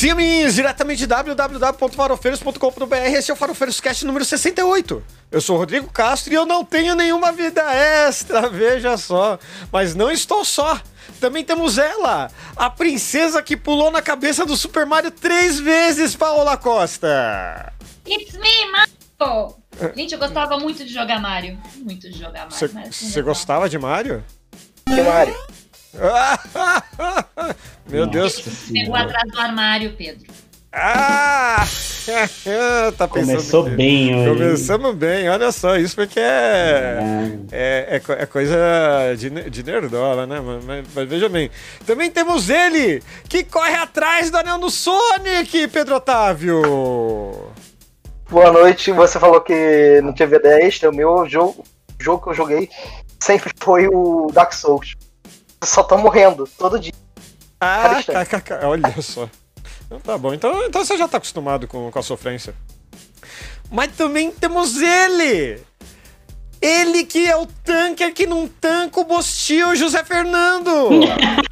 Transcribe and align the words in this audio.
Sim, 0.00 0.10
amiguinhos, 0.12 0.54
diretamente 0.54 1.00
de 1.00 1.06
www.farofeiros.com.br. 1.06 2.94
Esse 2.94 3.30
é 3.30 3.34
o 3.34 3.36
Farofeiros 3.36 3.82
Cast 3.82 4.06
número 4.06 4.24
68. 4.24 5.04
Eu 5.30 5.42
sou 5.42 5.56
o 5.56 5.58
Rodrigo 5.58 5.92
Castro 5.92 6.32
e 6.32 6.36
eu 6.36 6.46
não 6.46 6.64
tenho 6.64 6.94
nenhuma 6.94 7.30
vida 7.32 7.60
extra, 7.70 8.48
veja 8.48 8.96
só. 8.96 9.38
Mas 9.70 9.94
não 9.94 10.10
estou 10.10 10.42
só. 10.42 10.80
Também 11.20 11.44
temos 11.44 11.76
ela, 11.76 12.30
a 12.56 12.70
princesa 12.70 13.42
que 13.42 13.58
pulou 13.58 13.90
na 13.90 14.00
cabeça 14.00 14.46
do 14.46 14.56
Super 14.56 14.86
Mario 14.86 15.10
três 15.10 15.60
vezes, 15.60 16.16
Paola 16.16 16.56
Costa. 16.56 17.70
It's 18.06 18.38
me, 18.38 18.72
Mario! 18.72 19.54
Gente, 19.94 20.14
eu 20.14 20.18
gostava 20.18 20.58
muito 20.58 20.82
de 20.82 20.94
jogar 20.94 21.20
Mario. 21.20 21.58
Muito 21.76 22.10
de 22.10 22.18
jogar 22.18 22.48
Mario. 22.50 22.90
Você 22.90 23.20
gostava 23.20 23.68
de 23.68 23.78
Mario? 23.78 24.24
Que 24.86 25.02
Mario? 25.02 25.36
Meu 27.88 28.06
Nossa 28.06 28.18
Deus. 28.18 28.34
Pegou 28.36 28.52
Senhora. 28.94 29.02
atrás 29.04 29.32
do 29.32 29.40
armário, 29.40 29.94
Pedro. 29.96 30.26
Ah! 30.72 31.64
tá 32.96 33.08
pensando 33.08 33.26
Começou 33.26 33.64
que- 33.64 33.70
bem 33.70 34.14
hoje. 34.14 34.38
Começamos 34.38 34.94
bem, 34.94 35.28
olha 35.28 35.50
só, 35.50 35.76
isso 35.76 35.96
porque 35.96 36.20
é, 36.20 37.00
é, 37.50 37.86
é, 37.96 38.00
co- 38.00 38.12
é 38.12 38.24
coisa 38.24 38.56
de, 39.18 39.28
de 39.50 39.62
nerdola, 39.64 40.26
né? 40.28 40.40
Mas, 40.40 40.64
mas- 40.64 40.86
mas 40.94 41.08
veja 41.08 41.28
bem. 41.28 41.50
Também 41.84 42.08
temos 42.10 42.48
ele, 42.48 43.02
que 43.28 43.42
corre 43.42 43.74
atrás 43.74 44.30
do 44.30 44.38
anel 44.38 44.58
do 44.58 44.70
Sonic, 44.70 45.66
Pedro 45.68 45.96
Otávio. 45.96 46.62
Boa 48.30 48.52
noite. 48.52 48.92
Você 48.92 49.18
falou 49.18 49.40
que 49.40 50.00
não 50.04 50.12
tinha 50.14 50.28
vida 50.28 50.48
extra. 50.62 50.88
O 50.88 50.94
meu 50.94 51.28
jogo, 51.28 51.64
jogo 51.98 52.22
que 52.22 52.30
eu 52.30 52.34
joguei 52.34 52.70
sempre 53.18 53.50
foi 53.58 53.88
o 53.88 54.28
Dark 54.32 54.52
Souls. 54.52 54.94
Só 55.62 55.82
tô 55.82 55.96
morrendo 55.98 56.48
todo 56.58 56.78
dia. 56.78 56.92
Ah, 57.60 58.00
kkk, 58.02 58.64
olha 58.64 58.94
só. 59.02 59.28
Então 59.86 60.00
tá 60.00 60.16
bom, 60.16 60.32
então, 60.32 60.64
então 60.66 60.84
você 60.84 60.96
já 60.96 61.06
tá 61.06 61.18
acostumado 61.18 61.66
com, 61.66 61.90
com 61.90 61.98
a 61.98 62.02
sofrência. 62.02 62.54
Mas 63.70 63.92
também 63.96 64.30
temos 64.30 64.76
ele! 64.80 65.60
Ele 66.62 67.04
que 67.04 67.26
é 67.26 67.36
o 67.36 67.46
tanker 67.46 68.12
que 68.14 68.26
não 68.26 68.46
tanca 68.48 69.00
o 69.00 69.04
Bostil, 69.04 69.74
José 69.76 70.02
Fernando! 70.04 70.70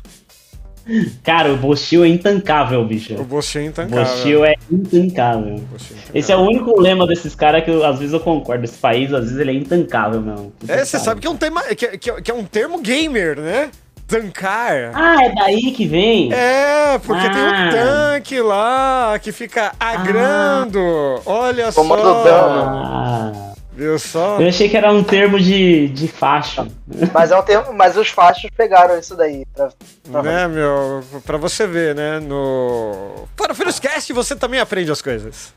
Cara, 1.22 1.53
o 1.53 1.56
Bostil 1.59 2.03
é 2.03 2.09
intancável, 2.09 2.83
bicho. 2.84 3.15
o 3.15 3.25
Bostil 3.25 3.61
é 3.61 3.65
O 3.65 3.69
intancável. 3.69 4.05
Bostil 4.06 4.45
é 4.47 4.55
intancável. 4.72 5.59
Bostil 5.70 5.97
é 5.97 5.98
intancável. 6.00 6.11
Esse 6.15 6.33
é 6.33 6.37
o 6.37 6.41
único 6.41 6.81
lema 6.81 7.06
desses 7.06 7.34
caras 7.34 7.62
que 7.62 7.70
eu- 7.70 7.84
às 7.84 7.98
vezes 7.98 8.15
eu 8.15 8.20
concordo. 8.20 8.65
Esse 8.65 8.78
país, 8.78 9.12
às 9.12 9.25
vezes, 9.25 9.37
ele 9.39 9.50
é 9.50 9.55
intancável, 9.55 10.22
meu. 10.22 10.50
É, 10.67 10.83
você 10.84 10.98
sabe 10.98 11.20
que 11.20 11.27
é 11.27 11.31
um, 11.31 11.37
tema, 11.37 11.62
que, 11.75 11.84
é- 11.84 11.98
que 11.98 12.11
é- 12.11 12.22
que 12.22 12.31
é 12.31 12.34
um 12.34 12.43
termo 12.45 12.81
gamer, 12.81 13.39
né? 13.39 13.70
Tancar. 14.09 14.91
Ah, 14.95 15.23
é 15.23 15.34
daí 15.34 15.70
que 15.70 15.87
vem? 15.87 16.33
É, 16.33 16.98
porque 16.98 17.28
tem 17.28 17.42
um 17.42 17.47
Ah. 17.47 17.70
tanque 17.70 18.41
lá 18.41 19.19
que 19.20 19.31
fica 19.33 19.73
agrando. 19.78 20.81
Olha 21.27 21.70
Comando 21.73 22.03
só. 22.03 22.23
dano. 22.25 22.83
Ah, 22.84 23.33
Viu 23.73 23.97
só? 23.98 24.41
eu 24.41 24.48
achei 24.48 24.69
que 24.69 24.77
era 24.77 24.91
um 24.91 25.05
termo 25.05 25.39
de, 25.39 25.89
de 25.89 26.09
facho. 26.09 26.67
Mas, 27.12 27.31
é 27.31 27.39
um 27.39 27.42
termo, 27.42 27.73
mas 27.75 27.97
os 27.98 28.09
fachos 28.09 28.50
pegaram 28.56 28.98
isso 28.98 29.15
daí. 29.15 29.45
Pra, 29.55 29.69
pra 30.11 30.22
Né, 30.22 30.48
meu? 30.48 31.05
Pra 31.25 31.37
você 31.37 31.67
ver, 31.67 31.95
né? 31.95 32.19
No. 32.19 33.28
Para 33.37 33.53
o 33.53 33.55
Filhoscast 33.55 34.11
você 34.15 34.34
também 34.34 34.59
aprende 34.59 34.91
as 34.91 35.03
coisas. 35.03 35.53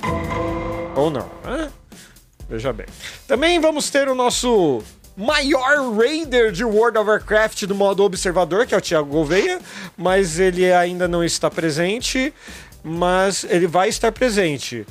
Ou 0.96 1.10
não, 1.10 1.26
né? 1.46 1.70
Veja 2.50 2.74
bem. 2.74 2.86
Também 3.28 3.60
vamos 3.62 3.90
ter 3.90 4.10
o 4.10 4.14
nosso 4.14 4.84
maior 5.16 5.96
raider 5.96 6.52
de 6.52 6.64
World 6.64 6.98
of 6.98 7.10
Warcraft 7.10 7.66
do 7.66 7.76
modo 7.76 8.04
observador, 8.04 8.66
que 8.66 8.74
é 8.74 8.78
o 8.78 8.82
Thiago 8.82 9.10
Gouveia, 9.10 9.60
mas 9.98 10.40
ele 10.40 10.72
ainda 10.72 11.08
não 11.08 11.24
está 11.24 11.50
presente, 11.50 12.34
mas 12.84 13.44
ele 13.44 13.68
vai 13.68 13.90
estar 13.90 14.12
presente. 14.12 14.86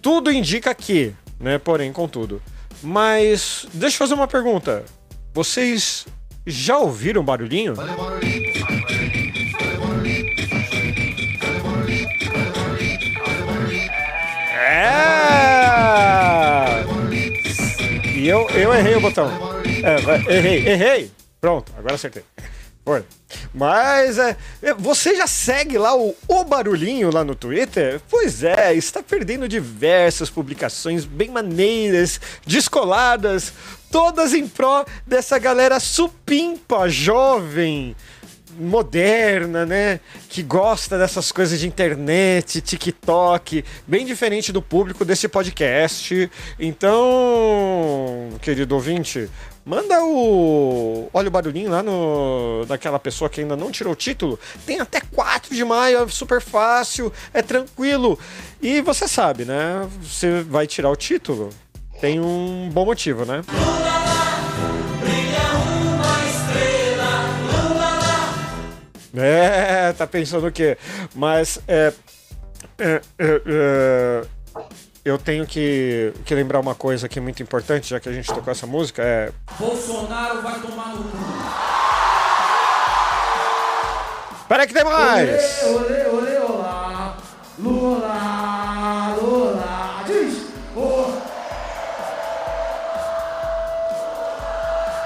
Tudo 0.00 0.30
indica 0.30 0.74
que, 0.74 1.14
né? 1.38 1.58
Porém, 1.58 1.92
contudo. 1.92 2.40
Mas 2.82 3.66
deixa 3.74 3.96
eu 3.96 3.98
fazer 3.98 4.14
uma 4.14 4.28
pergunta. 4.28 4.84
Vocês 5.34 6.06
já 6.46 6.78
ouviram 6.78 7.24
barulhinho? 7.24 7.74
É! 14.60 15.18
E 18.14 18.28
eu, 18.28 18.48
eu 18.50 18.74
errei 18.74 18.96
o 18.96 19.00
botão. 19.00 19.47
É, 19.84 20.34
errei, 20.36 20.68
errei. 20.68 21.10
Pronto, 21.40 21.72
agora 21.76 21.94
acertei. 21.94 22.24
Foi. 22.84 23.04
Mas 23.52 24.16
é, 24.18 24.34
é, 24.62 24.72
você 24.72 25.14
já 25.14 25.26
segue 25.26 25.76
lá 25.76 25.94
o, 25.94 26.16
o 26.26 26.44
Barulhinho 26.44 27.10
lá 27.12 27.22
no 27.22 27.34
Twitter? 27.34 28.00
Pois 28.08 28.42
é, 28.42 28.72
está 28.72 29.02
perdendo 29.02 29.46
diversas 29.46 30.30
publicações 30.30 31.04
bem 31.04 31.28
maneiras, 31.28 32.18
descoladas, 32.46 33.52
todas 33.90 34.32
em 34.32 34.48
pró 34.48 34.86
dessa 35.06 35.38
galera 35.38 35.78
supimpa, 35.78 36.88
jovem, 36.88 37.94
moderna, 38.58 39.64
né? 39.64 40.00
Que 40.28 40.42
gosta 40.42 40.98
dessas 40.98 41.30
coisas 41.30 41.60
de 41.60 41.66
internet, 41.66 42.60
TikTok, 42.60 43.64
bem 43.86 44.04
diferente 44.04 44.52
do 44.52 44.62
público 44.62 45.04
desse 45.04 45.28
podcast. 45.28 46.30
Então, 46.58 48.30
querido 48.40 48.74
ouvinte, 48.74 49.28
manda 49.68 50.02
o. 50.02 51.10
Olha 51.12 51.28
o 51.28 51.30
barulhinho 51.30 51.70
lá 51.70 51.82
no. 51.82 52.64
daquela 52.66 52.98
pessoa 52.98 53.28
que 53.28 53.42
ainda 53.42 53.54
não 53.54 53.70
tirou 53.70 53.92
o 53.92 53.96
título. 53.96 54.40
Tem 54.64 54.80
até 54.80 55.00
4 55.00 55.54
de 55.54 55.62
maio, 55.62 56.02
é 56.02 56.08
super 56.08 56.40
fácil, 56.40 57.12
é 57.34 57.42
tranquilo. 57.42 58.18
E 58.62 58.80
você 58.80 59.06
sabe, 59.06 59.44
né? 59.44 59.86
Você 60.02 60.40
vai 60.40 60.66
tirar 60.66 60.90
o 60.90 60.96
título. 60.96 61.50
Tem 62.00 62.18
um 62.18 62.70
bom 62.72 62.86
motivo, 62.86 63.26
né? 63.26 63.42
É, 69.14 69.92
tá 69.92 70.06
pensando 70.06 70.46
o 70.46 70.52
quê? 70.52 70.78
Mas 71.14 71.60
é, 71.66 71.92
é, 72.78 73.02
é, 73.18 73.42
é, 73.46 74.24
eu 75.08 75.18
tenho 75.18 75.46
que, 75.46 76.12
que 76.24 76.34
lembrar 76.34 76.60
uma 76.60 76.74
coisa 76.74 77.06
aqui 77.06 77.18
muito 77.18 77.42
importante, 77.42 77.88
já 77.88 77.98
que 77.98 78.08
a 78.08 78.12
gente 78.12 78.26
tocou 78.26 78.50
essa 78.50 78.66
música, 78.66 79.02
é. 79.02 79.32
Bolsonaro 79.58 80.42
vai 80.42 80.60
tomar 80.60 80.88
no 80.88 81.04
cu. 81.04 81.16
Peraí 84.46 84.66
que 84.66 84.74
tem 84.74 84.84
mais! 84.84 85.62
Olê, 85.64 86.06
olê, 86.08 86.36
olá. 86.38 87.16
Lula, 87.58 89.16
Lula. 89.20 90.04
Diz. 90.06 90.46
Oh. 90.76 91.10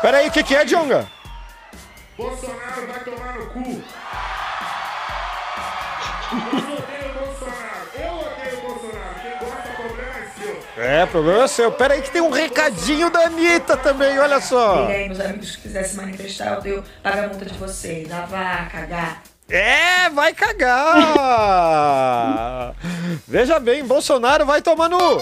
Peraí, 0.00 0.28
o 0.28 0.32
que, 0.32 0.42
que 0.42 0.56
é, 0.56 0.64
Jonga? 0.66 1.08
Bolsonaro 2.16 2.86
vai 2.88 3.04
tomar 3.04 3.38
no 3.38 3.46
cu. 3.46 3.82
é 10.82 11.06
problema 11.06 11.44
é 11.44 11.48
seu. 11.48 11.70
Peraí 11.72 12.02
que 12.02 12.10
tem 12.10 12.20
um 12.20 12.30
recadinho 12.30 13.10
da 13.10 13.26
Anitta 13.26 13.76
também, 13.76 14.18
olha 14.18 14.40
só. 14.40 14.88
E 14.88 14.92
aí, 14.92 15.08
meus 15.08 15.20
amigos 15.20 15.56
que 15.56 15.62
quisessem 15.62 15.96
manifestar, 15.96 16.54
eu 16.54 16.60
devo 16.60 16.84
pagar 17.02 17.24
a 17.24 17.28
multa 17.28 17.44
de 17.44 17.54
vocês. 17.58 18.10
Ah, 18.10 18.26
vá 18.28 18.66
cagar. 18.70 19.22
É, 19.48 20.08
vai 20.10 20.32
cagar! 20.32 20.74
Veja 23.28 23.60
bem, 23.60 23.84
Bolsonaro 23.84 24.46
vai 24.46 24.62
tomar 24.62 24.88
no. 24.88 25.20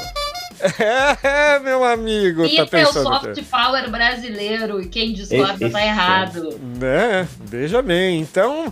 É, 0.79 1.59
meu 1.61 1.83
amigo, 1.83 2.43
tá 2.43 2.49
Isso 2.49 2.61
é 2.61 2.65
o 2.65 2.69
pensando. 2.69 3.03
soft 3.03 3.43
power 3.51 3.91
brasileiro 3.91 4.81
e 4.81 4.89
quem 4.89 5.15
discorda 5.15 5.65
Esse 5.65 5.71
tá 5.71 5.81
é. 5.81 5.87
errado. 5.87 6.61
Né? 6.79 7.27
Veja 7.41 7.81
bem, 7.81 8.21
então 8.21 8.71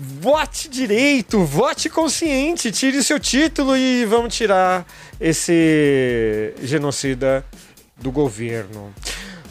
vote 0.00 0.68
direito, 0.68 1.44
vote 1.44 1.90
consciente, 1.90 2.72
tire 2.72 3.04
seu 3.04 3.20
título 3.20 3.76
e 3.76 4.06
vamos 4.06 4.34
tirar 4.34 4.86
esse 5.20 6.54
genocida 6.62 7.44
do 7.96 8.10
governo. 8.10 8.94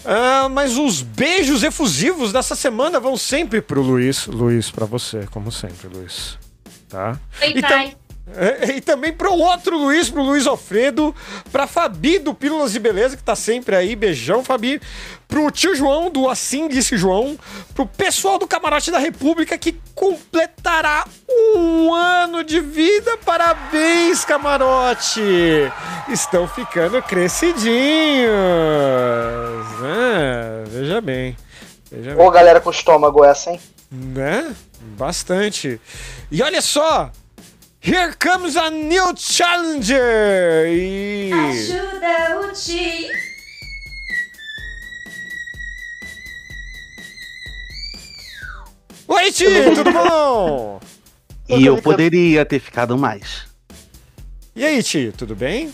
Ah, 0.04 0.50
mas 0.50 0.76
os 0.76 1.04
beijos 1.04 1.62
efusivos 1.62 2.34
dessa 2.34 2.56
semana 2.56 3.00
vão 3.00 3.16
sempre 3.16 3.62
pro 3.62 3.82
Luiz. 3.82 4.26
Luiz, 4.26 4.72
pra 4.72 4.88
você, 4.88 5.28
como 5.30 5.52
sempre, 5.52 5.88
Luiz. 5.88 6.38
Tá? 6.88 7.20
Oi, 7.42 7.54
Então-. 7.56 8.09
É, 8.36 8.76
e 8.76 8.82
também 8.82 9.12
pro 9.12 9.34
outro 9.34 9.78
Luiz, 9.78 10.10
pro 10.10 10.22
Luiz 10.22 10.46
Alfredo, 10.46 11.16
pra 11.52 11.66
Fabi 11.66 12.20
do 12.20 12.34
Pílulas 12.34 12.72
de 12.72 12.80
Beleza, 12.80 13.18
que 13.18 13.24
tá 13.24 13.36
sempre 13.36 13.76
aí, 13.76 13.96
beijão, 13.96 14.44
Fabi. 14.44 14.80
Pro 15.28 15.52
tio 15.52 15.76
João 15.76 16.10
do 16.10 16.28
Assim 16.28 16.68
Disse 16.68 16.98
João, 16.98 17.38
pro 17.76 17.86
pessoal 17.86 18.40
do 18.40 18.48
Camarote 18.48 18.90
da 18.90 18.98
República 18.98 19.58
que 19.58 19.80
completará 19.94 21.06
um 21.30 21.94
ano 21.94 22.44
de 22.44 22.60
vida. 22.60 23.18
Parabéns, 23.24 24.26
Camarote! 24.26 25.22
Estão 26.10 26.48
ficando 26.48 27.02
crescidinhos. 27.04 28.30
né? 29.82 30.64
veja 30.68 31.02
bem. 31.02 31.38
Veja 31.92 32.16
bem. 32.16 32.26
Ô, 32.26 32.32
galera 32.32 32.60
com 32.60 32.72
estômago 32.72 33.24
essa, 33.24 33.52
hein? 33.52 33.60
Né? 33.92 34.56
Bastante. 34.98 35.80
E 36.32 36.42
olha 36.42 36.62
só! 36.62 37.12
Here 37.82 38.14
comes 38.20 38.56
a 38.58 38.70
new 38.70 39.16
challenger! 39.16 40.68
E... 40.68 41.32
Ajuda 41.32 42.40
o 42.42 42.52
tio. 42.54 43.10
Oi, 49.08 49.32
Ti, 49.32 49.46
tudo 49.76 49.92
bom? 49.92 50.80
E 51.48 51.66
eu 51.66 51.82
poderia 51.82 52.46
ter 52.46 52.60
ficado 52.60 52.98
mais. 52.98 53.44
E 54.56 54.64
aí, 54.64 54.84
Ti, 54.84 55.12
tudo 55.18 55.36
bem? 55.36 55.74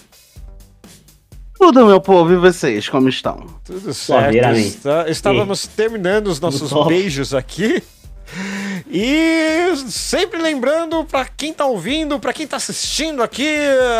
Tudo, 1.58 1.86
meu 1.86 2.00
povo, 2.00 2.32
e 2.32 2.38
vocês, 2.38 2.88
como 2.88 3.10
estão? 3.10 3.48
Tudo 3.64 3.94
certo. 3.94 4.32
Está- 4.68 5.10
estávamos 5.10 5.68
terminando 5.68 6.28
os 6.28 6.40
nossos 6.40 6.72
beijos 6.88 7.34
aqui. 7.34 7.82
E 8.88 9.76
sempre 9.90 10.42
lembrando 10.42 11.04
para 11.04 11.26
quem 11.26 11.52
tá 11.54 11.66
ouvindo, 11.66 12.20
para 12.20 12.32
quem 12.32 12.48
tá 12.48 12.58
assistindo 12.58 13.22
aqui, 13.22 13.48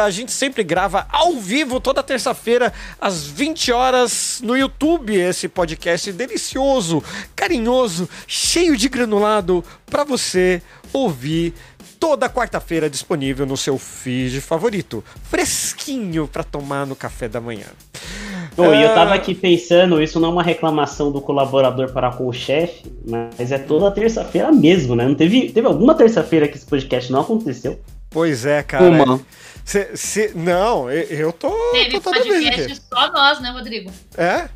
a 0.04 0.10
gente 0.10 0.32
sempre 0.32 0.64
grava 0.64 1.08
ao 1.12 1.34
vivo 1.34 1.80
toda 1.80 2.04
terça-feira 2.04 2.72
às 3.02 3.26
20 3.26 3.72
horas 3.72 4.40
no 4.44 4.56
YouTube 4.56 5.16
esse 5.16 5.50
podcast 5.50 6.12
delicioso, 6.12 7.04
carinhoso, 7.36 8.08
cheio 8.28 8.78
de 8.78 8.88
granulado 8.88 9.64
para 9.86 10.04
você 10.04 10.62
ouvir 10.94 11.54
toda 12.00 12.30
quarta-feira 12.30 12.90
disponível 12.90 13.46
no 13.46 13.58
seu 13.58 13.78
feed 13.78 14.40
favorito, 14.40 15.04
fresquinho 15.30 16.28
para 16.28 16.44
tomar 16.44 16.86
no 16.86 16.96
café 16.96 17.28
da 17.28 17.42
manhã. 17.42 17.68
Ô, 18.58 18.74
e 18.74 18.82
eu 18.84 18.94
tava 18.94 19.12
Ah. 19.12 19.16
aqui 19.16 19.36
pensando, 19.36 20.02
isso 20.02 20.20
não 20.20 20.30
é 20.30 20.32
uma 20.32 20.44
reclamação 20.44 21.12
do 21.12 21.20
colaborador 21.20 21.92
para 21.92 22.12
com 22.12 22.28
o 22.28 22.34
chefe, 22.34 22.84
mas 23.08 23.52
é 23.52 23.58
toda 23.58 23.92
terça-feira 23.92 24.52
mesmo, 24.52 24.96
né? 24.96 25.06
Não 25.06 25.16
teve, 25.16 25.50
teve 25.52 25.68
alguma 25.68 25.94
terça-feira 25.94 26.48
que 26.48 26.56
esse 26.58 26.66
podcast 26.66 27.12
não 27.12 27.22
aconteceu? 27.22 27.80
Pois 28.10 28.46
é, 28.46 28.64
cara. 28.64 28.86
Uma. 28.86 29.20
Cê- 29.66 29.92
cê- 29.96 30.32
não, 30.36 30.90
eu, 30.92 31.04
eu 31.10 31.34
tô, 31.34 31.50
Teve 31.74 32.00
tô 32.00 32.12
podcast 32.12 32.82
só 32.94 33.12
nós, 33.12 33.42
né, 33.42 33.50
Rodrigo? 33.50 33.92
É? 34.18 34.48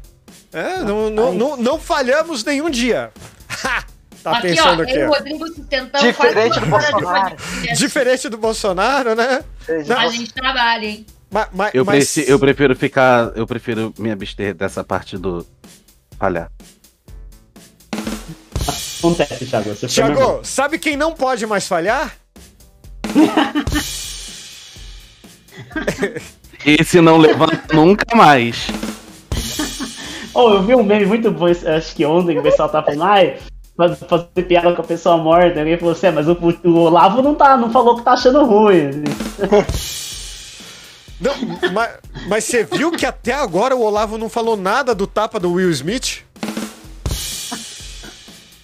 É, 0.53 0.77
não, 0.79 1.09
não, 1.09 1.33
não, 1.33 1.57
não 1.57 1.79
falhamos 1.79 2.43
nenhum 2.43 2.69
dia. 2.69 3.11
Ha! 3.65 3.83
Tá 4.23 4.31
aqui, 4.31 4.49
pensando 4.49 4.79
ó, 4.81 4.83
aqui. 4.83 4.91
eu 4.93 4.99
e 4.99 5.03
o 5.05 5.09
ó. 5.09 5.13
Rodrigo 5.15 5.47
sustentamos 5.47 6.07
Diferente 6.07 6.59
do 6.59 6.65
Bolsonaro. 6.67 7.35
Diferente 7.75 8.29
do 8.29 8.37
Bolsonaro, 8.37 9.15
né? 9.15 9.43
A 9.97 10.07
gente 10.09 10.33
trabalha, 10.33 10.85
hein? 10.85 11.05
Ma- 11.31 11.47
ma- 11.53 11.69
Eu, 11.73 11.85
mas, 11.85 11.95
preci- 12.13 12.29
eu 12.29 12.39
prefiro 12.39 12.75
ficar. 12.75 13.31
Eu 13.35 13.45
prefiro 13.45 13.93
me 13.97 14.11
abster 14.11 14.53
dessa 14.53 14.83
parte 14.83 15.17
do 15.17 15.45
falhar. 16.17 16.49
Acontece, 18.99 19.45
Thiago. 19.45 19.69
Você. 19.75 19.87
Thiago, 19.87 20.39
sabe 20.43 20.79
quem 20.79 20.97
não 20.97 21.13
pode 21.13 21.45
mais 21.45 21.67
falhar? 21.67 22.15
Esse 26.65 26.99
não 27.01 27.17
levanta 27.17 27.61
nunca 27.73 28.15
mais. 28.15 28.67
Oh, 30.33 30.49
eu 30.51 30.63
vi 30.63 30.75
um 30.75 30.83
meme 30.83 31.05
muito 31.05 31.31
bom, 31.31 31.45
acho 31.47 31.95
que 31.95 32.05
ontem, 32.05 32.33
que 32.33 32.39
o 32.39 32.43
pessoal 32.43 32.69
tá 32.69 32.81
falando, 32.83 33.03
ai, 33.03 33.37
faz- 33.77 33.99
fazer 34.07 34.43
piada 34.47 34.73
com 34.73 34.81
a 34.81 34.85
pessoa 34.85 35.17
morta. 35.17 35.59
Alguém 35.59 35.77
falou 35.77 35.93
assim, 35.93 36.07
"É, 36.07 36.11
mas 36.11 36.27
o, 36.27 36.33
o 36.63 36.73
Olavo 36.75 37.21
não, 37.21 37.35
tá, 37.35 37.55
não 37.57 37.71
falou 37.71 37.97
que 37.97 38.03
tá 38.03 38.11
achando 38.13 38.43
ruim. 38.45 39.03
Não, 41.19 41.33
mas, 41.73 41.91
mas 42.27 42.43
você 42.45 42.63
viu 42.63 42.91
que 42.91 43.05
até 43.05 43.33
agora 43.33 43.75
o 43.75 43.81
Olavo 43.81 44.17
não 44.17 44.29
falou 44.29 44.55
nada 44.55 44.95
do 44.95 45.05
tapa 45.05 45.39
do 45.39 45.53
Will 45.53 45.69
Smith? 45.71 46.23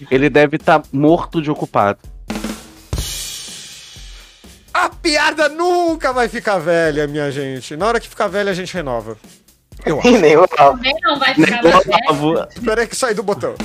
Ele 0.10 0.30
deve 0.30 0.56
estar 0.58 0.82
morto 0.92 1.42
de 1.42 1.52
ocupado. 1.52 2.00
A 4.74 4.90
piada 4.90 5.50
nunca 5.50 6.12
vai 6.14 6.28
ficar 6.28 6.58
velha, 6.60 7.08
minha 7.08 7.32
gente. 7.32 7.76
Na 7.76 7.88
hora 7.88 8.00
que 8.00 8.10
ficar 8.10 8.28
velha, 8.28 8.52
a 8.52 8.54
gente 8.54 8.74
renova. 8.74 9.18
Eu 9.86 10.00
acho. 10.00 10.08
E 10.16 10.18
nem 10.18 10.36
o 10.36 10.40
Olavo. 10.40 10.78
Também 10.78 10.96
não 11.02 11.20
vai 11.20 11.34
ficar 11.34 11.64
mais 11.64 11.86
velho. 11.86 12.24
Olavo, 12.24 12.48
Espera 12.54 12.82
aí 12.82 12.88
que 12.88 12.96
sair 12.96 13.14
do 13.14 13.24
botão. 13.24 13.56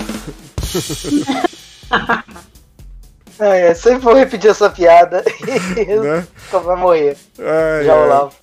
É, 3.38 3.68
é, 3.70 3.74
sempre 3.74 4.00
vou 4.00 4.14
repetir 4.14 4.50
essa 4.50 4.70
piada 4.70 5.24
e 5.76 5.98
Né? 5.98 6.26
só 6.50 6.60
vai 6.60 6.76
morrer. 6.76 7.16
Ai, 7.38 7.84
Já 7.84 7.94
o 7.94 8.04
Olavo. 8.04 8.39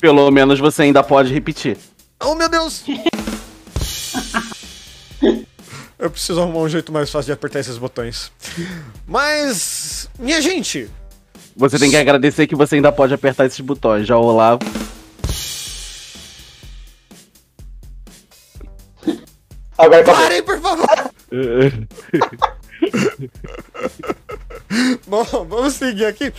Pelo 0.00 0.30
menos 0.30 0.58
você 0.58 0.82
ainda 0.82 1.02
pode 1.02 1.32
repetir. 1.32 1.76
Oh, 2.22 2.34
meu 2.34 2.48
Deus! 2.48 2.84
Eu 5.98 6.10
preciso 6.10 6.40
arrumar 6.40 6.60
um 6.60 6.68
jeito 6.68 6.90
mais 6.90 7.10
fácil 7.10 7.26
de 7.26 7.32
apertar 7.32 7.60
esses 7.60 7.76
botões. 7.76 8.32
Mas, 9.06 10.08
minha 10.18 10.40
gente, 10.40 10.88
Você 11.54 11.78
tem 11.78 11.90
que 11.90 11.96
agradecer 11.96 12.46
que 12.46 12.56
você 12.56 12.76
ainda 12.76 12.90
pode 12.90 13.12
apertar 13.12 13.44
esses 13.44 13.60
botões. 13.60 14.06
Já 14.06 14.16
o 14.16 14.24
Olavo. 14.24 14.60
Agora 19.76 20.04
parem, 20.04 20.42
por 20.42 20.58
favor! 20.60 21.10
Bom, 25.06 25.24
vamos 25.24 25.74
seguir 25.74 26.06
aqui. 26.06 26.32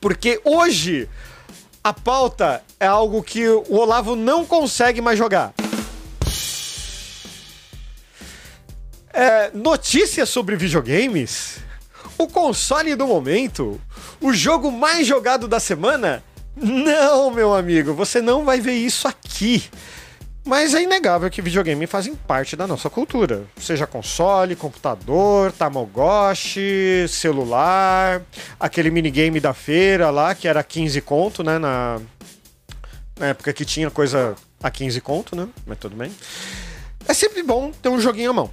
Porque 0.00 0.40
hoje 0.44 1.08
a 1.86 1.92
pauta 1.92 2.64
é 2.80 2.86
algo 2.88 3.22
que 3.22 3.46
o 3.48 3.76
Olavo 3.76 4.16
não 4.16 4.44
consegue 4.44 5.00
mais 5.00 5.16
jogar. 5.16 5.54
É, 9.12 9.52
notícias 9.54 10.28
sobre 10.28 10.56
videogames? 10.56 11.58
O 12.18 12.26
console 12.26 12.96
do 12.96 13.06
momento? 13.06 13.80
O 14.20 14.32
jogo 14.32 14.72
mais 14.72 15.06
jogado 15.06 15.46
da 15.46 15.60
semana? 15.60 16.24
Não, 16.56 17.30
meu 17.30 17.54
amigo, 17.54 17.94
você 17.94 18.20
não 18.20 18.44
vai 18.44 18.60
ver 18.60 18.74
isso 18.74 19.06
aqui. 19.06 19.62
Mas 20.46 20.74
é 20.74 20.82
inegável 20.82 21.28
que 21.28 21.42
videogame 21.42 21.88
fazem 21.88 22.14
parte 22.14 22.54
da 22.54 22.68
nossa 22.68 22.88
cultura. 22.88 23.42
Seja 23.60 23.84
console, 23.84 24.54
computador, 24.54 25.50
Tamagotchi, 25.50 27.04
celular, 27.08 28.22
aquele 28.58 28.88
minigame 28.88 29.40
da 29.40 29.52
feira 29.52 30.08
lá, 30.08 30.36
que 30.36 30.46
era 30.46 30.62
15 30.62 31.00
conto, 31.00 31.42
né? 31.42 31.58
Na, 31.58 32.00
na 33.18 33.26
época 33.26 33.52
que 33.52 33.64
tinha 33.64 33.90
coisa 33.90 34.36
a 34.62 34.70
15 34.70 35.00
conto, 35.00 35.34
né? 35.34 35.48
Mas 35.66 35.78
tudo 35.78 35.96
bem. 35.96 36.14
É 37.08 37.12
sempre 37.12 37.42
bom 37.42 37.72
ter 37.72 37.88
um 37.88 37.98
joguinho 37.98 38.30
à 38.30 38.32
mão. 38.32 38.50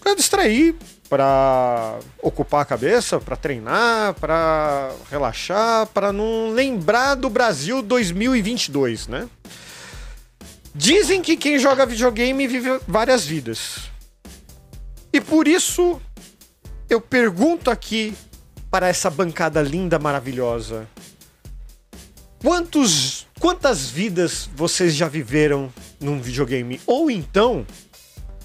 Pra 0.00 0.16
distrair, 0.16 0.74
pra 1.08 2.00
ocupar 2.20 2.62
a 2.62 2.64
cabeça, 2.64 3.20
pra 3.20 3.36
treinar, 3.36 4.14
pra 4.14 4.90
relaxar, 5.08 5.86
pra 5.86 6.12
não 6.12 6.50
lembrar 6.50 7.14
do 7.14 7.30
Brasil 7.30 7.80
2022, 7.80 9.06
né? 9.06 9.28
Dizem 10.74 11.20
que 11.20 11.36
quem 11.36 11.58
joga 11.58 11.84
videogame 11.84 12.46
vive 12.46 12.80
várias 12.88 13.26
vidas. 13.26 13.90
E 15.12 15.20
por 15.20 15.46
isso 15.46 16.00
eu 16.88 17.00
pergunto 17.00 17.70
aqui 17.70 18.14
para 18.70 18.88
essa 18.88 19.10
bancada 19.10 19.60
linda, 19.60 19.98
maravilhosa. 19.98 20.88
Quantos, 22.38 23.26
quantas 23.38 23.88
vidas 23.88 24.48
vocês 24.56 24.94
já 24.94 25.08
viveram 25.08 25.72
num 26.00 26.20
videogame? 26.20 26.80
Ou 26.86 27.10
então, 27.10 27.66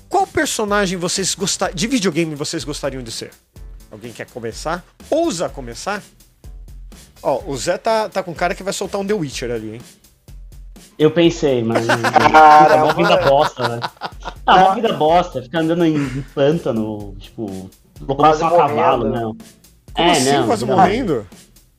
qual 0.09 0.27
personagem 0.27 0.97
vocês 0.97 1.33
gostar 1.33 1.73
de 1.73 1.87
videogame 1.87 2.35
vocês 2.35 2.63
gostariam 2.63 3.01
de 3.01 3.11
ser? 3.11 3.31
Alguém 3.89 4.11
quer 4.11 4.29
começar? 4.29 4.85
Ousa 5.09 5.47
começar? 5.47 6.03
Ó, 7.23 7.41
o 7.45 7.57
Zé 7.57 7.77
tá, 7.77 8.09
tá 8.09 8.21
com 8.21 8.35
cara 8.35 8.53
que 8.53 8.63
vai 8.63 8.73
soltar 8.73 8.99
um 8.99 9.07
The 9.07 9.13
Witcher 9.13 9.49
ali, 9.49 9.75
hein? 9.75 9.81
Eu 10.97 11.11
pensei, 11.11 11.63
mas. 11.63 11.87
É 11.87 11.95
Caramba. 12.31 12.85
uma 12.85 12.93
vida 12.93 13.17
bosta, 13.29 13.67
né? 13.67 13.79
Ah, 14.45 14.55
uma 14.65 14.75
vida 14.75 14.93
bosta, 14.93 15.41
ficar 15.41 15.59
andando 15.59 15.85
em 15.85 15.95
em 15.95 16.21
pântano, 16.33 17.15
tipo, 17.19 17.69
locomoção 18.01 18.47
a 18.47 18.57
cavalo, 18.57 19.09
não. 19.09 19.37
Como 19.93 20.07
é, 20.09 20.11
assim, 20.11 20.31
não. 20.31 20.47
quase 20.47 20.65
não. 20.65 20.75
morrendo? 20.75 21.27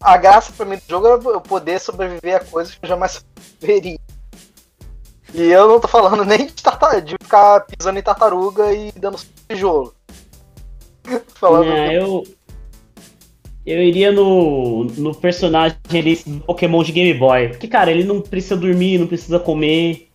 A 0.01 0.17
graça 0.17 0.53
pra 0.57 0.65
mim 0.67 0.77
do 0.77 0.83
jogo 0.89 1.07
é 1.09 1.35
eu 1.35 1.41
poder 1.41 1.81
sobreviver 1.81 2.37
a 2.37 2.41
coisas 2.45 2.75
que 2.75 2.85
eu 2.85 2.89
jamais 2.89 3.25
veria. 3.61 3.99
E 5.35 5.43
eu 5.43 5.69
não 5.69 5.81
tô 5.81 5.89
falando 5.89 6.25
nem 6.25 6.47
de, 6.47 6.63
tarta- 6.63 7.01
de 7.01 7.17
ficar 7.21 7.61
pisando 7.67 7.99
em 7.99 8.03
tartaruga 8.03 8.73
e 8.73 8.93
dando 8.93 9.19
tijolo. 9.49 9.95
falando 11.35 11.71
É, 11.73 11.99
eu. 11.99 12.23
Eu 13.71 13.83
iria 13.83 14.11
no, 14.11 14.85
no 14.85 15.15
personagem 15.15 15.77
ali 15.91 16.19
do 16.27 16.41
Pokémon 16.41 16.83
de 16.83 16.93
Game 16.93 17.13
Boy. 17.19 17.49
Porque, 17.49 17.69
cara, 17.69 17.91
ele 17.91 18.03
não 18.05 18.21
precisa 18.21 18.57
dormir, 18.57 18.99
não 18.99 19.07
precisa 19.07 19.39
comer. 19.39 20.09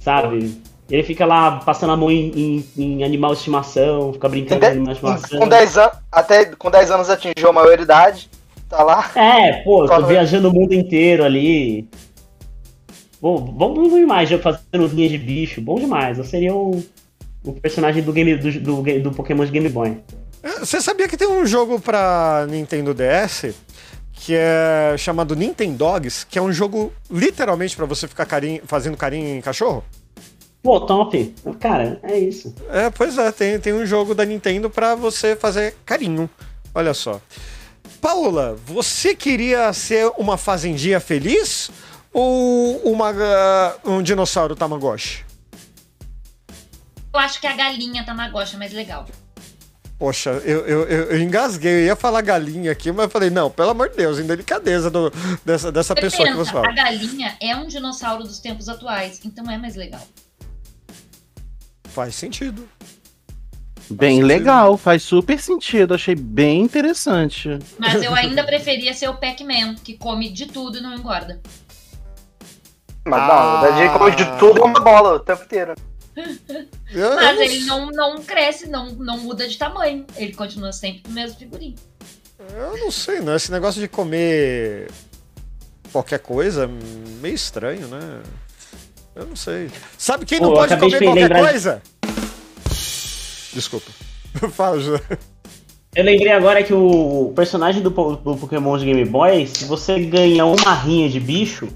Sabe? 0.00 0.58
Ele 0.90 1.02
fica 1.02 1.26
lá 1.26 1.58
passando 1.58 1.92
a 1.92 1.96
mão 1.96 2.10
em, 2.10 2.30
em- 2.34 2.64
em 2.82 3.04
animal 3.04 3.32
de 3.32 3.38
estimação, 3.38 4.12
fica 4.14 4.28
brincando 4.28 4.60
com 4.60 4.66
de- 4.66 4.72
animal 4.72 4.94
de 4.94 5.00
estimação. 5.00 5.38
com 5.40 5.48
10 5.48 5.76
anos, 5.78 5.96
até 6.10 6.44
com 6.46 6.70
10 6.70 6.90
anos 6.90 7.10
atingiu 7.10 7.50
a 7.50 7.52
maioridade, 7.52 8.30
tá 8.68 8.82
lá. 8.82 9.10
É, 9.14 9.62
pô, 9.64 9.86
tô 9.86 10.06
viajando 10.06 10.48
o 10.48 10.52
mundo 10.54 10.72
inteiro 10.72 11.24
ali. 11.24 11.86
Bom, 13.20 13.38
bom 13.38 13.74
demais, 13.88 14.30
fazendo 14.30 14.86
linhas 14.94 15.10
de 15.10 15.18
bicho, 15.18 15.60
bom 15.60 15.74
demais. 15.78 16.16
Eu 16.16 16.24
seria 16.24 16.54
o, 16.54 16.82
o 17.44 17.52
personagem 17.52 18.02
do, 18.02 18.12
game, 18.12 18.36
do, 18.36 18.50
do, 18.82 19.00
do 19.00 19.10
Pokémon 19.10 19.44
de 19.44 19.50
Game 19.50 19.68
Boy. 19.68 19.98
É, 20.42 20.60
Você 20.60 20.80
sabia 20.80 21.08
que 21.08 21.16
tem 21.16 21.28
um 21.28 21.46
jogo 21.46 21.80
pra 21.80 22.46
Nintendo 22.48 22.94
DS 22.94 23.54
que 24.20 24.34
é 24.34 24.96
chamado 24.98 25.36
Nintendogs, 25.36 26.24
que 26.24 26.38
é 26.38 26.42
um 26.42 26.52
jogo 26.52 26.92
literalmente 27.10 27.76
pra 27.76 27.86
você 27.86 28.08
ficar 28.08 28.26
carinho, 28.26 28.60
fazendo 28.66 28.96
carinho 28.96 29.36
em 29.36 29.40
cachorro? 29.40 29.84
Pô, 30.62 30.80
top. 30.80 31.34
Cara, 31.60 32.00
é 32.02 32.18
isso. 32.18 32.54
É, 32.68 32.90
pois 32.90 33.16
é, 33.16 33.30
tem, 33.30 33.60
tem 33.60 33.72
um 33.72 33.86
jogo 33.86 34.14
da 34.14 34.24
Nintendo 34.24 34.68
pra 34.68 34.94
você 34.94 35.36
fazer 35.36 35.76
carinho. 35.86 36.28
Olha 36.74 36.92
só. 36.92 37.20
Paula, 38.00 38.56
você 38.66 39.14
queria 39.14 39.72
ser 39.72 40.10
uma 40.18 40.36
fazendinha 40.36 41.00
feliz 41.00 41.70
ou 42.12 42.76
uma, 42.78 43.10
ah, 43.10 43.76
um 43.84 44.02
dinossauro 44.02 44.56
Tamagotchi? 44.56 45.24
Eu 47.14 47.20
acho 47.20 47.40
que 47.40 47.46
a 47.46 47.54
galinha 47.54 48.04
Tamagotchi 48.04 48.56
é 48.56 48.58
mais 48.58 48.72
legal. 48.72 49.06
Poxa, 49.98 50.30
eu, 50.44 50.64
eu, 50.64 50.84
eu, 50.84 51.20
engasguei, 51.20 51.72
eu 51.72 51.86
ia 51.86 51.96
falar 51.96 52.20
galinha 52.20 52.70
aqui, 52.70 52.92
mas 52.92 53.06
eu 53.06 53.10
falei, 53.10 53.30
não, 53.30 53.50
pelo 53.50 53.70
amor 53.70 53.88
de 53.88 53.96
Deus, 53.96 54.20
em 54.20 54.26
delicadeza 54.26 54.88
do, 54.88 55.10
dessa, 55.44 55.72
dessa 55.72 55.92
Você 55.92 56.00
pessoa 56.00 56.28
que 56.28 56.34
pensa, 56.34 56.44
você 56.44 56.52
fala. 56.52 56.68
a 56.68 56.72
galinha 56.72 57.36
é 57.40 57.56
um 57.56 57.66
dinossauro 57.66 58.22
dos 58.22 58.38
tempos 58.38 58.68
atuais, 58.68 59.20
então 59.24 59.50
é 59.50 59.58
mais 59.58 59.74
legal. 59.74 60.00
Faz 61.88 62.14
sentido. 62.14 62.68
Bem 63.90 64.16
sentido. 64.16 64.26
legal, 64.26 64.76
faz 64.76 65.02
super 65.02 65.40
sentido. 65.40 65.94
Achei 65.94 66.14
bem 66.14 66.60
interessante. 66.60 67.58
Mas 67.76 68.00
eu 68.00 68.14
ainda 68.14 68.44
preferia 68.46 68.94
ser 68.94 69.08
o 69.08 69.14
Pac-Man, 69.14 69.74
que 69.82 69.96
come 69.96 70.30
de 70.30 70.46
tudo 70.46 70.78
e 70.78 70.80
não 70.80 70.94
engorda. 70.94 71.40
Mas 73.04 73.20
não, 73.20 73.28
na 73.28 73.60
verdade 73.62 73.82
ele 73.82 73.98
come 73.98 74.10
de 74.14 74.38
tudo 74.38 74.60
é 74.60 74.64
uma 74.64 74.80
bola 74.80 75.14
o 75.14 75.20
tempo 75.20 75.42
inteiro. 75.42 75.74
Eu, 76.90 77.00
eu 77.00 77.14
Mas 77.14 77.36
não 77.36 77.42
ele 77.42 77.64
não, 77.64 77.86
não 77.86 78.22
cresce, 78.22 78.68
não, 78.68 78.90
não 78.90 79.18
muda 79.18 79.46
de 79.46 79.56
tamanho. 79.56 80.06
Ele 80.16 80.32
continua 80.32 80.72
sempre 80.72 81.02
do 81.02 81.10
mesmo 81.10 81.38
figurinho. 81.38 81.76
Eu 82.54 82.76
não 82.78 82.90
sei, 82.90 83.20
não. 83.20 83.34
Esse 83.34 83.50
negócio 83.52 83.80
de 83.80 83.88
comer 83.88 84.90
qualquer 85.92 86.18
coisa, 86.18 86.68
meio 87.20 87.34
estranho, 87.34 87.86
né? 87.88 88.22
Eu 89.14 89.26
não 89.26 89.36
sei. 89.36 89.70
Sabe 89.96 90.24
quem 90.24 90.40
não 90.40 90.48
Pô, 90.48 90.54
eu 90.54 90.68
pode 90.68 90.76
comer 90.76 91.02
qualquer 91.02 91.22
lembrar 91.22 91.40
coisa? 91.40 91.82
Desculpa. 93.52 93.90
Fala, 94.52 94.78
José. 94.78 95.02
Eu 95.94 96.04
lembrei 96.04 96.32
agora 96.32 96.62
que 96.62 96.72
o 96.72 97.32
personagem 97.34 97.82
do, 97.82 97.90
do 97.90 98.36
Pokémon 98.36 98.78
de 98.78 98.84
Game 98.84 99.04
Boy, 99.04 99.46
se 99.46 99.64
você 99.64 99.98
ganha 100.04 100.44
uma 100.44 100.74
rinha 100.74 101.08
de 101.08 101.18
bicho, 101.18 101.68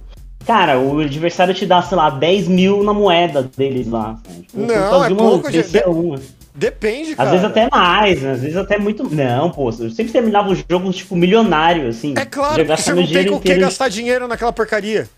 cara, 0.46 0.78
o 0.78 1.00
adversário 1.00 1.54
te 1.54 1.64
dá, 1.66 1.82
sei 1.82 1.96
lá, 1.96 2.11
10 2.11 2.49
mil 2.49 2.82
na 2.82 2.92
moeda 2.92 3.42
deles 3.56 3.87
lá. 3.88 4.18
Tipo, 4.40 4.61
Não, 4.61 5.04
é 5.04 5.06
de 5.08 5.12
uma- 5.14 5.22
pouco, 5.30 5.50
de 5.50 5.61
uma. 5.87 6.20
Depende, 6.54 7.11
Às 7.12 7.16
cara. 7.16 7.30
vezes 7.30 7.44
até 7.46 7.68
mais, 7.70 8.20
né? 8.20 8.32
às 8.32 8.40
vezes 8.40 8.56
até 8.56 8.78
muito. 8.78 9.04
Não, 9.14 9.50
pô, 9.50 9.70
eu 9.70 9.90
sempre 9.90 10.12
terminava 10.12 10.50
os 10.50 10.62
jogos, 10.70 10.96
tipo, 10.96 11.16
milionário, 11.16 11.88
assim. 11.88 12.12
É 12.16 12.26
claro, 12.26 12.62
porque 12.64 12.76
você 12.76 12.90
não 12.90 12.96
tem 12.99 13.06
dinheiro 13.06 13.30
com 13.32 13.37
o 13.38 13.40
que 13.40 13.54
gastar 13.54 13.88
dinheiro 13.88 14.28
naquela 14.28 14.52
porcaria. 14.52 15.08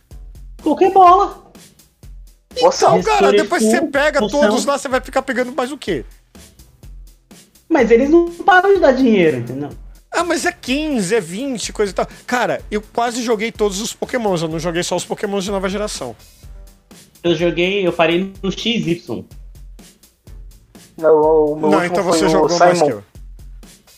Qualquer 0.63 0.93
bola. 0.93 1.43
Nossa, 2.63 2.87
Então, 2.87 3.03
cara, 3.03 3.33
depois 3.33 3.65
que 3.65 3.71
você 3.71 3.83
pega 3.83 4.21
função. 4.21 4.43
todos 4.43 4.65
lá, 4.65 4.79
você 4.79 4.89
vai 4.89 5.01
ficar 5.01 5.23
pegando 5.23 5.53
mais 5.53 5.73
o 5.73 5.77
quê? 5.77 6.05
Mas 7.69 7.91
eles 7.91 8.09
não 8.09 8.27
param 8.31 8.73
de 8.73 8.81
dar 8.81 8.93
dinheiro, 8.93 9.39
entendeu? 9.39 9.71
Ah, 10.15 10.25
mas 10.25 10.45
é 10.47 10.53
15, 10.53 11.15
é 11.15 11.21
20, 11.21 11.73
coisa 11.73 11.91
e 11.91 11.95
tal. 11.95 12.07
Cara, 12.27 12.63
eu 12.71 12.81
quase 12.93 13.23
joguei 13.23 13.51
todos 13.51 13.81
os 13.81 13.93
Pokémons, 13.93 14.43
eu 14.43 14.49
não 14.49 14.59
joguei 14.59 14.83
só 14.83 14.95
os 14.97 15.05
Pokémons 15.05 15.45
de 15.45 15.51
nova 15.51 15.69
geração. 15.69 16.15
Eu 17.23 17.35
joguei, 17.35 17.87
eu 17.87 17.93
parei 17.93 18.33
no 18.43 18.53
XY. 18.53 19.25
não, 20.97 21.17
o 21.47 21.57
meu 21.57 21.71
não, 21.71 21.85
então 21.85 22.03
você 22.05 22.27
o 22.27 22.29
jogou 22.29 22.59
mais 22.59 22.73
que 22.81 22.85
Simon. 22.87 22.91
eu. 22.91 23.05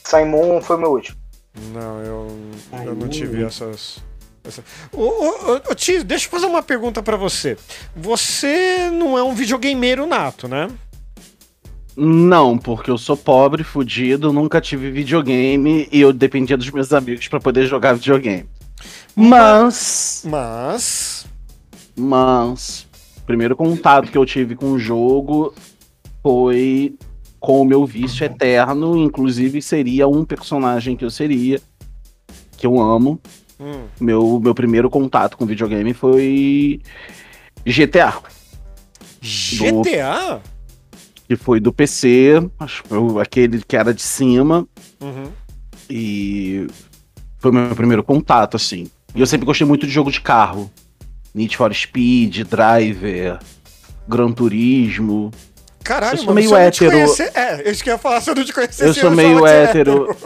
Simon 0.04 0.62
foi 0.62 0.76
o 0.76 0.78
meu 0.78 0.90
último. 0.92 1.16
Não, 1.72 2.00
eu, 2.02 2.36
Ai, 2.72 2.86
eu 2.86 2.94
não 2.94 3.08
tive 3.08 3.42
essas. 3.44 3.98
essa- 4.44 4.62
Ô, 4.92 5.02
ô, 5.02 5.28
ô, 5.52 5.70
ô, 5.70 5.74
Tio, 5.74 6.04
deixa 6.04 6.26
eu 6.26 6.30
fazer 6.30 6.46
uma 6.46 6.62
pergunta 6.62 7.02
pra 7.02 7.16
você. 7.16 7.56
Você 7.94 8.90
não 8.92 9.18
é 9.18 9.22
um 9.22 9.34
videogameiro 9.34 10.06
nato, 10.06 10.46
né? 10.48 10.68
Não, 11.96 12.58
porque 12.58 12.90
eu 12.90 12.98
sou 12.98 13.16
pobre, 13.16 13.64
fudido, 13.64 14.30
nunca 14.32 14.60
tive 14.60 14.90
videogame 14.90 15.88
e 15.90 16.00
eu 16.00 16.12
dependia 16.12 16.56
dos 16.56 16.70
meus 16.70 16.92
amigos 16.92 17.26
pra 17.28 17.40
poder 17.40 17.66
jogar 17.66 17.94
videogame. 17.94 18.46
Mas, 19.14 20.22
Mas. 20.26 21.26
mas, 21.96 22.86
o 23.16 23.22
primeiro 23.22 23.56
contato 23.56 24.12
que 24.12 24.18
eu 24.18 24.26
tive 24.26 24.54
com 24.54 24.72
o 24.72 24.78
jogo 24.78 25.54
foi 26.22 26.94
com 27.40 27.62
o 27.62 27.64
meu 27.64 27.86
vício 27.86 28.24
eterno, 28.26 28.98
inclusive 28.98 29.62
seria 29.62 30.06
um 30.06 30.22
personagem 30.22 30.96
que 30.96 31.04
eu 31.04 31.10
seria, 31.10 31.60
que 32.58 32.66
eu 32.66 32.78
amo. 32.78 33.18
Hum, 33.58 33.86
Meu, 33.98 34.38
meu 34.38 34.54
primeiro 34.54 34.90
contato 34.90 35.38
com 35.38 35.46
videogame 35.46 35.94
foi 35.94 36.82
GTA. 37.64 38.20
GTA? 39.22 40.42
Que 41.28 41.36
foi 41.36 41.58
do 41.60 41.72
PC, 41.72 42.48
acho 42.58 42.82
que 42.82 42.88
foi 42.88 43.22
aquele 43.22 43.62
que 43.62 43.76
era 43.76 43.92
de 43.92 44.02
cima, 44.02 44.66
Uhum. 45.00 45.30
e 45.90 46.66
foi 47.38 47.50
meu 47.52 47.74
primeiro 47.74 48.02
contato, 48.02 48.56
assim. 48.56 48.88
E 49.14 49.20
eu 49.20 49.26
sempre 49.26 49.46
gostei 49.46 49.66
muito 49.66 49.86
de 49.86 49.92
jogo 49.92 50.10
de 50.10 50.20
carro. 50.20 50.70
Need 51.34 51.56
for 51.56 51.72
Speed, 51.74 52.44
Driver, 52.44 53.38
Gran 54.08 54.32
Turismo. 54.32 55.30
Caralho, 55.84 56.14
Eu 56.14 56.18
sou 56.18 56.26
mano, 56.26 56.34
meio 56.36 56.50
te 56.50 56.54
hétero. 56.84 56.90
conhecer- 56.92 57.30
É, 57.34 57.70
isso 57.70 57.82
que 57.84 57.90
eu 57.90 57.94
ia 57.94 57.98
falar, 57.98 58.20
se 58.20 58.30
eu 58.30 58.34
não 58.34 58.44
te 58.44 58.52
conhecer, 58.52 58.86
Eu 58.86 58.94
sou 58.94 59.10
meio 59.10 59.46
hétero. 59.46 60.16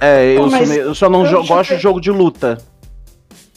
É, 0.00 0.34
eu, 0.36 0.44
Pô, 0.44 0.50
sou 0.50 0.66
meio- 0.66 0.82
eu 0.82 0.94
só 0.94 1.10
não 1.10 1.26
eu 1.26 1.42
jo- 1.42 1.46
gosto 1.48 1.74
de 1.76 1.80
jogo 1.82 2.00
de 2.00 2.10
luta. 2.10 2.58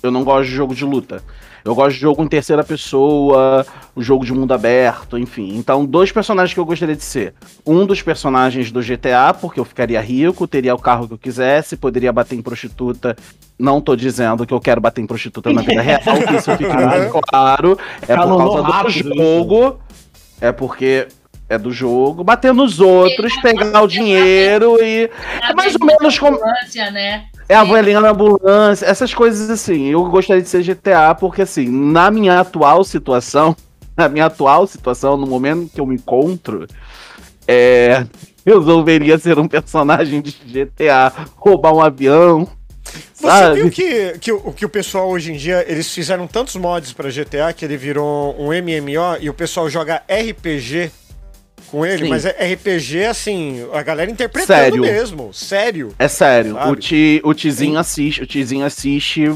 Eu 0.01 0.11
não 0.11 0.23
gosto 0.23 0.49
de 0.49 0.55
jogo 0.55 0.75
de 0.75 0.83
luta. 0.83 1.23
Eu 1.63 1.73
gosto 1.73 1.93
de 1.93 2.01
jogo 2.01 2.23
em 2.23 2.27
terceira 2.27 2.63
pessoa, 2.63 3.65
o 3.95 4.01
jogo 4.01 4.25
de 4.25 4.33
mundo 4.33 4.53
aberto, 4.53 5.17
enfim. 5.17 5.55
Então, 5.55 5.85
dois 5.85 6.11
personagens 6.11 6.53
que 6.53 6.59
eu 6.59 6.65
gostaria 6.65 6.95
de 6.95 7.03
ser. 7.03 7.33
Um 7.65 7.85
dos 7.85 8.01
personagens 8.01 8.71
do 8.71 8.81
GTA, 8.81 9.33
porque 9.39 9.59
eu 9.59 9.65
ficaria 9.65 10.01
rico, 10.01 10.47
teria 10.47 10.75
o 10.75 10.79
carro 10.79 11.07
que 11.07 11.13
eu 11.13 11.17
quisesse, 11.17 11.77
poderia 11.77 12.11
bater 12.11 12.35
em 12.35 12.41
prostituta. 12.41 13.15
Não 13.57 13.79
tô 13.79 13.95
dizendo 13.95 14.45
que 14.45 14.53
eu 14.53 14.59
quero 14.59 14.81
bater 14.81 15.01
em 15.01 15.07
prostituta 15.07 15.53
na 15.53 15.61
vida 15.61 15.81
real, 15.81 16.01
que 16.01 16.35
isso 16.35 16.51
fique 16.57 16.67
muito 16.75 17.21
claro. 17.27 17.77
É 18.07 18.15
por 18.15 18.37
causa 18.37 18.83
do 18.83 18.89
jogo. 18.89 19.79
É 20.41 20.51
porque 20.51 21.07
é 21.53 21.57
do 21.57 21.71
jogo. 21.71 22.23
Bater 22.23 22.53
nos 22.53 22.79
outros, 22.79 23.35
pegar 23.41 23.81
o 23.81 23.87
dinheiro 23.87 24.77
e. 24.81 25.09
É 25.41 25.53
mais 25.53 25.75
ou 25.75 25.85
menos 25.85 26.17
como. 26.17 26.37
Ambulância, 26.37 26.91
né? 26.91 27.25
É 27.47 27.55
a 27.55 27.63
velhinha 27.63 27.99
na 27.99 28.09
ambulância, 28.09 28.85
essas 28.85 29.13
coisas 29.13 29.49
assim. 29.49 29.87
Eu 29.87 30.03
gostaria 30.05 30.41
de 30.41 30.49
ser 30.49 30.63
GTA 30.63 31.13
porque, 31.15 31.41
assim, 31.41 31.67
na 31.69 32.09
minha 32.09 32.39
atual 32.39 32.83
situação, 32.83 33.55
na 33.95 34.09
minha 34.09 34.25
atual 34.25 34.65
situação, 34.65 35.17
no 35.17 35.27
momento 35.27 35.69
que 35.73 35.79
eu 35.79 35.85
me 35.85 35.95
encontro, 35.95 36.67
é. 37.47 38.05
Eu 38.45 38.59
resolveria 38.59 39.17
ser 39.17 39.39
um 39.39 39.47
personagem 39.47 40.21
de 40.21 40.31
GTA, 40.31 41.13
roubar 41.37 41.73
um 41.73 41.81
avião. 41.81 42.45
Você 43.13 43.25
sabe? 43.25 43.61
viu 43.61 43.71
que, 43.71 44.19
que, 44.19 44.31
o, 44.33 44.51
que 44.51 44.65
o 44.65 44.69
pessoal 44.69 45.09
hoje 45.09 45.31
em 45.31 45.37
dia, 45.37 45.63
eles 45.65 45.89
fizeram 45.89 46.27
tantos 46.27 46.57
mods 46.57 46.91
pra 46.91 47.09
GTA 47.09 47.53
que 47.55 47.63
ele 47.63 47.77
virou 47.77 48.35
um 48.37 48.47
MMO 48.47 49.17
e 49.21 49.29
o 49.29 49.33
pessoal 49.33 49.69
joga 49.69 50.03
RPG 50.09 50.91
com 51.73 51.83
ele, 51.83 52.03
Sim. 52.03 52.09
mas 52.09 52.23
é 52.23 52.53
RPG 52.53 53.05
assim, 53.05 53.67
a 53.73 53.81
galera 53.81 54.11
interpretando 54.11 54.45
Sério. 54.45 54.81
mesmo, 54.83 55.33
sério. 55.33 55.91
É 55.97 56.07
sério, 56.07 56.53
Sabe? 56.53 56.71
o, 56.71 56.75
ti, 56.75 57.19
o 57.23 57.33
Tizinho 57.33 57.79
assiste, 57.79 58.21
o 58.21 58.27
Tizinho 58.27 58.63
assiste 58.63 59.33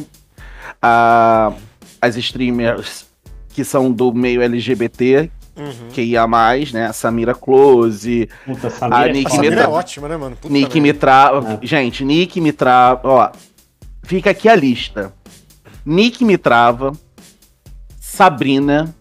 a, 0.79 1.51
as 1.99 2.15
streamers 2.15 3.07
que 3.49 3.63
são 3.63 3.91
do 3.91 4.13
meio 4.13 4.43
LGBT, 4.43 5.31
Uhum. 5.57 5.89
que 5.91 6.03
ia 6.03 6.27
mais, 6.27 6.71
né? 6.71 6.85
A 6.85 6.93
Samira 6.93 7.33
Close, 7.33 8.29
Puta, 8.45 8.67
A 8.67 8.69
Samira 8.69 9.09
é 9.09 9.11
Nick 9.11 9.25
A. 9.25 9.29
Samira 9.31 9.55
é 9.55 9.57
Meta- 9.57 9.69
ótima, 9.71 10.07
né, 10.07 10.15
mano? 10.15 10.35
Puta 10.35 10.53
Nick 10.53 10.79
me 10.79 10.93
trava. 10.93 11.59
Gente, 11.63 12.05
Nick 12.05 12.39
me 12.39 12.51
trava. 12.51 13.01
Ó, 13.03 13.31
fica 14.03 14.29
aqui 14.29 14.47
a 14.47 14.55
lista: 14.55 15.11
Nick 15.83 16.23
me 16.23 16.37
trava, 16.37 16.91
Sabrina, 17.99 18.93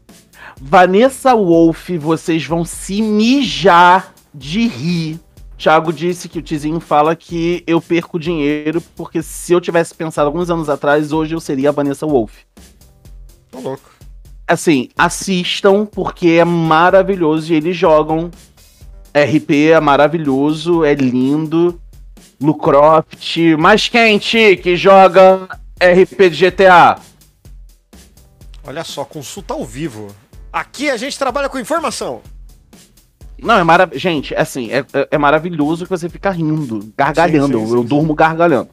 Vanessa 0.60 1.34
Wolf, 1.34 1.90
vocês 1.98 2.46
vão 2.46 2.64
se 2.64 3.02
mijar 3.02 4.14
de 4.32 4.66
rir. 4.66 5.20
Thiago 5.58 5.92
disse 5.92 6.28
que 6.28 6.38
o 6.38 6.42
Tizinho 6.42 6.80
fala 6.80 7.16
que 7.16 7.62
eu 7.66 7.80
perco 7.80 8.18
dinheiro, 8.18 8.80
porque 8.94 9.22
se 9.22 9.52
eu 9.52 9.60
tivesse 9.60 9.94
pensado 9.94 10.26
alguns 10.26 10.50
anos 10.50 10.68
atrás, 10.68 11.12
hoje 11.12 11.34
eu 11.34 11.40
seria 11.40 11.70
a 11.70 11.72
Vanessa 11.72 12.06
Wolf. 12.06 12.32
Tô 13.50 13.60
louco. 13.60 13.90
Assim, 14.46 14.88
assistam, 14.96 15.86
porque 15.86 16.28
é 16.28 16.44
maravilhoso 16.44 17.52
e 17.52 17.56
eles 17.56 17.76
jogam. 17.76 18.30
RP 19.14 19.72
é 19.72 19.80
maravilhoso, 19.80 20.84
é 20.84 20.94
lindo. 20.94 21.80
Lucroft, 22.40 23.38
mais 23.58 23.88
quente 23.88 24.56
que 24.58 24.76
joga 24.76 25.48
RP 25.80 26.30
de 26.30 26.50
GTA. 26.50 26.98
Olha 28.62 28.84
só, 28.84 29.04
consulta 29.04 29.54
ao 29.54 29.64
vivo. 29.64 30.08
Aqui 30.56 30.88
a 30.88 30.96
gente 30.96 31.18
trabalha 31.18 31.50
com 31.50 31.58
informação. 31.58 32.22
Não, 33.38 33.58
é 33.58 33.62
maravilhoso. 33.62 34.00
Gente, 34.00 34.34
é 34.34 34.40
assim, 34.40 34.70
é, 34.72 34.78
é- 34.94 35.08
é 35.10 35.18
maravilhoso 35.18 35.84
que 35.84 35.90
você 35.90 36.08
fica 36.08 36.30
rindo, 36.30 36.90
gargalhando. 36.96 37.58
Sim, 37.58 37.66
sim, 37.66 37.74
eu 37.74 37.82
sim, 37.82 37.86
durmo 37.86 38.14
gargalhando. 38.14 38.68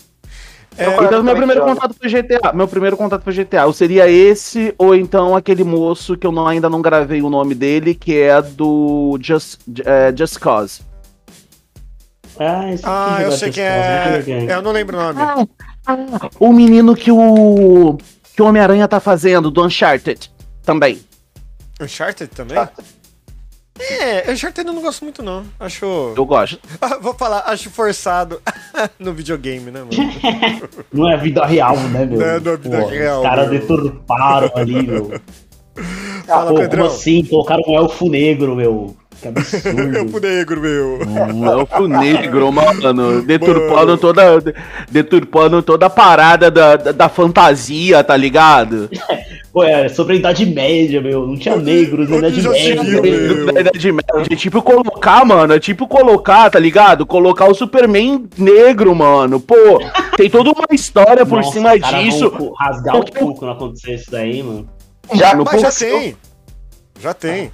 É, 0.78 0.86
Eu 0.88 1.04
Então, 1.04 1.22
meu 1.22 1.36
primeiro 1.36 1.60
jogo. 1.60 1.76
contato 1.76 1.94
foi 2.00 2.08
GTA. 2.10 2.54
Meu 2.54 2.70
primeiro 2.70 2.96
contato 2.96 3.22
foi 3.22 3.34
GTA. 3.34 3.66
Ou 3.66 3.74
seria 3.74 4.10
esse, 4.10 4.74
ou 4.78 4.96
então 4.96 5.36
aquele 5.36 5.66
moço 5.66 6.16
que 6.16 6.26
eu 6.26 6.32
não- 6.32 6.48
ainda 6.48 6.70
não 6.70 6.82
gravei 6.82 7.22
o 7.22 7.30
nome 7.30 7.54
dele, 7.54 7.94
que 7.94 8.18
é 8.18 8.42
do 8.42 9.20
Just, 9.22 9.60
é, 9.86 10.14
Just 10.16 10.40
Cause. 10.40 10.82
Ah, 12.40 12.72
esse 12.72 12.84
Ah, 12.88 13.18
eu 13.20 13.26
joga 13.26 13.38
sei 13.38 13.48
Just 13.50 13.54
que 13.56 13.60
né, 13.62 14.16
é. 14.16 14.18
ninguém? 14.20 14.50
Eu 14.50 14.62
não 14.62 14.72
lembro 14.72 14.98
o 14.98 15.14
nome. 15.14 15.50
O 16.40 16.54
menino 16.54 16.96
que 16.96 17.12
o. 17.12 17.98
que 18.34 18.42
o 18.42 18.46
Homem-Aranha 18.46 18.88
tá 18.88 19.02
fazendo, 19.02 19.52
do 19.52 19.64
Uncharted. 19.66 20.32
Também. 20.64 21.00
Uncharted 21.84 22.32
também? 22.34 22.58
É, 23.80 24.32
Uncharted 24.32 24.68
eu 24.68 24.74
não 24.74 24.82
gosto 24.82 25.04
muito, 25.04 25.24
não. 25.24 25.44
Acho. 25.60 26.14
Eu 26.16 26.26
gosto. 26.26 26.60
Vou 27.02 27.14
falar, 27.14 27.44
acho 27.48 27.70
forçado 27.70 28.42
no 29.00 29.14
videogame, 29.14 29.72
né, 29.72 29.80
mano? 29.80 30.14
Não 30.94 31.10
é 31.10 31.18
vida 31.18 31.46
real, 31.46 31.76
né, 31.76 32.06
meu? 32.06 32.20
Não 32.20 32.26
é 32.28 32.40
da 32.40 32.56
vida 32.56 32.82
Pô, 32.82 32.88
real, 32.88 33.22
Os 33.22 33.28
caras 33.28 33.50
deturparam 33.50 34.52
ali, 34.56 34.84
meu. 34.86 35.20
Fala, 36.28 36.52
Pô, 36.52 36.60
Pedrão. 36.60 36.84
como 36.84 36.96
assim? 36.96 37.26
Colocaram 37.26 37.64
um 37.68 37.76
elfo 37.76 38.10
negro, 38.10 38.56
meu. 38.56 38.96
Que 39.20 39.28
absurdo. 39.30 39.98
Eu 39.98 40.06
pro 40.08 40.20
negro, 40.20 40.62
meu. 40.62 41.00
Um 41.34 41.46
elfo 41.46 41.88
negro, 41.88 42.52
mano. 42.52 43.22
Deturpando 43.24 43.74
Mano. 43.74 43.98
toda. 43.98 44.54
Deturpando 44.92 45.64
toda 45.64 45.86
a 45.88 45.90
parada 45.90 46.52
da, 46.52 46.76
da, 46.76 46.92
da 46.92 47.10
fantasia, 47.10 48.04
tá 48.04 48.16
ligado? 48.16 48.90
Pô, 49.54 49.64
é 49.64 49.88
sobre 49.88 50.14
a 50.14 50.16
Idade 50.16 50.48
Média, 50.48 51.00
meu. 51.00 51.28
Não 51.28 51.38
tinha 51.38 51.56
negros 51.56 52.10
na 52.10 52.18
Idade 52.18 52.42
Média. 52.42 52.84
viu, 52.84 53.50
Idade 53.50 53.92
Média. 53.92 54.28
É 54.32 54.36
tipo 54.36 54.64
colocar, 54.64 55.24
mano. 55.24 55.54
É 55.54 55.60
tipo 55.60 55.88
colocar, 55.88 56.50
tá 56.50 56.58
ligado? 56.58 57.06
Colocar 57.06 57.46
o 57.46 57.54
Superman 57.54 58.28
negro, 58.36 58.96
mano. 58.96 59.40
Pô, 59.40 59.56
tem 60.18 60.28
toda 60.28 60.50
uma 60.50 60.66
história 60.72 61.24
por 61.24 61.38
Nossa, 61.38 61.52
cima 61.52 61.76
os 61.76 61.82
caras 61.82 62.04
disso. 62.04 62.32
vão 62.32 62.52
rasgar 62.54 62.96
o 62.98 63.12
cu 63.12 63.36
quando 63.36 63.52
acontecer 63.52 63.94
isso 63.94 64.10
daí, 64.10 64.42
mano. 64.42 64.68
Já 65.14 65.36
Mas 65.36 65.62
já 65.62 65.72
tem. 65.72 66.18
Já 67.00 67.14
tem. 67.14 67.52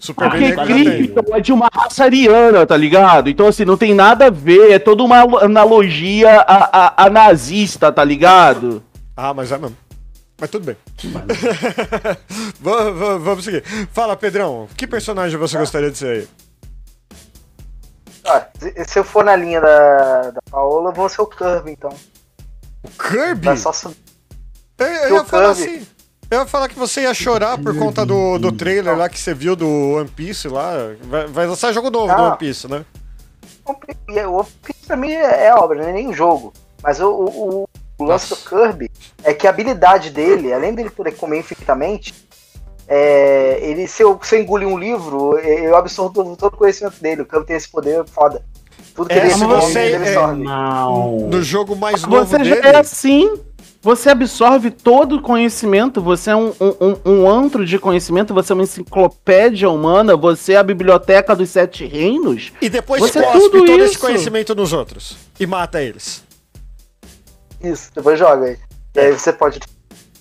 Superman 0.00 0.54
Porque. 0.54 0.84
Krypton 0.84 1.36
é 1.36 1.40
de 1.40 1.52
uma 1.52 1.68
raça 1.70 2.04
ariana, 2.04 2.64
tá 2.64 2.76
ligado? 2.76 3.28
Então, 3.28 3.48
assim, 3.48 3.66
não 3.66 3.76
tem 3.76 3.92
nada 3.92 4.26
a 4.26 4.30
ver, 4.30 4.70
é 4.70 4.78
toda 4.78 5.02
uma 5.02 5.20
analogia 5.42 6.40
a, 6.40 6.86
a, 6.86 7.04
a 7.04 7.10
nazista, 7.10 7.92
tá 7.92 8.02
ligado? 8.02 8.82
Ah, 9.16 9.32
mas 9.32 9.52
é 9.52 9.58
mesmo. 9.58 9.76
Mas 10.38 10.50
tudo 10.50 10.66
bem. 10.66 10.76
vamos, 12.60 13.44
seguir. 13.44 13.62
Fala, 13.92 14.16
Pedrão. 14.16 14.68
Que 14.76 14.86
personagem 14.86 15.38
você 15.38 15.56
gostaria 15.56 15.90
de 15.90 15.98
ser 15.98 16.08
aí? 16.08 16.28
Ah, 18.26 18.46
se, 18.86 18.98
eu 18.98 19.04
for 19.04 19.24
na 19.24 19.36
linha 19.36 19.60
da, 19.60 20.30
da 20.30 20.42
Paola, 20.50 20.90
eu 20.90 20.94
vou 20.94 21.08
ser 21.08 21.20
o 21.22 21.26
Kirby, 21.26 21.72
então. 21.72 21.94
O 22.82 22.88
Kirby? 22.90 23.56
Só. 23.58 23.70
Eu, 24.78 24.86
eu 24.86 25.16
ia 25.16 25.24
falar 25.24 25.54
Kirby. 25.54 25.74
assim. 25.76 25.86
Eu 26.30 26.40
ia 26.40 26.46
falar 26.46 26.68
que 26.68 26.78
você 26.78 27.02
ia 27.02 27.14
chorar 27.14 27.58
por 27.58 27.76
conta 27.78 28.04
do, 28.04 28.38
do 28.38 28.50
trailer 28.50 28.96
lá 28.96 29.08
que 29.08 29.20
você 29.20 29.34
viu 29.34 29.54
do 29.54 29.68
One 29.68 30.08
Piece 30.08 30.48
lá. 30.48 30.72
Vai, 31.02 31.26
vai 31.26 31.46
lançar 31.46 31.72
jogo 31.72 31.90
novo 31.90 32.12
do 32.14 32.20
Ah. 32.20 32.28
One 32.30 32.38
Piece, 32.38 32.66
né? 32.66 32.84
E 34.08 34.20
O 34.20 34.32
One 34.38 34.48
Piece 34.62 34.86
pra 34.86 34.96
mim 34.96 35.12
é 35.12 35.46
é 35.46 35.54
obra, 35.54 35.80
não 35.82 35.88
é 35.88 35.92
nem 35.92 36.12
jogo. 36.12 36.52
Mas 36.82 36.98
o, 37.00 37.08
o, 37.08 37.68
o 38.04 38.08
lance 38.08 38.28
do 38.30 38.36
Kirby 38.36 38.90
é 39.22 39.32
que 39.34 39.46
a 39.46 39.50
habilidade 39.50 40.10
dele, 40.10 40.52
além 40.52 40.74
dele 40.74 40.90
poder 40.90 41.12
comer 41.12 41.38
infinitamente, 41.40 42.14
é, 42.86 43.58
ele, 43.62 43.86
se, 43.88 44.02
eu, 44.02 44.18
se 44.22 44.36
eu 44.36 44.40
engolir 44.40 44.68
um 44.68 44.78
livro, 44.78 45.38
eu 45.38 45.74
absorvo 45.76 46.12
todo, 46.36 46.52
o 46.52 46.56
conhecimento 46.56 47.00
dele. 47.00 47.22
O 47.22 47.26
Kirby 47.26 47.46
tem 47.46 47.56
esse 47.56 47.68
poder 47.68 48.04
foda. 48.06 48.42
Tudo 48.94 49.08
que 49.08 49.14
É, 49.14 49.18
ele 49.24 49.30
se 49.30 49.42
absorve, 49.42 49.66
você- 49.72 49.78
ele 49.80 49.94
é, 49.94 50.08
absorve. 50.08 50.42
Não. 50.44 51.16
No 51.28 51.42
jogo 51.42 51.74
mais 51.74 52.02
novo 52.02 52.26
Você 52.26 52.44
já 52.44 52.54
dele. 52.56 52.68
é 52.68 52.76
assim. 52.76 53.32
Você 53.82 54.08
absorve 54.08 54.70
todo 54.70 55.16
o 55.16 55.20
conhecimento, 55.20 56.00
você 56.00 56.30
é 56.30 56.36
um, 56.36 56.54
um, 56.58 56.74
um- 56.80 57.12
um 57.20 57.30
antro 57.30 57.66
de 57.66 57.78
conhecimento, 57.78 58.32
você 58.32 58.50
é 58.52 58.54
uma 58.54 58.62
enciclopédia 58.62 59.68
humana, 59.68 60.16
você 60.16 60.54
é 60.54 60.56
a 60.56 60.62
biblioteca 60.62 61.36
dos 61.36 61.50
sete 61.50 61.84
reinos. 61.84 62.50
E 62.62 62.70
depois 62.70 63.02
Você 63.02 63.18
é 63.18 63.22
cospe 63.22 63.40
tudo 63.50 63.66
todo 63.66 63.82
esse 63.82 63.90
isso. 63.92 64.00
conhecimento 64.00 64.54
nos 64.54 64.72
outros. 64.72 65.18
E 65.38 65.46
mata 65.46 65.82
eles. 65.82 66.23
Isso, 67.64 67.90
depois 67.94 68.18
joga 68.18 68.46
aí. 68.46 68.58
E 68.94 69.00
aí 69.00 69.12
você 69.12 69.32
pode, 69.32 69.60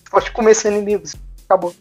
pode 0.09 0.31
comer 0.31 0.55
seus 0.55 0.73
inimigos. 0.73 1.15
Acabou. 1.45 1.73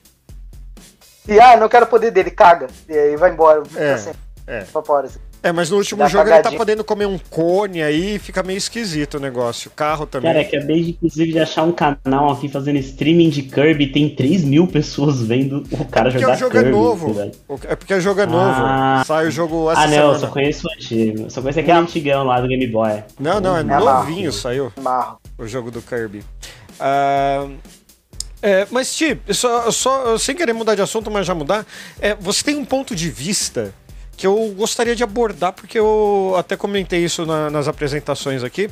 E 1.28 1.38
ah, 1.40 1.56
não 1.56 1.68
quero 1.68 1.86
poder 1.86 2.10
dele, 2.10 2.30
caga. 2.30 2.66
E 2.88 2.92
aí 2.98 3.16
vai 3.16 3.30
embora. 3.32 3.62
É, 3.76 3.92
assim, 3.92 4.10
é. 4.46 4.58
assim. 4.58 5.18
É, 5.44 5.50
mas 5.50 5.70
no 5.70 5.76
último 5.76 6.06
jogo 6.08 6.30
ele 6.30 6.40
tá 6.40 6.52
podendo 6.52 6.84
comer 6.84 7.06
um 7.06 7.18
cone 7.18 7.82
aí 7.82 8.14
e 8.14 8.18
fica 8.18 8.44
meio 8.44 8.56
esquisito 8.56 9.14
o 9.14 9.20
negócio. 9.20 9.68
O 9.68 9.74
carro 9.74 10.06
também. 10.06 10.32
Cara, 10.32 10.46
acabei 10.46 10.82
de, 10.84 10.90
inclusive 10.90 11.32
de 11.32 11.38
achar 11.40 11.64
um 11.64 11.72
canal 11.72 12.30
aqui 12.30 12.48
fazendo 12.48 12.78
streaming 12.78 13.28
de 13.28 13.42
Kirby. 13.42 13.88
Tem 13.88 14.08
3 14.14 14.44
mil 14.44 14.68
pessoas 14.68 15.20
vendo 15.20 15.64
o 15.72 15.84
cara 15.84 16.10
porque 16.10 16.20
jogar 16.20 16.36
o 16.36 16.38
jogo 16.38 16.52
Kirby. 16.52 16.68
é 16.68 16.70
novo. 16.70 17.12
velho. 17.12 17.32
É 17.64 17.74
porque 17.74 17.94
o 17.94 18.00
jogo 18.00 18.20
é 18.20 18.26
novo. 18.26 18.60
Ah. 18.62 19.02
Sai 19.04 19.26
o 19.26 19.30
jogo 19.32 19.68
essa 19.70 19.80
Ah, 19.80 19.86
não, 19.88 19.94
eu 19.94 20.00
semana. 20.00 20.18
só 20.20 20.26
conheço 20.28 20.68
o 20.68 20.72
antigo. 20.72 21.30
Só 21.30 21.40
conheço 21.40 21.58
aquele 21.58 21.78
antigão 21.78 22.24
lá 22.24 22.40
do 22.40 22.46
Game 22.46 22.66
Boy. 22.68 23.02
Não, 23.18 23.40
não, 23.40 23.56
é 23.56 23.60
É 23.60 23.64
novinho 23.64 24.32
saiu 24.32 24.72
Marro. 24.80 25.18
O 25.38 25.46
jogo 25.46 25.70
do 25.70 25.80
Kirby. 25.82 26.24
Ah, 26.80 27.48
é, 28.40 28.66
mas, 28.70 28.94
Ti, 28.94 29.20
só, 29.32 29.70
só, 29.70 30.18
sem 30.18 30.34
querer 30.34 30.52
mudar 30.52 30.74
de 30.74 30.82
assunto, 30.82 31.10
mas 31.10 31.26
já 31.26 31.34
mudar, 31.34 31.64
é, 32.00 32.14
você 32.14 32.42
tem 32.42 32.56
um 32.56 32.64
ponto 32.64 32.94
de 32.94 33.08
vista 33.10 33.72
que 34.16 34.26
eu 34.26 34.52
gostaria 34.56 34.94
de 34.96 35.02
abordar, 35.02 35.52
porque 35.52 35.78
eu 35.78 36.34
até 36.38 36.56
comentei 36.56 37.04
isso 37.04 37.24
na- 37.24 37.50
nas 37.50 37.66
apresentações 37.68 38.42
aqui, 38.44 38.68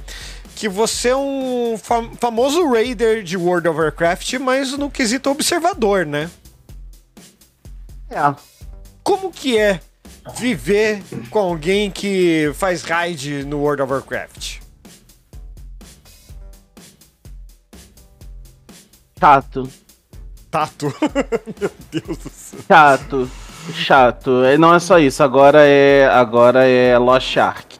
que 0.54 0.68
você 0.68 1.08
é 1.10 1.16
um 1.16 1.78
fa- 1.82 2.08
famoso 2.20 2.68
raider 2.70 3.22
de 3.22 3.36
World 3.36 3.66
of 3.68 3.78
Warcraft, 3.80 4.34
mas 4.34 4.76
no 4.76 4.90
quesito 4.90 5.30
observador, 5.30 6.04
né? 6.04 6.30
É. 8.10 8.34
Como 9.02 9.30
que 9.32 9.56
é 9.56 9.80
viver 10.36 11.02
com 11.30 11.38
alguém 11.38 11.90
que 11.90 12.52
faz 12.54 12.82
raid 12.82 13.44
no 13.44 13.58
World 13.60 13.82
of 13.82 13.92
Warcraft? 13.92 14.58
Chato, 19.20 19.68
Tato. 20.50 20.92
Meu 21.60 21.70
Deus 21.92 22.18
do 22.18 22.30
céu. 22.30 22.60
chato, 22.66 23.30
chato. 23.74 24.30
E 24.46 24.56
não 24.58 24.74
é 24.74 24.80
só 24.80 24.98
isso, 24.98 25.22
agora 25.22 25.60
é, 25.64 26.08
agora 26.08 26.64
é 26.66 26.96
Lost 26.98 27.36
Ark. 27.36 27.78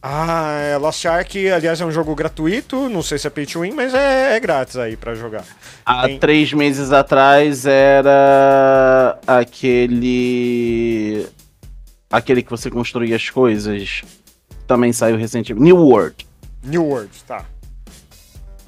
Ah, 0.00 0.52
é 0.60 0.76
Lost 0.76 1.04
Ark, 1.06 1.48
aliás, 1.50 1.80
é 1.80 1.84
um 1.84 1.90
jogo 1.90 2.14
gratuito, 2.14 2.88
não 2.90 3.02
sei 3.02 3.18
se 3.18 3.26
é 3.26 3.30
pay 3.30 3.46
to 3.46 3.60
win, 3.62 3.72
mas 3.72 3.92
é, 3.94 4.36
é 4.36 4.40
grátis 4.40 4.76
aí 4.76 4.96
pra 4.96 5.14
jogar. 5.14 5.44
Há 5.84 6.06
Tem- 6.06 6.18
três 6.18 6.52
meses 6.52 6.92
atrás 6.92 7.66
era 7.66 9.18
aquele. 9.26 11.26
Aquele 12.10 12.42
que 12.42 12.50
você 12.50 12.70
construía 12.70 13.16
as 13.16 13.28
coisas. 13.28 14.02
Também 14.66 14.92
saiu 14.92 15.16
recentemente. 15.16 15.62
New 15.64 15.76
World. 15.78 16.26
New 16.62 16.84
World, 16.84 17.10
tá. 17.26 17.44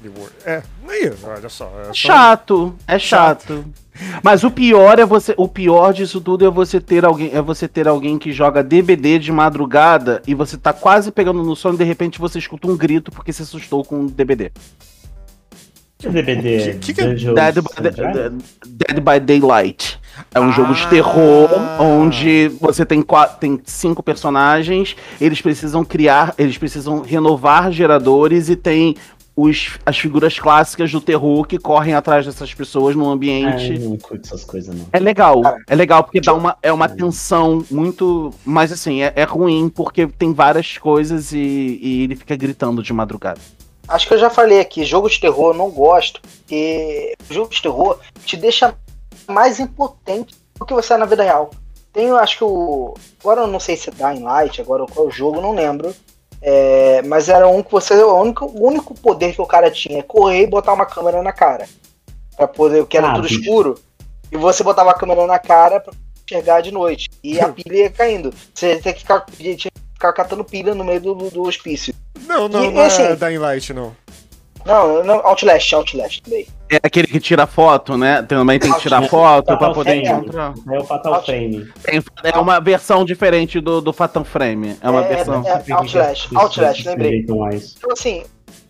New 0.01 0.11
World. 0.17 0.33
É, 0.45 0.61
aí, 0.87 1.11
olha 1.23 1.49
só. 1.49 1.71
é 1.81 1.85
só- 1.85 1.93
Chato, 1.93 2.75
é 2.87 2.99
chato. 2.99 3.65
Mas 4.23 4.43
o 4.43 4.51
pior 4.51 4.99
é 4.99 5.05
você. 5.05 5.33
O 5.37 5.47
pior 5.47 5.91
disso 5.93 6.21
tudo 6.21 6.45
é 6.45 6.49
você 6.51 6.79
ter 6.79 7.03
alguém. 7.03 7.31
É 7.33 7.41
você 7.41 7.67
ter 7.67 7.87
alguém 7.87 8.19
que 8.19 8.31
joga 8.31 8.63
DBD 8.63 9.17
de 9.17 9.31
madrugada 9.31 10.21
e 10.27 10.35
você 10.35 10.55
tá 10.55 10.71
quase 10.71 11.11
pegando 11.11 11.41
no 11.43 11.55
sono 11.55 11.73
e 11.75 11.77
de 11.79 11.83
repente 11.83 12.19
você 12.19 12.37
escuta 12.37 12.67
um 12.67 12.77
grito 12.77 13.11
porque 13.11 13.33
se 13.33 13.41
assustou 13.41 13.83
com 13.83 14.01
o 14.05 14.09
DBD. 14.09 14.51
Que 15.97 16.09
DBD? 16.09 16.57
Que- 16.73 16.73
que 16.77 16.93
que 16.93 17.01
é 17.01 17.13
Dead 17.15 17.55
by? 17.55 18.37
Dead 18.67 18.99
by 18.99 19.19
Daylight. 19.19 19.99
É 20.33 20.39
um 20.39 20.51
jogo 20.51 20.73
de 20.75 20.83
Ah. 20.83 20.89
terror 20.89 21.49
onde 21.79 22.49
você 22.61 22.85
tem, 22.85 23.01
quatro, 23.01 23.37
tem 23.39 23.59
cinco 23.65 24.03
personagens, 24.03 24.95
eles 25.19 25.41
precisam 25.41 25.83
criar, 25.83 26.35
eles 26.37 26.57
precisam 26.57 27.01
renovar 27.01 27.71
geradores 27.71 28.47
e 28.49 28.55
tem 28.55 28.95
os, 29.37 29.77
as 29.85 29.95
figuras 29.99 30.39
clássicas 30.39 30.91
do 30.91 30.99
terror 30.99 31.45
que 31.45 31.59
correm 31.59 31.93
atrás 31.93 32.25
dessas 32.25 32.51
pessoas 32.51 32.95
no 32.95 33.07
Ah, 33.07 33.13
ambiente. 33.13 33.75
eu 33.75 33.89
não 33.91 33.97
curto 33.97 34.25
essas 34.25 34.43
coisas, 34.43 34.75
não. 34.75 34.87
É 34.91 34.99
legal, 34.99 35.41
Cara, 35.43 35.61
é 35.67 35.75
legal 35.75 36.03
porque 36.03 36.19
dá 36.19 36.33
uma, 36.33 36.57
é 36.63 36.73
uma 36.73 36.89
tensão 36.89 37.63
muito. 37.69 38.33
Mas 38.43 38.71
assim, 38.71 39.03
é, 39.03 39.13
é 39.15 39.23
ruim 39.23 39.69
porque 39.69 40.07
tem 40.07 40.33
várias 40.33 40.79
coisas 40.79 41.31
e, 41.33 41.37
e 41.79 42.03
ele 42.05 42.15
fica 42.15 42.35
gritando 42.35 42.81
de 42.81 42.91
madrugada. 42.91 43.39
Acho 43.87 44.07
que 44.07 44.15
eu 44.15 44.19
já 44.19 44.29
falei 44.31 44.59
aqui, 44.59 44.83
jogo 44.83 45.07
de 45.07 45.19
terror 45.19 45.53
eu 45.53 45.57
não 45.57 45.69
gosto, 45.69 46.19
porque 46.21 47.13
jogo 47.29 47.51
de 47.51 47.61
terror 47.61 47.99
te 48.25 48.35
deixa 48.35 48.73
mais 49.27 49.59
impotente 49.59 50.33
do 50.59 50.65
que 50.65 50.73
você 50.73 50.95
é 50.95 50.97
na 50.97 51.05
vida 51.05 51.21
real. 51.23 51.51
Tem, 51.93 52.09
acho 52.09 52.39
que 52.39 52.43
o. 52.43 52.95
Agora 53.21 53.41
eu 53.41 53.47
não 53.47 53.59
sei 53.59 53.77
se 53.77 53.89
é 53.89 53.93
Dying 53.93 54.23
Light, 54.23 54.59
agora 54.59 54.85
qual 54.87 55.05
é 55.05 55.09
o 55.09 55.11
jogo, 55.11 55.39
não 55.39 55.53
lembro. 55.53 55.93
É, 56.41 57.01
mas 57.03 57.29
era 57.29 57.47
um 57.47 57.63
que 57.63 57.71
você. 57.71 57.93
O 57.95 58.15
único, 58.21 58.45
o 58.45 58.67
único 58.67 58.93
poder 58.93 59.33
que 59.33 59.41
o 59.41 59.45
cara 59.45 59.71
tinha 59.71 59.99
é 59.99 60.03
correr 60.03 60.43
e 60.43 60.47
botar 60.47 60.73
uma 60.73 60.85
câmera 60.85 61.21
na 61.23 61.31
cara. 61.31 61.67
Pra 62.35 62.47
poder, 62.47 62.85
que 62.85 62.97
era 62.97 63.09
Ah, 63.09 63.13
tudo 63.15 63.27
bicho. 63.27 63.39
escuro. 63.41 63.79
E 64.31 64.37
você 64.37 64.63
botava 64.63 64.91
a 64.91 64.93
câmera 64.93 65.25
na 65.25 65.39
cara 65.39 65.79
pra 65.79 65.93
enxergar 66.23 66.61
de 66.61 66.71
noite. 66.71 67.09
E 67.23 67.39
a 67.39 67.49
pilha 67.53 67.75
ia 67.77 67.89
caindo. 67.89 68.33
Você 68.53 68.75
tem 68.77 68.93
que 68.93 68.99
ficar, 68.99 69.25
tinha 69.35 69.55
que 69.57 69.69
ficar 69.93 70.13
catando 70.13 70.43
pilha 70.43 70.75
no 70.75 70.83
meio 70.83 71.01
do, 71.01 71.15
do, 71.15 71.29
do 71.31 71.41
hospício. 71.43 71.93
Não, 72.27 72.47
não, 72.47 72.65
E, 72.65 72.71
não 72.71 72.81
é 72.81 72.85
assim- 72.85 73.15
Dying 73.15 73.37
Light, 73.39 73.73
não. 73.73 73.95
Não, 74.65 75.03
não, 75.03 75.15
Outlast, 75.25 75.73
Outlast 75.73 76.21
também. 76.21 76.45
É 76.69 76.77
aquele 76.83 77.07
que 77.07 77.19
tira 77.19 77.47
foto, 77.47 77.97
né? 77.97 78.21
Também 78.23 78.59
tem 78.59 78.73
que 78.73 78.79
tirar 78.81 79.01
foto 79.07 79.57
pra 79.57 79.73
poder 79.73 80.03
Frame. 80.03 80.19
encontrar. 80.19 80.53
É 80.69 80.77
o 80.77 80.83
Fatal 80.83 81.23
Frame. 81.23 81.67
Tem- 81.83 82.03
é 82.23 82.37
uma 82.37 82.59
versão 82.59 83.05
diferente 83.05 83.59
do, 83.61 83.79
do 83.79 83.93
Fatal 83.93 84.23
Frame. 84.25 84.77
É 84.81 84.89
uma 84.89 85.03
É, 85.05 85.07
versão. 85.15 85.43
é, 85.45 85.71
Outlast, 85.73 86.27
Outlast, 86.35 86.85
lembrei. 86.85 87.19
Então, 87.21 87.45
assim, 87.91 88.23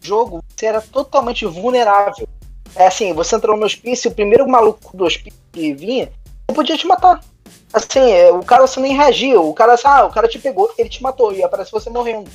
o 0.04 0.06
jogo, 0.06 0.44
você 0.56 0.68
era 0.68 0.82
totalmente 0.82 1.46
vulnerável. 1.46 2.28
É 2.76 2.86
assim, 2.88 3.14
você 3.14 3.36
entrou 3.36 3.58
no 3.58 3.66
hospício, 3.66 4.12
o 4.12 4.14
primeiro 4.14 4.48
maluco 4.48 4.96
do 4.96 5.04
hospício 5.04 5.40
que 5.52 5.74
vinha, 5.74 6.04
ele 6.48 6.56
podia 6.56 6.78
te 6.78 6.86
matar. 6.86 7.20
Assim, 7.74 8.12
é, 8.12 8.32
o 8.32 8.44
cara 8.44 8.68
você 8.68 8.80
nem 8.80 8.96
reagia, 8.96 9.42
o 9.42 9.54
cara, 9.54 9.76
ah, 9.84 10.06
o 10.06 10.12
cara 10.12 10.28
te 10.28 10.38
pegou, 10.38 10.72
ele 10.78 10.88
te 10.88 11.02
matou 11.02 11.34
e 11.34 11.44
aparece 11.44 11.72
você 11.72 11.90
morrendo. 11.90 12.30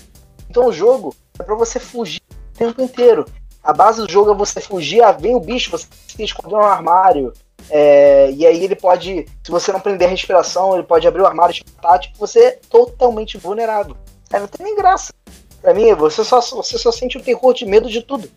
Então 0.51 0.66
o 0.66 0.72
jogo 0.72 1.14
é 1.38 1.42
pra 1.44 1.55
você 1.55 1.79
fugir 1.79 2.20
o 2.55 2.59
tempo 2.59 2.83
inteiro. 2.83 3.25
A 3.62 3.72
base 3.72 4.01
do 4.05 4.11
jogo 4.11 4.33
é 4.33 4.35
você 4.35 4.61
fugir, 4.61 5.03
ah, 5.03 5.12
vem 5.12 5.35
o 5.37 5.40
bicho, 5.40 5.70
você 5.70 5.87
se 6.09 6.22
esconder 6.22 6.57
no 6.57 6.62
armário. 6.62 7.33
é, 7.70 8.31
e 8.33 8.44
aí 8.46 8.64
ele 8.64 8.75
pode, 8.75 9.25
se 9.44 9.51
você 9.51 9.70
não 9.72 9.79
prender 9.81 10.09
a 10.09 10.11
respiração, 10.11 10.75
ele 10.75 10.83
pode 10.83 11.07
abrir 11.07 11.22
o 11.22 11.27
armário 11.27 11.53
e 11.53 11.55
te 11.59 11.64
matar, 11.77 11.98
tipo, 12.01 12.18
você 12.18 12.38
é 12.40 12.59
totalmente 12.68 13.38
vulnerável. 13.38 13.96
É, 14.33 14.40
não 14.40 14.48
tem 14.48 14.66
nem 14.66 14.75
graça. 14.77 15.12
Pra 15.61 15.72
mim, 15.72 15.94
você 15.94 16.25
só, 16.25 16.40
você 16.40 16.77
só 16.77 16.90
sente 16.90 17.16
o 17.18 17.22
terror 17.22 17.55
de 17.55 17.64
medo 17.64 17.88
de 17.88 18.03
tudo. 18.03 18.29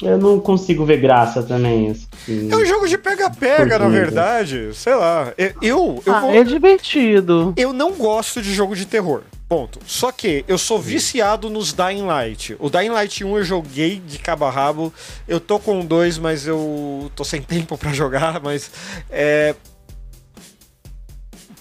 Eu 0.00 0.16
não 0.18 0.40
consigo 0.40 0.84
ver 0.86 0.96
graça 0.96 1.42
também. 1.42 1.90
assim. 1.90 2.50
É 2.50 2.56
um 2.56 2.64
jogo 2.64 2.88
de 2.88 2.96
pega-pega, 2.98 3.78
na 3.78 3.88
verdade. 3.88 4.70
Sei 4.74 4.94
lá. 4.94 5.32
Eu, 5.38 5.52
eu, 5.62 6.02
eu 6.06 6.14
Ah, 6.14 6.20
vou- 6.20 6.30
é 6.32 6.42
divertido. 6.42 7.52
Eu 7.56 7.72
não 7.72 7.92
gosto 7.92 8.40
de 8.42 8.52
jogo 8.52 8.74
de 8.74 8.86
terror. 8.86 9.22
Ponto. 9.52 9.80
Só 9.84 10.10
que 10.10 10.46
eu 10.48 10.56
sou 10.56 10.80
viciado 10.80 11.50
nos 11.50 11.74
Dying 11.74 12.06
Light. 12.06 12.56
O 12.58 12.70
Dying 12.70 12.88
Light 12.88 13.22
1 13.22 13.36
eu 13.36 13.44
joguei 13.44 14.00
de 14.00 14.18
cabo 14.18 14.46
a 14.46 14.50
rabo. 14.50 14.90
Eu 15.28 15.38
tô 15.38 15.58
com 15.60 15.80
o 15.80 15.84
2, 15.84 16.16
mas 16.16 16.46
eu 16.46 17.12
tô 17.14 17.22
sem 17.22 17.42
tempo 17.44 17.76
pra 17.76 17.92
jogar. 17.92 18.40
Mas 18.40 18.70
é. 19.10 19.54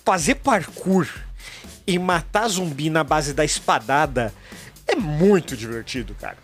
Fazer 0.05 0.35
parkour 0.35 1.05
e 1.85 1.99
matar 1.99 2.47
zumbi 2.47 2.89
na 2.89 3.03
base 3.03 3.33
da 3.33 3.43
espadada 3.43 4.33
é 4.87 4.95
muito 4.95 5.57
divertido, 5.57 6.15
cara. 6.15 6.37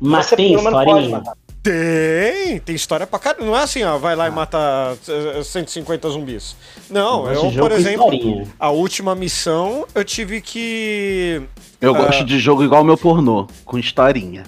Mas 0.00 0.24
Você 0.24 0.36
tem 0.36 0.54
historinha. 0.54 1.22
Tem, 1.70 2.60
tem 2.60 2.76
história 2.76 3.06
pra 3.06 3.18
caramba. 3.18 3.44
Não 3.44 3.56
é 3.56 3.62
assim, 3.62 3.82
ó, 3.82 3.98
vai 3.98 4.14
lá 4.14 4.28
e 4.28 4.30
mata 4.30 4.58
eh, 5.08 5.42
150 5.42 6.08
zumbis. 6.10 6.54
Não, 6.88 7.26
Eu 7.26 7.44
eu, 7.46 7.52
por 7.52 7.72
exemplo, 7.72 8.12
historinha. 8.14 8.46
a 8.58 8.70
última 8.70 9.14
missão 9.16 9.84
eu 9.94 10.04
tive 10.04 10.40
que. 10.40 11.42
Eu 11.80 11.94
Ah. 11.94 11.98
gosto 11.98 12.24
de 12.24 12.38
jogo 12.38 12.62
igual 12.62 12.84
meu 12.84 12.96
pornô, 12.96 13.48
com 13.64 13.76
historinha. 13.78 14.44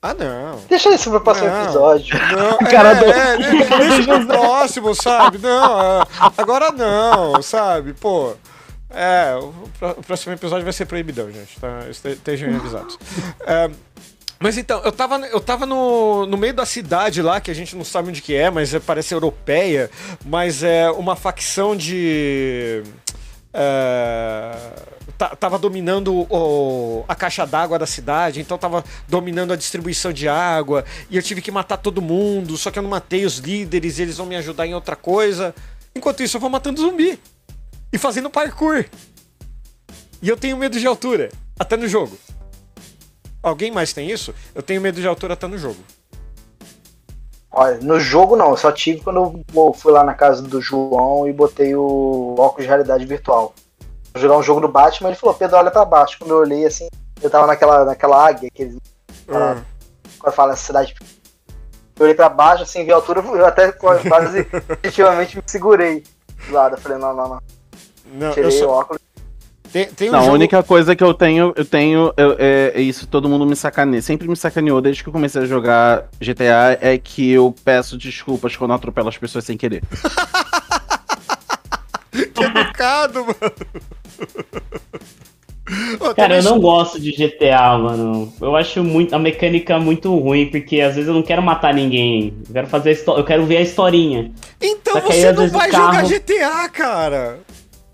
Ah, 0.00 0.14
não. 0.14 0.60
Deixa 0.68 0.88
isso 0.94 1.10
pra 1.10 1.20
próximo 1.20 1.48
Não. 1.48 1.62
episódio. 1.64 2.16
Não, 2.36 2.58
Cara 2.70 2.90
é, 2.90 2.94
do- 2.96 3.04
é, 3.12 3.36
de- 3.36 3.64
deixa 3.78 4.02
pro 4.04 4.26
próximo, 4.26 4.94
sabe? 4.94 5.38
Não, 5.38 5.80
é, 6.02 6.06
agora 6.38 6.70
não, 6.72 7.42
sabe? 7.42 7.92
Pô. 7.92 8.34
É, 8.94 9.34
o 9.40 9.52
pró- 9.78 9.94
o 9.96 10.02
próximo 10.02 10.32
episódio 10.34 10.64
vai 10.64 10.72
ser 10.72 10.84
proibidão, 10.86 11.30
gente. 11.30 11.58
Tá? 11.60 11.86
Este- 11.88 12.08
Estejam 12.10 12.54
avisados. 12.54 12.98
É, 13.46 13.70
mas 14.42 14.58
então, 14.58 14.82
eu 14.84 14.90
tava, 14.92 15.18
eu 15.28 15.40
tava 15.40 15.64
no, 15.64 16.26
no 16.26 16.36
meio 16.36 16.52
da 16.52 16.66
cidade 16.66 17.22
lá, 17.22 17.40
que 17.40 17.50
a 17.50 17.54
gente 17.54 17.76
não 17.76 17.84
sabe 17.84 18.08
onde 18.08 18.20
que 18.20 18.34
é, 18.34 18.50
mas 18.50 18.74
parece 18.84 19.14
europeia, 19.14 19.88
mas 20.24 20.62
é 20.62 20.90
uma 20.90 21.14
facção 21.16 21.76
de. 21.76 22.82
é, 23.54 24.52
ta- 25.16 25.36
tava 25.36 25.58
dominando 25.58 26.26
o- 26.30 27.04
a 27.06 27.14
caixa 27.14 27.46
d'água 27.46 27.78
da 27.78 27.86
cidade, 27.86 28.40
então 28.40 28.58
tava 28.58 28.84
dominando 29.08 29.52
a 29.52 29.56
distribuição 29.56 30.12
de 30.12 30.28
água, 30.28 30.84
e 31.10 31.16
eu 31.16 31.22
tive 31.22 31.40
que 31.40 31.50
matar 31.50 31.76
todo 31.76 32.02
mundo, 32.02 32.56
só 32.56 32.70
que 32.70 32.78
eu 32.78 32.82
não 32.82 32.90
matei 32.90 33.24
os 33.24 33.38
líderes, 33.38 33.98
eles 33.98 34.16
vão 34.16 34.26
me 34.26 34.36
ajudar 34.36 34.66
em 34.66 34.74
outra 34.74 34.96
coisa. 34.96 35.54
Enquanto 35.94 36.22
isso, 36.22 36.36
eu 36.36 36.40
vou 36.40 36.50
matando 36.50 36.80
zumbi 36.80 37.18
e 37.92 37.98
fazendo 37.98 38.28
parkour. 38.30 38.84
E 40.22 40.28
eu 40.28 40.36
tenho 40.36 40.56
medo 40.56 40.78
de 40.80 40.86
altura, 40.86 41.30
até 41.58 41.76
no 41.76 41.86
jogo. 41.86 42.16
Alguém 43.42 43.70
mais 43.72 43.92
tem 43.92 44.10
isso? 44.10 44.34
Eu 44.54 44.62
tenho 44.62 44.80
medo 44.80 45.00
de 45.00 45.06
altura 45.06 45.34
até 45.34 45.46
no 45.46 45.58
jogo. 45.58 45.78
Olha, 47.50 47.78
no 47.82 48.00
jogo 48.00 48.34
não, 48.36 48.50
eu 48.50 48.56
só 48.56 48.72
tive 48.72 49.00
quando 49.02 49.44
eu 49.54 49.72
fui 49.74 49.92
lá 49.92 50.02
na 50.02 50.14
casa 50.14 50.40
do 50.40 50.60
João 50.60 51.28
e 51.28 51.32
botei 51.32 51.74
o 51.76 52.34
óculos 52.38 52.62
de 52.62 52.68
realidade 52.68 53.04
virtual. 53.04 53.52
Vou 54.14 54.22
jogar 54.22 54.38
um 54.38 54.42
jogo 54.42 54.60
do 54.60 54.68
Batman, 54.68 55.10
ele 55.10 55.18
falou, 55.18 55.34
Pedro, 55.34 55.56
olha 55.58 55.70
pra 55.70 55.84
baixo. 55.84 56.16
Quando 56.18 56.30
eu 56.30 56.38
olhei 56.38 56.64
assim, 56.64 56.88
eu 57.20 57.28
tava 57.28 57.46
naquela, 57.46 57.84
naquela 57.84 58.26
águia, 58.26 58.50
que 58.50 58.62
eles 58.62 58.76
Ah. 59.28 59.60
quando 60.18 60.34
fala 60.34 60.56
cidade. 60.56 60.94
Eu 61.98 62.04
olhei 62.04 62.14
pra 62.14 62.28
baixo, 62.28 62.62
assim, 62.62 62.84
vi 62.84 62.92
a 62.92 62.96
altura, 62.96 63.20
eu 63.20 63.44
até 63.46 63.70
quase 63.72 64.46
efetivamente 64.82 65.36
me 65.36 65.42
segurei 65.46 66.04
do 66.46 66.52
lado. 66.54 66.76
Eu 66.76 66.80
falei, 66.80 66.96
não, 66.98 67.14
não, 67.14 67.28
não. 67.28 67.42
Não, 68.14 68.32
Tirei 68.32 68.48
o 68.48 68.52
só, 68.52 68.70
óculos. 68.70 69.00
Tem, 69.72 69.86
tem 69.86 70.08
um 70.08 70.12
Não, 70.12 70.18
a 70.18 70.22
jogo... 70.24 70.34
única 70.34 70.62
coisa 70.62 70.94
que 70.94 71.02
eu 71.02 71.14
tenho, 71.14 71.52
eu 71.56 71.64
tenho, 71.64 72.12
eu- 72.16 72.36
é, 72.38 72.72
é 72.74 72.80
isso, 72.80 73.06
todo 73.06 73.28
mundo 73.28 73.46
me 73.46 73.56
sacaneia. 73.56 74.02
Sempre 74.02 74.28
me 74.28 74.36
sacaneou 74.36 74.80
desde 74.80 75.02
que 75.02 75.08
eu 75.08 75.12
comecei 75.12 75.42
a 75.42 75.46
jogar 75.46 76.04
GTA, 76.20 76.78
é 76.80 76.98
que 76.98 77.30
eu 77.32 77.54
peço 77.64 77.96
desculpas 77.96 78.54
quando 78.56 78.72
atropelo 78.74 79.08
as 79.08 79.16
pessoas 79.18 79.44
sem 79.44 79.56
querer. 79.56 79.82
Que 82.34 82.44
educado, 82.44 83.20
mano. 83.24 83.52
Cara, 86.00 86.14
também 86.14 86.36
eu 86.38 86.42
não 86.42 86.60
gosto 86.60 87.00
de 87.00 87.10
GTA, 87.12 87.78
mano. 87.78 88.30
Eu 88.40 88.54
acho 88.54 88.82
muito, 88.84 89.14
a 89.14 89.18
mecânica 89.18 89.78
muito 89.78 90.14
ruim, 90.18 90.50
porque 90.50 90.80
às 90.82 90.94
vezes 90.94 91.08
eu 91.08 91.14
não 91.14 91.22
quero 91.22 91.40
matar 91.42 91.72
ninguém. 91.72 92.34
Eu 92.48 92.52
quero 92.52 92.66
fazer 92.66 92.90
a 93.06 93.10
eu 93.12 93.24
quero 93.24 93.46
ver 93.46 93.58
a 93.58 93.60
historinha. 93.62 94.30
Então 94.60 94.92
Só 94.94 94.98
aí, 94.98 95.04
você 95.20 95.26
às 95.28 95.34
não 95.34 95.42
vezes, 95.42 95.56
vai 95.56 95.70
carro- 95.70 96.06
jogar 96.06 96.18
GTA, 96.18 96.68
cara. 96.68 97.38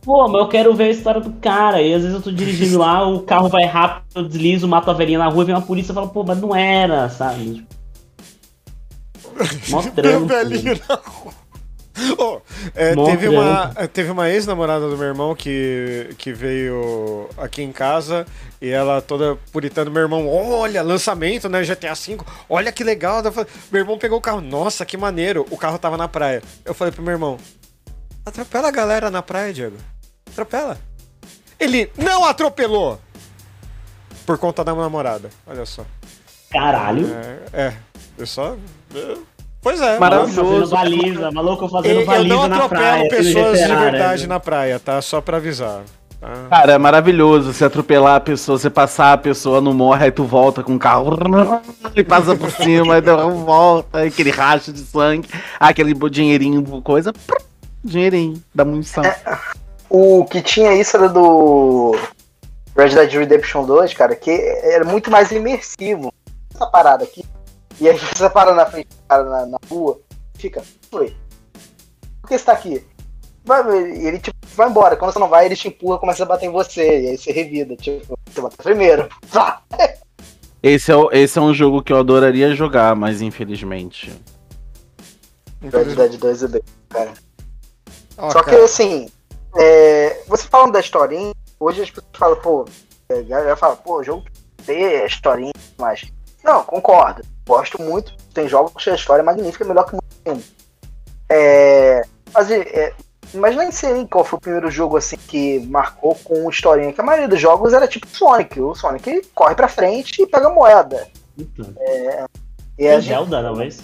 Pô, 0.08 0.26
mas 0.26 0.40
eu 0.40 0.48
quero 0.48 0.74
ver 0.74 0.84
a 0.84 0.88
história 0.90 1.20
do 1.20 1.30
cara. 1.34 1.82
E 1.82 1.92
às 1.92 2.00
vezes 2.00 2.16
eu 2.16 2.22
tô 2.22 2.32
dirigindo 2.32 2.78
lá, 2.78 3.06
o 3.06 3.20
carro 3.24 3.50
vai 3.50 3.66
rápido, 3.66 4.06
eu 4.14 4.22
deslizo, 4.26 4.66
mato 4.66 4.90
a 4.90 4.94
velhinha 4.94 5.18
na 5.18 5.28
rua, 5.28 5.44
vem 5.44 5.54
uma 5.54 5.60
polícia 5.60 5.92
e 5.92 5.94
fala, 5.94 6.08
pô, 6.08 6.24
mas 6.24 6.40
não 6.40 6.56
era, 6.56 7.10
sabe? 7.10 7.66
Mó 9.68 9.82
Meu 9.82 9.92
trampo. 9.92 10.26
velhinho 10.26 10.80
na 10.88 10.94
rua. 10.94 11.32
Ô, 12.16 12.40
é, 12.74 12.94
teve, 12.94 13.28
uma, 13.28 13.68
trampo. 13.68 13.88
teve 13.92 14.10
uma 14.10 14.30
ex-namorada 14.30 14.88
do 14.88 14.96
meu 14.96 15.08
irmão 15.08 15.34
que, 15.34 16.08
que 16.16 16.32
veio 16.32 17.28
aqui 17.36 17.60
em 17.60 17.70
casa 17.72 18.24
e 18.62 18.70
ela 18.70 19.02
toda 19.02 19.36
puritana, 19.52 19.90
meu 19.90 20.00
irmão, 20.02 20.26
olha, 20.26 20.80
lançamento, 20.80 21.50
né, 21.50 21.62
GTA 21.64 21.92
V, 21.92 22.16
olha 22.48 22.72
que 22.72 22.82
legal. 22.82 23.22
Falei- 23.30 23.50
Meu 23.70 23.80
irmão 23.82 23.98
pegou 23.98 24.16
o 24.16 24.22
carro, 24.22 24.40
nossa, 24.40 24.86
que 24.86 24.96
maneiro, 24.96 25.44
o 25.50 25.56
carro 25.58 25.76
tava 25.78 25.98
na 25.98 26.08
praia. 26.08 26.42
Eu 26.64 26.72
falei 26.72 26.92
pro 26.94 27.02
meu 27.02 27.12
irmão, 27.12 27.36
atropela 28.24 28.68
a 28.68 28.72
galera 28.72 29.10
na 29.10 29.20
praia, 29.20 29.52
Diego, 29.52 29.76
atropela. 30.38 30.78
Ele 31.58 31.90
não 31.96 32.24
atropelou 32.24 33.00
por 34.24 34.38
conta 34.38 34.62
da 34.62 34.74
namorada, 34.74 35.30
olha 35.46 35.66
só. 35.66 35.84
Caralho. 36.50 37.06
É, 37.52 37.66
é 37.66 37.74
eu 38.16 38.26
só... 38.26 38.56
é, 38.94 39.16
Pois 39.60 39.80
é, 39.80 39.98
Maravilhoso. 39.98 40.74
Fazendo 40.74 40.98
baliza, 40.98 41.30
maluco 41.32 41.68
fazendo 41.68 41.92
eu, 41.92 42.00
eu 42.00 42.06
baliza 42.06 42.34
não 42.34 42.48
na 42.48 42.56
atropelo 42.56 42.82
praia. 42.82 43.02
no 43.02 43.08
pessoas 43.08 43.58
de 43.58 43.64
GTA, 43.64 43.76
verdade 43.76 44.22
né? 44.22 44.28
na 44.28 44.40
praia, 44.40 44.78
tá? 44.78 45.02
Só 45.02 45.20
pra 45.20 45.38
avisar. 45.38 45.82
tá? 46.20 46.28
Cara, 46.48 46.72
é 46.72 46.78
maravilhoso 46.78 47.52
você 47.52 47.64
atropelar 47.64 48.16
a 48.16 48.20
pessoa, 48.20 48.56
você 48.56 48.70
passar 48.70 49.14
a 49.14 49.18
pessoa, 49.18 49.60
não 49.60 49.74
morre, 49.74 50.04
aí 50.04 50.12
tu 50.12 50.24
volta 50.24 50.62
com 50.62 50.76
o 50.76 50.78
carro 50.78 51.18
e 51.96 52.04
passa 52.04 52.36
por 52.36 52.50
cima, 52.52 52.94
aí 52.94 53.00
deu 53.00 53.30
volta, 53.32 53.98
aí 53.98 54.08
aquele 54.08 54.30
racho 54.30 54.72
de 54.72 54.80
sangue, 54.80 55.28
aquele 55.58 55.92
dinheirinho, 56.08 56.62
coisa, 56.82 57.12
dinheirinho 57.82 58.40
da 58.54 58.64
munição. 58.64 59.02
O 59.90 60.24
que 60.26 60.42
tinha 60.42 60.74
isso 60.74 60.96
era 60.96 61.08
do 61.08 61.92
Red 62.76 62.90
Dead 62.90 63.10
Redemption 63.12 63.64
2, 63.64 63.94
cara, 63.94 64.14
que 64.14 64.30
era 64.30 64.84
muito 64.84 65.10
mais 65.10 65.30
imersivo. 65.32 66.12
Essa 66.54 66.66
parada 66.66 67.04
aqui. 67.04 67.24
E 67.80 67.88
aí 67.88 67.96
você 67.98 68.28
para 68.28 68.54
na 68.54 68.66
frente 68.66 68.88
do 68.88 68.96
cara 69.08 69.24
na, 69.24 69.46
na 69.46 69.58
rua, 69.70 70.00
fica, 70.34 70.62
foi. 70.90 71.16
Por 72.20 72.28
que 72.28 72.36
você 72.38 72.44
tá 72.44 72.52
aqui? 72.52 72.84
Vai, 73.44 73.62
e 73.92 74.06
ele 74.06 74.18
tipo, 74.18 74.36
vai 74.54 74.68
embora. 74.68 74.96
Quando 74.96 75.12
você 75.12 75.18
não 75.18 75.28
vai, 75.28 75.46
ele 75.46 75.56
te 75.56 75.68
empurra, 75.68 75.98
começa 75.98 76.22
a 76.22 76.26
bater 76.26 76.46
em 76.46 76.52
você. 76.52 76.82
E 76.82 77.08
aí 77.10 77.16
você 77.18 77.32
revida, 77.32 77.74
tipo, 77.76 78.18
você 78.30 78.40
bate 78.42 78.56
primeiro. 78.58 79.08
Esse 80.60 80.90
é, 80.90 80.96
o- 80.96 81.08
esse 81.12 81.38
é 81.38 81.40
um 81.40 81.54
jogo 81.54 81.82
que 81.82 81.92
eu 81.92 81.98
adoraria 81.98 82.52
jogar, 82.52 82.96
mas 82.96 83.22
infelizmente. 83.22 84.12
Red 85.62 85.94
Dead 85.94 86.16
2 86.18 86.42
é 86.42 86.48
bem, 86.48 86.62
cara. 86.88 87.12
Ó, 88.16 88.30
Só 88.30 88.42
que 88.42 88.50
cara, 88.50 88.64
assim, 88.64 89.08
é, 89.56 90.22
você 90.26 90.46
falando 90.46 90.72
da 90.72 90.80
historinha, 90.80 91.32
hoje 91.58 91.82
as 91.82 91.90
pessoas 91.90 92.16
falam, 92.16 92.40
pô, 92.40 92.64
é, 93.08 93.18
a 93.18 93.22
galera 93.22 93.56
fala, 93.56 93.76
pô, 93.76 94.02
jogo 94.02 94.24
tem 94.64 95.04
historinha, 95.06 95.52
mas. 95.78 96.04
Não, 96.44 96.62
concordo. 96.64 97.22
Gosto 97.46 97.80
muito. 97.80 98.14
Tem 98.34 98.46
jogos 98.46 98.84
que 98.84 98.90
a 98.90 98.94
história 98.94 99.22
é 99.22 99.24
magnífica, 99.24 99.64
melhor 99.64 99.84
que 99.84 99.92
muito 99.92 100.14
filme. 100.22 100.44
É, 101.30 102.02
mas 102.32 102.50
é, 102.50 102.92
Mas 103.34 103.56
nem 103.56 103.70
sei 103.72 104.06
qual 104.06 104.24
foi 104.24 104.38
o 104.38 104.40
primeiro 104.40 104.70
jogo 104.70 104.96
assim 104.96 105.16
que 105.16 105.60
marcou 105.66 106.14
com 106.22 106.48
historinha. 106.50 106.92
Que 106.92 107.00
a 107.00 107.04
maioria 107.04 107.28
dos 107.28 107.40
jogos 107.40 107.72
era 107.72 107.88
tipo 107.88 108.06
Sonic. 108.06 108.60
O 108.60 108.74
Sonic 108.74 109.22
corre 109.34 109.54
pra 109.54 109.68
frente 109.68 110.22
e 110.22 110.26
pega 110.26 110.48
moeda. 110.50 111.08
Então, 111.36 111.66
E 112.78 112.88
a 112.88 113.00
gente. 113.00 113.08
Zelda, 113.08 113.42
não, 113.42 113.56
mas. 113.56 113.80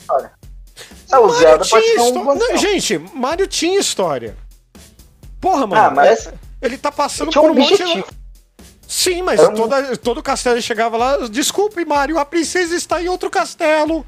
É, 1.12 1.18
o 1.18 1.22
Mario 1.22 1.38
Zelda 1.38 1.64
pode 1.66 1.84
tinha 1.84 2.00
ser 2.00 2.18
um 2.18 2.34
Não, 2.34 2.56
gente, 2.56 2.98
Mario 3.14 3.46
tinha 3.46 3.78
história. 3.78 4.36
Porra, 5.44 5.66
mano. 5.66 5.82
Ah, 5.82 5.90
mas 5.90 6.30
Ele 6.62 6.78
tá 6.78 6.90
passando 6.90 7.30
por 7.30 7.42
um 7.42 7.50
um 7.50 7.54
monte 7.54 7.74
objetivo. 7.74 8.06
Sim, 8.88 9.20
mas 9.22 9.40
um- 9.40 9.52
toda, 9.54 9.96
todo 9.98 10.22
castelo 10.22 10.56
ele 10.56 10.62
chegava 10.62 10.96
lá. 10.96 11.28
Desculpe, 11.28 11.84
Mario, 11.84 12.18
a 12.18 12.24
princesa 12.24 12.74
está 12.74 13.02
em 13.02 13.08
outro 13.08 13.28
castelo. 13.28 14.06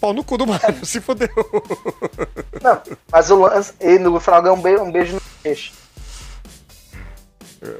Pau 0.00 0.12
no 0.12 0.24
cu 0.24 0.38
do 0.38 0.46
Mario, 0.46 0.84
se 0.86 1.00
fodeu. 1.00 1.28
Não, 2.60 2.80
mas 3.12 3.30
o 3.30 3.36
lance. 3.36 3.74
Ele 3.78 4.00
no 4.00 4.18
final 4.18 4.42
ganha 4.42 4.54
um 4.54 4.60
beijo, 4.60 4.82
um 4.82 4.90
beijo 4.90 5.14
no 5.14 5.20
peixe. 5.42 5.72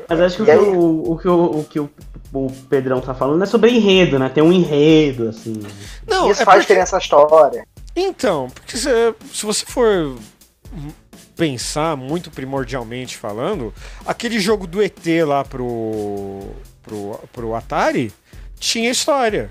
Mas 0.08 0.20
acho 0.20 0.36
que, 0.44 0.50
o, 0.50 0.54
E 0.54 0.56
o, 0.76 1.12
o 1.12 1.18
que, 1.18 1.28
o, 1.28 1.44
o 1.60 1.64
que 1.64 1.80
o, 1.80 1.90
o 2.32 2.50
Pedrão 2.68 3.00
tá 3.00 3.14
falando 3.14 3.42
é 3.42 3.46
sobre 3.46 3.70
enredo, 3.70 4.18
né? 4.18 4.28
Tem 4.28 4.42
um 4.42 4.52
enredo, 4.52 5.28
assim. 5.30 5.60
Não, 6.06 6.30
Isso 6.30 6.42
é 6.42 6.44
faz 6.44 6.58
porque... 6.58 6.60
diferença 6.60 6.96
na 6.96 7.02
história. 7.02 7.66
Então, 7.94 8.48
porque 8.50 8.76
se, 8.76 8.90
se 9.32 9.46
você 9.46 9.64
for 9.64 10.16
pensar 11.36 11.96
muito 11.96 12.30
primordialmente 12.30 13.16
falando, 13.16 13.72
aquele 14.04 14.40
jogo 14.40 14.66
do 14.66 14.82
ET 14.82 14.98
lá 15.26 15.44
pro, 15.44 16.40
pro, 16.82 17.20
pro 17.32 17.54
Atari 17.54 18.12
tinha 18.58 18.90
história. 18.90 19.50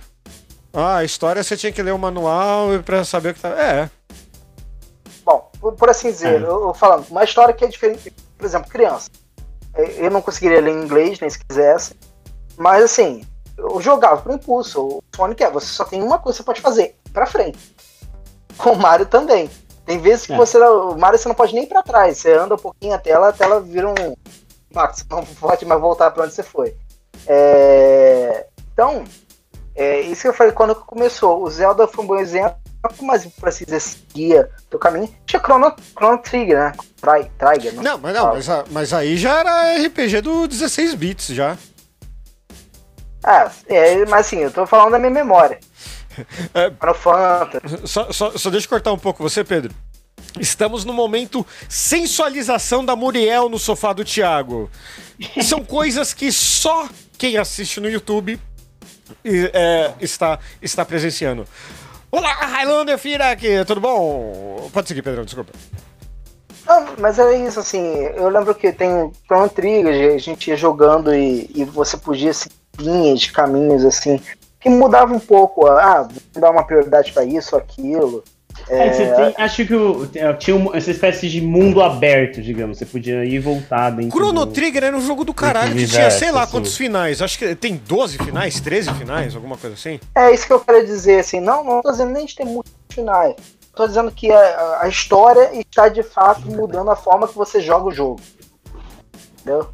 Ah, 0.73 0.97
a 0.97 1.03
história 1.05 1.41
você 1.43 1.55
tinha 1.55 1.71
que 1.71 1.81
ler 1.81 1.93
o 1.93 1.99
manual 1.99 2.67
pra 2.83 3.05
saber 3.05 3.29
o 3.29 3.33
que 3.33 3.39
tá. 3.39 3.49
É. 3.49 3.89
Bom, 5.23 5.49
por, 5.77 5.89
assim 5.89 6.11
dizer, 6.11 6.41
É. 6.41 6.45
eu, 6.45 6.73
falando, 6.73 7.07
uma 7.09 7.23
história 7.23 7.53
que 7.53 7.63
é 7.63 7.67
diferente, 7.67 8.11
por 8.37 8.45
exemplo, 8.45 8.69
criança. 8.69 9.09
Eu 9.97 10.09
não 10.11 10.21
conseguiria 10.21 10.61
ler 10.61 10.71
em 10.71 10.83
inglês, 10.83 11.19
nem 11.19 11.29
se 11.29 11.39
quisesse. 11.39 11.95
Mas 12.57 12.83
assim, 12.83 13.25
eu 13.57 13.81
jogava 13.81 14.21
por 14.21 14.33
impulso. 14.33 14.81
O 14.81 15.03
Sonic 15.15 15.43
é, 15.43 15.49
você 15.49 15.67
só 15.67 15.85
tem 15.85 16.01
uma 16.01 16.19
coisa 16.19 16.37
que 16.37 16.43
você 16.43 16.45
pode 16.45 16.61
fazer, 16.61 16.95
pra 17.13 17.25
frente. 17.25 17.57
Com 18.57 18.71
o 18.71 18.77
Mario 18.77 19.05
também. 19.05 19.49
Tem 19.85 19.99
vezes 19.99 20.25
que 20.25 20.33
É. 20.33 20.37
você. 20.37 20.57
O 20.57 20.95
Mario 20.97 21.19
você 21.19 21.27
não 21.27 21.35
pode 21.35 21.53
nem 21.53 21.63
ir 21.63 21.67
pra 21.67 21.83
trás. 21.83 22.17
Você 22.17 22.31
anda 22.33 22.55
um 22.55 22.59
pouquinho 22.59 22.93
a 22.93 22.97
tela, 22.97 23.29
a 23.29 23.33
tela 23.33 23.61
vira 23.61 23.87
um. 23.89 24.15
impacto. 24.71 24.97
Você 24.97 25.05
não 25.09 25.23
pode 25.39 25.65
mais 25.65 25.79
voltar 25.81 26.11
pra 26.11 26.23
onde 26.23 26.33
você 26.33 26.43
foi. 26.43 26.75
É, 27.27 28.45
Então, 28.73 29.03
é 29.75 30.01
isso 30.01 30.21
que 30.23 30.27
eu 30.27 30.33
falei 30.33 30.51
quando 30.53 30.75
começou. 30.75 31.41
O 31.43 31.49
Zelda 31.49 31.87
foi 31.87 32.03
um 32.03 32.07
bom 32.07 32.17
exemplo, 32.17 32.55
mas 33.01 33.23
dizer, 33.65 33.79
seguia 33.79 34.49
teu 34.69 34.79
caminho. 34.79 35.09
Tinha 35.25 35.39
Chrono, 35.41 35.73
Chrono 35.97 36.17
Trigger, 36.19 36.57
né? 36.57 36.71
Tri, 37.01 37.31
Trigger, 37.37 37.73
né? 37.75 37.81
Não, 37.83 37.97
mas 37.97 38.13
não, 38.15 38.25
mas, 38.33 38.47
mas 38.71 38.93
aí 38.93 39.17
já 39.17 39.39
era 39.39 39.85
RPG 39.85 40.21
do 40.21 40.47
16 40.47 40.93
bits 40.95 41.27
já. 41.27 41.57
Ah, 43.23 43.49
é, 43.67 44.05
mas 44.05 44.27
assim, 44.27 44.37
eu 44.39 44.51
tô 44.51 44.67
falando 44.67 44.91
da 44.91 44.99
minha 44.99 45.09
memória. 45.11 45.59
É. 46.53 46.71
Final 46.71 46.95
Fantasy. 46.95 47.87
Só, 47.87 48.11
só, 48.11 48.37
só 48.37 48.49
deixa 48.49 48.65
eu 48.65 48.69
cortar 48.69 48.93
um 48.93 48.97
pouco 48.97 49.23
você, 49.23 49.43
Pedro. 49.43 49.73
Estamos 50.39 50.83
no 50.83 50.93
momento 50.93 51.45
sensualização 51.69 52.83
da 52.83 52.95
Muriel 52.95 53.47
no 53.49 53.57
sofá 53.57 53.93
do 53.93 54.03
Thiago. 54.03 54.69
São 55.43 55.63
coisas 55.63 56.13
que 56.13 56.31
só 56.31 56.89
quem 57.17 57.37
assiste 57.37 57.79
no 57.79 57.89
YouTube 57.89 58.39
é, 59.23 59.93
está, 60.01 60.39
está 60.61 60.83
presenciando. 60.83 61.47
Olá, 62.11 62.33
Highlander 62.33 62.97
Firak, 62.97 63.43
tudo 63.65 63.81
bom? 63.81 64.69
Pode 64.71 64.87
seguir, 64.87 65.01
Pedrão, 65.01 65.25
desculpa. 65.25 65.51
Não, 66.65 66.95
mas 66.99 67.19
é 67.19 67.45
isso, 67.45 67.59
assim, 67.59 67.83
eu 68.15 68.27
lembro 68.29 68.55
que 68.55 68.71
tem 68.71 69.11
Chrono 69.25 69.49
Trigger, 69.49 70.15
a 70.15 70.17
gente 70.17 70.49
ia 70.49 70.57
jogando 70.57 71.13
e, 71.13 71.49
e 71.53 71.63
você 71.63 71.95
podia 71.95 72.33
seguir 72.33 72.55
linhas 72.79 73.21
de 73.21 73.31
caminhos, 73.31 73.85
assim, 73.85 74.19
que 74.65 74.69
mudava 74.69 75.13
um 75.13 75.19
pouco, 75.19 75.67
ah, 75.67 76.01
vou 76.33 76.41
dar 76.41 76.49
uma 76.49 76.63
prioridade 76.63 77.11
pra 77.11 77.23
isso, 77.23 77.55
aquilo. 77.55 78.23
É, 78.67 78.87
É, 78.87 78.93
você 78.93 79.13
tem- 79.13 79.33
acho 79.37 79.65
que 79.67 79.75
o- 79.75 80.07
tinha 80.39 80.69
essa 80.73 80.89
espécie 80.89 81.29
de 81.29 81.39
mundo 81.39 81.83
aberto, 81.83 82.41
digamos. 82.41 82.79
Você 82.79 82.85
podia 82.85 83.23
ir 83.23 83.33
e 83.33 83.39
voltar 83.39 83.91
dentro 83.91 84.17
Chrono 84.17 84.43
do... 84.43 84.51
Trigger 84.51 84.85
era 84.85 84.97
um 84.97 85.01
jogo 85.05 85.23
do 85.23 85.35
caralho 85.35 85.75
que 85.75 85.85
tinha 85.85 86.09
sei 86.09 86.31
lá 86.31 86.43
assim. 86.43 86.51
quantos 86.53 86.75
finais. 86.75 87.21
Acho 87.21 87.37
que 87.37 87.53
tem 87.53 87.75
12 87.75 88.17
finais, 88.17 88.59
13 88.59 88.91
finais, 88.95 89.35
alguma 89.35 89.55
coisa 89.55 89.75
assim. 89.75 89.99
É 90.15 90.33
isso 90.33 90.47
que 90.47 90.53
eu 90.53 90.59
quero 90.61 90.83
dizer, 90.83 91.19
assim, 91.19 91.39
não, 91.39 91.63
não 91.63 91.81
tô 91.83 91.91
dizendo 91.91 92.11
nem 92.11 92.25
de 92.25 92.33
ter 92.33 92.45
muitos 92.45 92.73
finais. 92.89 93.35
Tô 93.75 93.85
dizendo 93.85 94.09
que 94.11 94.31
a, 94.31 94.79
a 94.81 94.87
história 94.87 95.51
está 95.59 95.87
de 95.89 96.01
fato 96.01 96.47
mudando 96.49 96.89
a 96.89 96.95
forma 96.95 97.27
que 97.27 97.35
você 97.35 97.61
joga 97.61 97.85
o 97.89 97.91
jogo. 97.91 98.19
Entendeu? 99.41 99.67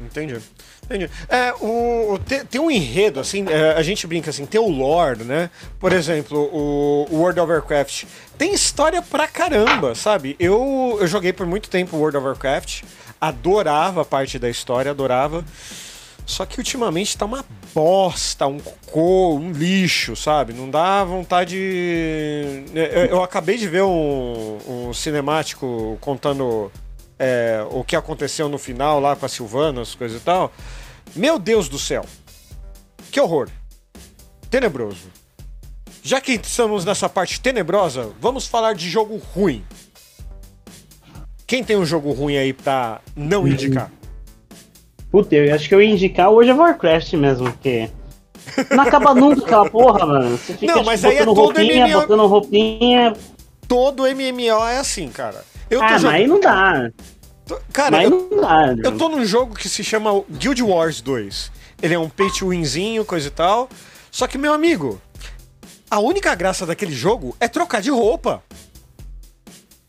Entendi. 0.00 0.40
Entendi. 0.84 1.10
É, 1.28 1.52
o, 1.60 2.12
o- 2.14 2.18
te- 2.18 2.44
tem 2.44 2.60
um 2.60 2.70
enredo, 2.70 3.18
assim, 3.20 3.46
é, 3.48 3.72
a 3.72 3.82
gente 3.82 4.06
brinca 4.06 4.30
assim, 4.30 4.44
tem 4.44 4.60
o 4.60 4.68
lore, 4.68 5.24
né? 5.24 5.48
Por 5.80 5.92
exemplo, 5.92 6.38
o, 6.38 7.06
o 7.10 7.16
World 7.20 7.40
of 7.40 7.50
Warcraft 7.50 8.04
tem 8.36 8.52
história 8.52 9.00
pra 9.00 9.26
caramba, 9.26 9.94
sabe? 9.94 10.36
Eu, 10.38 10.96
eu 11.00 11.06
joguei 11.06 11.32
por 11.32 11.46
muito 11.46 11.70
tempo 11.70 11.96
World 11.96 12.16
of 12.18 12.26
Warcraft, 12.26 12.82
adorava 13.20 14.02
a 14.02 14.04
parte 14.04 14.38
da 14.38 14.50
história, 14.50 14.90
adorava. 14.90 15.44
Só 16.26 16.46
que 16.46 16.58
ultimamente 16.58 17.18
tá 17.18 17.26
uma 17.26 17.44
bosta, 17.74 18.46
um 18.46 18.58
cocô, 18.58 19.34
um 19.36 19.52
lixo, 19.52 20.16
sabe? 20.16 20.54
Não 20.54 20.70
dá 20.70 21.04
vontade. 21.04 21.54
Eu, 22.74 23.04
eu 23.06 23.22
acabei 23.22 23.58
de 23.58 23.68
ver 23.68 23.82
um, 23.82 24.58
um 24.88 24.94
cinemático 24.94 25.98
contando 26.00 26.72
é, 27.18 27.64
o 27.70 27.84
que 27.84 27.96
aconteceu 27.96 28.48
no 28.48 28.58
final 28.58 29.00
lá 29.00 29.14
com 29.16 29.26
a 29.26 29.28
Silvana, 29.28 29.80
as 29.82 29.94
coisas 29.94 30.20
e 30.20 30.24
tal. 30.24 30.52
Meu 31.14 31.38
Deus 31.38 31.68
do 31.68 31.78
céu! 31.78 32.04
Que 33.10 33.20
horror! 33.20 33.48
Tenebroso. 34.50 35.08
Já 36.02 36.20
que 36.20 36.32
estamos 36.32 36.84
nessa 36.84 37.08
parte 37.08 37.40
tenebrosa, 37.40 38.10
vamos 38.20 38.46
falar 38.46 38.74
de 38.74 38.90
jogo 38.90 39.20
ruim. 39.34 39.64
Quem 41.46 41.62
tem 41.62 41.76
um 41.76 41.86
jogo 41.86 42.12
ruim 42.12 42.36
aí 42.36 42.52
pra 42.52 43.00
não 43.16 43.46
indicar? 43.46 43.90
Puta, 45.10 45.34
eu 45.36 45.54
acho 45.54 45.68
que 45.68 45.74
eu 45.74 45.80
ia 45.80 45.90
indicar 45.90 46.30
World 46.30 46.50
of 46.50 46.60
Warcraft 46.60 47.12
mesmo, 47.14 47.50
porque. 47.52 47.88
Não 48.70 48.82
acaba 48.82 49.14
nunca 49.14 49.44
aquela 49.44 49.70
porra, 49.70 50.04
mano. 50.04 50.36
Você 50.36 50.54
fica 50.54 50.66
Não, 50.66 50.74
tipo, 50.74 50.86
mas 50.86 51.04
aí 51.04 51.16
é 51.16 51.24
todo 51.24 51.34
roupinha, 51.40 51.86
MMO. 51.86 52.00
botando 52.00 52.26
roupinha. 52.26 53.16
Todo 53.68 54.02
MMO 54.02 54.66
é 54.66 54.78
assim, 54.78 55.08
cara. 55.08 55.44
Eu 55.74 55.82
Ah, 55.82 55.90
mas 55.90 56.04
aí 56.04 56.26
não 56.28 56.38
dá. 56.38 56.88
Cara, 57.72 57.96
Mas 57.96 58.04
eu, 58.04 58.28
não 58.30 58.40
dá. 58.40 58.66
né? 58.68 58.82
eu 58.84 58.96
tô 58.96 59.08
num 59.08 59.24
jogo 59.24 59.56
que 59.56 59.68
se 59.68 59.82
chama 59.82 60.22
Guild 60.30 60.62
Wars 60.62 61.00
2. 61.00 61.50
Ele 61.82 61.94
é 61.94 61.98
um 61.98 62.08
pay 62.08 62.30
to 62.30 62.50
winzinho, 62.50 63.04
coisa 63.04 63.26
e 63.26 63.30
tal. 63.30 63.68
Só 64.08 64.28
que, 64.28 64.38
meu 64.38 64.52
amigo, 64.52 65.02
a 65.90 65.98
única 65.98 66.32
graça 66.36 66.64
daquele 66.64 66.94
jogo 66.94 67.36
é 67.40 67.48
trocar 67.48 67.82
de 67.82 67.90
roupa. 67.90 68.40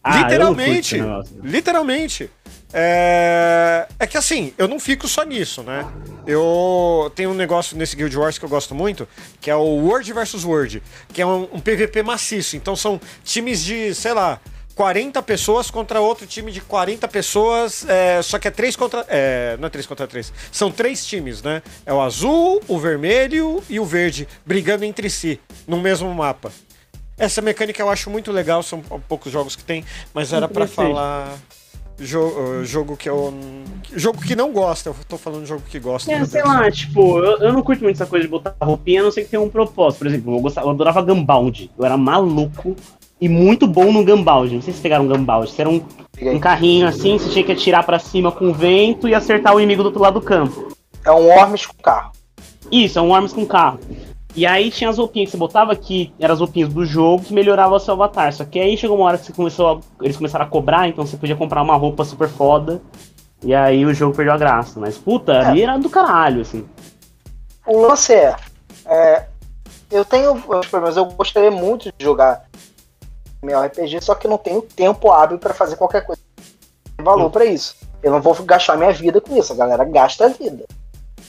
Ah, 0.04 0.24
literalmente. 0.24 0.98
Literalmente. 1.44 2.32
É... 2.74 3.88
é 4.00 4.08
que 4.08 4.18
assim, 4.18 4.54
eu 4.58 4.68
não 4.68 4.80
fico 4.80 5.08
só 5.08 5.24
nisso, 5.24 5.62
né? 5.62 5.88
Eu 6.26 7.12
tenho 7.16 7.30
um 7.30 7.36
negócio 7.36 7.78
nesse 7.78 7.96
Guild 7.96 8.18
Wars 8.18 8.40
que 8.40 8.44
eu 8.44 8.50
gosto 8.50 8.74
muito, 8.74 9.08
que 9.40 9.52
é 9.52 9.56
o 9.56 9.62
World 9.62 10.12
vs 10.12 10.44
World, 10.44 10.82
que 11.14 11.22
é 11.22 11.26
um, 11.26 11.44
um 11.54 11.60
PVP 11.60 12.02
maciço. 12.02 12.58
Então 12.58 12.76
são 12.76 13.00
times 13.24 13.64
de, 13.64 13.94
sei 13.94 14.14
lá, 14.14 14.42
40 14.76 15.24
pessoas 15.24 15.72
contra 15.72 16.02
outro 16.02 16.28
time 16.28 16.52
de 16.52 16.60
40 16.60 17.08
pessoas, 17.08 17.86
é, 17.88 18.22
só 18.22 18.38
que 18.38 18.48
é 18.48 18.52
3 18.52 18.76
contra. 18.76 19.06
É, 19.08 19.56
não 19.58 19.68
é 19.68 19.70
3 19.70 19.86
contra 19.88 20.06
3. 20.06 20.34
São 20.52 20.70
três 20.70 21.06
times, 21.06 21.42
né? 21.42 21.64
É 21.86 21.94
o 21.94 22.02
azul, 22.02 22.62
o 22.68 22.78
vermelho 22.78 23.64
e 23.70 23.80
o 23.80 23.86
verde, 23.86 24.28
brigando 24.46 24.84
entre 24.84 25.10
si, 25.10 25.40
no 25.66 25.80
mesmo 25.80 26.14
mapa. 26.14 26.52
Essa 27.18 27.42
mecânica 27.42 27.82
eu 27.82 27.90
acho 27.90 28.10
muito 28.10 28.32
legal, 28.34 28.62
são 28.62 28.82
poucos 29.08 29.32
jogos 29.32 29.56
que 29.56 29.64
tem, 29.64 29.86
mas 30.14 30.34
era 30.34 30.50
pra 30.50 30.66
Interessante. 30.66 30.94
falar 30.94 31.34
jo- 31.98 32.20
uh, 32.60 32.66
jogo 32.66 32.98
que 32.98 33.08
eu 33.10 33.34
jogo 33.94 34.22
que 34.22 34.36
não 34.36 34.52
gosta, 34.52 34.90
eu 34.90 34.96
tô 35.08 35.18
falando 35.18 35.46
jogo 35.46 35.64
que 35.70 35.80
gosta. 35.80 36.12
É, 36.12 36.18
meu 36.18 36.26
sei 36.26 36.44
lá, 36.44 36.70
tipo, 36.70 37.20
eu, 37.20 37.38
eu 37.38 37.54
não 37.54 37.64
curto 37.64 37.82
muito 37.82 37.96
essa 37.96 38.06
coisa 38.06 38.26
de 38.26 38.30
botar 38.30 38.54
roupinha, 38.62 39.00
a 39.00 39.04
não 39.06 39.12
ser 39.12 39.24
que 39.24 39.30
tenha 39.30 39.42
um 39.42 39.48
propósito. 39.50 40.00
Por 40.00 40.08
exemplo, 40.08 40.36
eu, 40.36 40.42
gostava, 40.42 40.68
eu 40.68 40.72
adorava 40.72 41.02
Gunbound. 41.02 41.72
Eu 41.80 41.86
era 41.86 41.96
maluco 41.96 42.76
e 43.20 43.30
muito 43.30 43.66
bom 43.68 43.92
no 43.92 44.04
Gunbound. 44.04 44.54
Não 44.54 44.62
sei 44.62 44.74
se 44.74 44.82
pegaram 44.82 45.08
Gunbound. 45.08 45.50
Você 45.50 45.62
era 45.62 45.70
um, 45.70 45.82
um 46.22 46.40
carrinho 46.40 46.88
assim, 46.88 47.18
você 47.18 47.30
tinha 47.30 47.46
que 47.46 47.52
atirar 47.52 47.86
pra 47.86 48.00
cima 48.00 48.32
com 48.32 48.50
o 48.50 48.54
vento 48.54 49.08
e 49.08 49.16
acertar 49.16 49.56
o 49.56 49.60
inimigo 49.60 49.84
do 49.84 49.88
outro 49.88 50.02
lado 50.02 50.20
do 50.20 50.26
campo. 50.26 50.70
É 51.06 51.12
um 51.12 51.28
Worms 51.28 51.66
com 51.66 51.78
carro. 51.82 52.12
Isso, 52.72 52.98
é 52.98 53.02
um 53.02 53.14
armas 53.14 53.32
com 53.32 53.46
carro. 53.46 53.80
E 54.36 54.46
aí 54.46 54.70
tinha 54.70 54.90
as 54.90 54.98
roupinhas 54.98 55.28
que 55.28 55.32
você 55.32 55.38
botava 55.38 55.76
que 55.76 56.12
eram 56.20 56.34
as 56.34 56.40
roupinhas 56.40 56.74
do 56.74 56.86
jogo 56.86 57.24
que 57.24 57.34
melhoravam 57.34 57.78
o 57.78 57.80
seu 57.80 57.94
avatar. 57.94 58.34
Só 58.34 58.44
que 58.44 58.60
aí 58.60 58.76
chegou 58.76 58.98
uma 58.98 59.06
hora 59.06 59.18
que 59.18 59.32
começou 59.32 59.78
a- 59.78 59.80
eles 60.04 60.18
começaram 60.18 60.44
a 60.46 60.48
cobrar, 60.48 60.88
então 60.90 61.06
você 61.06 61.16
podia 61.16 61.36
comprar 61.36 61.62
uma 61.62 61.76
roupa 61.76 62.04
super 62.04 62.28
foda. 62.28 62.82
E 63.44 63.54
aí 63.54 63.86
o 63.86 63.94
jogo 63.94 64.16
perdeu 64.16 64.34
a 64.34 64.38
graça. 64.38 64.80
Mas 64.80 64.98
puta, 64.98 65.40
ali 65.40 65.62
era 65.62 65.78
do 65.78 65.90
caralho, 65.90 66.42
assim. 66.42 66.66
O 67.66 67.80
lance 67.82 68.14
é, 68.14 68.36
é, 68.86 69.26
eu 69.92 70.04
tenho 70.04 70.36
problemas, 70.70 70.98
eu 70.98 71.06
gostaria 71.06 71.52
muito 71.52 71.94
de 71.98 72.04
jogar 72.04 72.45
RPG, 73.54 74.02
só 74.02 74.16
que 74.16 74.28
eu 74.28 74.32
não 74.32 74.38
tenho 74.38 74.62
tempo 74.62 75.12
hábil 75.12 75.38
pra 75.38 75.54
fazer 75.54 75.76
qualquer 75.76 76.06
coisa. 76.06 76.22
Valor 77.02 77.30
pra 77.30 77.46
isso. 77.46 77.76
Eu 78.02 78.12
não 78.12 78.22
vou 78.22 78.34
gastar 78.44 78.78
minha 78.78 78.92
vida 78.92 79.20
com 79.20 79.36
isso. 79.36 79.54
A 79.54 79.56
galera 79.56 79.84
gasta 79.84 80.26
a 80.26 80.30
vida. 80.30 80.66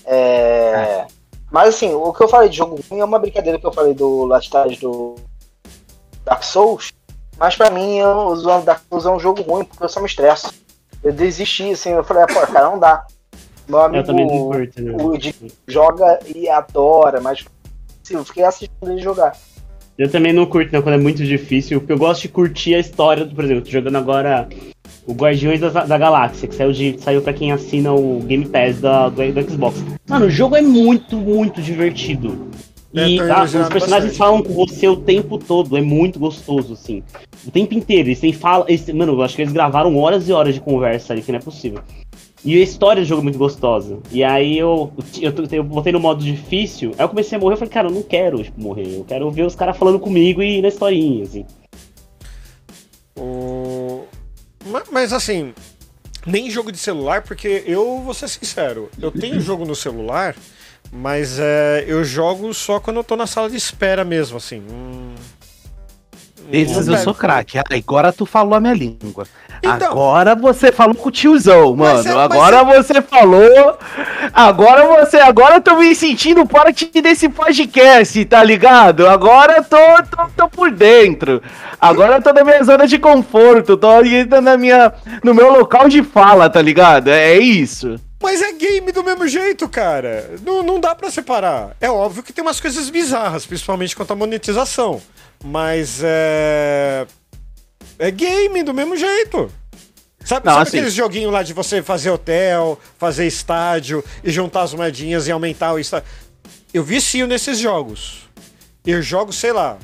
É, 0.05 1.07
Mas 1.51 1.71
assim, 1.75 1.93
o 1.93 2.13
que 2.13 2.23
eu 2.23 2.29
falei 2.29 2.49
de 2.49 2.57
jogo 2.57 2.79
ruim 2.89 3.01
é 3.01 3.05
uma 3.05 3.19
brincadeira 3.19 3.59
que 3.59 3.67
eu 3.67 3.73
falei 3.73 3.95
do 3.95 4.25
Last 4.25 4.51
Tide 4.51 4.81
do 4.81 5.17
Dark 6.25 6.43
Souls. 6.43 6.93
Mas 7.39 7.57
pra 7.57 7.71
mim, 7.71 7.99
eu, 7.99 8.09
o 8.29 8.61
Dark 8.63 8.83
Souls 8.89 9.07
é 9.07 9.11
um 9.11 9.19
jogo 9.19 9.43
ruim 9.43 9.65
porque 9.65 9.83
eu 9.85 9.89
só 9.89 10.01
me 10.01 10.07
estresso. 10.07 10.53
Eu 11.03 11.13
desisti, 11.13 11.71
assim, 11.73 11.91
eu 11.91 12.05
falei, 12.05 12.23
ah, 12.23 12.27
pô, 12.27 12.41
cara, 12.53 12.71
não 12.71 12.79
dá. 12.79 13.07
Meu 13.69 13.81
Eu 13.81 13.85
amigo 13.85 14.51
curto, 14.51 14.81
né? 14.83 14.97
o 15.03 15.17
Di 15.19 15.35
joga 15.67 16.21
e 16.35 16.49
adora, 16.49 17.21
mas 17.21 17.45
assim, 18.05 18.15
eu 18.15 18.25
fiquei 18.25 18.45
assistindo 18.45 18.91
ele 18.91 19.03
jogar. 19.03 19.37
Eu 19.99 20.11
também 20.11 20.33
não 20.33 20.45
curto, 20.45 20.73
não, 20.73 20.83
quando 20.83 20.97
é 20.97 21.03
muito 21.03 21.25
difícil, 21.25 21.81
porque 21.81 21.93
eu 21.93 21.99
gosto 21.99 22.23
de 22.23 22.29
curtir 22.29 22.75
a 22.75 22.79
história, 22.79 23.25
do, 23.25 23.35
por 23.35 23.45
exemplo, 23.45 23.65
tô 23.65 23.71
jogando 23.71 23.97
agora 23.97 24.47
o 25.07 25.15
Guardiões 25.15 25.61
da, 25.61 25.71
da 25.71 25.97
Galáxia, 25.97 26.47
que 26.49 26.55
saiu, 26.55 26.73
de, 26.73 26.97
saiu 27.01 27.23
pra 27.23 27.33
quem 27.33 27.51
assina 27.51 27.93
o 27.93 28.21
Game 28.21 28.45
Pass 28.47 28.81
da, 28.81 29.09
do, 29.09 29.33
do 29.33 29.51
Xbox. 29.51 29.83
Mano, 30.09 30.27
o 30.27 30.31
jogo 30.31 30.55
é 30.57 30.61
muito, 30.61 31.17
muito 31.17 31.63
divertido. 31.63 32.49
E 32.93 33.01
É, 33.01 33.17
tô 33.17 33.23
ah, 33.23 33.45
os 33.45 33.53
imaginando 33.53 33.71
personagens 33.71 34.13
bastante. 34.13 34.17
falam 34.19 34.43
com 34.43 34.53
você 34.55 34.89
o 34.89 34.97
tempo 34.97 35.39
todo, 35.39 35.77
é 35.77 35.83
muito 35.83 36.19
gostoso, 36.19 36.75
assim. 36.75 37.03
O 37.47 37.51
tempo 37.51 37.75
inteiro, 37.75 38.09
eles 38.09 38.21
têm 38.21 38.33
fala. 38.33 38.65
Eles, 38.69 38.89
mano, 38.91 39.13
eu 39.13 39.23
acho 39.23 39.37
que 39.37 39.43
eles 39.43 39.53
gravaram 39.53 39.97
horas 39.99 40.29
e 40.29 40.33
horas 40.33 40.55
de 40.55 40.61
conversa 40.61 41.13
ali, 41.13 41.23
que 41.23 41.31
não 41.31 41.39
é 41.39 41.43
possível. 41.43 41.81
E 42.47 42.61
a 42.61 42.63
história 42.63 43.03
do 43.03 43.09
jogo 43.09 43.23
é 43.23 43.25
muito 43.25 43.39
gostosa. 43.39 43.99
E 44.13 44.23
aí 44.23 44.57
eu, 44.57 44.93
eu, 45.21 45.35
eu, 45.51 45.65
botei 45.65 45.93
no 45.93 45.99
modo 45.99 46.23
difícil, 46.23 46.93
aí 46.97 47.05
eu 47.05 47.09
comecei 47.09 47.37
a 47.37 47.41
morrer, 47.41 47.55
eu 47.55 47.59
falei, 47.59 47.75
cara, 47.75 47.89
eu 47.89 47.93
não 47.93 48.03
quero 48.03 48.41
tipo, 48.41 48.61
morrer, 48.61 48.99
eu 48.99 49.05
quero 49.05 49.29
ver 49.33 49.43
os 49.43 49.57
caras 49.57 49.77
falando 49.77 49.99
comigo 49.99 50.41
e 50.41 50.63
na 50.63 50.69
historinha, 50.69 51.25
assim. 51.25 51.45
Mas 54.93 55.13
assim, 55.13 55.53
nem 56.25 56.49
jogo 56.49 56.71
de 56.71 56.79
celular, 56.79 57.23
porque 57.23 57.65
eu 57.67 58.01
vou 58.01 58.15
ser 58.15 58.29
sincero, 58.29 58.91
eu 59.01 59.11
tenho 59.11 59.41
jogo 59.41 59.65
no 59.65 59.75
celular, 59.75 60.37
mas 60.93 61.41
é, 61.41 61.85
eu 61.87 62.05
jogo 62.05 62.55
só 62.55 62.79
quando 62.79 62.99
eu 62.99 63.05
tô 63.05 63.17
na 63.17 63.27
sala 63.27 63.51
de 63.51 63.57
espera 63.57 64.05
mesmo, 64.05 64.37
assim. 64.37 64.63
Hum, 64.71 65.15
Esses 66.53 66.87
não 66.87 66.95
eu 66.95 67.03
sou 67.03 67.15
craque. 67.15 67.59
Ah, 67.59 67.65
agora 67.71 68.13
tu 68.13 68.27
falou 68.27 68.55
a 68.55 68.61
minha 68.61 68.75
língua. 68.75 69.27
Então. 69.63 69.91
agora 69.91 70.35
você 70.35 70.71
falou 70.71 70.95
com 70.95 71.09
o 71.09 71.13
tiozão, 71.13 71.75
mano. 71.75 72.07
É- 72.07 72.13
agora 72.13 72.63
você 72.63 73.01
falou. 73.01 73.79
Agora 74.33 74.87
você. 74.87 75.17
Agora 75.19 75.57
eu 75.57 75.61
tô 75.61 75.77
me 75.77 75.95
sentindo 75.95 76.47
parte 76.47 76.91
desse 77.01 77.29
podcast, 77.29 78.25
tá 78.27 78.43
ligado? 78.45 79.07
Agora 79.07 79.57
eu 79.57 79.65
tô, 79.65 79.77
tô, 80.11 80.29
tô 80.37 80.49
por 80.49 80.71
dentro. 80.71 81.43
Agora 81.81 82.17
eu 82.17 82.23
tô 82.23 82.33
na 82.33 82.45
minha 82.45 82.63
zona 82.63 82.87
de 82.87 82.99
conforto. 82.99 83.77
Tô 83.77 83.89
na 84.43 84.57
minha, 84.57 84.93
no 85.25 85.35
meu 85.35 85.51
local 85.51 85.89
de 85.89 86.03
fala, 86.03 86.51
tá 86.51 86.61
ligado? 86.61 87.09
É, 87.09 87.33
é 87.33 87.39
isso. 87.39 87.97
Mas 88.27 88.43
é 88.43 88.53
game 88.55 88.91
do 88.91 89.05
mesmo 89.05 89.29
jeito, 89.29 89.69
cara. 89.69 90.33
Não, 90.45 90.61
não 90.61 90.81
dá 90.81 90.97
pra 90.97 91.13
separar. 91.13 91.77
É 91.81 91.89
óbvio 91.89 92.25
que 92.25 92.33
tem 92.33 92.43
umas 92.43 92.59
coisas 92.61 92.91
bizarras, 92.91 93.47
principalmente 93.47 93.95
quanto 93.95 94.13
à 94.13 94.17
monetização. 94.17 95.01
Mas 95.45 96.01
é. 96.03 97.07
É 98.01 98.11
game 98.11 98.65
do 98.65 98.75
mesmo 98.75 98.97
jeito. 98.97 99.49
Sabe, 100.25 100.45
Não, 100.45 100.55
sabe 100.55 100.63
assim- 100.69 100.79
aqueles 100.79 100.93
joguinhos 100.93 101.33
lá 101.33 101.45
de 101.45 101.53
você 101.53 101.81
fazer 101.85 102.11
hotel, 102.11 102.81
fazer 102.99 103.29
estádio 103.29 104.03
e 104.25 104.31
juntar 104.33 104.63
as 104.63 104.75
moedinhas 104.75 105.29
e 105.29 105.31
aumentar 105.31 105.73
o 105.73 105.79
estádio? 105.79 106.09
Eu 106.75 106.83
vicio 106.83 107.29
nesses 107.29 107.59
jogos. 107.61 108.29
Eu 108.85 109.01
jogo, 109.03 109.33
sei 109.33 109.53
lá, 109.53 109.79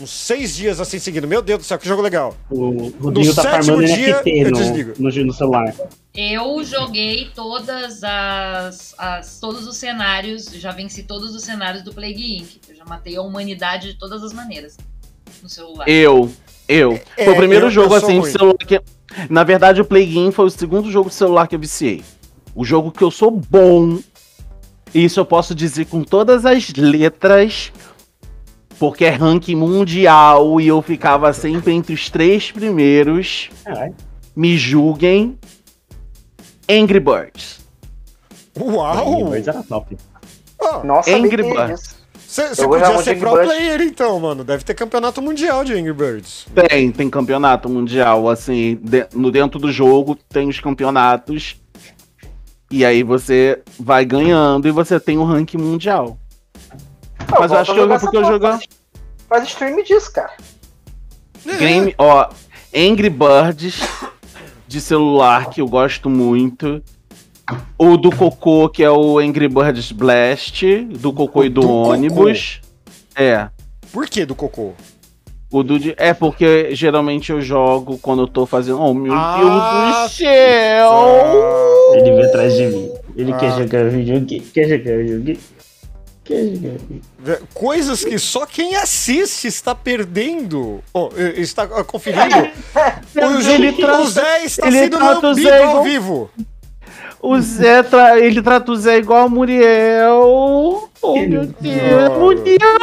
uns 0.00 0.10
seis 0.10 0.54
dias 0.54 0.80
assim 0.80 0.98
seguindo. 0.98 1.26
Meu 1.26 1.42
Deus 1.42 1.60
do 1.60 1.64
céu, 1.64 1.78
que 1.78 1.86
jogo 1.88 2.02
legal. 2.02 2.36
O 2.50 2.88
Rodrigo 3.00 3.34
tá 3.34 3.42
sétimo 3.42 3.64
farmando 3.76 3.84
dia, 3.86 4.16
NFT 4.22 4.30
eu 4.30 4.50
no, 4.50 4.56
desligo. 4.58 4.92
no, 4.98 5.24
no 5.26 5.32
celular. 5.32 5.74
Eu 6.14 6.64
joguei 6.64 7.30
todas 7.34 8.02
as, 8.02 8.94
as- 8.98 9.38
todos 9.40 9.66
os 9.66 9.76
cenários, 9.76 10.46
já 10.54 10.72
venci 10.72 11.02
todos 11.02 11.34
os 11.34 11.42
cenários 11.42 11.82
do 11.84 11.92
Plague 11.92 12.36
Inc. 12.38 12.58
Eu 12.68 12.74
já 12.76 12.84
matei 12.84 13.16
a 13.16 13.22
humanidade 13.22 13.92
de 13.92 13.98
todas 13.98 14.22
as 14.22 14.32
maneiras 14.32 14.76
no 15.42 15.48
celular. 15.48 15.88
Eu. 15.88 16.30
Eu. 16.68 17.00
É, 17.16 17.24
foi 17.24 17.34
o 17.34 17.36
primeiro 17.36 17.66
eu- 17.66 17.70
jogo 17.70 17.94
eu 17.94 17.98
assim 17.98 18.20
de 18.20 18.30
celular 18.30 18.54
que. 18.58 18.80
Na 19.30 19.42
verdade, 19.42 19.80
o 19.80 19.84
Play 19.84 20.04
Game 20.06 20.30
foi 20.32 20.44
o 20.46 20.50
segundo 20.50 20.90
jogo 20.90 21.08
de 21.08 21.14
celular 21.14 21.46
que 21.48 21.54
eu 21.54 21.58
viciei. 21.58 22.02
O 22.54 22.64
jogo 22.64 22.90
que 22.92 23.02
eu 23.02 23.10
sou 23.10 23.30
bom. 23.30 23.98
Isso 24.94 25.20
eu 25.20 25.24
posso 25.24 25.54
dizer 25.54 25.86
com 25.86 26.02
todas 26.02 26.44
as 26.46 26.72
letras. 26.74 27.72
Porque 28.78 29.04
é 29.04 29.10
ranking 29.10 29.56
mundial 29.56 30.60
e 30.60 30.68
eu 30.68 30.80
ficava 30.80 31.32
sempre 31.32 31.72
entre 31.72 31.92
os 31.92 32.08
três 32.10 32.50
primeiros. 32.52 33.50
Caralho. 33.64 33.94
Me 34.36 34.56
julguem. 34.56 35.36
Angry 36.70 37.00
Birds. 37.00 37.60
Uau! 38.58 39.30
Mas 39.30 39.48
era 39.48 39.62
top. 39.62 39.96
Nossa, 40.84 41.10
Angry 41.16 41.42
Birds. 41.42 41.96
Você 42.26 42.68
podia 42.68 42.86
ser 43.02 43.10
Angry 43.10 43.20
pro 43.20 43.30
Birds. 43.32 43.46
player 43.48 43.80
então, 43.80 44.20
mano. 44.20 44.44
Deve 44.44 44.62
ter 44.62 44.74
campeonato 44.74 45.22
mundial 45.22 45.64
de 45.64 45.72
Angry 45.72 45.92
Birds. 45.94 46.46
Tem, 46.68 46.92
tem 46.92 47.08
campeonato 47.08 47.68
mundial, 47.68 48.28
assim, 48.28 48.78
de- 48.82 49.06
no 49.14 49.30
dentro 49.30 49.58
do 49.58 49.72
jogo 49.72 50.16
tem 50.28 50.48
os 50.48 50.60
campeonatos. 50.60 51.56
E 52.70 52.84
aí 52.84 53.02
você 53.02 53.62
vai 53.80 54.04
ganhando 54.04 54.68
e 54.68 54.70
você 54.70 55.00
tem 55.00 55.16
o 55.16 55.24
ranking 55.24 55.56
mundial. 55.56 56.18
Não, 57.30 57.40
Mas 57.40 57.52
eu 57.52 57.58
acho 57.58 57.74
que 57.74 57.78
eu, 57.80 57.98
porque 58.00 58.16
eu 58.16 58.24
jogar. 58.24 58.58
Faz 59.28 59.48
stream 59.48 59.82
disso, 59.82 60.12
cara. 60.12 60.32
Game, 61.58 61.94
ó, 61.98 62.28
Angry 62.74 63.10
Birds 63.10 63.80
de 64.66 64.80
celular 64.80 65.50
que 65.50 65.60
eu 65.60 65.68
gosto 65.68 66.08
muito. 66.10 66.82
O 67.78 67.96
do 67.96 68.10
Cocô, 68.14 68.68
que 68.68 68.82
é 68.84 68.90
o 68.90 69.18
Angry 69.18 69.48
Birds 69.48 69.92
Blast, 69.92 70.62
do 70.84 71.12
Cocô 71.12 71.44
e 71.44 71.48
do, 71.48 71.60
do 71.60 71.66
Cocô? 71.66 71.90
ônibus. 71.92 72.60
É. 73.16 73.48
Por 73.92 74.06
que 74.06 74.24
do 74.26 74.34
cocô? 74.34 74.72
O 75.50 75.62
do 75.62 75.78
de- 75.78 75.94
É 75.96 76.12
porque 76.12 76.74
geralmente 76.74 77.32
eu 77.32 77.40
jogo 77.40 77.98
quando 77.98 78.22
eu 78.22 78.28
tô 78.28 78.44
fazendo. 78.44 78.78
Oh, 78.82 78.92
meu 78.92 79.14
Ah, 79.14 79.38
Deus 79.38 80.10
do 80.10 80.14
céu! 80.14 81.94
Ele 81.94 82.10
veio 82.12 82.26
atrás 82.28 82.54
de 82.54 82.66
mim. 82.66 82.90
Ele 83.16 83.32
Ah. 83.32 83.36
quer 83.38 83.56
jogar 83.56 83.84
videogame. 83.88 84.40
Quer 84.52 84.68
jogar 84.68 84.98
videogame. 84.98 85.40
Coisas 87.54 88.04
que 88.04 88.18
só 88.18 88.46
quem 88.46 88.76
assiste 88.76 89.46
está 89.48 89.74
perdendo. 89.74 90.82
Oh, 90.92 91.10
está 91.36 91.62
ah, 91.64 91.84
conferindo. 91.84 92.24
o, 93.16 93.50
Ele 93.50 93.70
o 93.70 93.76
trata- 93.76 94.04
Zé 94.06 94.44
está 94.44 94.66
ele 94.66 94.78
sendo 94.78 94.98
lambido 94.98 95.34
Zé 95.34 95.62
ao 95.62 95.70
igual- 95.70 95.82
vivo. 95.84 96.30
O 97.20 97.40
Zé, 97.40 97.82
tra... 97.82 98.18
ele 98.20 98.40
trata 98.40 98.70
o 98.70 98.76
Zé 98.76 98.98
igual 98.98 99.26
a 99.26 99.28
Muriel. 99.28 100.88
Oh, 101.02 101.16
meu 101.16 101.46
Deus. 101.46 102.18
Muriel, 102.18 102.78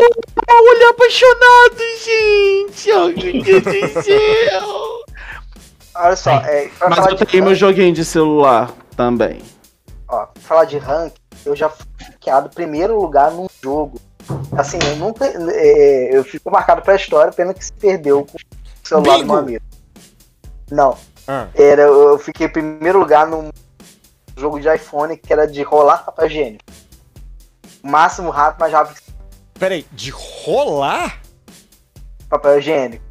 olha 0.50 0.90
apaixonado, 0.90 1.80
gente. 2.04 2.92
Oh, 2.92 3.08
meu 3.08 3.62
Deus 3.62 3.94
do 3.94 4.04
céu. 4.04 5.06
Olha 5.96 6.16
só, 6.18 6.32
é, 6.32 6.70
Mas 6.90 7.08
eu 7.08 7.16
de 7.16 7.26
tenho 7.26 7.44
meu 7.44 7.52
ranking, 7.54 7.60
joguinho 7.60 7.94
de 7.94 8.04
celular 8.04 8.74
também. 8.98 9.40
ó, 10.10 10.28
falar 10.42 10.66
de 10.66 10.78
rank, 10.78 11.14
eu 11.46 11.56
já 11.56 11.70
fui 11.70 11.86
ranqueado 12.02 12.50
primeiro 12.50 13.00
lugar 13.00 13.32
num 13.32 13.48
jogo. 13.62 14.00
Assim, 14.58 14.78
eu 14.90 14.96
nunca. 14.98 15.26
é, 15.26 16.16
eu 16.16 16.24
fico 16.24 16.50
marcado 16.52 16.82
pra 16.82 16.96
história, 16.96 17.32
pena 17.32 17.54
que 17.54 17.64
se 17.64 17.72
perdeu 17.74 18.26
com 18.26 18.38
o 18.38 18.88
celular 18.88 19.14
do 19.18 19.20
Bingo! 19.22 19.34
meu 19.34 19.42
amigo. 19.44 19.66
Não, 20.72 20.98
Ah, 21.28 21.48
era, 21.54 21.84
eu 21.84 22.18
fiquei 22.18 22.48
em 22.48 22.52
primeiro 22.52 22.98
lugar 23.00 23.28
num 23.28 23.50
jogo 24.36 24.60
de 24.60 24.68
iPhone 24.74 25.16
que 25.16 25.32
era 25.32 25.48
de 25.48 25.62
rolar 25.64 26.00
papel 26.06 26.26
higiênico. 26.28 26.64
Máximo 27.84 28.32
rápido, 28.32 28.60
mais 28.62 28.74
rápido 28.74 28.96
que 29.00 29.12
peraí, 29.60 29.86
de 29.92 30.10
rolar? 30.10 31.22
papel 32.30 32.58
higiênico. 32.60 33.06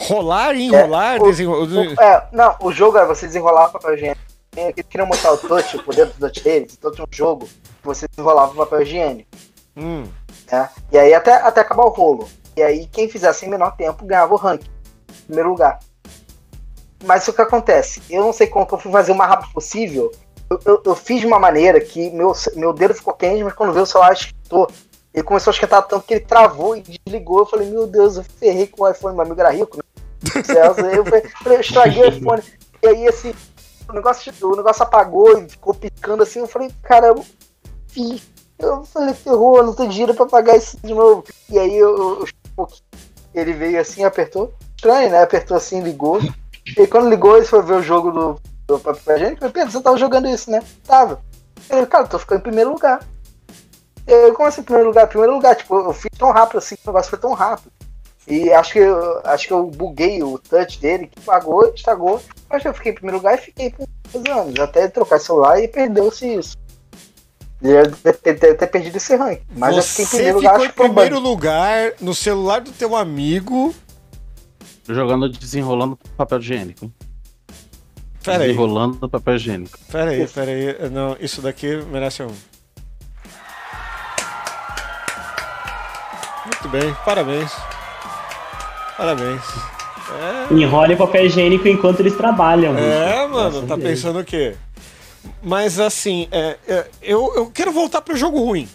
Rolar, 0.00 0.54
enrolar, 0.56 1.20
o- 1.22 1.24
desenrolar. 1.24 1.68
O- 1.68 2.02
é, 2.02 2.28
não, 2.32 2.56
o 2.60 2.72
jogo 2.72 2.98
era 2.98 3.06
você 3.06 3.26
desenrolar 3.26 3.68
papel 3.68 3.94
higiênico. 3.94 4.20
Eles 4.56 4.86
queriam 4.88 5.06
mostrar 5.06 5.32
o 5.32 5.38
touch, 5.38 5.76
o 5.76 5.82
poder 5.84 6.06
do 6.06 6.12
touch 6.14 6.40
deles, 6.42 6.74
então 6.76 6.90
tinha 6.90 7.04
um 7.04 7.12
jogo 7.16 7.48
você 7.88 8.06
desenrolava 8.08 8.52
o 8.52 8.56
papel 8.56 8.82
higiênico. 8.82 9.28
Hum, 9.76 10.04
né? 10.50 10.68
E 10.92 10.98
aí 10.98 11.14
até, 11.14 11.34
até 11.34 11.60
acabar 11.60 11.84
o 11.84 11.88
rolo. 11.90 12.28
E 12.56 12.62
aí 12.62 12.86
quem 12.86 13.08
fizesse 13.08 13.46
em 13.46 13.48
menor 13.48 13.76
tempo 13.76 14.04
ganhava 14.04 14.34
o 14.34 14.36
ranking. 14.36 14.68
em 15.10 15.22
Primeiro 15.26 15.50
lugar. 15.50 15.78
Mas 17.04 17.26
o 17.28 17.32
que 17.32 17.40
acontece? 17.42 18.02
Eu 18.10 18.22
não 18.22 18.32
sei 18.32 18.46
como 18.48 18.66
que 18.66 18.74
eu 18.74 18.78
fui 18.78 18.90
fazer 18.90 19.12
o 19.12 19.14
mais 19.14 19.30
rápido 19.30 19.52
possível. 19.52 20.10
Eu, 20.50 20.60
eu- 20.64 20.82
eu 20.86 20.94
fiz 20.96 21.20
de 21.20 21.26
uma 21.26 21.38
maneira 21.38 21.80
que 21.80 22.10
meu, 22.10 22.32
meu 22.56 22.72
dedo 22.72 22.94
ficou 22.94 23.14
quente, 23.14 23.44
mas 23.44 23.52
quando 23.54 23.72
veio 23.72 23.84
o 23.84 23.86
celular 23.86 24.12
esquentou. 24.12 24.68
Ele 25.14 25.22
começou 25.24 25.50
a 25.50 25.54
esquentar 25.54 25.86
tanto 25.86 26.04
que 26.06 26.14
ele 26.14 26.24
travou 26.24 26.76
e 26.76 26.82
desligou. 26.82 27.40
Eu 27.40 27.46
falei, 27.46 27.68
meu 27.70 27.86
Deus, 27.86 28.16
eu 28.16 28.24
ferrei 28.24 28.66
com 28.66 28.82
o 28.84 28.90
iPhone, 28.90 29.14
meu 29.14 29.24
amigo 29.24 29.40
era 29.40 29.50
rico, 29.50 29.76
né? 29.76 29.82
Eu 30.66 30.74
falei, 30.74 31.56
eu 31.56 31.60
estraguei 31.60 32.02
o 32.02 32.08
iPhone. 32.08 32.42
E 32.82 32.86
aí, 32.88 33.08
assim, 33.08 33.34
o 33.88 33.92
negócio, 33.92 34.32
o 34.42 34.56
negócio 34.56 34.82
apagou 34.82 35.38
e 35.38 35.48
ficou 35.48 35.74
picando 35.74 36.22
assim. 36.22 36.40
Eu 36.40 36.46
falei, 36.48 36.70
cara, 36.82 37.08
eu 37.08 37.24
fiz. 37.88 38.22
Eu 38.58 38.84
falei, 38.84 39.14
ferrou, 39.14 39.58
eu 39.58 39.66
não 39.66 39.74
tenho 39.74 39.90
dinheiro 39.90 40.14
pra 40.14 40.26
pagar 40.26 40.56
isso 40.56 40.76
de 40.82 40.92
novo. 40.94 41.24
E 41.48 41.58
aí 41.58 41.76
eu, 41.76 41.96
eu- 42.56 42.68
ele 43.34 43.52
veio 43.52 43.80
assim, 43.80 44.02
apertou, 44.04 44.52
estranho, 44.76 45.10
né? 45.10 45.22
Apertou 45.22 45.56
assim, 45.56 45.80
ligou. 45.80 46.18
E 46.76 46.86
quando 46.86 47.08
ligou, 47.08 47.36
ele 47.36 47.46
foi 47.46 47.62
ver 47.62 47.74
o 47.74 47.82
jogo 47.82 48.10
do, 48.10 48.40
do 48.66 48.78
papel. 48.80 49.16
Eu 49.18 49.36
falei, 49.36 49.52
Pedro, 49.52 49.70
você 49.70 49.80
tava 49.80 49.96
jogando 49.96 50.28
isso, 50.28 50.50
né? 50.50 50.62
Tava. 50.84 51.20
Ele, 51.70 51.86
cara, 51.86 52.04
eu 52.04 52.08
tô 52.08 52.18
ficando 52.18 52.40
em 52.40 52.42
primeiro 52.42 52.70
lugar. 52.72 53.00
Eu, 54.06 54.32
como 54.34 54.48
assim, 54.48 54.62
primeiro 54.62 54.88
lugar? 54.88 55.06
Primeiro 55.06 55.34
lugar, 55.34 55.54
tipo, 55.54 55.76
eu 55.78 55.92
fiz 55.92 56.10
tão 56.18 56.30
rápido 56.32 56.58
assim, 56.58 56.74
o 56.76 56.86
negócio 56.88 57.10
foi 57.10 57.18
tão 57.18 57.32
rápido. 57.34 57.70
E 58.26 58.50
acho 58.52 58.72
que, 58.74 58.80
acho 59.24 59.46
que 59.46 59.52
eu 59.52 59.66
buguei 59.66 60.22
o 60.22 60.38
touch 60.38 60.80
dele, 60.80 61.06
que 61.06 61.20
pagou, 61.20 61.66
estragou. 61.74 62.20
Mas 62.48 62.64
eu 62.64 62.74
fiquei 62.74 62.92
em 62.92 62.94
primeiro 62.94 63.18
lugar 63.18 63.34
e 63.38 63.42
fiquei 63.42 63.70
por 63.70 63.86
dois 64.20 64.36
anos. 64.38 64.58
Até 64.60 64.88
trocar 64.88 65.18
celular 65.20 65.62
e 65.62 65.68
perdeu-se 65.68 66.26
isso. 66.34 66.56
Ele 67.60 67.88
deve 68.04 68.18
ter, 68.18 68.34
deve 68.38 68.54
ter 68.54 68.66
perdido 68.68 68.96
esse 68.96 69.16
rank. 69.16 69.40
Mas 69.56 69.76
eu 69.76 69.82
fiquei 69.82 70.04
em 70.04 70.32
Você 70.32 70.32
primeiro 70.32 70.38
ficou 70.40 70.42
lugar, 70.42 70.60
em 70.60 70.62
acho 70.62 70.68
que 70.70 70.76
foi 70.76 70.86
um 70.86 70.94
primeiro 70.94 71.18
lugar 71.20 71.92
no 72.00 72.14
celular 72.14 72.60
do 72.60 72.70
teu 72.70 72.94
amigo. 72.96 73.74
Jogando, 74.88 75.28
desenrolando 75.28 75.98
papel 76.16 76.38
higiênico. 76.38 76.90
Pera 78.22 78.44
aí, 78.44 78.48
Desenrolando 78.48 79.08
papel 79.08 79.34
higiênico. 79.36 79.78
pera 79.90 80.10
aí, 80.10 80.26
pera 80.26 80.50
aí. 80.50 80.88
Não, 80.90 81.16
isso 81.20 81.42
daqui 81.42 81.76
merece 81.90 82.22
um. 82.22 82.32
Muito 86.44 86.68
bem, 86.68 86.94
parabéns. 87.04 87.52
Parabéns. 88.96 89.42
Enrole 90.50 90.96
papel 90.96 91.26
higiênico 91.26 91.68
enquanto 91.68 92.00
eles 92.00 92.16
trabalham. 92.16 92.76
É, 92.76 92.80
bicho. 93.26 93.28
mano, 93.34 93.50
Nossa, 93.56 93.66
tá 93.66 93.76
Deus. 93.76 93.88
pensando 93.90 94.20
o 94.20 94.24
quê? 94.24 94.54
Mas 95.42 95.78
assim, 95.78 96.28
é, 96.30 96.56
é, 96.66 96.86
eu, 97.02 97.34
eu 97.34 97.50
quero 97.50 97.72
voltar 97.72 98.00
pro 98.00 98.16
jogo 98.16 98.38
ruim. 98.38 98.68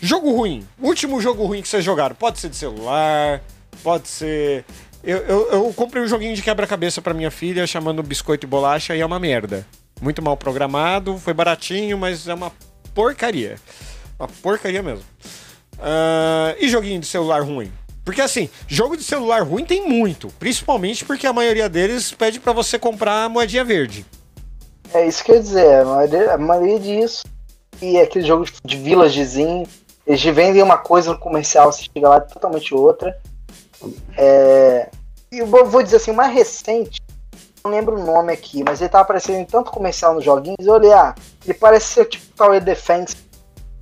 Jogo 0.00 0.30
ruim. 0.32 0.66
Último 0.78 1.20
jogo 1.20 1.44
ruim 1.44 1.62
que 1.62 1.68
vocês 1.68 1.84
jogaram. 1.84 2.14
Pode 2.14 2.38
ser 2.38 2.48
de 2.48 2.56
celular, 2.56 3.42
pode 3.82 4.08
ser. 4.08 4.64
Eu, 5.02 5.18
eu, 5.18 5.50
eu 5.52 5.72
comprei 5.74 6.02
um 6.02 6.06
joguinho 6.06 6.34
de 6.34 6.42
quebra-cabeça 6.42 7.00
pra 7.00 7.14
minha 7.14 7.30
filha 7.30 7.66
chamando 7.66 8.02
Biscoito 8.02 8.46
e 8.46 8.48
Bolacha 8.48 8.94
e 8.94 9.00
é 9.00 9.06
uma 9.06 9.18
merda. 9.18 9.66
Muito 10.00 10.22
mal 10.22 10.36
programado, 10.36 11.18
foi 11.18 11.34
baratinho, 11.34 11.98
mas 11.98 12.26
é 12.26 12.34
uma 12.34 12.52
porcaria. 12.94 13.56
Uma 14.18 14.28
porcaria 14.28 14.82
mesmo. 14.82 15.04
Ah, 15.78 16.54
e 16.58 16.68
joguinho 16.68 17.00
de 17.00 17.06
celular 17.06 17.42
ruim? 17.42 17.72
Porque 18.04 18.20
assim, 18.20 18.48
jogo 18.66 18.96
de 18.96 19.02
celular 19.02 19.42
ruim 19.42 19.64
tem 19.64 19.86
muito. 19.86 20.28
Principalmente 20.38 21.04
porque 21.04 21.26
a 21.26 21.32
maioria 21.32 21.68
deles 21.68 22.12
pede 22.12 22.40
pra 22.40 22.52
você 22.52 22.78
comprar 22.78 23.28
moedinha 23.28 23.64
verde. 23.64 24.04
É 24.92 25.06
isso 25.06 25.22
que 25.24 25.30
eu 25.30 25.36
ia 25.36 25.42
dizer, 25.42 25.74
a 25.74 25.84
maioria, 25.84 26.34
a 26.34 26.38
maioria 26.38 26.80
disso. 26.80 27.24
E 27.80 27.98
aquele 27.98 28.26
jogo 28.26 28.44
de 28.64 28.76
villagezinho, 28.76 29.66
eles 30.06 30.22
vendem 30.22 30.62
uma 30.62 30.76
coisa 30.76 31.12
no 31.12 31.18
comercial, 31.18 31.72
você 31.72 31.84
chega 31.84 32.08
lá 32.08 32.16
é 32.16 32.20
totalmente 32.20 32.74
outra. 32.74 33.16
É, 34.16 34.90
E 35.32 35.38
eu 35.38 35.46
vou 35.46 35.82
dizer 35.82 35.96
assim, 35.96 36.10
o 36.10 36.14
mais 36.14 36.34
recente, 36.34 37.00
não 37.64 37.70
lembro 37.70 37.96
o 37.96 38.04
nome 38.04 38.32
aqui, 38.32 38.64
mas 38.64 38.80
ele 38.80 38.90
tava 38.90 39.02
aparecendo 39.02 39.38
em 39.38 39.44
tanto 39.44 39.70
comercial 39.70 40.14
nos 40.14 40.24
joguinhos, 40.24 40.66
eu 40.66 40.74
olhei, 40.74 40.92
ah, 40.92 41.14
ele 41.44 41.54
parece 41.54 41.86
ser 41.86 42.04
tipo 42.06 42.26
Tower 42.34 42.62
Defense. 42.62 43.16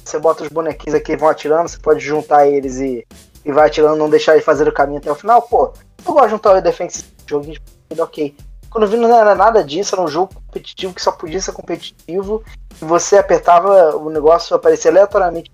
Você 0.05 0.19
bota 0.19 0.43
os 0.43 0.49
bonequinhos 0.49 0.95
aqui 0.95 1.13
e 1.13 1.17
vão 1.17 1.29
atirando, 1.29 1.69
você 1.69 1.79
pode 1.79 2.01
juntar 2.01 2.47
eles 2.47 2.79
e, 2.79 3.07
e 3.45 3.53
vai 3.53 3.67
atirando, 3.67 3.97
não 3.97 4.09
deixar 4.09 4.35
ele 4.35 4.43
fazer 4.43 4.69
o 4.69 4.73
caminho 4.73 4.99
até 4.99 5.11
o 5.11 5.15
final. 5.15 5.43
Pô, 5.43 5.73
eu 6.07 6.13
gosto 6.13 6.29
de 6.29 6.35
um 6.35 6.39
Tower 6.39 6.63
Defense 6.63 7.05
joguinho 7.27 7.61
ok. 7.99 8.35
Quando 8.79 8.85
eu 8.85 8.91
vi 8.91 8.97
não 8.97 9.13
era 9.13 9.35
nada 9.35 9.65
disso, 9.65 9.97
era 9.97 10.05
um 10.05 10.07
jogo 10.07 10.33
competitivo 10.33 10.95
que 10.95 11.03
só 11.03 11.11
podia 11.11 11.41
ser 11.41 11.51
competitivo. 11.51 12.45
E 12.81 12.85
você 12.85 13.19
apertava 13.19 13.97
o 13.97 14.09
negócio 14.09 14.55
aparecia 14.55 14.89
aleatoriamente. 14.89 15.51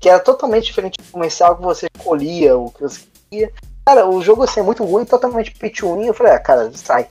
Que 0.00 0.08
era 0.08 0.18
totalmente 0.18 0.64
diferente 0.64 0.96
do 0.98 1.12
comercial 1.12 1.54
que 1.54 1.62
você 1.62 1.86
escolhia 1.96 2.58
o 2.58 2.68
que 2.72 2.82
você 2.82 3.02
queria. 3.30 3.52
Cara, 3.86 4.08
o 4.08 4.20
jogo 4.20 4.42
assim 4.42 4.58
é 4.58 4.62
muito 4.64 4.84
ruim, 4.84 5.04
totalmente 5.04 5.52
pay. 5.52 5.72
Eu 6.04 6.12
falei, 6.12 6.32
ah, 6.32 6.40
cara, 6.40 6.68
sai. 6.74 7.06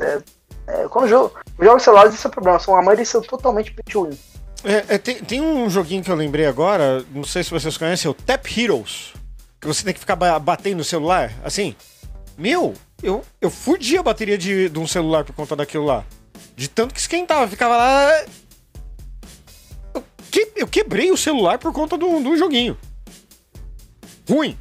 É, 0.00 0.22
é, 0.66 0.88
quando 0.88 1.06
jogo, 1.06 1.32
os 1.56 1.64
jogos 1.64 1.84
celulares, 1.84 2.14
isso 2.14 2.26
é 2.26 2.28
o 2.28 2.32
problema. 2.32 2.58
São, 2.58 2.74
a 2.74 2.82
maioria 2.82 3.04
são 3.04 3.22
totalmente 3.22 3.72
pay. 3.72 4.18
É, 4.64 4.94
é, 4.96 4.98
tem, 4.98 5.22
tem 5.22 5.40
um 5.40 5.70
joguinho 5.70 6.02
que 6.02 6.10
eu 6.10 6.16
lembrei 6.16 6.46
agora, 6.46 7.04
não 7.14 7.22
sei 7.22 7.44
se 7.44 7.52
vocês 7.52 7.76
conhecem, 7.76 8.08
é 8.08 8.10
o 8.10 8.14
Tap 8.14 8.44
Heroes. 8.58 9.12
Que 9.60 9.68
você 9.68 9.84
tem 9.84 9.94
que 9.94 10.00
ficar 10.00 10.16
ba- 10.16 10.36
batendo 10.40 10.78
no 10.78 10.84
celular, 10.84 11.32
assim. 11.44 11.76
Meu, 12.36 12.74
eu, 13.02 13.24
eu 13.40 13.50
fudi 13.50 13.96
a 13.98 14.02
bateria 14.02 14.36
de, 14.38 14.68
de 14.68 14.78
um 14.78 14.86
celular 14.86 15.24
por 15.24 15.34
conta 15.34 15.54
daquilo 15.56 15.84
lá. 15.84 16.04
De 16.56 16.68
tanto 16.68 16.94
que 16.94 17.00
esquentava, 17.00 17.46
ficava 17.48 17.76
lá. 17.76 18.24
Eu, 19.94 20.04
que- 20.30 20.52
eu 20.56 20.66
quebrei 20.66 21.10
o 21.10 21.16
celular 21.16 21.58
por 21.58 21.72
conta 21.72 21.96
de 21.96 22.04
um 22.04 22.36
joguinho. 22.36 22.76
Ruim. 24.28 24.58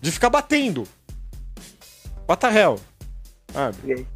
De 0.00 0.10
ficar 0.10 0.30
batendo. 0.30 0.86
What 2.28 2.40
the 2.40 2.58
hell? 2.58 2.78
Sabe? 3.52 3.76
E 3.84 3.92
aí? 3.92 4.06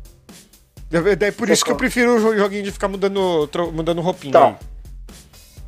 É, 0.90 1.26
é 1.26 1.30
por 1.30 1.48
isso 1.50 1.64
que 1.64 1.70
eu 1.70 1.76
prefiro 1.76 2.16
o 2.16 2.20
jo- 2.20 2.36
joguinho 2.36 2.62
de 2.62 2.72
ficar 2.72 2.88
mudando, 2.88 3.48
mudando 3.72 4.00
roupinha. 4.00 4.30
Então, 4.30 4.46
aí. 4.48 4.68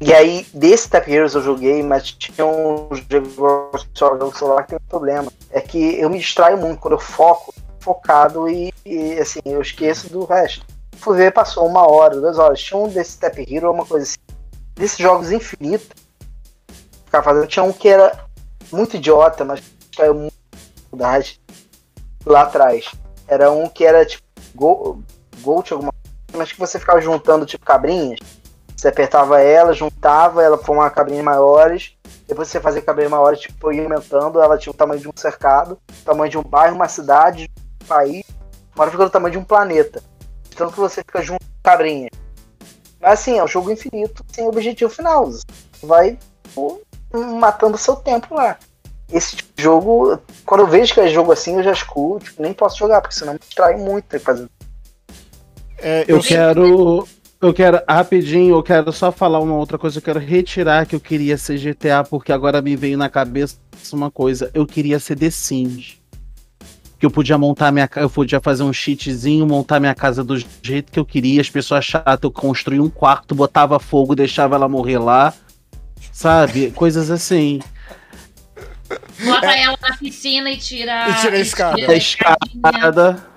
E 0.02 0.14
aí, 0.14 0.46
desse 0.54 0.88
Tap 0.88 1.06
Heroes 1.06 1.34
eu 1.34 1.42
joguei, 1.42 1.82
mas 1.82 2.10
tinha 2.12 2.46
um 2.46 2.88
jogo 2.94 3.70
jogo 3.94 4.38
celular 4.38 4.62
que 4.62 4.70
tem 4.70 4.78
um 4.78 4.88
problema. 4.88 5.30
É 5.50 5.60
que 5.60 5.78
eu 6.00 6.08
me 6.08 6.18
distraio 6.18 6.56
muito 6.56 6.80
quando 6.80 6.94
eu 6.94 6.98
foco, 6.98 7.52
focado 7.80 8.48
e, 8.48 8.72
e, 8.84 9.18
assim, 9.18 9.40
eu 9.44 9.60
esqueço 9.60 10.10
do 10.10 10.24
resto. 10.24 10.64
Fui 10.96 11.16
ver, 11.16 11.32
passou 11.32 11.66
uma 11.66 11.90
hora, 11.90 12.20
duas 12.20 12.38
horas. 12.38 12.60
Tinha 12.60 12.78
um 12.78 12.88
desse 12.88 13.18
Tap 13.18 13.38
Hero, 13.38 13.70
uma 13.72 13.86
coisa 13.86 14.04
assim. 14.04 14.18
Desses 14.74 14.98
jogos 14.98 15.32
infinitos. 15.32 15.88
Ficava 17.06 17.24
fazendo. 17.24 17.46
Tinha 17.46 17.64
um 17.64 17.72
que 17.72 17.88
era 17.88 18.26
muito 18.70 18.96
idiota, 18.96 19.44
mas 19.44 19.62
distraiu 19.78 20.14
muito 20.14 20.34
dificuldade 20.74 21.40
lá 22.24 22.42
atrás. 22.42 22.90
Era 23.26 23.50
um 23.50 23.68
que 23.68 23.84
era 23.84 24.04
tipo 24.04 24.22
Go- 24.54 25.02
Gold, 25.40 25.72
alguma 25.72 25.92
coisa, 25.92 26.38
mas 26.38 26.52
que 26.52 26.58
você 26.58 26.78
ficava 26.78 27.00
juntando 27.00 27.46
tipo 27.46 27.64
cabrinhas. 27.64 28.18
Você 28.76 28.88
apertava 28.88 29.40
ela, 29.40 29.72
juntava, 29.72 30.42
ela 30.42 30.56
formava 30.58 30.90
cabrinhas 30.90 31.24
maiores. 31.24 31.94
Depois 32.26 32.48
você 32.48 32.60
fazia 32.60 32.80
cabrinhas 32.80 33.10
maiores, 33.10 33.40
tipo, 33.40 33.72
ia 33.72 33.82
aumentando. 33.82 34.40
Ela 34.40 34.56
tinha 34.56 34.72
o 34.72 34.76
tamanho 34.76 35.00
de 35.00 35.08
um 35.08 35.12
cercado, 35.14 35.78
o 35.90 36.04
tamanho 36.04 36.30
de 36.30 36.38
um 36.38 36.42
bairro, 36.42 36.76
uma 36.76 36.88
cidade, 36.88 37.50
país. 37.90 38.22
Uma 38.74 38.84
hora 38.84 38.90
ficou 38.92 39.06
do 39.06 39.10
tamanho 39.10 39.32
de 39.32 39.38
um 39.38 39.44
planeta. 39.44 40.00
Tanto 40.56 40.72
que 40.72 40.78
você 40.78 41.02
fica 41.02 41.20
junto 41.22 41.40
com 41.44 41.62
cabrinhas. 41.62 42.10
Mas 43.00 43.20
assim, 43.20 43.38
é 43.38 43.44
um 43.44 43.48
jogo 43.48 43.70
infinito, 43.70 44.24
sem 44.32 44.46
objetivo 44.46 44.90
final. 44.90 45.26
Você 45.26 45.42
vai 45.82 46.18
pô, 46.54 46.80
matando 47.12 47.74
o 47.74 47.78
seu 47.78 47.96
tempo 47.96 48.34
lá. 48.34 48.56
Esse 49.12 49.36
tipo 49.36 49.50
de 49.56 49.62
jogo, 49.62 50.18
quando 50.46 50.60
eu 50.60 50.66
vejo 50.68 50.94
que 50.94 51.00
é 51.00 51.08
jogo 51.08 51.32
assim, 51.32 51.56
eu 51.56 51.64
já 51.64 51.72
escuto, 51.72 52.26
tipo, 52.26 52.42
nem 52.42 52.52
posso 52.52 52.78
jogar, 52.78 53.00
porque 53.00 53.16
senão 53.16 53.32
me 53.32 53.40
distrai 53.40 53.76
muito 53.76 54.04
ter 54.04 54.20
que 54.20 54.24
fazer. 54.24 54.48
É, 55.78 56.04
Eu 56.06 56.20
quero. 56.20 57.08
Eu 57.42 57.54
quero, 57.54 57.80
rapidinho, 57.88 58.54
eu 58.54 58.62
quero 58.62 58.92
só 58.92 59.10
falar 59.10 59.40
uma 59.40 59.56
outra 59.56 59.78
coisa. 59.78 59.96
Eu 59.96 60.02
quero 60.02 60.20
retirar 60.20 60.84
que 60.84 60.94
eu 60.94 61.00
queria 61.00 61.38
ser 61.38 61.58
GTA, 61.58 62.04
porque 62.04 62.32
agora 62.32 62.60
me 62.60 62.76
veio 62.76 62.98
na 62.98 63.08
cabeça 63.08 63.56
uma 63.94 64.10
coisa. 64.10 64.50
Eu 64.52 64.66
queria 64.66 65.00
ser 65.00 65.16
The 65.16 65.30
Sims. 65.30 65.99
Que 67.00 67.06
eu 67.06 67.10
podia 67.10 67.38
montar 67.38 67.72
minha 67.72 67.88
casa, 67.88 68.04
eu 68.04 68.10
podia 68.10 68.40
fazer 68.40 68.62
um 68.62 68.72
cheatzinho, 68.72 69.46
montar 69.46 69.80
minha 69.80 69.94
casa 69.94 70.22
do 70.22 70.36
jeito 70.62 70.92
que 70.92 71.00
eu 71.00 71.04
queria. 71.04 71.40
As 71.40 71.48
pessoas 71.48 71.84
chatas, 71.84 72.20
eu 72.22 72.30
construía 72.30 72.82
um 72.82 72.90
quarto, 72.90 73.34
botava 73.34 73.80
fogo, 73.80 74.14
deixava 74.14 74.54
ela 74.54 74.68
morrer 74.68 74.98
lá. 74.98 75.32
Sabe? 76.12 76.70
Coisas 76.72 77.10
assim. 77.10 77.60
Bota 79.24 79.46
ela 79.46 79.78
na 79.80 79.96
piscina 79.96 80.50
e 80.50 80.58
tira. 80.58 81.08
E 81.08 81.14
tira 81.22 81.36
a 81.36 81.40
escada. 81.40 81.76
tira 81.76 81.92
A 81.92 81.96
escada. 81.96 83.29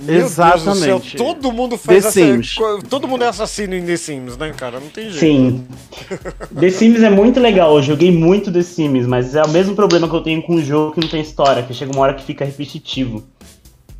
Meu 0.00 0.16
Exatamente. 0.16 0.86
Deus 0.86 1.02
do 1.02 1.10
céu, 1.10 1.18
todo 1.18 1.52
mundo 1.52 1.76
faz 1.76 2.02
The 2.02 2.08
essa. 2.08 2.20
Sims. 2.20 2.54
Todo 2.88 3.08
mundo 3.08 3.24
é 3.24 3.28
assassino 3.28 3.74
em 3.74 3.84
The 3.84 3.96
Sims, 3.96 4.36
né, 4.36 4.52
cara? 4.56 4.78
Não 4.78 4.88
tem 4.88 5.10
jeito. 5.10 5.18
Sim. 5.18 5.66
The 6.58 6.70
Sims 6.70 7.02
é 7.02 7.10
muito 7.10 7.40
legal, 7.40 7.76
eu 7.76 7.82
joguei 7.82 8.10
muito 8.12 8.52
The 8.52 8.62
Sims, 8.62 9.06
mas 9.06 9.34
é 9.34 9.42
o 9.42 9.48
mesmo 9.48 9.74
problema 9.74 10.08
que 10.08 10.14
eu 10.14 10.22
tenho 10.22 10.42
com 10.42 10.54
um 10.54 10.64
jogo 10.64 10.92
que 10.92 11.00
não 11.00 11.08
tem 11.08 11.20
história, 11.20 11.62
que 11.62 11.74
chega 11.74 11.92
uma 11.92 12.02
hora 12.02 12.14
que 12.14 12.22
fica 12.24 12.44
repetitivo. 12.44 13.24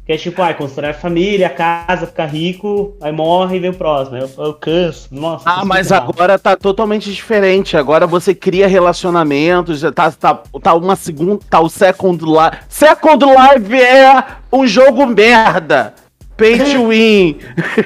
Que 0.08 0.14
é 0.14 0.16
tipo, 0.16 0.40
ah, 0.40 0.54
constrói 0.54 0.88
a 0.88 0.94
família, 0.94 1.48
a 1.48 1.50
casa, 1.50 2.06
fica 2.06 2.24
rico, 2.24 2.96
aí 2.98 3.12
morre 3.12 3.58
e 3.58 3.60
vem 3.60 3.68
o 3.68 3.74
próximo. 3.74 4.16
Eu, 4.16 4.30
eu 4.38 4.54
canso. 4.54 5.06
Nossa. 5.12 5.44
Ah, 5.44 5.66
mas 5.66 5.90
é 5.90 5.96
legal. 5.96 6.08
agora 6.08 6.38
tá 6.38 6.56
totalmente 6.56 7.12
diferente. 7.12 7.76
Agora 7.76 8.06
você 8.06 8.34
cria 8.34 8.66
relacionamentos, 8.66 9.80
já 9.80 9.92
tá, 9.92 10.10
tá, 10.10 10.42
tá 10.62 10.72
uma 10.72 10.96
segunda, 10.96 11.40
tá 11.50 11.60
o 11.60 11.68
Second 11.68 12.24
Life. 12.24 12.56
Second 12.70 13.22
Life 13.22 13.82
é 13.82 14.24
um 14.50 14.66
jogo 14.66 15.04
merda. 15.04 15.94
Pay 16.38 16.56
to 16.56 16.88
win. 16.88 17.36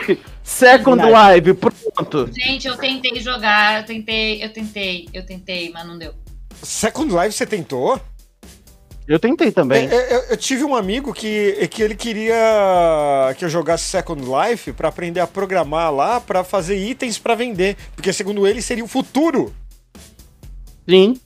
Second. 0.44 1.02
Life, 1.02 1.54
pronto. 1.54 2.30
Gente, 2.32 2.68
eu 2.68 2.76
tentei 2.76 3.20
jogar, 3.20 3.80
eu 3.80 3.84
tentei, 3.84 4.44
eu 4.44 4.52
tentei, 4.52 5.08
eu 5.12 5.26
tentei, 5.26 5.72
mas 5.72 5.84
não 5.84 5.98
deu. 5.98 6.14
Second 6.62 7.12
Life 7.12 7.32
você 7.32 7.46
tentou? 7.46 8.00
Eu 9.06 9.18
tentei 9.18 9.50
também. 9.50 9.88
É, 9.88 9.94
é, 9.94 10.14
Eu, 10.16 10.20
eu 10.30 10.36
tive 10.36 10.64
um 10.64 10.74
amigo 10.74 11.12
que, 11.12 11.66
que 11.70 11.82
ele 11.82 11.94
queria 11.94 13.34
que 13.36 13.44
eu 13.44 13.48
jogasse 13.48 13.84
Second 13.84 14.22
Life 14.24 14.72
pra 14.72 14.88
aprender 14.88 15.20
a 15.20 15.26
programar 15.26 15.92
lá 15.92 16.20
pra 16.20 16.44
fazer 16.44 16.76
itens 16.76 17.18
pra 17.18 17.34
vender. 17.34 17.76
Porque 17.96 18.12
segundo 18.12 18.46
ele 18.46 18.62
seria 18.62 18.84
o 18.84 18.88
futuro. 18.88 19.52
Sim. 20.88 21.18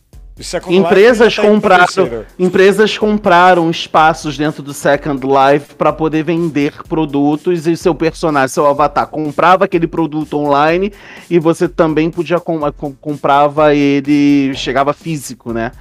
Empresas 0.69 1.35
tá 1.35 1.41
compraram, 1.43 1.85
terceiro. 1.87 2.27
empresas 2.39 2.99
compraram 2.99 3.71
espaços 3.71 4.37
dentro 4.37 4.63
do 4.63 4.75
Second 4.75 5.19
Life 5.27 5.75
para 5.77 5.91
poder 5.95 6.25
vender 6.25 6.75
produtos 6.87 7.67
e 7.67 7.75
seu 7.75 7.95
personagem, 7.95 8.49
seu 8.49 8.67
avatar, 8.67 9.07
comprava 9.07 9.65
aquele 9.65 9.87
produto 9.87 10.37
online 10.37 10.93
e 11.31 11.39
você 11.39 11.67
também 11.67 12.11
podia 12.11 12.39
com, 12.39 12.71
com- 12.73 12.93
comprava 12.93 13.75
ele, 13.75 14.53
chegava 14.55 14.93
físico, 14.93 15.55
né? 15.55 15.73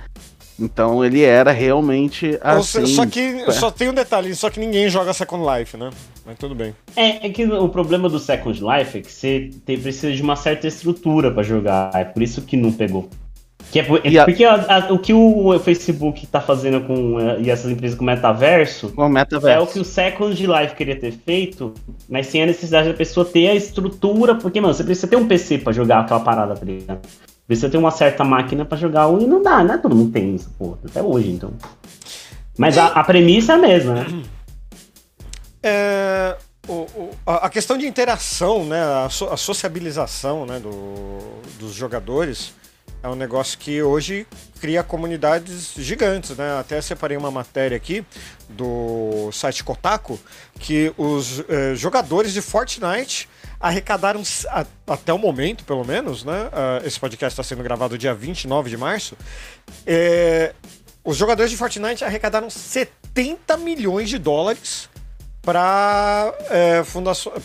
Então 0.59 1.03
ele 1.03 1.21
era 1.21 1.51
realmente 1.51 2.37
assim. 2.41 2.85
só 2.85 3.05
que 3.05 3.51
só 3.51 3.69
tem 3.69 3.89
um 3.89 3.93
detalhe, 3.93 4.33
só 4.33 4.49
que 4.49 4.59
ninguém 4.59 4.89
joga 4.89 5.11
Second 5.13 5.43
Life, 5.45 5.75
né? 5.75 5.89
Mas 6.25 6.37
tudo 6.37 6.55
bem. 6.55 6.73
É, 6.95 7.27
é 7.27 7.29
que 7.29 7.43
o 7.45 7.67
problema 7.69 8.07
do 8.07 8.19
Second 8.19 8.59
Life 8.63 8.97
é 8.97 9.01
que 9.01 9.11
você 9.11 9.49
tem- 9.65 9.77
precisa 9.77 10.13
de 10.13 10.21
uma 10.21 10.35
certa 10.37 10.67
estrutura 10.67 11.29
pra 11.29 11.43
jogar. 11.43 11.91
É 11.93 12.05
por 12.05 12.23
isso 12.23 12.41
que 12.41 12.55
não 12.55 12.71
pegou. 12.71 13.09
Que 13.71 13.79
é 13.79 13.83
por- 13.83 13.99
é 14.05 14.17
a- 14.17 14.25
Porque 14.25 14.45
a- 14.45 14.53
a- 14.87 14.93
o 14.93 14.99
que 14.99 15.11
o 15.11 15.59
Facebook 15.59 16.25
tá 16.27 16.39
fazendo 16.39 16.81
com 16.81 17.19
eh, 17.19 17.41
e 17.41 17.49
essas 17.49 17.69
empresas 17.71 17.97
com 17.97 18.03
o 18.03 18.07
metaverso 18.07 18.93
O 18.95 19.01
é 19.01 19.05
o 19.05 19.09
metaverso. 19.09 19.73
que 19.73 19.79
o 19.79 19.83
Second 19.83 20.47
Life 20.47 20.75
queria 20.75 20.95
ter 20.95 21.11
feito, 21.11 21.73
mas 22.07 22.27
sem 22.27 22.43
a 22.43 22.45
necessidade 22.45 22.87
da 22.87 22.93
pessoa 22.93 23.25
ter 23.25 23.49
a 23.49 23.55
estrutura, 23.55 24.35
porque, 24.35 24.61
mano, 24.61 24.73
você 24.73 24.83
precisa 24.83 25.07
ter 25.07 25.15
um 25.17 25.27
PC 25.27 25.57
pra 25.57 25.73
jogar 25.73 25.99
aquela 26.01 26.19
parada, 26.21 26.53
tá 26.53 26.63
ligado? 26.63 26.99
Precisa 27.47 27.69
ter 27.69 27.77
uma 27.77 27.91
certa 27.91 28.23
máquina 28.23 28.65
pra 28.65 28.77
jogar 28.77 29.07
e 29.21 29.25
não 29.27 29.41
dá, 29.43 29.63
né? 29.63 29.77
Todo 29.77 29.95
mundo 29.95 30.11
tem 30.11 30.35
isso, 30.35 30.49
pô, 30.57 30.77
até 30.83 31.01
hoje, 31.01 31.29
então. 31.29 31.53
Mas 32.57 32.77
a, 32.77 32.87
a 32.87 33.03
premissa 33.03 33.51
é 33.53 33.55
a 33.55 33.59
mesma, 33.59 33.93
né? 33.95 34.23
É, 35.61 36.35
o- 36.67 36.73
o- 36.73 37.11
a, 37.25 37.45
a 37.45 37.49
questão 37.49 37.77
de 37.77 37.85
interação, 37.87 38.65
né, 38.65 38.81
a, 38.81 39.09
so- 39.09 39.29
a 39.31 39.37
sociabilização 39.37 40.45
né, 40.45 40.59
do- 40.59 41.41
dos 41.59 41.73
jogadores 41.73 42.53
é 43.05 43.09
um 43.09 43.15
negócio 43.15 43.57
que 43.59 43.81
hoje 43.83 44.25
cria 44.59 44.81
comunidades 44.83 45.73
gigantes. 45.77 46.35
Né? 46.35 46.57
Até 46.59 46.81
separei 46.81 47.15
uma 47.15 47.29
matéria 47.29 47.77
aqui 47.77 48.03
do 48.49 49.29
site 49.31 49.63
Kotaku 49.63 50.19
que 50.59 50.91
os 50.97 51.43
eh, 51.47 51.75
jogadores 51.75 52.33
de 52.33 52.41
Fortnite 52.41 53.29
arrecadaram, 53.59 54.23
a- 54.49 54.65
até 54.87 55.13
o 55.13 55.19
momento, 55.19 55.63
pelo 55.65 55.85
menos, 55.85 56.23
né? 56.23 56.49
ah, 56.51 56.81
esse 56.83 56.99
podcast 56.99 57.33
está 57.33 57.43
sendo 57.43 57.61
gravado 57.63 57.95
dia 57.97 58.13
29 58.13 58.69
de 58.71 58.77
março. 58.77 59.15
eh, 59.85 60.53
os 61.03 61.15
jogadores 61.15 61.51
de 61.51 61.57
Fortnite 61.57 62.03
arrecadaram 62.03 62.49
70 62.49 63.55
milhões 63.57 64.09
de 64.09 64.17
dólares 64.17 64.89
para 65.43 66.33
é, 66.49 66.81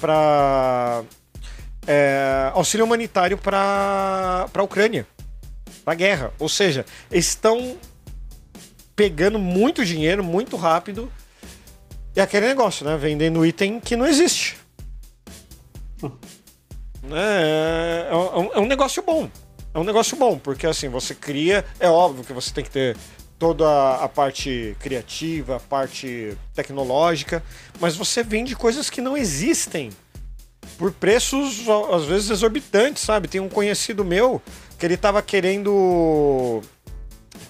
para 0.01 1.03
auxílio 2.55 2.87
humanitário 2.87 3.37
para 3.37 4.49
para 4.51 4.63
Ucrânia 4.63 5.07
para 5.85 5.95
guerra. 5.95 6.33
Ou 6.39 6.49
seja 6.49 6.85
estão 7.11 7.77
pegando 8.95 9.39
muito 9.39 9.85
dinheiro 9.85 10.23
muito 10.23 10.57
rápido. 10.57 11.11
E 12.15 12.21
aquele 12.21 12.47
negócio 12.49 12.85
né? 12.85 12.97
Vendendo 12.97 13.45
item 13.45 13.81
que 13.81 13.97
não 13.97 14.07
existe. 14.07 14.59
É, 17.13 18.09
é 18.11 18.15
um, 18.15 18.53
é 18.53 18.61
um 18.61 18.67
negócio 18.67 19.03
bom. 19.03 19.29
É 19.73 19.79
um 19.79 19.85
negócio 19.85 20.17
bom 20.17 20.39
porque 20.39 20.67
assim 20.67 20.89
você 20.89 21.15
cria 21.15 21.65
é 21.79 21.89
óbvio 21.89 22.25
que 22.25 22.33
você 22.33 22.53
tem 22.53 22.65
que 22.65 22.71
ter 22.71 22.97
toda 23.41 23.95
a 23.95 24.07
parte 24.07 24.77
criativa, 24.81 25.57
a 25.57 25.61
parte 25.61 26.37
tecnológica, 26.55 27.43
mas 27.81 27.97
você 27.97 28.23
vende 28.23 28.55
coisas 28.55 28.91
que 28.91 29.01
não 29.01 29.17
existem 29.17 29.91
por 30.77 30.93
preços 30.93 31.65
às 31.91 32.05
vezes 32.05 32.29
exorbitantes, 32.29 33.03
sabe? 33.03 33.29
Tem 33.29 33.41
um 33.41 33.49
conhecido 33.49 34.05
meu 34.05 34.43
que 34.81 34.87
ele 34.87 34.97
tava 34.97 35.21
querendo 35.21 36.63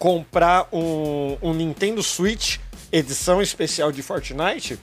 comprar 0.01 0.69
um, 0.73 1.39
um 1.41 1.55
Nintendo 1.55 2.03
Switch 2.03 2.59
edição 2.91 3.41
especial 3.41 3.93
de 3.93 4.03
Fortnite, 4.03 4.77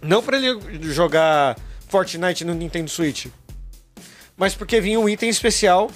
não 0.00 0.22
para 0.22 0.36
ele 0.36 0.92
jogar 0.92 1.58
Fortnite 1.88 2.44
no 2.44 2.54
Nintendo 2.54 2.88
Switch, 2.88 3.26
mas 4.36 4.54
porque 4.54 4.80
vinha 4.80 5.00
um 5.00 5.08
item 5.08 5.28
especial 5.28 5.90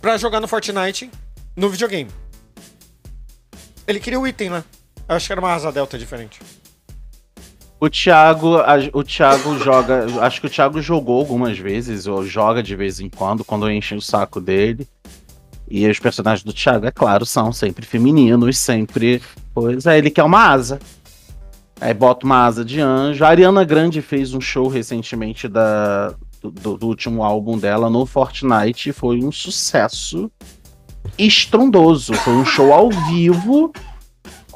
para 0.00 0.16
jogar 0.16 0.40
no 0.40 0.48
Fortnite 0.48 1.12
no 1.54 1.70
videogame. 1.70 2.10
Ele 3.86 4.00
queria 4.00 4.18
o 4.18 4.26
item, 4.26 4.50
né? 4.50 4.64
Eu 5.08 5.14
acho 5.14 5.26
que 5.26 5.32
era 5.32 5.40
uma 5.40 5.54
asa 5.54 5.70
delta 5.70 5.96
diferente. 5.96 6.40
O 7.78 7.90
Thiago, 7.90 8.56
a- 8.56 8.76
o 8.94 9.02
Thiago 9.04 9.58
joga, 9.58 10.06
acho 10.22 10.40
que 10.40 10.46
o 10.46 10.50
Thiago 10.50 10.80
jogou 10.80 11.18
algumas 11.20 11.58
vezes, 11.58 12.06
ou 12.06 12.24
joga 12.24 12.62
de 12.62 12.74
vez 12.74 13.00
em 13.00 13.10
quando, 13.10 13.44
quando 13.44 13.70
enche 13.70 13.94
o 13.94 14.00
saco 14.00 14.40
dele. 14.40 14.88
E 15.68 15.86
os 15.88 15.98
personagens 15.98 16.42
do 16.44 16.52
Thiago, 16.52 16.86
é 16.86 16.90
claro, 16.90 17.26
são 17.26 17.52
sempre 17.52 17.84
femininos, 17.84 18.56
sempre. 18.56 19.20
Pois 19.52 19.84
é, 19.84 19.98
ele 19.98 20.10
quer 20.10 20.22
uma 20.22 20.40
asa. 20.48 20.78
Aí 21.80 21.92
bota 21.92 22.24
uma 22.24 22.46
asa 22.46 22.64
de 22.64 22.80
anjo. 22.80 23.22
A 23.24 23.28
Ariana 23.28 23.62
Grande 23.64 24.00
fez 24.00 24.32
um 24.32 24.40
show 24.40 24.68
recentemente 24.68 25.46
da, 25.48 26.14
do, 26.40 26.50
do- 26.78 26.86
último 26.86 27.22
álbum 27.22 27.58
dela 27.58 27.90
no 27.90 28.06
Fortnite 28.06 28.88
e 28.88 28.92
foi 28.92 29.22
um 29.22 29.30
sucesso 29.30 30.30
estrondoso. 31.18 32.14
Foi 32.14 32.32
um 32.32 32.44
show 32.46 32.72
ao 32.72 32.88
vivo 32.90 33.72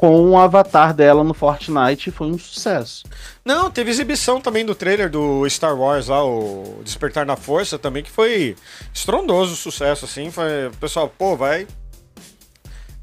com 0.01 0.31
o 0.31 0.39
avatar 0.39 0.95
dela 0.95 1.23
no 1.23 1.35
Fortnite 1.35 2.11
foi 2.11 2.29
um 2.29 2.39
sucesso. 2.39 3.05
Não, 3.45 3.71
teve 3.71 3.91
exibição 3.91 4.41
também 4.41 4.65
do 4.65 4.75
trailer 4.75 5.11
do 5.11 5.47
Star 5.47 5.79
Wars 5.79 6.09
lá, 6.09 6.25
o 6.25 6.81
Despertar 6.83 7.27
na 7.27 7.37
Força, 7.37 7.79
também, 7.79 8.03
que 8.03 8.11
foi 8.11 8.57
estrondoso 8.95 9.55
sucesso, 9.55 10.07
assim. 10.07 10.31
Foi, 10.31 10.69
o 10.69 10.77
pessoal, 10.79 11.13
pô, 11.19 11.37
vai. 11.37 11.67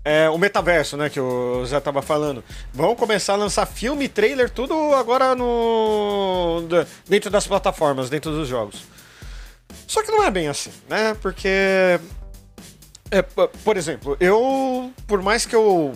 É, 0.04 0.28
o 0.28 0.40
metaverso, 0.40 0.98
né, 0.98 1.08
que 1.08 1.20
o 1.20 1.64
Zé 1.68 1.80
tava 1.80 2.02
falando. 2.02 2.44
Vão 2.74 2.96
começar 2.96 3.34
a 3.34 3.38
lançar 3.38 3.68
filme 3.68 4.10
trailer, 4.10 4.50
tudo 4.50 4.74
agora 4.96 5.36
no. 5.36 6.64
dentro 7.08 7.30
das 7.30 7.46
plataformas, 7.46 8.10
dentro 8.10 8.32
dos 8.32 8.48
jogos. 8.48 8.86
Só 9.86 10.02
que 10.02 10.10
não 10.10 10.24
é 10.24 10.32
bem 10.32 10.48
assim, 10.48 10.72
né? 10.90 11.16
Porque. 11.22 11.48
é, 13.12 13.22
por 13.64 13.78
exemplo, 13.78 14.18
eu. 14.20 14.92
Por 15.06 15.22
mais 15.22 15.46
que 15.46 15.56
eu 15.56 15.94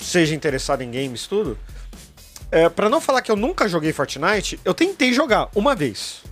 seja 0.00 0.34
interessado 0.34 0.82
em 0.82 0.90
games, 0.90 1.26
tudo. 1.26 1.58
É, 2.50 2.68
para 2.68 2.88
não 2.88 3.00
falar 3.00 3.22
que 3.22 3.30
eu 3.30 3.36
nunca 3.36 3.68
joguei 3.68 3.92
Fortnite, 3.92 4.58
eu 4.64 4.74
tentei 4.74 5.12
jogar 5.12 5.48
uma 5.54 5.74
vez. 5.74 6.22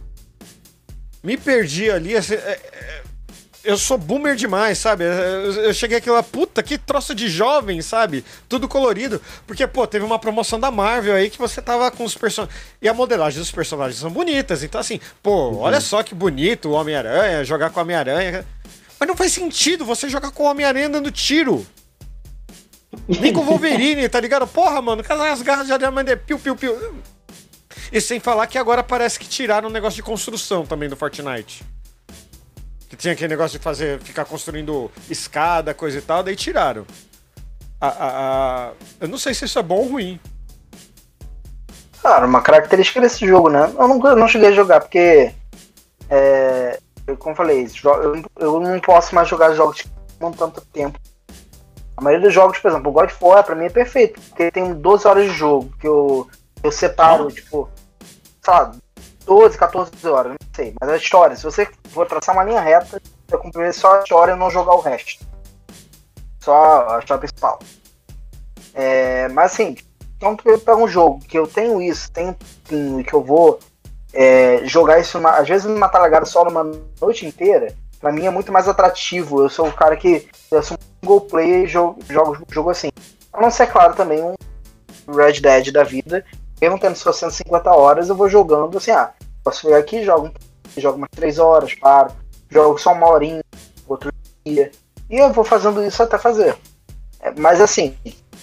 Me 1.22 1.36
perdi 1.36 1.90
ali. 1.90 2.16
assim, 2.16 2.34
é, 2.34 2.36
é, 2.36 3.02
eu 3.62 3.76
sou 3.76 3.98
boomer 3.98 4.34
demais, 4.34 4.78
sabe? 4.78 5.04
É, 5.04 5.08
Eu, 5.08 5.52
eu 5.64 5.74
cheguei 5.74 5.98
aqui 5.98 6.10
lá, 6.10 6.22
puta, 6.22 6.62
que 6.62 6.76
troço 6.78 7.14
de 7.14 7.28
jovem, 7.28 7.80
sabe? 7.82 8.24
Tudo 8.48 8.66
colorido. 8.66 9.20
Porque, 9.46 9.66
pô, 9.66 9.86
teve 9.86 10.04
uma 10.04 10.18
promoção 10.18 10.58
da 10.58 10.70
Marvel 10.70 11.14
aí 11.14 11.30
que 11.30 11.38
você 11.38 11.62
tava 11.62 11.90
com 11.90 12.04
os 12.04 12.16
personagens. 12.16 12.58
E 12.82 12.88
a 12.88 12.94
modelagem 12.94 13.38
dos 13.38 13.50
personagens 13.50 14.00
são 14.00 14.10
bonitas. 14.10 14.62
Então, 14.64 14.80
assim, 14.80 15.00
pô, 15.22 15.56
olha 15.58 15.80
só 15.80 16.02
que 16.02 16.14
bonito 16.14 16.70
o 16.70 16.72
Homem-Aranha, 16.72 17.44
jogar 17.44 17.70
com 17.70 17.78
o 17.78 17.82
Homem-Aranha. 17.82 18.44
Mas 18.98 19.08
não 19.08 19.16
faz 19.16 19.32
sentido 19.32 19.84
você 19.84 20.08
jogar 20.08 20.32
com 20.32 20.42
o 20.42 20.46
Homem-Aranha 20.46 20.88
dando 20.88 21.12
tiro. 21.12 21.64
Nem 23.06 23.32
com 23.32 23.40
o 23.40 23.44
Wolverine, 23.44 24.08
tá 24.08 24.18
ligado? 24.20 24.46
Porra, 24.46 24.80
mano, 24.80 25.02
as 25.30 25.42
garras 25.42 25.66
de 25.66 25.76
diamante? 25.78 26.16
Piu, 26.16 26.38
piu, 26.38 26.56
piu. 26.56 26.94
E 27.92 28.00
sem 28.00 28.18
falar 28.20 28.46
que 28.46 28.58
agora 28.58 28.82
parece 28.82 29.18
que 29.18 29.26
tiraram 29.28 29.68
o 29.68 29.72
negócio 29.72 29.96
de 29.96 30.02
construção 30.02 30.64
também 30.66 30.88
do 30.88 30.96
Fortnite. 30.96 31.62
Que 32.88 32.96
tinha 32.96 33.12
aquele 33.12 33.28
negócio 33.28 33.58
de 33.58 33.62
fazer, 33.62 34.00
ficar 34.00 34.24
construindo 34.24 34.90
escada, 35.10 35.74
coisa 35.74 35.98
e 35.98 36.02
tal, 36.02 36.22
daí 36.22 36.34
tiraram. 36.34 36.86
A, 37.80 37.88
a- 37.88 38.68
a- 38.68 38.72
Eu 39.00 39.08
não 39.08 39.18
sei 39.18 39.34
se 39.34 39.44
isso 39.44 39.58
é 39.58 39.62
bom 39.62 39.76
ou 39.76 39.88
ruim. 39.88 40.18
Cara, 42.02 42.26
uma 42.26 42.40
característica 42.40 43.00
desse 43.00 43.26
jogo, 43.26 43.50
né? 43.50 43.64
Eu 43.78 43.88
não, 43.88 44.06
eu 44.06 44.16
não 44.16 44.28
cheguei 44.28 44.48
a 44.48 44.52
jogar, 44.52 44.80
porque. 44.80 45.32
É, 46.08 46.78
eu, 47.06 47.16
como 47.16 47.34
falei, 47.36 47.68
eu 48.38 48.60
não 48.60 48.80
posso 48.80 49.14
mais 49.14 49.28
jogar 49.28 49.54
jogos 49.54 49.82
que 49.82 49.88
não 50.20 50.32
tanto 50.32 50.60
tempo. 50.72 50.98
A 51.98 52.00
maioria 52.00 52.26
dos 52.28 52.32
jogos, 52.34 52.60
por 52.60 52.70
exemplo, 52.70 52.90
o 52.90 52.92
God 52.94 53.06
of 53.10 53.16
War 53.20 53.42
pra 53.42 53.56
mim 53.56 53.64
é 53.64 53.70
perfeito, 53.70 54.20
porque 54.20 54.52
tem 54.52 54.72
12 54.72 55.08
horas 55.08 55.24
de 55.24 55.32
jogo, 55.36 55.68
que 55.80 55.88
eu, 55.88 56.28
eu 56.62 56.70
separo, 56.70 57.28
tipo, 57.28 57.68
sei 58.40 58.54
lá, 58.54 58.72
12, 59.26 59.58
14 59.58 59.90
horas, 60.06 60.30
não 60.32 60.38
sei. 60.54 60.74
Mas 60.80 60.90
a 60.90 60.96
história, 60.96 61.34
se 61.34 61.42
você 61.42 61.68
for 61.90 62.06
traçar 62.06 62.36
uma 62.36 62.44
linha 62.44 62.60
reta, 62.60 63.02
eu 63.32 63.38
cumprir 63.40 63.74
só 63.74 63.96
a 63.96 64.02
história 64.04 64.30
e 64.32 64.36
não 64.36 64.48
jogar 64.48 64.74
o 64.74 64.80
resto. 64.80 65.26
Só 66.38 66.88
a 66.88 67.00
história 67.00 67.18
principal. 67.18 67.58
É, 68.72 69.26
mas 69.30 69.52
assim, 69.52 69.76
então 70.16 70.36
tu 70.36 70.44
pega 70.44 70.76
um 70.76 70.86
jogo 70.86 71.18
que 71.26 71.36
eu 71.36 71.48
tenho 71.48 71.82
isso, 71.82 72.12
tenho 72.12 72.36
um 72.70 73.00
e 73.00 73.04
que 73.04 73.12
eu 73.12 73.24
vou 73.24 73.58
é, 74.12 74.60
jogar 74.66 75.00
isso, 75.00 75.18
uma- 75.18 75.32
às 75.36 75.48
vezes 75.48 75.66
numa 75.66 75.88
talagada 75.88 76.24
só 76.26 76.44
numa 76.44 76.62
noite 77.00 77.26
inteira, 77.26 77.74
pra 78.00 78.12
mim 78.12 78.26
é 78.26 78.30
muito 78.30 78.52
mais 78.52 78.68
atrativo. 78.68 79.42
Eu 79.42 79.48
sou 79.48 79.68
o 79.68 79.72
cara 79.72 79.96
que 79.96 80.28
eu 80.50 80.62
sou 80.62 80.76
um 80.76 81.00
single 81.00 81.20
player 81.22 81.64
e 81.64 81.66
jogo, 81.66 81.98
jogo 82.08 82.38
jogo 82.50 82.70
assim. 82.70 82.90
A 83.32 83.40
não 83.40 83.50
ser, 83.50 83.66
claro, 83.66 83.94
também 83.94 84.22
um 84.22 84.34
Red 85.12 85.40
Dead 85.40 85.70
da 85.72 85.84
vida. 85.84 86.24
Mesmo 86.60 86.78
tendo 86.78 86.96
só 86.96 87.12
150 87.12 87.70
horas, 87.70 88.08
eu 88.08 88.16
vou 88.16 88.28
jogando 88.28 88.76
assim, 88.78 88.90
ah, 88.90 89.12
posso 89.44 89.62
pegar 89.62 89.78
aqui, 89.78 90.02
jogo, 90.04 90.32
jogo 90.76 90.98
umas 90.98 91.10
3 91.10 91.38
horas, 91.38 91.74
paro, 91.74 92.10
jogo 92.50 92.78
só 92.78 92.92
uma 92.92 93.08
horinha, 93.08 93.42
outro 93.86 94.12
dia. 94.44 94.72
E 95.08 95.18
eu 95.18 95.32
vou 95.32 95.44
fazendo 95.44 95.84
isso 95.84 96.02
até 96.02 96.18
fazer. 96.18 96.56
É, 97.20 97.32
mas 97.38 97.60
assim, 97.60 97.96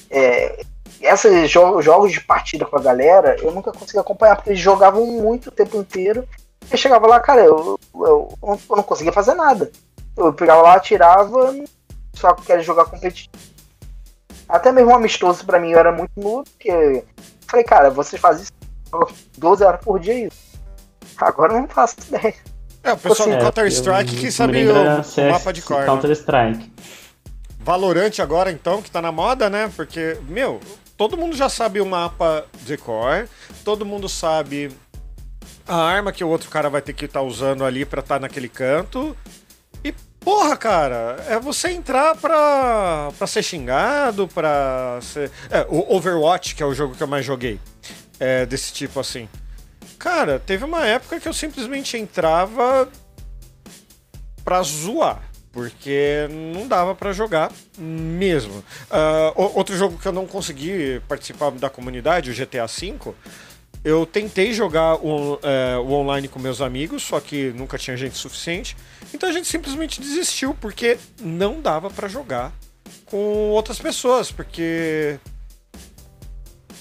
é, 0.09 0.63
esses 1.01 1.51
jo 1.51 1.81
jogos 1.81 2.11
de 2.11 2.21
partida 2.21 2.65
com 2.65 2.77
a 2.77 2.81
galera, 2.81 3.35
eu 3.41 3.51
nunca 3.51 3.71
consegui 3.71 3.99
acompanhar, 3.99 4.35
porque 4.35 4.51
eles 4.51 4.61
jogavam 4.61 5.05
muito 5.05 5.47
o 5.47 5.51
tempo 5.51 5.77
inteiro. 5.77 6.27
E 6.71 6.77
chegava 6.77 7.05
lá, 7.07 7.19
cara, 7.19 7.41
eu, 7.43 7.79
eu, 7.95 8.37
eu 8.41 8.59
não 8.75 8.83
conseguia 8.83 9.11
fazer 9.13 9.33
nada. 9.33 9.71
Eu 10.17 10.33
pegava 10.33 10.61
lá, 10.61 10.75
atirava, 10.75 11.53
só 12.13 12.33
queria 12.33 12.63
jogar 12.63 12.85
competitivo. 12.85 13.31
Até 14.47 14.71
mesmo 14.71 14.93
amistoso 14.93 15.45
pra 15.45 15.59
mim 15.59 15.71
eu 15.71 15.79
era 15.79 15.91
muito 15.91 16.11
nulo, 16.17 16.43
porque 16.43 16.69
eu 16.71 17.05
falei, 17.47 17.65
cara, 17.65 17.89
vocês 17.89 18.21
fazem 18.21 18.43
isso 18.43 18.53
12 19.37 19.63
horas 19.63 19.81
por 19.83 19.99
dia 19.99 20.27
isso. 20.27 20.37
Agora 21.17 21.53
eu 21.53 21.61
não 21.61 21.67
faço 21.67 21.95
ideia. 22.07 22.33
É, 22.83 22.93
o 22.93 22.97
pessoal 22.97 23.29
do 23.29 23.35
É, 23.35 23.39
Counter-Strike 23.41 24.13
eu- 24.15 24.21
que 24.21 24.31
sabe 24.31 24.67
o, 24.67 25.03
CS 25.03 25.31
mapa 25.31 25.51
de 25.51 25.61
cor. 25.63 25.79
né? 25.79 25.85
Counter-Strike. 25.87 26.71
Valorante 27.59 28.21
agora, 28.21 28.51
então, 28.51 28.81
que 28.81 28.91
tá 28.91 29.01
na 29.01 29.11
moda, 29.11 29.49
né? 29.49 29.71
Porque, 29.75 30.17
meu, 30.29 30.59
todo 30.95 31.17
mundo 31.17 31.35
já 31.35 31.49
sabe 31.49 31.81
o 31.81 31.85
mapa 31.85 32.45
de 32.61 32.77
cor, 32.77 33.27
todo 33.63 33.83
mundo 33.85 34.07
sabe 34.07 34.71
a 35.67 35.75
arma 35.75 36.11
que 36.11 36.23
o 36.23 36.27
outro 36.29 36.49
cara 36.49 36.69
vai 36.69 36.81
ter 36.81 36.93
que 36.93 37.05
estar 37.05 37.21
usando 37.21 37.63
ali 37.65 37.85
pra 37.85 37.99
estar 38.01 38.19
naquele 38.19 38.47
canto. 38.49 39.15
E, 39.83 39.91
porra, 40.19 40.55
cara, 40.57 41.23
é 41.27 41.39
você 41.39 41.69
entrar 41.71 42.15
pra, 42.15 43.11
pra 43.17 43.27
ser 43.27 43.43
xingado, 43.43 44.27
pra 44.27 44.99
ser. 45.01 45.31
É, 45.49 45.65
o 45.69 45.95
Overwatch, 45.95 46.55
que 46.55 46.63
é 46.63 46.65
o 46.65 46.73
jogo 46.73 46.95
que 46.95 47.03
eu 47.03 47.07
mais 47.07 47.25
joguei, 47.25 47.59
é 48.19 48.45
desse 48.45 48.73
tipo 48.73 48.99
assim. 48.99 49.27
Cara, 49.97 50.39
teve 50.39 50.63
uma 50.63 50.85
época 50.85 51.19
que 51.19 51.27
eu 51.27 51.33
simplesmente 51.33 51.97
entrava 51.97 52.87
pra 54.43 54.61
zoar. 54.61 55.21
Porque 55.51 56.27
não 56.53 56.67
dava 56.67 56.93
pra 56.93 57.13
jogar 57.13 57.49
mesmo. 57.77 58.61
O- 59.35 59.57
outro 59.57 59.75
jogo 59.77 59.97
que 59.97 60.05
eu 60.05 60.11
não 60.11 60.27
consegui 60.27 61.01
participar 61.07 61.49
da 61.51 61.69
comunidade, 61.69 62.29
o 62.29 62.33
GTA 62.33 62.65
V, 62.67 62.95
eu 63.85 64.03
tentei 64.03 64.51
jogar 64.51 64.95
o, 64.95 65.39
é, 65.43 65.77
o 65.77 65.91
online 65.91 66.27
com 66.27 66.39
meus 66.39 66.59
amigos, 66.59 67.03
só 67.03 67.19
que 67.19 67.51
nunca 67.51 67.77
tinha 67.77 67.95
gente 67.95 68.17
suficiente. 68.17 68.75
Então 69.13 69.29
a 69.29 69.31
gente 69.31 69.47
simplesmente 69.47 70.01
desistiu, 70.01 70.55
porque 70.55 70.97
não 71.21 71.61
dava 71.61 71.91
pra 71.91 72.07
jogar 72.07 72.51
com 73.05 73.51
outras 73.51 73.77
pessoas, 73.77 74.31
porque. 74.31 75.19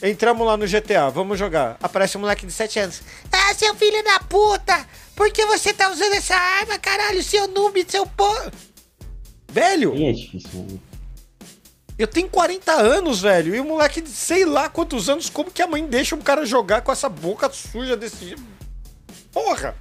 Entramos 0.02 0.46
lá 0.46 0.56
no 0.56 0.66
GTA, 0.66 1.10
vamos 1.10 1.38
jogar. 1.38 1.76
Aparece 1.82 2.16
um 2.16 2.22
moleque 2.22 2.46
de 2.46 2.52
7 2.52 2.78
anos. 2.78 3.02
Ah, 3.30 3.54
seu 3.54 3.74
filho 3.74 4.02
da 4.02 4.20
puta! 4.20 4.86
Por 5.14 5.30
que 5.30 5.44
você 5.46 5.72
tá 5.72 5.90
usando 5.90 6.14
essa 6.14 6.34
arma, 6.34 6.78
caralho? 6.78 7.22
Seu 7.22 7.46
noob, 7.48 7.84
seu 7.86 8.06
po... 8.06 8.26
Velho, 9.48 9.94
é 9.94 10.12
difícil, 10.12 10.50
mano. 10.54 10.82
Eu 11.98 12.06
tenho 12.06 12.28
40 12.28 12.72
anos, 12.72 13.20
velho. 13.20 13.54
E 13.54 13.60
o 13.60 13.64
moleque 13.64 14.00
de 14.00 14.08
sei 14.08 14.44
lá 14.44 14.68
quantos 14.68 15.08
anos, 15.08 15.30
como 15.30 15.50
que 15.50 15.62
a 15.62 15.66
mãe 15.66 15.86
deixa 15.86 16.16
um 16.16 16.20
cara 16.20 16.44
jogar 16.44 16.82
com 16.82 16.90
essa 16.90 17.08
boca 17.08 17.48
suja 17.50 17.96
desse? 17.96 18.36
Porra! 19.32 19.74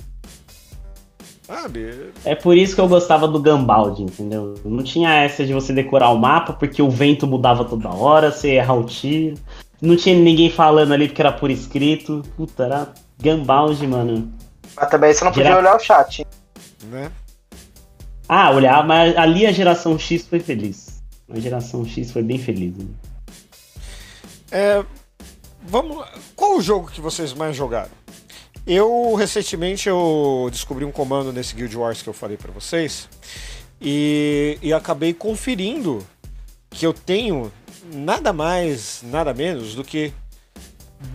Sabe? 1.46 2.12
É 2.24 2.36
por 2.36 2.56
isso 2.56 2.74
que 2.74 2.82
eu 2.82 2.88
gostava 2.88 3.28
do 3.28 3.40
Gambaldi, 3.40 4.04
entendeu? 4.04 4.56
Não 4.64 4.82
tinha 4.84 5.14
essa 5.14 5.46
de 5.46 5.54
você 5.54 5.74
decorar 5.74 6.10
o 6.10 6.18
mapa, 6.18 6.54
porque 6.54 6.82
o 6.82 6.90
vento 6.90 7.28
mudava 7.28 7.66
toda 7.66 7.90
hora, 7.90 8.32
você 8.32 8.52
errar 8.52 8.76
o 8.76 8.86
tiro. 8.86 9.36
Não 9.82 9.98
tinha 9.98 10.18
ninguém 10.18 10.50
falando 10.50 10.94
ali 10.94 11.08
porque 11.08 11.22
era 11.22 11.34
por 11.34 11.52
escrito. 11.52 12.24
Puta, 12.38 12.64
era 12.64 12.94
Gambaldi, 13.20 13.86
mano. 13.86 14.34
Mas 14.76 14.90
também 14.90 15.14
você 15.14 15.26
não 15.26 15.32
podia 15.32 15.58
olhar 15.58 15.76
o 15.76 15.80
chat. 15.80 16.20
hein? 16.20 16.26
Né? 16.86 17.12
Ah, 18.28 18.52
olhar, 18.52 18.86
mas 18.88 19.16
ali 19.18 19.46
a 19.46 19.52
geração 19.52 20.00
X 20.00 20.26
foi 20.26 20.40
feliz. 20.40 20.93
A 21.34 21.40
geração 21.40 21.84
X 21.84 22.12
foi 22.12 22.22
bem 22.22 22.38
feliz. 22.38 22.78
Né? 22.78 22.86
É, 24.52 24.86
vamos 25.64 25.98
lá. 25.98 26.14
Qual 26.36 26.58
o 26.58 26.62
jogo 26.62 26.92
que 26.92 27.02
vocês 27.02 27.34
mais 27.34 27.56
jogaram? 27.56 27.90
Eu 28.68 29.16
recentemente 29.16 29.90
eu 29.90 30.48
descobri 30.52 30.86
um 30.86 30.92
comando 30.92 31.34
nesse 31.34 31.56
Guild 31.56 31.76
Wars 31.76 32.04
que 32.04 32.08
eu 32.08 32.14
falei 32.14 32.38
pra 32.38 32.52
vocês 32.52 33.10
e, 33.82 34.60
e 34.62 34.72
acabei 34.72 35.12
conferindo 35.14 36.06
que 36.70 36.86
eu 36.86 36.94
tenho 36.94 37.52
nada 37.92 38.32
mais, 38.32 39.02
nada 39.04 39.34
menos 39.34 39.76
do 39.76 39.84
que 39.84 40.14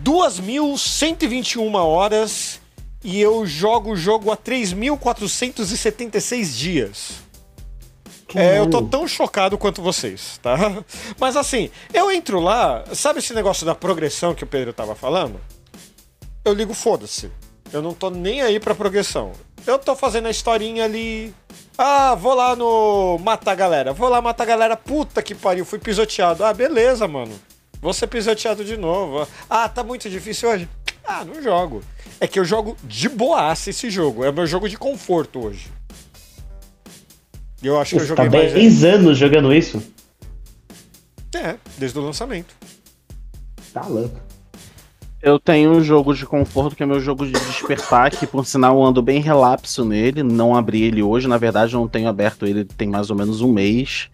2.121 0.03 1.73
horas 1.75 2.59
e 3.03 3.19
eu 3.19 3.47
jogo 3.47 3.93
o 3.93 3.95
jogo 3.95 4.31
há 4.31 4.37
3.476 4.37 6.55
dias. 6.55 7.28
É, 8.35 8.59
eu 8.59 8.69
tô 8.69 8.81
tão 8.81 9.07
chocado 9.07 9.57
quanto 9.57 9.81
vocês, 9.81 10.39
tá? 10.41 10.57
Mas 11.19 11.35
assim, 11.35 11.69
eu 11.93 12.11
entro 12.11 12.39
lá, 12.39 12.83
sabe 12.93 13.19
esse 13.19 13.33
negócio 13.33 13.65
da 13.65 13.73
progressão 13.73 14.35
que 14.35 14.43
o 14.43 14.47
Pedro 14.47 14.73
tava 14.73 14.95
falando? 14.95 15.39
Eu 16.45 16.53
ligo 16.53 16.73
foda-se. 16.73 17.31
Eu 17.71 17.81
não 17.81 17.93
tô 17.93 18.09
nem 18.09 18.41
aí 18.41 18.59
pra 18.59 18.73
progressão. 18.73 19.31
Eu 19.65 19.77
tô 19.77 19.95
fazendo 19.95 20.27
a 20.27 20.31
historinha 20.31 20.85
ali. 20.85 21.33
Ah, 21.77 22.15
vou 22.15 22.33
lá 22.33 22.55
no 22.55 23.19
matar 23.19 23.51
a 23.51 23.55
galera. 23.55 23.93
Vou 23.93 24.09
lá 24.09 24.21
matar 24.21 24.43
a 24.43 24.47
galera. 24.47 24.75
Puta 24.77 25.21
que 25.21 25.35
pariu, 25.35 25.65
fui 25.65 25.77
pisoteado. 25.77 26.43
Ah, 26.43 26.53
beleza, 26.53 27.07
mano. 27.07 27.39
Vou 27.81 27.93
ser 27.93 28.07
pisoteado 28.07 28.65
de 28.65 28.75
novo. 28.75 29.27
Ah, 29.49 29.69
tá 29.69 29.83
muito 29.83 30.09
difícil 30.09 30.49
hoje. 30.49 30.69
Ah, 31.05 31.23
não 31.23 31.41
jogo. 31.41 31.81
É 32.19 32.27
que 32.27 32.39
eu 32.39 32.45
jogo 32.45 32.75
de 32.83 33.07
boaça 33.07 33.69
esse 33.69 33.89
jogo. 33.89 34.23
É 34.23 34.29
o 34.29 34.33
meu 34.33 34.47
jogo 34.47 34.67
de 34.67 34.77
conforto 34.77 35.45
hoje. 35.45 35.71
Eu 37.61 37.79
acho 37.79 37.95
que 37.95 38.01
eu 38.01 38.07
Você 38.07 38.15
tá 38.15 38.23
joguei 38.23 38.41
mais. 38.41 38.53
10 38.53 38.83
anos 38.83 39.17
jogando 39.17 39.53
isso? 39.53 39.81
É, 41.35 41.55
desde 41.77 41.97
o 41.99 42.01
lançamento. 42.01 42.55
Tá 43.73 43.85
louco. 43.85 44.19
Eu 45.21 45.37
tenho 45.37 45.71
um 45.71 45.83
jogo 45.83 46.13
de 46.13 46.25
conforto 46.25 46.75
que 46.75 46.81
é 46.81 46.85
meu 46.85 46.99
jogo 46.99 47.25
de 47.25 47.33
despertar, 47.33 48.09
que 48.09 48.25
por 48.25 48.45
sinal 48.45 48.77
eu 48.77 48.85
ando 48.85 49.01
bem 49.01 49.19
relapso 49.19 49.83
nele, 49.83 50.23
não 50.23 50.55
abri 50.55 50.83
ele 50.83 51.03
hoje, 51.03 51.27
na 51.27 51.37
verdade 51.37 51.73
eu 51.73 51.79
não 51.81 51.89
tenho 51.89 52.07
aberto 52.07 52.45
ele 52.45 52.63
tem 52.63 52.87
mais 52.87 53.09
ou 53.09 53.17
menos 53.17 53.41
um 53.41 53.51
mês. 53.51 54.07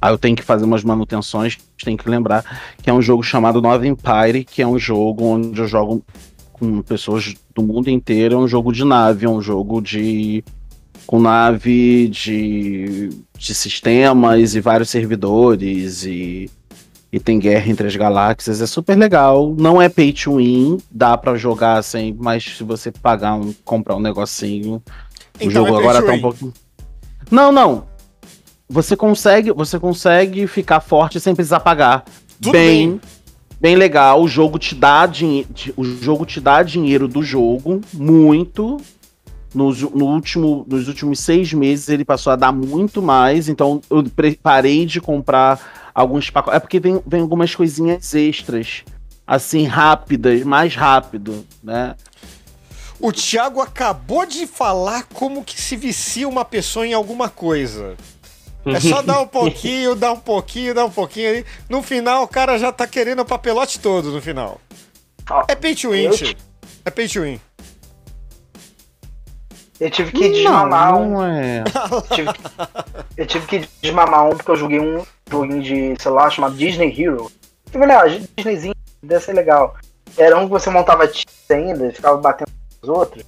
Aí 0.00 0.10
eu 0.10 0.16
tenho 0.16 0.34
que 0.34 0.42
fazer 0.42 0.64
umas 0.64 0.82
manutenções, 0.82 1.58
tenho 1.84 1.98
que 1.98 2.08
lembrar 2.08 2.44
que 2.82 2.88
é 2.88 2.92
um 2.92 3.02
jogo 3.02 3.22
chamado 3.22 3.60
Nova 3.60 3.86
Empire, 3.86 4.44
que 4.44 4.62
é 4.62 4.66
um 4.66 4.78
jogo 4.78 5.24
onde 5.24 5.60
eu 5.60 5.68
jogo 5.68 6.02
com 6.52 6.80
pessoas 6.80 7.34
do 7.54 7.62
mundo 7.62 7.90
inteiro, 7.90 8.36
é 8.36 8.38
um 8.38 8.48
jogo 8.48 8.72
de 8.72 8.84
nave, 8.84 9.26
é 9.26 9.28
um 9.28 9.42
jogo 9.42 9.82
de 9.82 10.42
com 11.08 11.18
nave 11.18 12.06
de, 12.08 13.08
de 13.34 13.54
sistemas 13.54 14.54
e 14.54 14.60
vários 14.60 14.90
servidores 14.90 16.04
e 16.04 16.50
e 17.10 17.18
tem 17.18 17.38
guerra 17.38 17.70
entre 17.70 17.86
as 17.86 17.96
galáxias, 17.96 18.60
é 18.60 18.66
super 18.66 18.94
legal. 18.94 19.54
Não 19.58 19.80
é 19.80 19.88
pay 19.88 20.12
to 20.12 20.36
win, 20.36 20.76
dá 20.90 21.16
pra 21.16 21.36
jogar 21.36 21.78
assim, 21.78 22.14
mas 22.18 22.44
se 22.44 22.62
você 22.62 22.92
pagar 22.92 23.36
um, 23.36 23.54
comprar 23.64 23.96
um 23.96 24.00
negocinho, 24.00 24.74
o 24.74 24.82
Então 25.40 25.64
jogo 25.64 25.76
é 25.76 25.80
agora 25.80 26.02
tá 26.02 26.12
um 26.12 26.20
pouco. 26.20 26.52
Não, 27.30 27.50
não. 27.50 27.86
Você 28.68 28.94
consegue, 28.94 29.50
você 29.52 29.78
consegue 29.78 30.46
ficar 30.46 30.80
forte 30.80 31.18
sem 31.18 31.34
precisar 31.34 31.60
pagar. 31.60 32.04
Tudo 32.38 32.52
bem, 32.52 32.90
bem. 32.90 33.00
bem 33.58 33.76
legal. 33.76 34.22
O 34.22 34.28
jogo 34.28 34.58
te 34.58 34.74
dá 34.74 35.06
dinheiro, 35.06 35.48
o 35.74 35.84
jogo 35.84 36.26
te 36.26 36.38
dá 36.38 36.62
dinheiro 36.62 37.08
do 37.08 37.22
jogo 37.22 37.80
muito. 37.94 38.76
Nos, 39.54 39.80
no 39.80 40.06
último, 40.06 40.66
nos 40.68 40.88
últimos 40.88 41.20
seis 41.20 41.52
meses 41.52 41.88
ele 41.88 42.04
passou 42.04 42.32
a 42.32 42.36
dar 42.36 42.52
muito 42.52 43.00
mais, 43.00 43.48
então 43.48 43.80
eu 43.90 44.04
parei 44.42 44.84
de 44.84 45.00
comprar 45.00 45.90
alguns 45.94 46.28
pacotes. 46.30 46.56
É 46.56 46.60
porque 46.60 46.78
vem, 46.78 47.02
vem 47.06 47.22
algumas 47.22 47.54
coisinhas 47.54 48.14
extras, 48.14 48.84
assim, 49.26 49.64
rápidas, 49.64 50.42
mais 50.42 50.74
rápido, 50.74 51.46
né? 51.62 51.94
O 53.00 53.12
Thiago 53.12 53.60
acabou 53.60 54.26
de 54.26 54.46
falar 54.46 55.04
como 55.14 55.44
que 55.44 55.60
se 55.60 55.76
vicia 55.76 56.28
uma 56.28 56.44
pessoa 56.44 56.86
em 56.86 56.92
alguma 56.92 57.28
coisa. 57.28 57.96
É 58.66 58.80
só 58.80 59.02
dar 59.02 59.20
um 59.20 59.26
pouquinho, 59.28 59.94
dar 59.94 60.12
um 60.12 60.20
pouquinho, 60.20 60.74
dar 60.74 60.84
um 60.84 60.90
pouquinho 60.90 61.30
ali. 61.30 61.46
No 61.68 61.82
final, 61.82 62.24
o 62.24 62.28
cara 62.28 62.58
já 62.58 62.72
tá 62.72 62.86
querendo 62.86 63.20
o 63.20 63.24
papelote 63.24 63.78
todo 63.78 64.10
no 64.10 64.20
final. 64.20 64.60
É 65.46 65.54
pay 65.54 65.74
to 65.74 65.90
win. 65.90 66.10
É 66.84 66.90
pay 66.90 67.08
to 67.08 67.22
win. 67.22 67.40
Eu 69.80 69.90
tive 69.90 70.10
que 70.12 70.28
desmamar 70.30 70.96
um. 70.96 71.10
não 71.12 71.24
é. 71.24 71.62
tive 72.14 72.32
que- 72.32 72.40
eu 73.16 73.26
tive 73.26 73.46
que 73.46 73.68
desmamar 73.80 74.26
um 74.26 74.30
porque 74.36 74.50
eu 74.50 74.56
joguei 74.56 74.80
um 74.80 75.04
joguinho 75.30 75.62
de 75.62 76.02
celular 76.02 76.30
chamado 76.30 76.56
Disney 76.56 76.94
Hero. 77.00 77.30
Que 77.70 77.78
legal, 77.78 78.04
Disneyzinho 78.36 78.74
deve 79.02 79.24
ser 79.24 79.34
legal. 79.34 79.76
Era 80.16 80.36
um 80.36 80.44
que 80.46 80.50
você 80.50 80.68
montava 80.70 81.06
times 81.06 81.50
ainda, 81.50 81.92
ficava 81.92 82.16
batendo 82.16 82.50
nos 82.82 82.88
outros. 82.88 83.22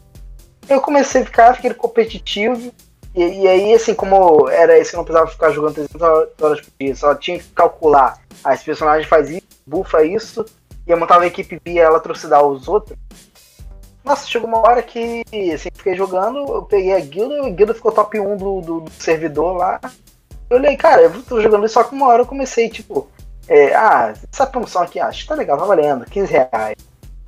Eu 0.69 0.81
comecei 0.81 1.23
a 1.23 1.25
ficar, 1.25 1.55
fiquei 1.55 1.73
competitivo. 1.75 2.73
E, 3.15 3.23
e 3.43 3.49
aí, 3.49 3.75
assim, 3.75 3.93
como 3.95 4.49
era 4.49 4.79
esse, 4.79 4.95
eu 4.95 4.99
não 4.99 5.05
precisava 5.05 5.31
ficar 5.31 5.51
jogando 5.51 5.75
300 5.75 6.01
horas 6.03 6.61
por 6.61 6.61
dia, 6.81 6.95
só 6.97 7.15
tinha 7.15 7.39
que 7.39 7.45
calcular. 7.49 8.19
Ah, 8.43 8.55
esse 8.55 8.65
personagem 8.65 9.07
faz 9.09 9.29
isso, 9.31 9.43
bufa 9.67 10.05
isso, 10.05 10.47
e 10.87 10.91
eu 10.91 10.99
montava 10.99 11.25
a 11.25 11.27
equipe 11.27 11.61
via 11.65 11.83
ela 11.83 11.99
trucidar 12.01 12.45
os 12.45 12.67
outros. 12.69 12.97
Nossa, 14.05 14.27
chegou 14.27 14.49
uma 14.49 14.59
hora 14.59 14.83
que, 14.83 15.23
assim, 15.55 15.69
fiquei 15.75 15.95
jogando, 15.95 16.39
eu 16.39 16.63
peguei 16.63 16.95
a 16.95 17.01
guilda, 17.01 17.47
a 17.47 17.51
guilda 17.51 17.75
ficou 17.75 17.93
top 17.93 18.19
1 18.19 18.37
do, 18.37 18.61
do, 18.61 18.81
do 18.81 18.91
servidor 18.93 19.57
lá. 19.57 19.81
Eu 20.49 20.57
olhei, 20.57 20.77
cara, 20.77 21.03
eu 21.03 21.23
tô 21.23 21.41
jogando 21.41 21.65
isso 21.67 21.75
só 21.75 21.85
que 21.85 21.95
uma 21.95 22.09
hora 22.09 22.23
eu 22.23 22.27
comecei, 22.27 22.69
tipo, 22.69 23.09
é, 23.47 23.75
ah, 23.75 24.15
essa 24.33 24.47
promoção 24.47 24.83
aqui, 24.83 24.99
acho 24.99 25.23
que 25.23 25.29
tá 25.29 25.35
legal, 25.35 25.59
tá 25.59 25.65
valendo, 25.65 26.07
15 26.07 26.33
reais. 26.33 26.77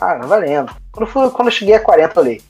Ah, 0.01 0.15
tá 0.19 0.27
valendo. 0.27 0.73
Quando, 0.91 1.07
eu 1.07 1.13
fui, 1.13 1.31
quando 1.31 1.49
eu 1.49 1.53
cheguei 1.53 1.75
a 1.75 1.81
40, 1.81 2.09
eu 2.11 2.15
falei, 2.15 2.43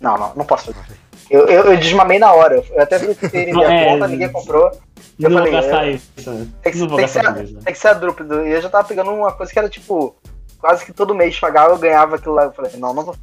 não, 0.00 0.18
não, 0.18 0.34
não 0.34 0.44
posso 0.44 0.72
fazer. 0.72 0.96
Eu, 1.30 1.46
eu, 1.46 1.72
eu 1.72 1.76
desmamei 1.76 2.18
na 2.18 2.32
hora. 2.32 2.62
Eu 2.70 2.82
até 2.82 2.98
vi 2.98 3.14
que 3.14 3.52
minha 3.52 3.66
É, 3.66 3.84
conta, 3.92 4.08
ninguém 4.08 4.30
comprou. 4.30 4.70
Eu 5.18 5.30
não 5.30 5.42
vou 5.42 5.46
falei, 5.46 5.52
gastar 5.52 5.86
é, 5.86 5.90
isso. 5.92 6.30
né? 6.30 6.46
Tem 6.62 6.72
que, 6.72 6.78
Não 6.78 6.88
vou 6.88 6.96
tem 6.96 7.06
que 7.06 7.12
ser, 7.12 7.32
mesmo. 7.32 7.60
tem 7.62 7.72
que 7.74 7.78
ser 7.78 7.88
a 7.88 7.92
dupla. 7.92 8.46
E 8.46 8.52
eu 8.52 8.62
já 8.62 8.70
tava 8.70 8.86
pegando 8.88 9.10
uma 9.12 9.32
coisa 9.32 9.52
que 9.52 9.58
era 9.58 9.68
tipo, 9.68 10.16
quase 10.58 10.84
que 10.84 10.92
todo 10.92 11.14
mês 11.14 11.38
pagava, 11.38 11.74
eu 11.74 11.78
ganhava 11.78 12.16
aquilo 12.16 12.34
lá. 12.34 12.44
Eu 12.44 12.52
falei, 12.52 12.72
não, 12.76 12.94
não 12.94 13.04
vou. 13.04 13.16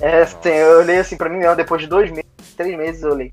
É, 0.00 0.22
assim, 0.22 0.48
eu 0.48 0.78
olhei 0.78 0.98
assim 0.98 1.16
pra 1.16 1.28
mim 1.28 1.38
mesmo, 1.38 1.56
depois 1.56 1.80
de 1.82 1.88
dois 1.88 2.10
meses, 2.10 2.24
três 2.56 2.76
meses, 2.76 3.02
eu 3.02 3.12
olhei. 3.12 3.32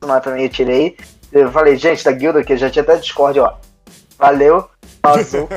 Não 0.00 0.20
pra 0.20 0.34
mim, 0.34 0.42
eu 0.42 0.48
tirei. 0.48 0.96
Eu 1.30 1.50
falei, 1.52 1.76
gente, 1.76 2.04
da 2.04 2.12
guilda 2.12 2.40
aqui, 2.40 2.56
já 2.56 2.68
tinha 2.68 2.82
até 2.82 2.96
Discord, 2.96 3.38
ó. 3.38 3.54
Valeu, 4.18 4.68
vazou. 5.02 5.48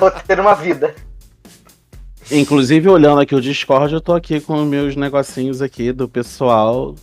Vou 0.00 0.10
ter 0.10 0.40
uma 0.40 0.54
vida. 0.54 0.94
Inclusive, 2.30 2.88
olhando 2.88 3.20
aqui 3.20 3.34
o 3.34 3.40
Discord, 3.40 3.92
eu 3.92 4.00
tô 4.00 4.14
aqui 4.14 4.40
com 4.40 4.64
meus 4.64 4.96
negocinhos 4.96 5.60
aqui 5.60 5.92
do 5.92 6.08
pessoal 6.08 6.94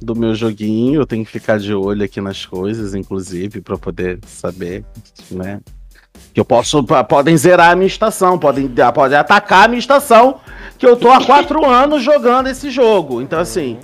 do 0.00 0.14
meu 0.14 0.34
joguinho. 0.34 1.00
Eu 1.00 1.06
tenho 1.06 1.24
que 1.24 1.32
ficar 1.32 1.58
de 1.58 1.74
olho 1.74 2.04
aqui 2.04 2.20
nas 2.20 2.46
coisas, 2.46 2.94
inclusive, 2.94 3.60
pra 3.60 3.76
poder 3.76 4.20
saber, 4.24 4.84
né? 5.30 5.60
Que 6.36 6.40
eu 6.40 6.44
posso. 6.44 6.84
Podem 6.84 7.34
zerar 7.34 7.70
a 7.70 7.74
minha 7.74 7.86
estação, 7.86 8.38
podem, 8.38 8.70
podem 8.92 9.16
atacar 9.16 9.64
a 9.64 9.68
minha 9.68 9.78
estação, 9.78 10.38
que 10.76 10.84
eu 10.84 10.94
tô 10.94 11.10
há 11.10 11.24
quatro 11.24 11.64
anos 11.64 12.02
jogando 12.02 12.46
esse 12.46 12.68
jogo. 12.68 13.22
Então, 13.22 13.38
assim. 13.40 13.78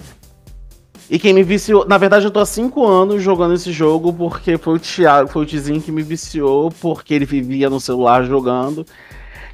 E 1.08 1.18
quem 1.18 1.32
me 1.32 1.42
viciou. 1.42 1.88
Na 1.88 1.96
verdade, 1.96 2.26
eu 2.26 2.30
tô 2.30 2.40
há 2.40 2.44
cinco 2.44 2.86
anos 2.86 3.22
jogando 3.22 3.54
esse 3.54 3.72
jogo 3.72 4.12
porque 4.12 4.58
foi 4.58 4.74
o 4.74 4.78
Thiago, 4.78 5.30
foi 5.30 5.44
o 5.44 5.46
Tizinho 5.46 5.80
que 5.80 5.90
me 5.90 6.02
viciou, 6.02 6.70
porque 6.78 7.14
ele 7.14 7.24
vivia 7.24 7.70
no 7.70 7.80
celular 7.80 8.22
jogando. 8.24 8.84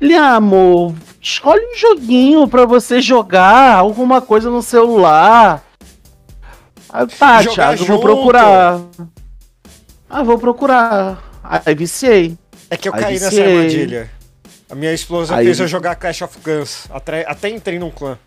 Ele, 0.01 0.17
ah, 0.17 0.35
amor, 0.35 0.93
escolhe 1.23 1.65
um 1.73 1.77
joguinho 1.77 2.49
pra 2.49 2.67
você 2.67 3.01
jogar, 3.01 3.77
alguma 3.77 4.21
coisa 4.21 4.51
no 4.51 4.61
celular. 4.61 5.63
Ah, 6.89 7.07
tá, 7.07 7.43
Jogar 7.43 7.55
Thiago, 7.55 7.83
eu 7.83 7.87
vou 7.87 8.01
procurar. 8.01 8.81
Ah, 10.11 10.25
vou 10.25 10.37
procurar. 10.37 11.23
Aí 11.45 11.77
viciei. 11.77 12.37
É 12.71 12.77
que 12.77 12.89
eu 12.89 12.95
Aí 12.95 13.01
caí 13.03 13.21
nessa 13.21 13.43
armadilha. 13.43 14.11
A 14.71 14.75
minha 14.75 14.93
explosão 14.93 15.37
Aí 15.37 15.47
fez 15.47 15.59
eu 15.59 15.65
eu- 15.65 15.69
jogar 15.69 15.95
Clash 15.97 16.23
of 16.23 16.39
Guns. 16.45 16.87
Até, 16.91 17.25
até 17.29 17.49
entrei 17.49 17.79
num 17.79 17.91
clã. 17.91 18.19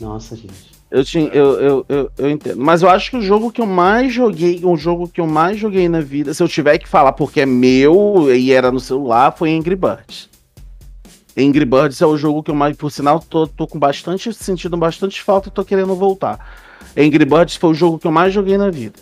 Nossa, 0.00 0.34
gente. 0.36 0.74
Eu, 0.90 1.04
tinha, 1.04 1.28
eu, 1.28 1.60
eu, 1.60 1.86
eu, 1.88 2.10
eu 2.16 2.30
entendo. 2.30 2.58
Mas 2.58 2.82
eu 2.82 2.88
acho 2.88 3.10
que 3.10 3.16
o 3.16 3.22
jogo 3.22 3.50
que 3.50 3.60
eu 3.60 3.66
mais 3.66 4.12
joguei, 4.12 4.64
um 4.64 4.76
jogo 4.76 5.08
que 5.08 5.20
eu 5.20 5.26
mais 5.26 5.58
joguei 5.58 5.88
na 5.88 6.00
vida, 6.00 6.32
se 6.32 6.42
eu 6.42 6.48
tiver 6.48 6.78
que 6.78 6.88
falar 6.88 7.12
porque 7.12 7.40
é 7.40 7.46
meu 7.46 8.34
e 8.34 8.52
era 8.52 8.70
no 8.70 8.78
celular, 8.80 9.36
foi 9.36 9.52
Angry 9.54 9.74
Birds. 9.74 10.30
Angry 11.36 11.64
Birds 11.64 12.00
é 12.00 12.06
o 12.06 12.16
jogo 12.16 12.42
que 12.42 12.50
eu 12.50 12.54
mais, 12.54 12.76
por 12.76 12.90
sinal, 12.90 13.20
tô, 13.20 13.46
tô 13.46 13.66
com 13.66 13.78
bastante, 13.78 14.32
sentindo 14.32 14.76
bastante 14.76 15.20
falta 15.22 15.48
e 15.48 15.52
tô 15.52 15.64
querendo 15.64 15.94
voltar. 15.94 16.38
Angry 16.96 17.24
Birds 17.26 17.56
foi 17.56 17.70
o 17.70 17.74
jogo 17.74 17.98
que 17.98 18.06
eu 18.06 18.12
mais 18.12 18.32
joguei 18.32 18.56
na 18.56 18.70
vida. 18.70 18.98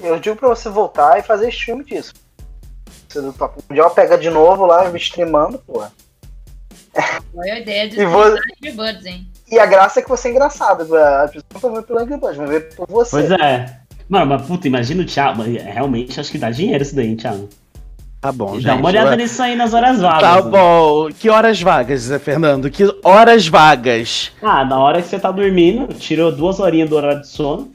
Eu 0.00 0.20
digo 0.20 0.36
pra 0.36 0.48
você 0.50 0.68
voltar 0.68 1.18
e 1.18 1.22
fazer 1.22 1.48
stream 1.48 1.82
disso. 1.82 2.12
Você 3.16 3.22
do 3.22 3.32
Top 3.32 3.54
Mundial 3.68 3.90
pega 3.90 4.18
de 4.18 4.28
novo 4.30 4.66
lá, 4.66 4.90
streamando, 4.96 5.58
porra. 5.58 5.90
Foi 7.34 7.50
a 7.50 7.58
ideia 7.60 7.88
de 7.88 7.96
E 8.00 8.70
de 8.70 8.72
Buds, 8.72 9.06
hein? 9.06 9.26
E 9.50 9.58
a 9.58 9.66
graça 9.66 10.00
é 10.00 10.02
que 10.02 10.08
você 10.08 10.28
é 10.28 10.30
engraçado. 10.32 10.82
As 10.96 11.30
pessoas 11.30 11.44
não 11.52 11.56
estão 11.56 11.74
vendo 11.74 11.82
pelo 11.84 11.98
Angry 12.00 12.16
Birds, 12.18 12.36
vão 12.36 12.46
ver 12.46 12.74
por 12.74 12.86
você. 12.88 13.10
Pois 13.10 13.30
é. 13.30 13.80
Mano, 14.08 14.26
mas 14.26 14.42
puta, 14.46 14.66
imagina 14.66 15.02
o 15.02 15.06
Thiago. 15.06 15.38
mas 15.38 15.62
Realmente 15.62 16.18
acho 16.18 16.30
que 16.30 16.38
dá 16.38 16.50
dinheiro 16.50 16.82
isso 16.82 16.94
daí, 16.96 17.08
hein, 17.08 17.16
Thiago. 17.16 17.48
Tá 18.20 18.32
bom, 18.32 18.54
gente. 18.54 18.64
Dá 18.66 18.74
uma 18.74 18.88
olhada 18.88 19.08
vai- 19.10 19.16
nisso 19.18 19.42
aí 19.42 19.54
nas 19.56 19.72
horas 19.72 20.00
vagas. 20.00 20.20
Tá 20.20 20.36
né? 20.42 20.50
bom. 20.50 21.08
Que 21.10 21.28
horas 21.30 21.60
vagas, 21.60 22.00
Zé 22.02 22.18
Fernando? 22.18 22.70
Que 22.70 22.84
horas 23.04 23.46
vagas? 23.46 24.32
Ah, 24.42 24.64
na 24.64 24.78
hora 24.80 25.00
que 25.02 25.08
você 25.08 25.18
tá 25.18 25.30
dormindo, 25.30 25.92
tirou 25.94 26.32
duas 26.32 26.58
horinhas 26.58 26.88
do 26.88 26.96
horário 26.96 27.20
de 27.20 27.28
sono, 27.28 27.72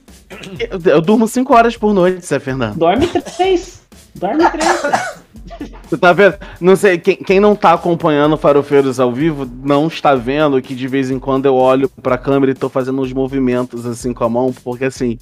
Eu, 0.60 0.80
eu 0.94 1.02
durmo 1.02 1.28
cinco 1.28 1.54
horas 1.56 1.78
por 1.78 1.94
noite, 1.94 2.26
Zé 2.26 2.39
Fernando. 2.39 2.78
dorme 2.78 3.08
três. 3.08 3.80
Dorme 4.16 4.49
três. 4.51 4.82
cara. 4.82 5.22
Você 5.89 5.97
tá 5.97 6.14
vendo? 6.14 6.38
Não 6.59 6.76
sei, 6.76 6.97
quem, 6.97 7.16
quem 7.18 7.39
não 7.39 7.55
tá 7.55 7.74
acompanhando 7.74 8.38
Farofeiros 8.38 8.99
ao 8.99 9.12
vivo 9.12 9.49
não 9.64 9.88
está 9.88 10.16
vendo 10.16 10.62
que 10.62 10.74
de 10.76 10.88
vez 10.88 11.09
em 11.12 11.20
quando 11.20 11.45
eu 11.45 11.55
olho 11.55 11.89
pra 11.89 12.18
câmera 12.18 12.51
e 12.51 12.55
tô 12.55 12.70
fazendo 12.70 13.01
uns 13.01 13.12
movimentos 13.12 13.86
assim 13.86 14.14
com 14.14 14.24
a 14.24 14.30
mão, 14.30 14.53
porque 14.64 14.86
assim, 14.86 15.18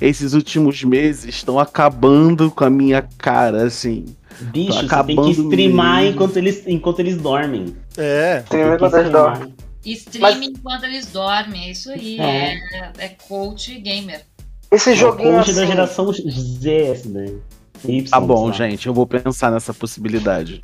esses 0.00 0.34
últimos 0.34 0.84
meses 0.84 1.24
estão 1.24 1.58
acabando 1.58 2.50
com 2.50 2.64
a 2.64 2.70
minha 2.70 3.02
cara, 3.18 3.64
assim. 3.64 4.04
Bicho, 4.40 4.72
você 4.72 4.78
tem 4.80 4.86
acabando 4.86 5.34
que 5.34 5.40
streamar 5.40 5.96
mesmo. 6.02 6.14
enquanto 6.14 6.36
eles, 6.36 6.62
enquanto 6.66 7.00
eles 7.00 7.16
dormem. 7.16 7.74
É. 7.96 8.44
Tem 8.48 8.60
Tem 8.60 8.68
que 8.68 8.74
enquanto 8.76 8.94
eles 8.94 9.10
dormem. 9.10 9.54
Streaming 9.84 10.46
enquanto 10.56 10.84
eles 10.84 11.06
dormem, 11.06 11.64
é 11.64 11.70
isso 11.70 11.90
aí. 11.90 12.20
É. 12.20 12.54
É, 12.54 12.92
é 12.98 13.08
coach 13.08 13.74
gamer. 13.80 14.22
Esse 14.70 14.90
É 14.90 14.94
joguinho 14.94 15.32
coach 15.36 15.50
assim. 15.50 15.60
da 15.60 15.66
geração 15.66 16.12
Z, 16.12 16.70
esse 16.70 17.08
daí. 17.08 17.36
Y, 17.84 18.10
Tá 18.10 18.20
bom, 18.20 18.52
sei 18.52 18.66
lá. 18.66 18.70
gente, 18.70 18.86
eu 18.86 18.94
vou 18.94 19.06
pensar 19.06 19.50
nessa 19.50 19.72
possibilidade. 19.74 20.60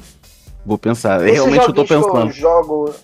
Vou 0.65 0.79
pensar. 0.79 1.23
Esses 1.23 1.35
Realmente 1.35 1.67
eu 1.67 1.75
tô 1.75 1.85
pensando. 1.85 2.27
eu 2.27 2.33
jogo. 2.33 2.95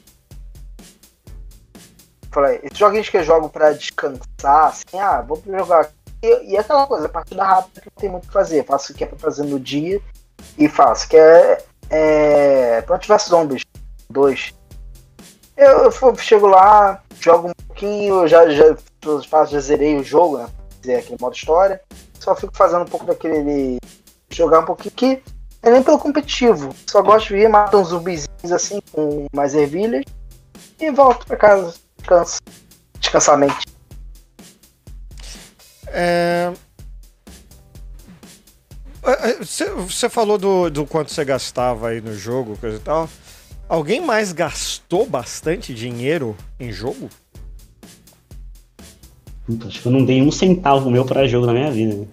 Falei, 2.32 2.60
esses 2.62 2.78
joguinhos 2.78 3.08
que 3.08 3.16
eu 3.16 3.24
jogo 3.24 3.48
pra 3.48 3.72
descansar, 3.72 4.68
assim, 4.68 4.98
ah, 4.98 5.20
vou 5.20 5.42
jogar 5.46 5.80
aqui. 5.80 5.94
E, 6.22 6.52
e 6.52 6.56
aquela 6.56 6.86
coisa, 6.86 7.08
partida 7.08 7.42
rápida 7.42 7.80
que 7.80 7.88
não 7.88 8.00
tem 8.00 8.10
muito 8.10 8.24
o 8.24 8.26
que 8.26 8.32
fazer. 8.32 8.64
Faço 8.64 8.92
o 8.92 8.96
que 8.96 9.04
é 9.04 9.06
pra 9.06 9.18
fazer 9.18 9.44
no 9.44 9.58
dia 9.58 10.00
e 10.58 10.68
faço. 10.68 11.08
Que 11.08 11.16
é. 11.16 11.64
é 11.90 12.82
Plant 12.82 13.06
vs 13.06 13.24
Zombies 13.24 13.62
2. 14.10 14.54
Eu, 15.56 15.90
eu 15.90 16.16
chego 16.16 16.46
lá, 16.46 17.02
jogo 17.20 17.48
um 17.48 17.66
pouquinho, 17.66 18.26
já, 18.26 18.48
já, 18.48 18.76
faço, 19.28 19.52
já 19.52 19.60
zerei 19.60 19.96
o 19.96 20.04
jogo, 20.04 20.38
né? 20.38 20.48
Aquele 20.96 21.18
modo 21.20 21.34
história. 21.34 21.80
Só 22.18 22.34
fico 22.36 22.56
fazendo 22.56 22.82
um 22.82 22.86
pouco 22.88 23.06
daquele. 23.06 23.78
Jogar 24.30 24.60
um 24.60 24.64
pouquinho 24.64 24.94
que 24.94 25.22
é 25.62 25.70
nem 25.70 25.82
pelo 25.82 25.98
competitivo. 25.98 26.74
Só 26.86 27.02
gosto 27.02 27.28
de 27.28 27.36
ir, 27.36 27.48
matar 27.48 27.76
uns 27.78 27.88
zumbizinhos 27.88 28.52
assim, 28.52 28.80
com 28.92 29.26
mais 29.34 29.54
ervilhas. 29.54 30.04
E 30.78 30.90
volto 30.90 31.26
pra 31.26 31.36
casa. 31.36 31.74
Descanso. 31.98 32.38
Descansar 32.98 33.34
a 33.34 33.38
mente. 33.38 33.66
É... 35.88 36.52
é, 39.02 39.30
é, 39.30 39.34
Você 39.38 39.68
você 39.70 40.08
falou 40.08 40.38
do, 40.38 40.70
do 40.70 40.86
quanto 40.86 41.12
você 41.12 41.24
gastava 41.24 41.88
aí 41.88 42.00
no 42.00 42.14
jogo, 42.14 42.56
coisa 42.56 42.76
e 42.76 42.80
tal. 42.80 43.08
Alguém 43.68 44.00
mais 44.00 44.32
gastou 44.32 45.06
bastante 45.06 45.74
dinheiro 45.74 46.36
em 46.58 46.72
jogo? 46.72 47.08
Puta, 49.46 49.68
acho 49.68 49.82
que 49.82 49.86
eu 49.86 49.92
não 49.92 50.04
dei 50.04 50.22
um 50.22 50.32
centavo 50.32 50.90
meu 50.90 51.04
pra 51.04 51.26
jogo 51.26 51.46
na 51.46 51.52
minha 51.52 51.70
vida. 51.70 52.06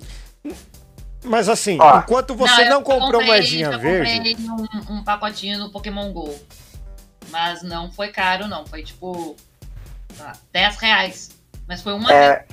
Mas 1.27 1.49
assim, 1.49 1.77
Ó. 1.79 1.99
enquanto 1.99 2.35
você 2.35 2.65
não, 2.65 2.77
eu 2.77 2.81
comprou 2.81 3.11
comprei- 3.13 3.27
moedinha 3.27 3.67
eu 3.71 3.79
verde. 3.79 4.35
comprei 4.35 4.47
um, 4.89 4.97
um 4.97 5.03
pacotinho 5.03 5.59
no 5.59 5.71
Pokémon 5.71 6.11
GO. 6.11 6.33
Mas 7.29 7.61
não 7.61 7.91
foi 7.91 8.07
caro, 8.09 8.47
não. 8.47 8.65
Foi 8.65 8.83
tipo. 8.83 9.35
ah, 10.19 10.33
10 10.53 10.77
reais. 10.77 11.29
Mas 11.67 11.81
foi 11.81 11.93
uma 11.93 12.07
vez. 12.07 12.19
É, 12.19 12.45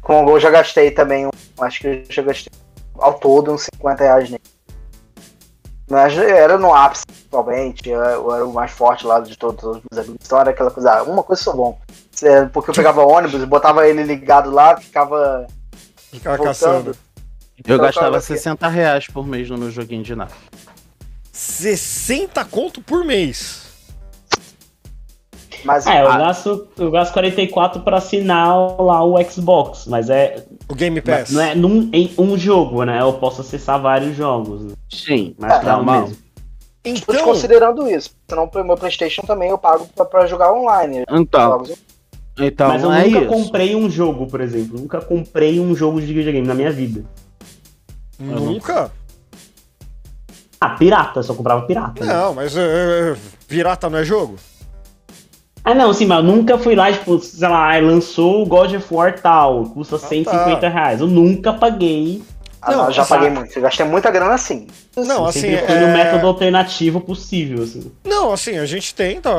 com 0.00 0.22
o 0.22 0.24
gol 0.24 0.40
já 0.40 0.50
gastei 0.50 0.90
também. 0.90 1.26
um- 1.26 1.30
Acho 1.60 1.80
que 1.80 1.86
eu 1.86 2.04
já 2.08 2.22
gastei 2.22 2.50
ao 2.98 3.14
todo 3.14 3.52
uns 3.52 3.62
50 3.74 4.02
reais 4.02 4.30
nele. 4.30 4.42
Mas 5.88 6.16
era 6.16 6.56
no 6.58 6.72
ápice, 6.74 7.04
principalmente. 7.06 7.88
Eu 7.88 8.00
eu 8.02 8.34
era 8.34 8.46
o 8.46 8.52
mais 8.52 8.70
forte 8.70 9.04
lá 9.06 9.20
de 9.20 9.36
todos 9.36 9.62
os 9.62 9.82
meus 9.90 10.04
amigos. 10.06 10.24
Então 10.26 10.38
era 10.40 10.50
aquela 10.50 10.70
coisa, 10.70 10.92
ah, 10.98 11.02
uma 11.02 11.22
coisa 11.22 11.42
sou 11.42 11.54
bom. 11.54 11.78
É, 12.22 12.44
Porque 12.46 12.70
eu 12.70 12.74
pegava 12.74 13.02
ônibus, 13.04 13.44
botava 13.44 13.86
ele 13.88 14.02
ligado 14.02 14.50
lá, 14.50 14.76
ficava 14.76 15.46
Ficava 16.12 16.36
voltando. 16.36 16.48
caçando. 16.54 16.96
Eu 17.66 17.74
Então, 17.74 17.78
gastava 17.86 18.06
cara, 18.10 18.20
você- 18.20 18.36
60 18.36 18.68
reais 18.68 19.06
por 19.06 19.26
mês 19.26 19.48
no 19.50 19.58
meu 19.58 19.70
joguinho 19.70 20.02
de 20.02 20.14
nave. 20.14 20.32
60 21.32 22.44
conto 22.44 22.80
por 22.80 23.04
mês. 23.04 23.68
Mas 25.64 25.86
É, 25.86 26.02
eu 26.02 26.08
gasto, 26.08 26.68
eu 26.78 26.90
gasto 26.90 27.12
44 27.12 27.82
pra 27.82 27.98
assinar 27.98 28.48
lá 28.80 29.04
o 29.04 29.22
Xbox, 29.22 29.84
mas 29.86 30.08
é, 30.08 30.42
O 30.66 30.74
Game 30.74 31.02
Pass. 31.02 31.30
não 31.30 31.42
é 31.42 31.54
num, 31.54 31.90
em 31.92 32.10
um 32.16 32.36
jogo, 32.38 32.82
né? 32.84 33.02
Eu 33.02 33.12
posso 33.14 33.42
acessar 33.42 33.78
vários 33.80 34.16
jogos, 34.16 34.62
né? 34.64 34.72
Sim, 34.90 35.34
mas 35.38 35.52
É, 35.52 35.64
dá 35.64 35.74
o 35.74 35.76
normal. 35.78 36.00
mesmo. 36.08 36.16
Então, 36.82 37.14
desconsiderando 37.14 37.86
isso. 37.90 38.10
Senão 38.26 38.48
pro 38.48 38.64
meu 38.64 38.74
Playstation 38.76 39.20
também 39.22 39.50
eu 39.50 39.58
pago 39.58 39.86
pra, 39.94 40.06
pra 40.06 40.26
jogar 40.26 40.50
online. 40.50 41.04
Então, 41.10 41.50
Jogos. 41.50 41.72
então 42.38 42.68
mas 42.68 42.82
eu 42.82 42.90
é 42.90 43.04
nunca 43.04 43.18
isso. 43.18 43.26
comprei 43.28 43.76
um 43.76 43.90
jogo, 43.90 44.26
por 44.26 44.40
exemplo. 44.40 44.80
Nunca 44.80 44.98
comprei 45.02 45.60
um 45.60 45.74
jogo 45.76 46.00
de 46.00 46.06
videogame 46.06 46.46
na 46.46 46.54
minha 46.54 46.70
vida. 46.72 47.04
Nunca? 48.20 48.90
Ah, 50.60 50.70
pirata, 50.70 51.20
eu 51.20 51.22
só 51.22 51.34
comprava 51.34 51.62
pirata. 51.62 52.04
né? 52.04 52.12
Não, 52.12 52.34
mas 52.34 52.56
é, 52.56 53.12
é, 53.12 53.16
pirata 53.48 53.88
não 53.88 53.98
é 53.98 54.04
jogo? 54.04 54.36
Ah, 55.64 55.74
não, 55.74 55.92
sim, 55.92 56.06
mas 56.06 56.18
eu 56.18 56.24
nunca 56.24 56.58
fui 56.58 56.74
lá, 56.74 56.90
tipo, 56.92 57.18
sei 57.18 57.48
lá, 57.48 57.68
ai, 57.68 57.80
lançou 57.82 58.42
o 58.42 58.46
God 58.46 58.74
of 58.74 58.94
War 58.94 59.20
tal, 59.20 59.64
custa 59.64 59.98
150 59.98 60.68
reais. 60.68 61.00
Eu 61.00 61.06
nunca 61.06 61.52
paguei. 61.52 62.22
Ah, 62.62 62.72
Não, 62.72 62.92
já 62.92 63.02
assim- 63.02 63.08
paguei 63.08 63.30
muito. 63.30 63.56
Eu 63.56 63.62
gastei 63.62 63.86
muita 63.86 64.10
grana 64.10 64.34
assim. 64.34 64.66
Não, 64.96 65.24
assim, 65.24 65.40
Sempre 65.40 65.66
fui 65.66 65.74
é... 65.76 65.80
no 65.86 65.92
método 65.96 66.26
alternativo 66.26 67.00
possível, 67.00 67.62
assim. 67.62 67.90
Não, 68.04 68.32
assim, 68.32 68.58
a 68.58 68.66
gente 68.66 68.94
tenta 68.94 69.30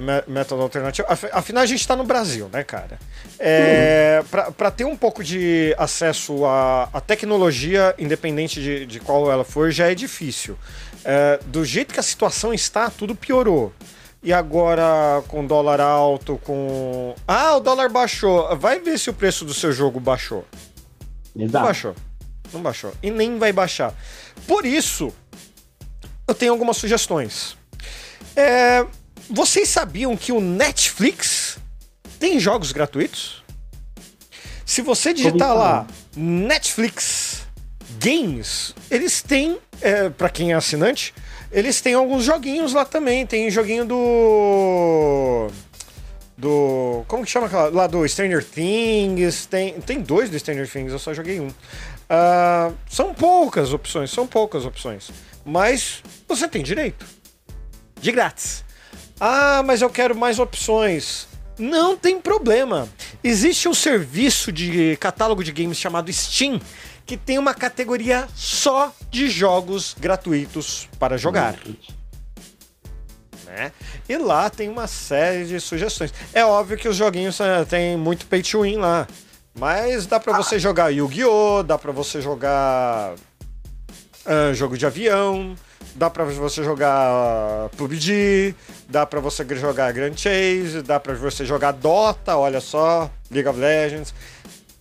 mé- 0.00 0.24
método 0.28 0.60
alternativo. 0.62 1.06
Af- 1.10 1.30
Afinal, 1.32 1.62
a 1.62 1.66
gente 1.66 1.86
tá 1.88 1.96
no 1.96 2.04
Brasil, 2.04 2.50
né, 2.52 2.62
cara? 2.62 2.98
É, 3.38 4.22
pra, 4.30 4.50
pra 4.52 4.70
ter 4.70 4.84
um 4.84 4.96
pouco 4.96 5.24
de 5.24 5.74
acesso 5.78 6.44
à, 6.44 6.88
à 6.92 7.00
tecnologia, 7.00 7.94
independente 7.98 8.60
de, 8.60 8.84
de 8.86 9.00
qual 9.00 9.30
ela 9.30 9.44
for, 9.44 9.70
já 9.70 9.90
é 9.90 9.94
difícil. 9.94 10.56
É, 11.04 11.40
do 11.46 11.64
jeito 11.64 11.92
que 11.94 12.00
a 12.00 12.02
situação 12.02 12.52
está, 12.52 12.90
tudo 12.90 13.14
piorou. 13.14 13.72
E 14.22 14.32
agora, 14.32 14.84
com 15.26 15.44
dólar 15.44 15.80
alto, 15.80 16.38
com. 16.44 17.14
Ah, 17.26 17.56
o 17.56 17.60
dólar 17.60 17.88
baixou. 17.88 18.54
Vai 18.56 18.78
ver 18.78 18.96
se 18.98 19.10
o 19.10 19.12
preço 19.14 19.44
do 19.44 19.52
seu 19.52 19.72
jogo 19.72 19.98
baixou. 19.98 20.44
Não 21.34 21.44
Exato. 21.46 21.64
baixou. 21.64 21.94
Não 22.52 22.60
baixou. 22.60 22.92
E 23.02 23.10
nem 23.10 23.38
vai 23.38 23.52
baixar. 23.52 23.94
Por 24.46 24.66
isso, 24.66 25.12
eu 26.26 26.34
tenho 26.34 26.52
algumas 26.52 26.76
sugestões. 26.76 27.56
É, 28.36 28.84
vocês 29.28 29.68
sabiam 29.68 30.16
que 30.16 30.32
o 30.32 30.40
Netflix 30.40 31.58
tem 32.18 32.38
jogos 32.38 32.72
gratuitos? 32.72 33.42
Se 34.64 34.80
você 34.80 35.12
digitar 35.12 35.54
lá 35.54 35.86
Netflix 36.16 37.46
Games, 37.98 38.74
eles 38.90 39.22
têm, 39.22 39.58
é, 39.80 40.08
para 40.08 40.28
quem 40.28 40.52
é 40.52 40.54
assinante, 40.54 41.12
eles 41.50 41.80
têm 41.80 41.94
alguns 41.94 42.24
joguinhos 42.24 42.72
lá 42.72 42.84
também. 42.84 43.26
Tem 43.26 43.50
joguinho 43.50 43.84
do 43.84 45.50
do. 46.42 47.04
Como 47.06 47.24
que 47.24 47.30
chama 47.30 47.46
aquela? 47.46 47.68
Lá 47.68 47.86
do 47.86 48.06
Stranger 48.08 48.44
Things. 48.44 49.46
Tem, 49.46 49.74
tem 49.80 50.00
dois 50.00 50.28
do 50.28 50.38
Stranger 50.38 50.68
Things, 50.68 50.92
eu 50.92 50.98
só 50.98 51.14
joguei 51.14 51.40
um. 51.40 51.48
Ah, 52.08 52.70
são 52.88 53.14
poucas 53.14 53.72
opções, 53.72 54.10
são 54.10 54.26
poucas 54.26 54.64
opções. 54.64 55.10
Mas 55.44 56.02
você 56.28 56.46
tem 56.48 56.62
direito. 56.62 57.06
De 58.00 58.10
grátis. 58.12 58.64
Ah, 59.20 59.62
mas 59.64 59.82
eu 59.82 59.90
quero 59.90 60.16
mais 60.16 60.38
opções. 60.38 61.28
Não 61.58 61.96
tem 61.96 62.20
problema. 62.20 62.88
Existe 63.22 63.68
um 63.68 63.74
serviço 63.74 64.50
de 64.50 64.96
catálogo 64.96 65.44
de 65.44 65.52
games 65.52 65.78
chamado 65.78 66.12
Steam 66.12 66.60
que 67.04 67.16
tem 67.16 67.38
uma 67.38 67.52
categoria 67.52 68.28
só 68.34 68.94
de 69.10 69.28
jogos 69.28 69.94
gratuitos 69.98 70.88
para 70.98 71.16
jogar 71.18 71.56
né? 73.52 73.70
E 74.08 74.16
lá 74.16 74.48
tem 74.50 74.68
uma 74.68 74.86
série 74.86 75.44
de 75.44 75.60
sugestões. 75.60 76.12
É 76.32 76.44
óbvio 76.44 76.76
que 76.76 76.88
os 76.88 76.96
joguinhos 76.96 77.38
eh, 77.40 77.64
tem 77.66 77.96
muito 77.96 78.26
pay 78.26 78.42
to 78.42 78.62
win 78.62 78.76
lá. 78.76 79.06
Mas 79.54 80.06
dá 80.06 80.18
pra 80.18 80.36
você 80.36 80.58
jogar 80.58 80.88
Yu-Gi-Oh!, 80.88 81.62
dá 81.62 81.78
pra 81.78 81.92
você 81.92 82.20
jogar 82.20 83.14
ah, 84.24 84.52
jogo 84.52 84.78
de 84.78 84.86
avião, 84.86 85.56
dá 85.96 86.08
pra 86.08 86.24
você 86.24 86.62
jogar 86.62 87.68
PUBG, 87.76 88.54
dá 88.88 89.04
pra 89.04 89.20
você 89.20 89.44
jogar 89.56 89.92
Grand 89.92 90.16
Chase, 90.16 90.82
dá 90.82 91.00
pra 91.00 91.14
você 91.14 91.44
jogar 91.44 91.72
Dota, 91.72 92.36
olha 92.36 92.60
só, 92.60 93.10
League 93.30 93.48
of 93.48 93.58
Legends. 93.58 94.14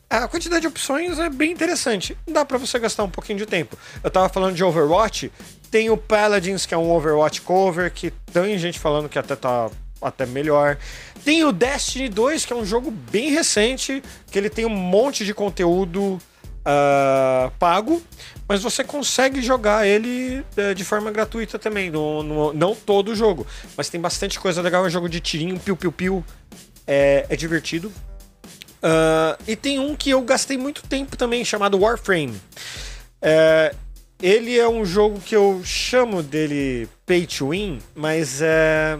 A 0.09 0.27
quantidade 0.27 0.61
de 0.61 0.67
opções 0.67 1.17
é 1.19 1.29
bem 1.29 1.51
interessante. 1.51 2.17
Dá 2.27 2.43
pra 2.43 2.57
você 2.57 2.77
gastar 2.77 3.03
um 3.03 3.09
pouquinho 3.09 3.39
de 3.39 3.45
tempo. 3.45 3.77
Eu 4.03 4.11
tava 4.11 4.27
falando 4.27 4.55
de 4.55 4.63
Overwatch, 4.63 5.31
tem 5.71 5.89
o 5.89 5.95
Paladins, 5.95 6.65
que 6.65 6.73
é 6.73 6.77
um 6.77 6.91
Overwatch 6.91 7.41
cover, 7.41 7.91
que 7.91 8.11
tem 8.31 8.57
gente 8.57 8.77
falando 8.77 9.07
que 9.07 9.17
até 9.17 9.35
tá 9.35 9.69
até 10.01 10.25
melhor. 10.25 10.77
Tem 11.23 11.43
o 11.43 11.51
Destiny 11.51 12.09
2, 12.09 12.45
que 12.45 12.53
é 12.53 12.55
um 12.55 12.65
jogo 12.65 12.89
bem 12.91 13.31
recente, 13.31 14.01
que 14.31 14.37
ele 14.37 14.49
tem 14.49 14.65
um 14.65 14.69
monte 14.69 15.23
de 15.23 15.33
conteúdo 15.33 16.19
ah, 16.65 17.51
pago, 17.59 18.01
mas 18.47 18.61
você 18.61 18.83
consegue 18.83 19.41
jogar 19.41 19.87
ele 19.87 20.43
eh, 20.57 20.73
de 20.73 20.83
forma 20.83 21.09
gratuita 21.11 21.57
também, 21.57 21.89
no, 21.89 22.21
no- 22.23 22.53
não 22.53 22.75
todo 22.75 23.09
o 23.11 23.15
jogo, 23.15 23.45
mas 23.77 23.89
tem 23.89 23.99
bastante 24.01 24.39
coisa 24.39 24.61
legal, 24.61 24.83
é 24.83 24.87
um 24.87 24.89
jogo 24.89 25.07
de 25.09 25.19
tirinho, 25.19 25.59
piu-piu-piu, 25.59 26.23
é, 26.85 27.25
é 27.29 27.35
divertido. 27.35 27.91
Ah, 28.83 29.37
e 29.47 29.55
tem 29.55 29.79
um 29.79 29.95
que 29.95 30.09
eu 30.09 30.21
gastei 30.21 30.57
muito 30.57 30.81
tempo 30.83 31.15
também, 31.15 31.45
chamado 31.45 31.79
Warframe. 31.79 32.39
É, 33.21 33.73
ele 34.21 34.57
é 34.57 34.67
um 34.67 34.83
jogo 34.85 35.19
que 35.19 35.35
eu 35.35 35.61
chamo 35.63 36.21
dele 36.21 36.87
pay 37.05 37.25
to 37.25 37.49
win, 37.49 37.79
mas 37.95 38.39
é. 38.41 38.97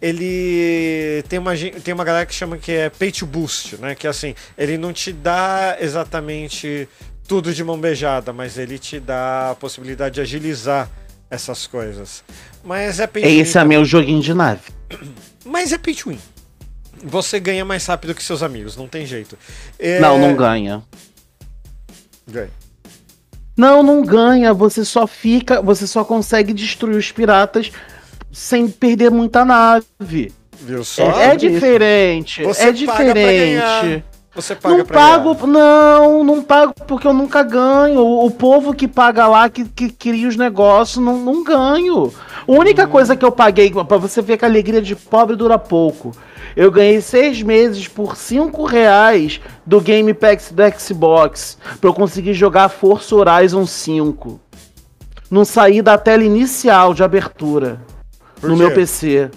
Ele 0.00 1.22
tem 1.28 1.38
uma, 1.38 1.52
tem 1.56 1.94
uma 1.94 2.04
galera 2.04 2.26
que 2.26 2.34
chama 2.34 2.58
que 2.58 2.72
é 2.72 2.90
pay 2.90 3.10
to 3.10 3.26
boost, 3.26 3.76
né? 3.78 3.94
Que 3.94 4.06
assim, 4.06 4.34
ele 4.56 4.76
não 4.76 4.92
te 4.92 5.12
dá 5.12 5.76
exatamente 5.80 6.88
tudo 7.26 7.52
de 7.52 7.64
mão 7.64 7.78
beijada, 7.78 8.32
mas 8.32 8.58
ele 8.58 8.78
te 8.78 9.00
dá 9.00 9.50
a 9.50 9.54
possibilidade 9.54 10.16
de 10.16 10.20
agilizar 10.20 10.88
essas 11.30 11.66
coisas. 11.66 12.22
Mas 12.62 13.00
é 13.00 13.06
pay 13.06 13.22
to 13.22 13.28
win 13.28 13.38
Esse 13.38 13.58
é 13.58 13.64
meu 13.64 13.84
joguinho 13.84 14.20
de 14.20 14.34
nave. 14.34 14.62
Mas 15.44 15.72
é 15.72 15.78
pay 15.78 15.94
to 15.94 16.10
win. 16.10 16.18
Você 17.04 17.38
ganha 17.38 17.64
mais 17.64 17.86
rápido 17.86 18.14
que 18.14 18.22
seus 18.22 18.42
amigos, 18.42 18.76
não 18.76 18.88
tem 18.88 19.06
jeito. 19.06 19.38
É- 19.78 20.00
Não, 20.00 20.18
não 20.18 20.34
ganha. 20.34 20.82
Ganha. 22.26 22.50
Não, 23.56 23.82
não 23.82 24.04
ganha. 24.04 24.52
Você 24.52 24.84
só 24.84 25.06
fica. 25.06 25.62
Você 25.62 25.86
só 25.86 26.04
consegue 26.04 26.52
destruir 26.52 26.96
os 26.96 27.12
piratas 27.12 27.70
sem 28.36 28.68
perder 28.68 29.10
muita 29.10 29.46
nave. 29.46 30.30
Viu 30.60 30.84
só? 30.84 31.02
É, 31.18 31.28
é 31.28 31.36
diferente. 31.36 32.42
Você 32.42 32.64
é 32.64 32.72
paga 32.72 32.84
pra 32.84 33.14
ganhar. 33.14 33.80
diferente. 33.80 34.04
Você 34.34 34.54
paga 34.54 34.76
Não 34.76 34.84
pago, 34.84 35.34
ganhar. 35.34 35.46
não, 35.46 36.22
não 36.22 36.42
pago 36.42 36.74
porque 36.86 37.06
eu 37.06 37.14
nunca 37.14 37.42
ganho. 37.42 38.00
O, 38.00 38.26
o 38.26 38.30
povo 38.30 38.74
que 38.74 38.86
paga 38.86 39.26
lá, 39.26 39.48
que, 39.48 39.64
que 39.64 39.88
cria 39.88 40.28
os 40.28 40.36
negócios, 40.36 41.02
não, 41.02 41.16
não 41.18 41.42
ganho. 41.42 42.12
A 42.46 42.52
única 42.52 42.84
Hum. 42.84 42.88
coisa 42.90 43.16
que 43.16 43.24
eu 43.24 43.32
paguei, 43.32 43.70
pra 43.72 43.96
você 43.96 44.20
ver 44.20 44.36
que 44.36 44.44
a 44.44 44.48
alegria 44.48 44.82
de 44.82 44.94
pobre 44.94 45.34
dura 45.34 45.58
pouco. 45.58 46.12
Eu 46.54 46.70
ganhei 46.70 47.00
seis 47.00 47.40
meses 47.40 47.88
por 47.88 48.16
cinco 48.18 48.64
reais 48.66 49.40
do 49.64 49.80
Game 49.80 50.12
Pass 50.12 50.52
do 50.52 50.62
Xbox 50.78 51.56
pra 51.80 51.88
eu 51.88 51.94
conseguir 51.94 52.34
jogar 52.34 52.68
Forza 52.68 53.14
Horizon 53.16 53.64
5. 53.64 54.38
Não 55.30 55.44
saí 55.46 55.80
da 55.80 55.96
tela 55.96 56.22
inicial 56.22 56.92
de 56.92 57.02
abertura 57.02 57.80
Por 58.40 58.50
no 58.50 58.56
quê? 58.56 58.62
meu 58.62 58.70
PC. 58.72 59.30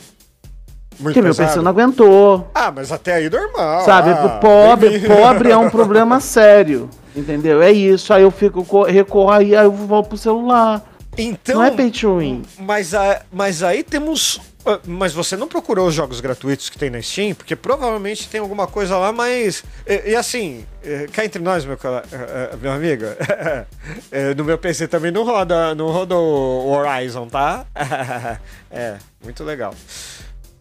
Muito 0.99 1.13
Porque 1.15 1.21
meu? 1.21 1.33
PC 1.35 1.61
não 1.61 1.69
aguentou. 1.71 2.49
Ah, 2.53 2.71
mas 2.75 2.91
até 2.91 3.13
aí 3.15 3.29
normal. 3.29 3.85
Sabe, 3.85 4.09
ah, 4.11 4.39
pobre, 4.41 4.99
pobre 4.99 5.49
é 5.51 5.57
um 5.57 5.69
problema 5.71 6.19
sério. 6.19 6.89
Entendeu? 7.15 7.61
É 7.61 7.71
isso. 7.71 8.13
Aí 8.13 8.23
eu 8.23 8.31
fico, 8.31 8.63
co- 8.65 8.83
recorro 8.83 9.31
aí, 9.31 9.55
aí 9.55 9.65
eu 9.65 9.71
vou 9.71 10.03
pro 10.03 10.17
celular. 10.17 10.83
Então, 11.17 11.55
não 11.55 11.63
é 11.63 11.71
pay 11.71 11.89
to 11.89 12.17
win. 12.17 12.43
mas, 12.59 12.93
a- 12.93 13.21
mas 13.31 13.63
aí 13.63 13.81
temos. 13.83 14.39
Ah, 14.65 14.79
Mas 14.85 15.13
você 15.13 15.37
não 15.37 15.47
procurou 15.47 15.87
os 15.87 15.93
jogos 15.93 16.19
gratuitos 16.19 16.69
que 16.69 16.77
tem 16.77 16.89
na 16.89 17.01
Steam? 17.01 17.33
Porque 17.33 17.55
provavelmente 17.55 18.27
tem 18.27 18.39
alguma 18.39 18.67
coisa 18.67 18.97
lá, 18.97 19.11
mas. 19.11 19.63
E, 19.85 20.11
e 20.11 20.15
assim, 20.15 20.65
eh, 20.83 21.07
cá 21.11 21.23
entre 21.25 21.41
nós, 21.41 21.65
meu, 21.65 21.75
eh, 21.75 22.03
eh, 22.11 22.57
meu 22.61 22.71
amigo, 22.71 23.05
eh, 24.11 24.33
no 24.35 24.43
meu 24.43 24.57
PC 24.57 24.87
também 24.87 25.11
não 25.11 25.23
roda, 25.23 25.73
não 25.75 25.87
roda 25.91 26.15
o 26.15 26.69
Horizon, 26.69 27.27
tá? 27.27 27.65
é, 28.69 28.97
muito 29.23 29.43
legal. 29.43 29.73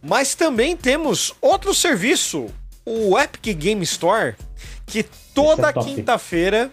Mas 0.01 0.33
também 0.33 0.77
temos 0.77 1.33
outro 1.41 1.73
serviço, 1.73 2.47
o 2.85 3.19
Epic 3.19 3.57
Game 3.57 3.83
Store, 3.83 4.35
que 4.85 5.03
toda 5.33 5.69
é 5.69 5.73
quinta-feira 5.73 6.71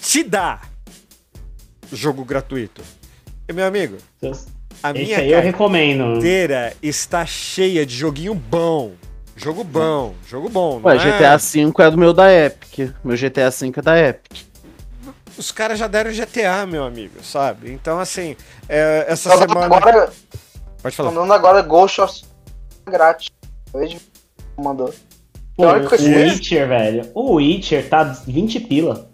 te 0.00 0.22
dá 0.22 0.60
jogo 1.92 2.24
gratuito. 2.24 2.82
E, 3.48 3.52
meu 3.52 3.66
amigo, 3.66 3.98
a 4.84 4.90
Esse 4.90 5.02
minha 5.02 5.18
aí 5.18 5.32
eu 5.32 5.40
recomendo. 5.40 6.12
carteira 6.12 6.74
está 6.82 7.24
cheia 7.24 7.86
de 7.86 7.96
joguinho 7.96 8.34
bom. 8.34 8.92
Jogo 9.34 9.64
bom, 9.64 10.14
jogo 10.28 10.50
bom. 10.50 10.78
Ué, 10.84 10.96
é? 10.96 10.98
GTA 10.98 11.38
V 11.38 11.72
é 11.78 11.90
do 11.90 11.96
meu 11.96 12.12
da 12.12 12.30
Epic. 12.30 12.94
Meu 13.02 13.16
GTA 13.16 13.48
V 13.48 13.72
é 13.74 13.82
da 13.82 13.98
Epic. 13.98 14.42
Os 15.38 15.50
caras 15.50 15.78
já 15.78 15.86
deram 15.86 16.12
GTA, 16.12 16.66
meu 16.66 16.84
amigo, 16.84 17.24
sabe? 17.24 17.72
Então, 17.72 17.98
assim, 17.98 18.36
é, 18.68 19.06
essa 19.08 19.30
semana. 19.30 19.74
agora, 19.74 20.12
Pode 20.82 20.94
falar. 20.94 21.10
jogando 21.10 21.32
agora 21.32 21.62
Ghost 21.62 22.02
of 22.02 22.22
grátis. 22.84 23.30
Hoje 23.72 23.98
mandou. 24.58 24.94
Pô, 25.56 25.64
o. 25.64 26.24
Witcher, 26.34 26.68
velho. 26.68 27.10
O 27.14 27.34
Witcher 27.36 27.88
tá 27.88 28.04
20 28.04 28.60
pila. 28.60 29.10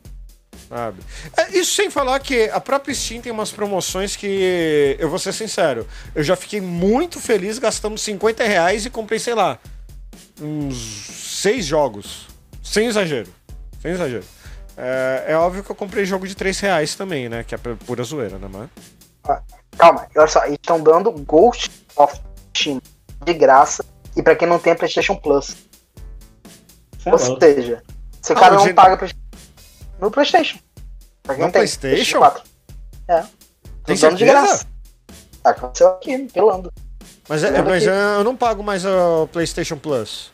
Sabe? 0.70 1.00
É, 1.36 1.58
isso 1.58 1.74
sem 1.74 1.90
falar 1.90 2.20
que 2.20 2.44
a 2.50 2.60
própria 2.60 2.94
Steam 2.94 3.20
tem 3.20 3.32
umas 3.32 3.50
promoções 3.50 4.14
que, 4.14 4.96
eu 5.00 5.10
vou 5.10 5.18
ser 5.18 5.32
sincero, 5.32 5.84
eu 6.14 6.22
já 6.22 6.36
fiquei 6.36 6.60
muito 6.60 7.18
feliz 7.18 7.58
gastando 7.58 7.98
50 7.98 8.44
reais 8.44 8.86
e 8.86 8.90
comprei, 8.90 9.18
sei 9.18 9.34
lá, 9.34 9.58
uns 10.40 10.76
seis 11.42 11.66
jogos. 11.66 12.28
Sem 12.62 12.86
exagero. 12.86 13.28
Sem 13.82 13.90
exagero. 13.92 14.24
É, 14.76 15.24
é 15.28 15.36
óbvio 15.36 15.64
que 15.64 15.70
eu 15.70 15.74
comprei 15.76 16.04
jogo 16.04 16.26
de 16.26 16.34
3 16.36 16.58
reais 16.60 16.94
também, 16.94 17.28
né? 17.28 17.42
Que 17.44 17.54
é 17.54 17.58
pura 17.58 18.02
zoeira, 18.04 18.38
né, 18.38 18.48
mano? 18.50 18.70
Calma, 19.76 20.06
olha 20.16 20.26
só, 20.28 20.44
eles 20.44 20.58
estão 20.60 20.80
dando 20.80 21.10
Ghost 21.10 21.70
of 21.96 22.18
Tsushima. 22.52 22.80
de 23.24 23.34
graça. 23.34 23.84
E 24.16 24.22
pra 24.22 24.34
quem 24.36 24.48
não 24.48 24.58
tem 24.58 24.72
a 24.72 24.76
PlayStation 24.76 25.16
Plus. 25.16 25.56
Ou 27.06 27.18
seja, 27.18 27.82
se 28.22 28.32
o 28.32 28.36
Ah, 28.36 28.40
cara 28.40 28.54
não 28.54 28.74
paga 28.74 28.96
pra- 28.96 29.08
no 30.00 30.10
PlayStation. 30.10 30.58
Pra 31.22 31.34
quem 31.34 31.44
No 31.44 31.52
tem 31.52 31.60
PlayStation? 31.60 32.18
4. 32.18 32.42
É. 33.08 33.22
Tem 33.84 33.96
dando 33.96 34.16
de 34.16 34.24
certeza? 34.24 34.24
graça. 34.32 34.66
Tá, 35.42 35.50
aconteceu 35.50 35.88
aqui, 35.88 36.18
pelando. 36.32 36.72
Mas, 37.28 37.44
é, 37.44 37.62
mas 37.62 37.82
que- 37.84 37.88
eu 37.88 38.24
não 38.24 38.36
pago 38.36 38.62
mais 38.62 38.84
o 38.84 39.26
PlayStation 39.32 39.76
Plus. 39.78 40.32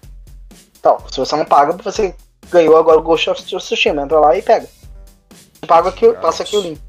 Então, 0.78 0.98
se 1.10 1.18
você 1.18 1.36
não 1.36 1.44
paga, 1.44 1.72
você 1.82 2.14
ganhou 2.50 2.76
agora 2.76 2.98
o 2.98 3.02
Ghost 3.02 3.28
of 3.30 3.42
Tsushima. 3.42 4.02
Entra 4.02 4.18
lá 4.18 4.36
e 4.36 4.42
pega. 4.42 4.68
Eu 5.60 5.68
pago 5.68 5.88
aqui, 5.88 6.10
passa 6.14 6.42
aqui 6.42 6.56
o 6.56 6.60
link. 6.60 6.80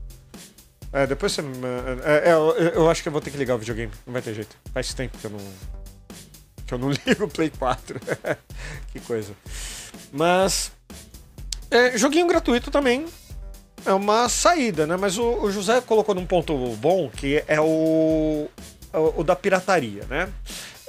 É, 0.93 1.05
depois 1.05 1.34
você. 1.34 1.41
É, 2.03 2.30
é, 2.30 2.34
eu, 2.34 2.51
eu 2.73 2.89
acho 2.89 3.01
que 3.03 3.09
eu 3.09 3.11
vou 3.11 3.19
ter 3.21 3.30
que 3.32 3.38
ligar 3.38 3.55
o 3.55 3.59
videogame. 3.59 3.91
Não 4.05 4.13
vai 4.13 4.21
ter 4.21 4.34
jeito. 4.34 4.55
Faz 4.73 4.93
tempo 4.93 5.17
que 5.17 5.25
eu 5.25 5.32
não. 5.32 5.39
Que 6.65 6.73
eu 6.73 6.78
não 6.78 6.89
ligo 7.05 7.25
o 7.25 7.30
Play 7.30 7.49
4. 7.49 7.99
que 8.93 8.99
coisa. 9.01 9.34
Mas. 10.11 10.71
É, 11.70 11.97
joguinho 11.97 12.28
gratuito 12.28 12.72
também. 12.72 13.05
É 13.86 13.93
uma 13.93 14.28
saída, 14.28 14.86
né? 14.86 14.97
Mas 14.97 15.18
o, 15.18 15.24
o 15.24 15.51
José 15.51 15.80
colocou 15.82 16.13
num 16.15 16.26
ponto 16.26 16.55
bom 16.76 17.09
que 17.09 17.43
é 17.47 17.59
o. 17.59 18.47
o, 18.93 19.20
o 19.22 19.24
da 19.24 19.36
pirataria, 19.36 20.03
né? 20.09 20.30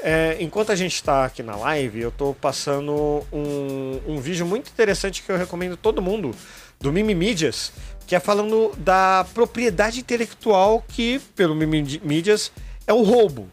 É, 0.01 0.37
enquanto 0.41 0.71
a 0.71 0.77
gente 0.77 0.95
está 0.95 1.25
aqui 1.25 1.43
na 1.43 1.57
live, 1.57 2.01
eu 2.01 2.11
tô 2.11 2.33
passando 2.33 3.25
um, 3.33 4.01
um 4.07 4.21
vídeo 4.21 4.47
muito 4.47 4.71
interessante 4.71 5.23
que 5.23 5.31
eu 5.31 5.37
recomendo 5.37 5.77
todo 5.77 6.01
mundo, 6.01 6.35
do 6.81 6.93
Mimimídias, 6.93 7.73
que 8.07 8.15
é 8.15 8.21
falando 8.21 8.73
da 8.79 9.27
propriedade 9.35 10.01
intelectual 10.01 10.85
que, 10.87 11.19
pelo 11.35 11.55
Mimimídias, 11.55 12.53
é 12.87 12.93
o 12.93 13.03
roubo. 13.03 13.49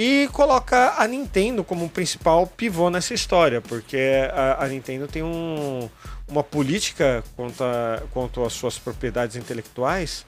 E 0.00 0.28
coloca 0.32 0.94
a 0.96 1.08
Nintendo 1.08 1.64
como 1.64 1.84
um 1.84 1.88
principal 1.88 2.46
pivô 2.46 2.88
nessa 2.88 3.14
história, 3.14 3.60
porque 3.60 3.98
a, 4.32 4.64
a 4.64 4.68
Nintendo 4.68 5.08
tem 5.08 5.24
um, 5.24 5.90
uma 6.28 6.44
política 6.44 7.24
quanto, 7.34 7.64
a, 7.64 8.00
quanto 8.12 8.44
às 8.44 8.52
suas 8.52 8.78
propriedades 8.78 9.34
intelectuais 9.34 10.24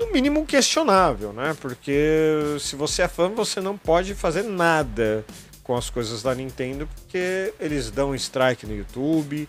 no 0.00 0.12
mínimo 0.12 0.44
questionável, 0.44 1.32
né? 1.32 1.56
Porque 1.60 2.56
se 2.58 2.74
você 2.74 3.02
é 3.02 3.08
fã, 3.08 3.28
você 3.28 3.60
não 3.60 3.78
pode 3.78 4.16
fazer 4.16 4.42
nada 4.42 5.24
com 5.62 5.76
as 5.76 5.88
coisas 5.88 6.20
da 6.20 6.34
Nintendo, 6.34 6.88
porque 6.88 7.54
eles 7.60 7.88
dão 7.88 8.16
strike 8.16 8.66
no 8.66 8.74
YouTube, 8.74 9.48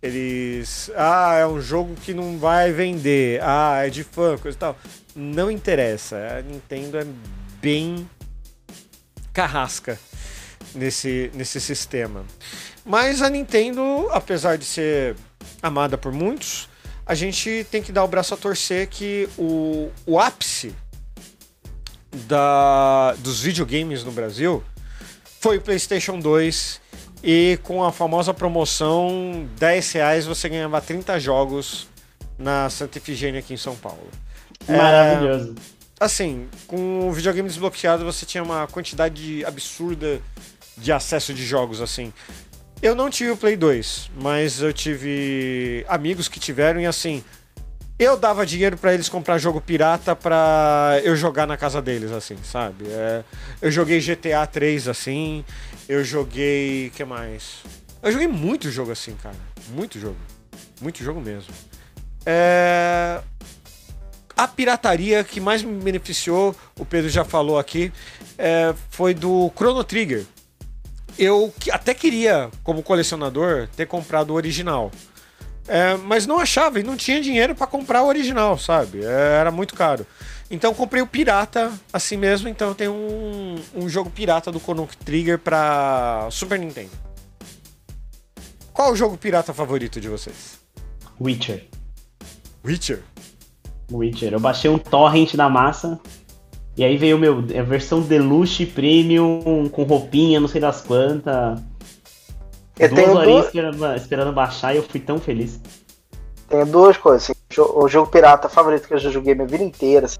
eles. 0.00 0.88
Ah, 0.94 1.34
é 1.34 1.46
um 1.48 1.60
jogo 1.60 1.96
que 1.96 2.14
não 2.14 2.38
vai 2.38 2.70
vender, 2.70 3.40
ah, 3.42 3.84
é 3.84 3.90
de 3.90 4.04
fã, 4.04 4.38
coisa 4.38 4.56
e 4.56 4.60
tal. 4.60 4.78
Não 5.16 5.50
interessa, 5.50 6.16
a 6.38 6.42
Nintendo 6.42 6.98
é 6.98 7.06
bem 7.64 8.06
carrasca 9.32 9.98
nesse, 10.74 11.30
nesse 11.32 11.58
sistema. 11.58 12.22
Mas 12.84 13.22
a 13.22 13.30
Nintendo, 13.30 14.06
apesar 14.10 14.58
de 14.58 14.66
ser 14.66 15.16
amada 15.62 15.96
por 15.96 16.12
muitos, 16.12 16.68
a 17.06 17.14
gente 17.14 17.66
tem 17.70 17.82
que 17.82 17.90
dar 17.90 18.04
o 18.04 18.08
braço 18.08 18.34
a 18.34 18.36
torcer 18.36 18.86
que 18.88 19.26
o, 19.38 19.90
o 20.04 20.20
ápice 20.20 20.74
da, 22.28 23.14
dos 23.20 23.40
videogames 23.40 24.04
no 24.04 24.12
Brasil 24.12 24.62
foi 25.40 25.56
o 25.56 25.60
PlayStation 25.62 26.18
2 26.18 26.82
e 27.22 27.58
com 27.62 27.82
a 27.82 27.90
famosa 27.90 28.34
promoção 28.34 29.48
10 29.58 29.92
reais 29.92 30.26
você 30.26 30.50
ganhava 30.50 30.82
30 30.82 31.18
jogos 31.18 31.88
na 32.38 32.68
Santa 32.68 32.98
Efigênia 32.98 33.40
aqui 33.40 33.54
em 33.54 33.56
São 33.56 33.74
Paulo. 33.74 34.10
É, 34.68 34.76
Maravilhoso. 34.76 35.54
Assim, 35.98 36.48
com 36.66 37.08
o 37.08 37.12
videogame 37.12 37.48
desbloqueado 37.48 38.04
você 38.04 38.26
tinha 38.26 38.42
uma 38.42 38.66
quantidade 38.66 39.44
absurda 39.44 40.20
de 40.76 40.92
acesso 40.92 41.32
de 41.32 41.44
jogos 41.44 41.80
assim. 41.80 42.12
Eu 42.82 42.94
não 42.94 43.08
tive 43.08 43.30
o 43.30 43.36
Play 43.36 43.56
2, 43.56 44.10
mas 44.20 44.60
eu 44.60 44.72
tive 44.72 45.84
amigos 45.88 46.28
que 46.28 46.38
tiveram 46.38 46.80
e 46.80 46.86
assim, 46.86 47.24
eu 47.98 48.16
dava 48.16 48.44
dinheiro 48.44 48.76
pra 48.76 48.92
eles 48.92 49.08
comprar 49.08 49.38
jogo 49.38 49.60
pirata 49.60 50.16
pra 50.16 51.00
eu 51.04 51.14
jogar 51.14 51.46
na 51.46 51.56
casa 51.56 51.80
deles 51.80 52.10
assim, 52.10 52.36
sabe? 52.42 52.84
É, 52.88 53.22
eu 53.62 53.70
joguei 53.70 54.00
GTA 54.00 54.46
3 54.46 54.88
assim, 54.88 55.44
eu 55.88 56.04
joguei, 56.04 56.90
que 56.94 57.04
mais? 57.04 57.62
Eu 58.02 58.12
joguei 58.12 58.28
muito 58.28 58.70
jogo 58.70 58.90
assim, 58.92 59.14
cara, 59.22 59.36
muito 59.70 59.98
jogo. 59.98 60.16
Muito 60.80 61.02
jogo 61.02 61.20
mesmo. 61.20 61.54
É, 62.26 63.20
a 64.36 64.48
pirataria 64.48 65.22
que 65.22 65.40
mais 65.40 65.62
me 65.62 65.80
beneficiou, 65.82 66.54
o 66.78 66.84
Pedro 66.84 67.08
já 67.08 67.24
falou 67.24 67.58
aqui, 67.58 67.92
é, 68.36 68.74
foi 68.90 69.14
do 69.14 69.50
Chrono 69.56 69.84
Trigger. 69.84 70.24
Eu 71.18 71.52
até 71.70 71.94
queria, 71.94 72.50
como 72.64 72.82
colecionador, 72.82 73.68
ter 73.76 73.86
comprado 73.86 74.30
o 74.30 74.34
original. 74.34 74.90
É, 75.66 75.96
mas 75.96 76.26
não 76.26 76.38
achava 76.38 76.80
e 76.80 76.82
não 76.82 76.96
tinha 76.96 77.20
dinheiro 77.20 77.54
pra 77.54 77.66
comprar 77.66 78.02
o 78.02 78.06
original, 78.06 78.58
sabe? 78.58 79.04
É, 79.04 79.38
era 79.38 79.50
muito 79.50 79.74
caro. 79.74 80.06
Então 80.50 80.74
comprei 80.74 81.02
o 81.02 81.06
pirata 81.06 81.72
assim 81.92 82.16
mesmo. 82.16 82.48
Então 82.48 82.68
eu 82.68 82.74
tenho 82.74 82.92
um, 82.92 83.60
um 83.74 83.88
jogo 83.88 84.10
pirata 84.10 84.52
do 84.52 84.60
Chrono 84.60 84.88
Trigger 85.04 85.38
pra 85.38 86.28
Super 86.30 86.58
Nintendo. 86.58 86.90
Qual 88.72 88.92
o 88.92 88.96
jogo 88.96 89.16
pirata 89.16 89.54
favorito 89.54 90.00
de 90.00 90.08
vocês? 90.08 90.58
Witcher. 91.20 91.68
Witcher? 92.64 93.02
Witcher. 93.96 94.32
Eu 94.32 94.40
baixei 94.40 94.70
um 94.70 94.78
torrent 94.78 95.34
da 95.34 95.48
massa. 95.48 95.98
E 96.76 96.84
aí 96.84 96.96
veio 96.96 97.18
meu, 97.18 97.38
a 97.38 97.62
versão 97.62 98.00
Deluxe 98.00 98.66
Premium 98.66 99.68
com 99.70 99.84
roupinha, 99.84 100.40
não 100.40 100.48
sei 100.48 100.60
das 100.60 100.80
quantas. 100.80 101.60
Eu 102.78 102.88
Duas 102.88 103.00
tenho 103.00 103.16
horinhas 103.16 103.46
esperando, 103.46 103.94
esperando 103.94 104.32
baixar 104.32 104.74
e 104.74 104.78
eu 104.78 104.82
fui 104.82 104.98
tão 104.98 105.18
feliz. 105.18 105.60
tenho 106.48 106.66
duas 106.66 106.96
coisas. 106.96 107.30
assim. 107.30 107.32
O 107.56 107.88
jogo 107.88 108.10
pirata 108.10 108.48
favorito 108.48 108.88
que 108.88 108.94
eu 108.94 108.98
já 108.98 109.10
joguei 109.10 109.34
minha 109.34 109.46
vida 109.46 109.62
inteira. 109.62 110.06
assim. 110.06 110.18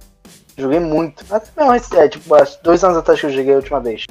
Joguei 0.57 0.79
muito. 0.79 1.25
Mas 1.29 1.51
não, 1.57 1.75
é 1.75 2.09
tipo, 2.09 2.37
dois 2.62 2.85
anos 2.85 2.99
atrás 2.99 3.18
que 3.18 3.27
eu 3.27 3.31
joguei 3.31 3.53
a 3.55 3.57
última 3.57 3.81
vez. 3.81 4.07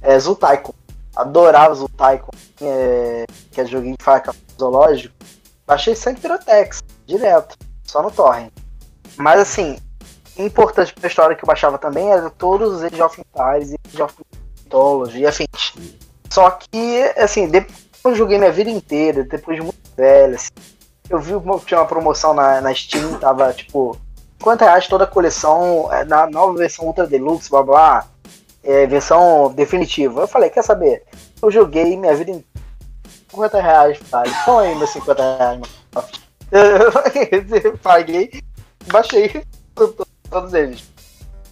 É 0.00 0.16
Zultaikon. 0.18 0.72
Adorava 1.16 1.74
Zultaikon. 1.74 2.30
É, 2.60 3.24
que 3.50 3.60
é 3.60 3.66
joguinho 3.66 3.96
de 3.98 4.04
faca 4.04 4.32
zoológico. 4.58 5.14
Baixei 5.66 5.96
sempre 5.96 6.22
Piratex, 6.22 6.80
direto. 7.06 7.56
Só 7.82 8.02
no 8.02 8.10
torrent. 8.12 8.52
Mas 9.16 9.40
assim, 9.40 9.78
importante 10.38 10.92
pra 10.94 11.08
história 11.08 11.36
que 11.36 11.44
eu 11.44 11.46
baixava 11.46 11.78
também 11.78 12.10
era 12.10 12.30
todos 12.30 12.74
os 12.74 12.82
Age 12.82 13.02
of 13.02 13.20
Empires 13.20 13.72
e 13.72 13.76
Age 13.88 14.02
of 14.02 14.14
Mythology 14.64 15.20
e 15.20 15.26
afins. 15.26 15.74
Só 16.30 16.50
que, 16.50 17.02
assim, 17.16 17.48
depois 17.48 17.76
que 18.02 18.08
eu 18.08 18.14
joguei 18.14 18.38
minha 18.38 18.52
vida 18.52 18.70
inteira, 18.70 19.24
depois 19.24 19.56
de 19.56 19.62
muito 19.62 19.78
velho, 19.96 20.36
assim, 20.36 20.50
eu 21.08 21.18
vi 21.18 21.34
uma, 21.34 21.58
tinha 21.58 21.80
uma 21.80 21.86
promoção 21.86 22.32
na, 22.32 22.60
na 22.60 22.72
Steam, 22.72 23.18
tava 23.18 23.52
tipo 23.52 23.98
50 24.38 24.64
reais 24.64 24.86
toda 24.86 25.04
a 25.04 25.08
coleção, 25.08 25.92
é, 25.92 26.04
na 26.04 26.26
nova 26.28 26.56
versão 26.56 26.86
Ultra 26.86 27.06
Deluxe, 27.06 27.50
blá 27.50 27.62
blá, 27.62 28.06
é, 28.62 28.86
versão 28.86 29.52
definitiva. 29.52 30.22
Eu 30.22 30.28
falei, 30.28 30.50
quer 30.50 30.62
saber? 30.62 31.02
Eu 31.42 31.50
joguei 31.50 31.96
minha 31.96 32.14
vida 32.14 32.30
inteira. 32.30 32.50
50 33.30 33.60
reais, 33.60 34.00
tá? 34.10 34.22
Então 34.26 34.58
aí 34.58 34.74
meus 34.74 34.90
50 34.90 35.22
reais, 35.22 35.60
mano. 35.60 36.08
Eu 37.64 37.78
paguei, 37.78 38.42
baixei 38.86 39.44
to- 39.74 40.06
todos 40.30 40.54
eles. 40.54 40.82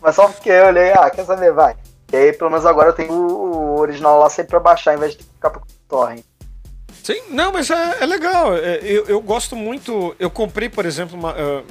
Mas 0.00 0.14
só 0.14 0.28
porque 0.28 0.50
eu 0.50 0.66
olhei, 0.66 0.92
ah, 0.92 1.10
quer 1.10 1.24
saber, 1.24 1.52
vai. 1.52 1.76
E 2.12 2.16
aí, 2.16 2.32
pelo 2.32 2.50
menos 2.50 2.64
agora 2.64 2.90
eu 2.90 2.92
tenho 2.94 3.12
o 3.12 3.78
original 3.78 4.18
lá 4.18 4.30
sempre 4.30 4.50
pra 4.50 4.60
baixar, 4.60 4.92
ao 4.92 4.96
invés 4.96 5.16
de 5.16 5.24
ficar 5.24 5.50
pro 5.50 5.62
torrent. 5.88 6.22
Sim, 7.02 7.22
não, 7.30 7.52
mas 7.52 7.70
é, 7.70 8.02
é 8.02 8.06
legal. 8.06 8.56
É, 8.56 8.78
eu, 8.82 9.06
eu 9.06 9.20
gosto 9.20 9.56
muito. 9.56 10.14
Eu 10.18 10.30
comprei, 10.30 10.68
por 10.68 10.86
exemplo, 10.86 11.18
uma, 11.18 11.32
ah, 11.32 11.62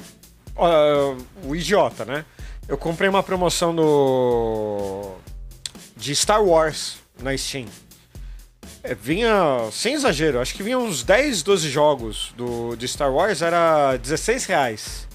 ah, 0.56 1.16
o 1.44 1.56
Idiota, 1.56 2.04
né? 2.04 2.24
Eu 2.68 2.76
comprei 2.76 3.08
uma 3.08 3.22
promoção 3.22 3.74
do. 3.74 5.12
de 5.96 6.14
Star 6.14 6.42
Wars 6.44 6.98
na 7.20 7.36
Steam. 7.36 7.66
É, 8.82 8.94
vinha, 8.94 9.32
sem 9.72 9.94
exagero, 9.94 10.40
acho 10.40 10.54
que 10.54 10.62
vinha 10.62 10.78
uns 10.78 11.02
10, 11.02 11.42
12 11.42 11.68
jogos 11.68 12.32
do, 12.36 12.76
de 12.76 12.86
Star 12.86 13.12
Wars, 13.12 13.42
era 13.42 13.96
16 13.96 14.44
reais. 14.44 15.07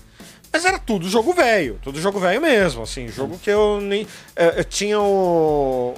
Mas 0.54 0.66
era 0.66 0.78
tudo 0.78 1.10
jogo 1.10 1.34
velho, 1.34 1.80
tudo 1.82 2.00
jogo 2.00 2.20
velho 2.20 2.40
mesmo, 2.40 2.84
assim, 2.84 3.08
jogo 3.08 3.40
que 3.40 3.50
eu 3.50 3.82
nem. 3.82 4.08
é, 4.36 4.60
eu 4.60 4.64
tinha 4.64 5.02
o. 5.02 5.96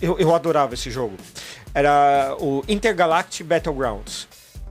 Eu, 0.00 0.18
eu 0.18 0.34
adorava 0.34 0.72
esse 0.72 0.90
jogo. 0.90 1.14
Era 1.74 2.34
o 2.40 2.64
Intergalactic 2.66 3.46
Battlegrounds. 3.46 4.26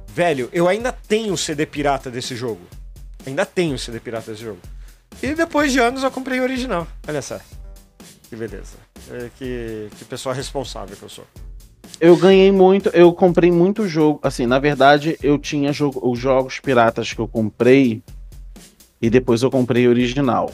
Velho, 0.07 0.49
eu 0.51 0.67
ainda 0.67 0.91
tenho 0.91 1.33
o 1.33 1.37
CD 1.37 1.63
pirata 1.67 2.09
desse 2.09 2.35
jogo. 2.35 2.61
Ainda 3.25 3.45
tenho 3.45 3.75
o 3.75 3.79
CD 3.79 3.99
pirata 3.99 4.31
desse 4.31 4.43
jogo. 4.43 4.59
E 5.21 5.35
depois 5.35 5.71
de 5.71 5.79
anos 5.79 6.01
eu 6.01 6.09
comprei 6.09 6.39
o 6.39 6.43
original. 6.43 6.87
Olha 7.07 7.21
só. 7.21 7.39
Que 8.29 8.35
beleza. 8.35 8.77
É, 9.11 9.29
que, 9.37 9.89
que 9.95 10.05
pessoa 10.05 10.33
responsável 10.33 10.97
que 10.97 11.03
eu 11.03 11.09
sou. 11.09 11.25
Eu 12.01 12.17
ganhei 12.17 12.51
muito, 12.51 12.89
eu 12.89 13.13
comprei 13.13 13.51
muito 13.51 13.87
jogo. 13.87 14.19
Assim, 14.23 14.47
na 14.47 14.57
verdade, 14.57 15.17
eu 15.21 15.37
tinha 15.37 15.71
jogo, 15.71 15.99
os 16.03 16.17
jogos 16.17 16.59
piratas 16.59 17.13
que 17.13 17.19
eu 17.19 17.27
comprei 17.27 18.01
e 19.03 19.09
depois 19.09 19.43
eu 19.43 19.51
comprei 19.51 19.85
o 19.85 19.89
original. 19.89 20.49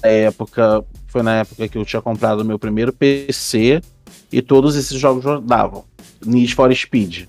Na 0.00 0.08
época 0.08 0.84
Foi 1.08 1.20
na 1.20 1.38
época 1.38 1.66
que 1.66 1.76
eu 1.76 1.84
tinha 1.84 2.00
comprado 2.00 2.40
o 2.40 2.44
meu 2.44 2.56
primeiro 2.56 2.92
PC 2.92 3.82
e 4.30 4.40
todos 4.40 4.76
esses 4.76 4.98
jogos 4.98 5.24
rodavam. 5.24 5.84
Need 6.24 6.54
for 6.54 6.72
Speed. 6.72 7.24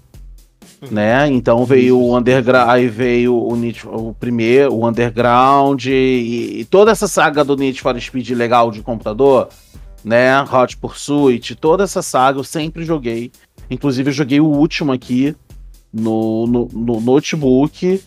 Né? 0.92 1.28
Então 1.30 1.66
veio 1.66 1.98
o 1.98 2.16
Underground, 2.16 2.70
aí 2.70 2.88
veio 2.88 3.36
o, 3.36 3.56
Need, 3.56 3.82
o 3.88 4.14
primeiro, 4.14 4.74
o 4.76 4.88
Underground 4.88 5.86
e, 5.86 6.60
e 6.60 6.66
toda 6.66 6.92
essa 6.92 7.08
saga 7.08 7.44
do 7.44 7.58
Need 7.58 7.82
for 7.82 8.00
Speed 8.00 8.30
legal 8.32 8.70
de 8.70 8.84
computador, 8.84 9.50
né? 10.04 10.40
Hot 10.44 10.78
Pursuit, 10.78 11.56
toda 11.56 11.86
essa 11.86 12.02
saga 12.04 12.38
eu 12.38 12.44
sempre 12.44 12.84
joguei. 12.84 13.32
Inclusive 13.72 14.10
eu 14.10 14.14
joguei 14.14 14.40
o 14.40 14.46
último 14.46 14.92
aqui 14.92 15.36
no, 15.92 16.46
no, 16.46 16.68
no 16.72 17.02
notebook 17.02 18.02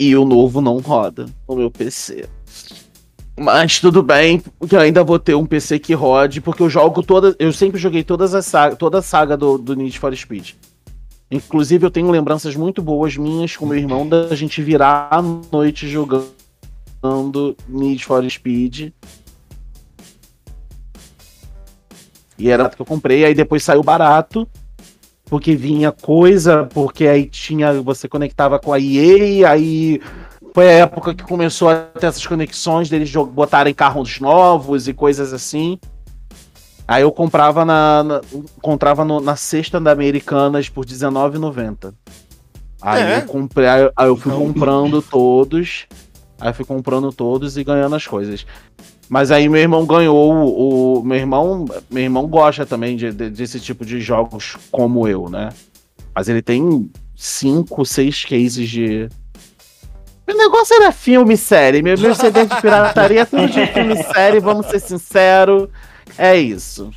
e 0.00 0.16
o 0.16 0.24
novo 0.24 0.62
não 0.62 0.78
roda 0.78 1.26
no 1.46 1.54
meu 1.54 1.70
PC. 1.70 2.26
Mas 3.38 3.78
tudo 3.78 4.02
bem, 4.02 4.42
eu 4.72 4.80
ainda 4.80 5.04
vou 5.04 5.18
ter 5.18 5.34
um 5.34 5.44
PC 5.44 5.78
que 5.78 5.92
rode, 5.92 6.40
porque 6.40 6.62
eu 6.62 6.70
jogo 6.70 7.02
toda. 7.02 7.36
Eu 7.38 7.52
sempre 7.52 7.78
joguei 7.78 8.02
todas 8.02 8.34
as 8.34 8.46
saga, 8.46 8.74
toda 8.76 8.98
a 8.98 9.02
saga 9.02 9.36
do, 9.36 9.58
do 9.58 9.76
Need 9.76 9.98
for 9.98 10.16
Speed. 10.16 10.52
Inclusive, 11.30 11.84
eu 11.84 11.90
tenho 11.90 12.10
lembranças 12.10 12.56
muito 12.56 12.82
boas 12.82 13.16
minhas 13.16 13.56
com 13.56 13.66
meu 13.66 13.78
irmão 13.78 14.08
da 14.08 14.34
gente 14.34 14.62
virar 14.62 15.08
a 15.10 15.22
noite 15.22 15.86
jogando 15.86 17.54
Need 17.68 18.04
for 18.04 18.28
Speed. 18.28 18.92
E 22.38 22.48
era 22.48 22.70
que 22.70 22.80
eu 22.80 22.86
comprei, 22.86 23.24
aí 23.26 23.34
depois 23.34 23.62
saiu 23.62 23.82
barato. 23.82 24.48
Porque 25.30 25.54
vinha 25.54 25.92
coisa, 25.92 26.68
porque 26.74 27.06
aí 27.06 27.24
tinha. 27.26 27.72
Você 27.82 28.08
conectava 28.08 28.58
com 28.58 28.72
a 28.72 28.80
EA, 28.80 29.48
aí 29.48 30.00
foi 30.52 30.68
a 30.68 30.72
época 30.72 31.14
que 31.14 31.22
começou 31.22 31.68
a 31.68 31.76
ter 31.76 32.06
essas 32.06 32.26
conexões 32.26 32.90
deles 32.90 33.10
botarem 33.12 33.72
carros 33.72 34.18
novos 34.18 34.88
e 34.88 34.92
coisas 34.92 35.32
assim. 35.32 35.78
Aí 36.88 37.02
eu 37.02 37.12
comprava 37.12 37.64
na, 37.64 38.02
na 38.02 38.20
encontrava 38.58 39.04
no- 39.04 39.20
na 39.20 39.36
cesta 39.36 39.78
da 39.80 39.92
Americanas 39.92 40.68
por 40.68 40.84
R$19,90. 40.84 41.94
Aí 42.82 43.00
É? 43.02 43.18
eu 43.18 43.22
comprei, 43.26 43.68
aí 43.68 44.08
eu- 44.08 44.16
fui 44.16 44.32
comprando 44.32 45.00
todos. 45.00 45.86
Aí 46.40 46.48
eu 46.50 46.54
fui 46.54 46.64
comprando 46.64 47.12
todos 47.12 47.56
e 47.56 47.62
ganhando 47.62 47.94
as 47.94 48.04
coisas. 48.06 48.44
Mas 49.10 49.32
aí 49.32 49.48
meu 49.48 49.60
irmão 49.60 49.84
ganhou 49.84 50.32
o, 50.32 51.00
o- 51.00 51.04
meu 51.04 51.18
irmão, 51.18 51.64
meu 51.90 52.02
irmão 52.04 52.28
gosta 52.28 52.64
também 52.64 52.96
de- 52.96 53.12
de- 53.12 53.28
desse 53.28 53.58
tipo 53.58 53.84
de 53.84 54.00
jogos 54.00 54.56
como 54.70 55.06
eu, 55.08 55.28
né? 55.28 55.48
Mas 56.14 56.28
ele 56.28 56.40
tem 56.40 56.88
cinco, 57.16 57.84
seis 57.84 58.24
cases 58.24 58.68
de 58.70 59.08
meu 60.26 60.36
negócio 60.38 60.76
era 60.76 60.92
filme 60.92 61.34
e 61.34 61.36
série. 61.36 61.82
Meu, 61.82 61.98
meu 61.98 62.14
CD 62.14 62.46
de 62.46 62.60
pirataria 62.60 63.22
é 63.22 63.24
tudo 63.24 63.48
de 63.48 63.66
filme 63.66 63.94
e 63.94 64.02
série, 64.04 64.38
vamos 64.38 64.66
ser 64.66 64.78
sinceros. 64.78 65.68
É 66.16 66.36
isso. 66.36 66.90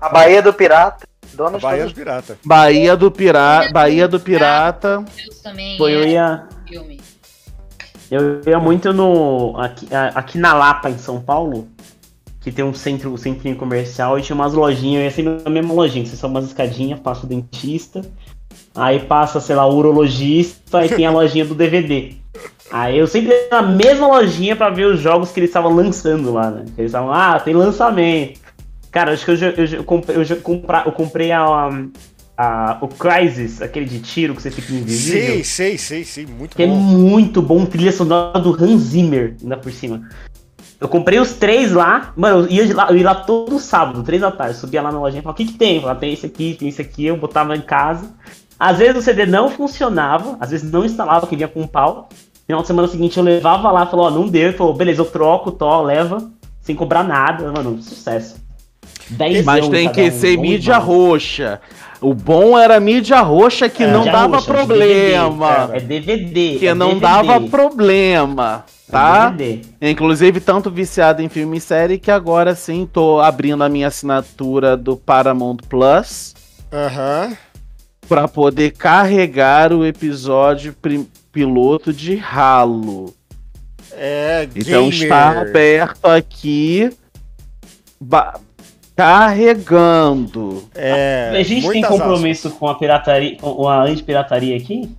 A 0.00 0.08
Bahia 0.08 0.42
do 0.42 0.52
Pirata. 0.52 1.06
Dona 1.34 1.56
Bahia 1.58 1.86
do 1.86 1.94
Pirata. 1.94 2.38
Bahia 2.44 2.96
do 2.96 3.10
Pirata. 3.12 3.70
Bahia 3.72 4.08
do 4.08 4.18
Pirata. 4.18 5.04
Deus 5.16 5.38
também 5.40 5.78
Pô, 5.78 5.88
eu 5.88 6.02
é 6.02 6.08
ia, 6.08 6.48
filme. 6.66 7.00
Eu 8.10 8.40
ia 8.46 8.58
muito 8.58 8.92
no. 8.92 9.54
Aqui, 9.58 9.88
aqui 10.14 10.38
na 10.38 10.54
Lapa, 10.54 10.90
em 10.90 10.98
São 10.98 11.20
Paulo, 11.20 11.68
que 12.40 12.50
tem 12.52 12.64
um 12.64 12.74
centro, 12.74 13.12
um 13.12 13.16
centrinho 13.16 13.56
comercial 13.56 14.18
e 14.18 14.22
tinha 14.22 14.34
umas 14.36 14.54
lojinhas, 14.54 15.00
eu 15.00 15.04
ia 15.04 15.10
sempre 15.10 15.44
na 15.44 15.50
mesma 15.50 15.74
lojinha, 15.74 16.06
você 16.06 16.16
só 16.16 16.26
umas 16.26 16.46
escadinhas, 16.46 17.00
passa 17.00 17.26
o 17.26 17.28
dentista, 17.28 18.02
aí 18.74 19.00
passa, 19.00 19.40
sei 19.40 19.56
lá, 19.56 19.66
o 19.66 19.76
urologista, 19.76 20.78
aí 20.78 20.88
tem 20.88 21.06
a 21.06 21.10
lojinha 21.10 21.44
do 21.44 21.54
DVD. 21.54 22.14
Aí 22.70 22.98
eu 22.98 23.06
sempre 23.06 23.32
ia 23.32 23.48
na 23.50 23.62
mesma 23.62 24.06
lojinha 24.06 24.54
pra 24.54 24.70
ver 24.70 24.86
os 24.86 25.00
jogos 25.00 25.30
que 25.32 25.40
eles 25.40 25.50
estavam 25.50 25.74
lançando 25.74 26.32
lá, 26.32 26.50
né? 26.50 26.64
Eles 26.76 26.90
estavam, 26.90 27.12
ah, 27.12 27.40
tem 27.40 27.54
lançamento. 27.54 28.40
Cara, 28.90 29.12
acho 29.12 29.24
que 29.24 29.30
eu, 29.30 29.36
eu, 29.56 29.66
já- 29.66 29.76
eu 29.78 29.84
comprei, 29.84 30.16
eu, 30.16 30.36
compra- 30.40 30.82
eu 30.86 30.92
comprei 30.92 31.32
a, 31.32 31.68
a- 32.38 32.78
o 32.80 32.86
Crysis, 32.86 33.60
aquele 33.60 33.84
de 33.84 33.98
tiro 33.98 34.32
que 34.32 34.40
você 34.40 34.50
fica 34.50 34.72
invisível. 34.72 35.34
Sei, 35.34 35.44
sei, 35.44 35.76
sei, 35.78 36.04
sei. 36.04 36.26
Muito 36.26 36.54
Que 36.56 36.62
é 36.62 36.66
bom. 36.68 36.76
muito 36.76 37.42
bom, 37.42 37.66
trilha 37.66 37.90
sonora 37.90 38.38
do 38.38 38.52
Hans 38.54 38.80
Zimmer, 38.82 39.34
ainda 39.42 39.56
por 39.56 39.72
cima. 39.72 40.08
Eu 40.80 40.88
comprei 40.88 41.18
os 41.18 41.32
três 41.32 41.72
lá, 41.72 42.12
mano, 42.16 42.46
eu 42.46 42.64
ia 42.64 42.76
lá, 42.76 42.90
eu 42.90 42.96
ia 42.96 43.04
lá 43.06 43.14
todo 43.16 43.58
sábado, 43.58 44.04
três 44.04 44.22
da 44.22 44.30
tarde, 44.30 44.56
subia 44.56 44.80
lá 44.80 44.92
na 44.92 45.00
lojinha 45.00 45.18
e 45.18 45.22
falava, 45.24 45.34
o 45.42 45.44
que 45.44 45.52
que 45.52 45.58
tem? 45.58 45.80
Falava, 45.80 45.98
tem 45.98 46.12
esse 46.12 46.26
aqui, 46.26 46.54
tem 46.56 46.68
esse 46.68 46.80
aqui, 46.80 47.06
eu 47.06 47.16
botava 47.16 47.56
em 47.56 47.60
casa. 47.60 48.08
Às 48.56 48.78
vezes 48.78 48.96
o 48.96 49.02
CD 49.02 49.26
não 49.26 49.50
funcionava, 49.50 50.36
às 50.38 50.50
vezes 50.50 50.70
não 50.70 50.84
instalava, 50.84 51.26
que 51.26 51.34
vinha 51.34 51.48
com 51.48 51.62
um 51.62 51.66
pau. 51.66 52.08
No 52.12 52.46
final 52.46 52.60
de 52.62 52.66
semana 52.68 52.88
seguinte 52.88 53.18
eu 53.18 53.24
levava 53.24 53.72
lá, 53.72 53.84
falou, 53.86 54.06
ó, 54.06 54.10
não 54.10 54.28
deu, 54.28 54.48
ele 54.48 54.56
falou, 54.56 54.72
beleza, 54.72 55.00
eu 55.00 55.06
troco, 55.06 55.50
tó, 55.50 55.82
leva, 55.82 56.30
sem 56.60 56.76
cobrar 56.76 57.02
nada, 57.02 57.50
mano, 57.50 57.82
sucesso. 57.82 58.36
Dez 59.10 59.44
Mas 59.44 59.68
tem 59.68 59.90
que 59.90 60.02
um, 60.02 60.10
ser 60.12 60.36
bom 60.36 60.42
mídia 60.42 60.78
roxa. 60.78 61.60
O 62.00 62.14
bom 62.14 62.56
era 62.58 62.78
mídia 62.78 63.20
roxa 63.20 63.68
que 63.68 63.82
É, 63.82 63.90
não 63.90 63.98
Mídia 64.00 64.12
dava 64.12 64.36
roxa, 64.36 64.52
problema. 64.54 65.70
É 65.72 65.80
DVD. 65.80 66.56
Que 66.58 66.66
é 66.68 66.74
não 66.74 66.88
DVD, 66.98 67.00
dava 67.00 67.40
problema. 67.48 68.64
Tá? 68.90 69.32
é 69.34 69.36
DVD. 69.36 69.90
Inclusive, 69.90 70.40
tanto 70.40 70.70
viciado 70.70 71.20
em 71.22 71.28
filme 71.28 71.56
e 71.58 71.60
série 71.60 71.98
que 71.98 72.10
agora 72.10 72.54
sim 72.54 72.88
tô 72.90 73.20
abrindo 73.20 73.64
a 73.64 73.68
minha 73.68 73.88
assinatura 73.88 74.76
do 74.76 74.96
Paramount 74.96 75.58
Plus 75.68 76.34
Aham. 76.72 77.36
pra 78.08 78.28
poder 78.28 78.70
carregar 78.72 79.72
o 79.72 79.84
episódio 79.84 80.74
piloto 81.32 81.92
de 81.92 82.18
Halo. 82.18 83.12
É, 83.92 84.48
Então 84.54 84.88
gamer. 84.88 85.02
está 85.02 85.40
aberto 85.40 86.04
aqui. 86.06 86.90
ba- 88.00 88.38
Carregando. 88.98 90.68
É, 90.74 91.30
a 91.38 91.42
gente 91.44 91.68
tem 91.70 91.82
compromisso 91.82 92.50
com 92.50 92.66
a 92.68 92.74
pirataria, 92.74 93.36
com 93.38 93.68
a 93.68 93.84
antipirataria 93.84 94.56
aqui? 94.56 94.90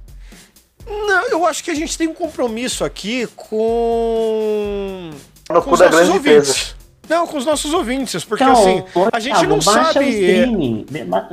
Não, 0.88 1.28
eu 1.28 1.46
acho 1.46 1.62
que 1.62 1.70
a 1.70 1.76
gente 1.76 1.98
tem 1.98 2.08
um 2.08 2.14
compromisso 2.14 2.86
aqui 2.86 3.28
com. 3.36 5.10
No 5.50 5.62
com 5.62 5.72
os 5.72 5.80
nossos 5.82 5.96
grande 5.98 6.18
empresa. 6.18 6.38
ouvintes. 6.52 6.76
Não, 7.10 7.28
com 7.28 7.38
os 7.38 7.46
nossos 7.46 7.74
ouvintes, 7.74 8.24
porque 8.24 8.42
Então, 8.44 8.54
assim, 8.54 8.84
a 9.12 9.20
gente 9.20 9.46
não 9.46 9.60
baixa 9.60 9.94
sabe. 9.94 10.06
O 10.06 10.10
streaming. 10.10 10.86
Ba- 11.08 11.30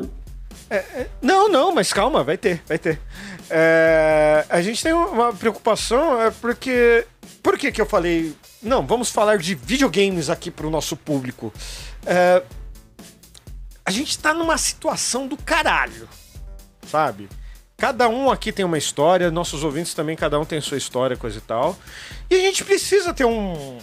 Não, 1.22 1.48
não, 1.48 1.72
mas 1.72 1.92
calma, 1.92 2.24
vai 2.24 2.36
ter, 2.36 2.62
vai 2.66 2.78
ter. 2.78 2.98
É, 3.48 4.44
a 4.50 4.60
gente 4.60 4.82
tem 4.82 4.92
uma 4.92 5.32
preocupação, 5.32 6.20
é 6.20 6.32
porque. 6.32 7.06
Por 7.46 7.56
que, 7.56 7.70
que 7.70 7.80
eu 7.80 7.86
falei. 7.86 8.34
Não, 8.60 8.84
vamos 8.84 9.08
falar 9.08 9.38
de 9.38 9.54
videogames 9.54 10.28
aqui 10.28 10.50
pro 10.50 10.68
nosso 10.68 10.96
público. 10.96 11.52
É, 12.04 12.42
a 13.84 13.90
gente 13.92 14.18
tá 14.18 14.34
numa 14.34 14.58
situação 14.58 15.28
do 15.28 15.36
caralho, 15.36 16.08
sabe? 16.90 17.28
Cada 17.76 18.08
um 18.08 18.32
aqui 18.32 18.50
tem 18.50 18.64
uma 18.64 18.76
história, 18.76 19.30
nossos 19.30 19.62
ouvintes 19.62 19.94
também, 19.94 20.16
cada 20.16 20.40
um 20.40 20.44
tem 20.44 20.60
sua 20.60 20.76
história, 20.76 21.16
coisa 21.16 21.38
e 21.38 21.40
tal. 21.40 21.78
E 22.28 22.34
a 22.34 22.40
gente 22.40 22.64
precisa 22.64 23.14
ter 23.14 23.24
um, 23.24 23.78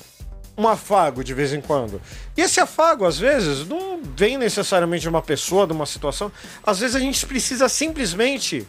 um 0.57 0.67
afago 0.67 1.23
de 1.23 1.33
vez 1.33 1.53
em 1.53 1.61
quando. 1.61 2.01
E 2.35 2.41
esse 2.41 2.59
afago, 2.59 3.05
às 3.05 3.17
vezes, 3.17 3.65
não 3.65 4.01
vem 4.03 4.37
necessariamente 4.37 5.03
de 5.03 5.09
uma 5.09 5.21
pessoa, 5.21 5.65
de 5.65 5.71
uma 5.71 5.85
situação. 5.85 6.29
Às 6.61 6.79
vezes 6.79 6.97
a 6.97 6.99
gente 6.99 7.25
precisa 7.25 7.69
simplesmente 7.69 8.67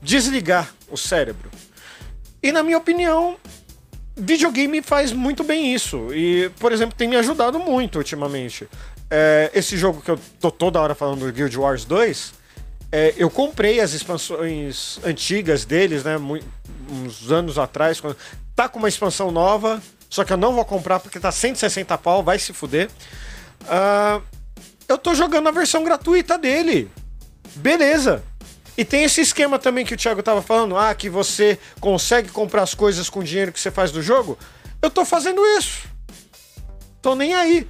desligar 0.00 0.72
o 0.88 0.96
cérebro. 0.96 1.50
E 2.42 2.50
na 2.50 2.62
minha 2.62 2.78
opinião, 2.78 3.36
videogame 4.22 4.80
faz 4.82 5.12
muito 5.12 5.42
bem 5.42 5.74
isso. 5.74 6.12
E, 6.14 6.50
por 6.58 6.72
exemplo, 6.72 6.94
tem 6.96 7.08
me 7.08 7.16
ajudado 7.16 7.58
muito 7.58 7.98
ultimamente. 7.98 8.68
É, 9.10 9.50
esse 9.52 9.76
jogo 9.76 10.00
que 10.00 10.10
eu 10.10 10.18
tô 10.40 10.50
toda 10.50 10.80
hora 10.80 10.94
falando 10.94 11.26
do 11.26 11.32
Guild 11.32 11.56
Wars 11.58 11.84
2, 11.84 12.32
é, 12.90 13.14
eu 13.16 13.28
comprei 13.28 13.80
as 13.80 13.92
expansões 13.92 14.98
antigas 15.04 15.64
deles, 15.64 16.04
né? 16.04 16.16
uns 16.90 17.30
anos 17.30 17.58
atrás. 17.58 18.00
Quando... 18.00 18.16
Tá 18.54 18.68
com 18.68 18.78
uma 18.78 18.88
expansão 18.88 19.30
nova, 19.30 19.82
só 20.08 20.24
que 20.24 20.32
eu 20.32 20.36
não 20.36 20.52
vou 20.52 20.64
comprar 20.64 21.00
porque 21.00 21.18
tá 21.18 21.32
160 21.32 21.96
pau, 21.98 22.22
vai 22.22 22.38
se 22.38 22.52
fuder. 22.52 22.90
Ah, 23.66 24.20
eu 24.86 24.98
tô 24.98 25.14
jogando 25.14 25.48
a 25.48 25.52
versão 25.52 25.82
gratuita 25.82 26.36
dele. 26.36 26.90
Beleza. 27.56 28.22
E 28.76 28.84
tem 28.84 29.04
esse 29.04 29.20
esquema 29.20 29.58
também 29.58 29.84
que 29.84 29.94
o 29.94 29.96
Thiago 29.96 30.22
tava 30.22 30.40
falando, 30.40 30.76
ah, 30.76 30.94
que 30.94 31.08
você 31.08 31.58
consegue 31.80 32.30
comprar 32.30 32.62
as 32.62 32.74
coisas 32.74 33.10
com 33.10 33.20
o 33.20 33.24
dinheiro 33.24 33.52
que 33.52 33.60
você 33.60 33.70
faz 33.70 33.90
do 33.90 34.02
jogo. 34.02 34.38
Eu 34.80 34.90
tô 34.90 35.04
fazendo 35.04 35.44
isso. 35.58 35.86
Tô 37.00 37.14
nem 37.14 37.34
aí. 37.34 37.68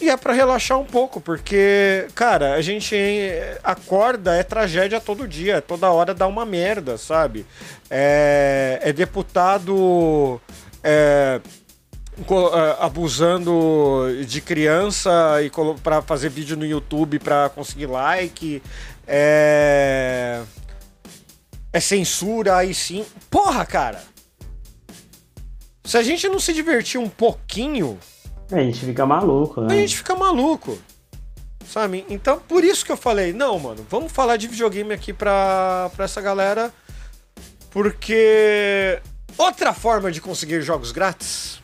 E 0.00 0.08
é 0.08 0.16
pra 0.16 0.32
relaxar 0.32 0.78
um 0.78 0.84
pouco, 0.84 1.20
porque, 1.20 2.06
cara, 2.14 2.54
a 2.54 2.62
gente 2.62 2.94
eh, 2.94 3.58
acorda, 3.64 4.36
é 4.36 4.44
tragédia 4.44 5.00
todo 5.00 5.26
dia, 5.26 5.60
toda 5.60 5.90
hora 5.90 6.14
dá 6.14 6.24
uma 6.28 6.46
merda, 6.46 6.96
sabe? 6.96 7.44
É, 7.90 8.78
é 8.80 8.92
deputado 8.92 10.40
é, 10.84 11.40
é, 11.40 12.76
abusando 12.78 14.06
de 14.24 14.40
criança 14.40 15.10
e 15.42 15.50
pra 15.82 16.00
fazer 16.00 16.28
vídeo 16.28 16.56
no 16.56 16.64
YouTube 16.64 17.18
pra 17.18 17.48
conseguir 17.48 17.86
like. 17.86 18.62
É, 19.08 20.42
é 21.72 21.80
censura, 21.80 22.56
aí 22.56 22.74
sim. 22.74 23.04
Porra, 23.30 23.64
cara! 23.64 24.02
Se 25.84 25.96
a 25.96 26.02
gente 26.02 26.28
não 26.28 26.38
se 26.38 26.52
divertir 26.52 27.00
um 27.00 27.08
pouquinho, 27.08 27.98
A 28.52 28.58
gente 28.58 28.84
fica 28.84 29.06
maluco, 29.06 29.62
a 29.62 29.64
né? 29.64 29.76
gente 29.78 29.96
fica 29.96 30.14
maluco. 30.14 30.78
Sabe? 31.66 32.04
Então, 32.08 32.38
por 32.40 32.62
isso 32.64 32.84
que 32.84 32.92
eu 32.92 32.96
falei, 32.96 33.32
não, 33.32 33.58
mano, 33.58 33.86
vamos 33.90 34.12
falar 34.12 34.36
de 34.36 34.48
videogame 34.48 34.92
aqui 34.94 35.12
pra, 35.12 35.90
pra 35.96 36.04
essa 36.04 36.20
galera. 36.20 36.72
Porque 37.70 39.00
outra 39.36 39.72
forma 39.74 40.10
de 40.10 40.20
conseguir 40.20 40.60
jogos 40.62 40.92
grátis. 40.92 41.60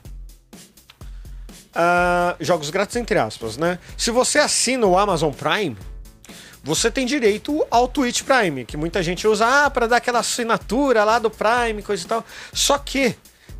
ah, 1.74 2.36
jogos 2.40 2.70
grátis 2.70 2.96
entre 2.96 3.18
aspas, 3.18 3.56
né? 3.56 3.78
Se 3.96 4.10
você 4.10 4.38
assina 4.38 4.86
o 4.86 4.96
Amazon 4.98 5.32
Prime, 5.32 5.76
você 6.64 6.90
tem 6.90 7.04
direito 7.04 7.64
ao 7.70 7.86
Twitch 7.86 8.22
Prime, 8.22 8.64
que 8.64 8.74
muita 8.74 9.02
gente 9.02 9.28
usa 9.28 9.46
ah, 9.46 9.70
para 9.70 9.86
dar 9.86 9.98
aquela 9.98 10.20
assinatura 10.20 11.04
lá 11.04 11.18
do 11.18 11.30
Prime, 11.30 11.82
coisa 11.82 12.02
e 12.02 12.06
tal. 12.06 12.24
Só 12.54 12.78
que 12.78 13.14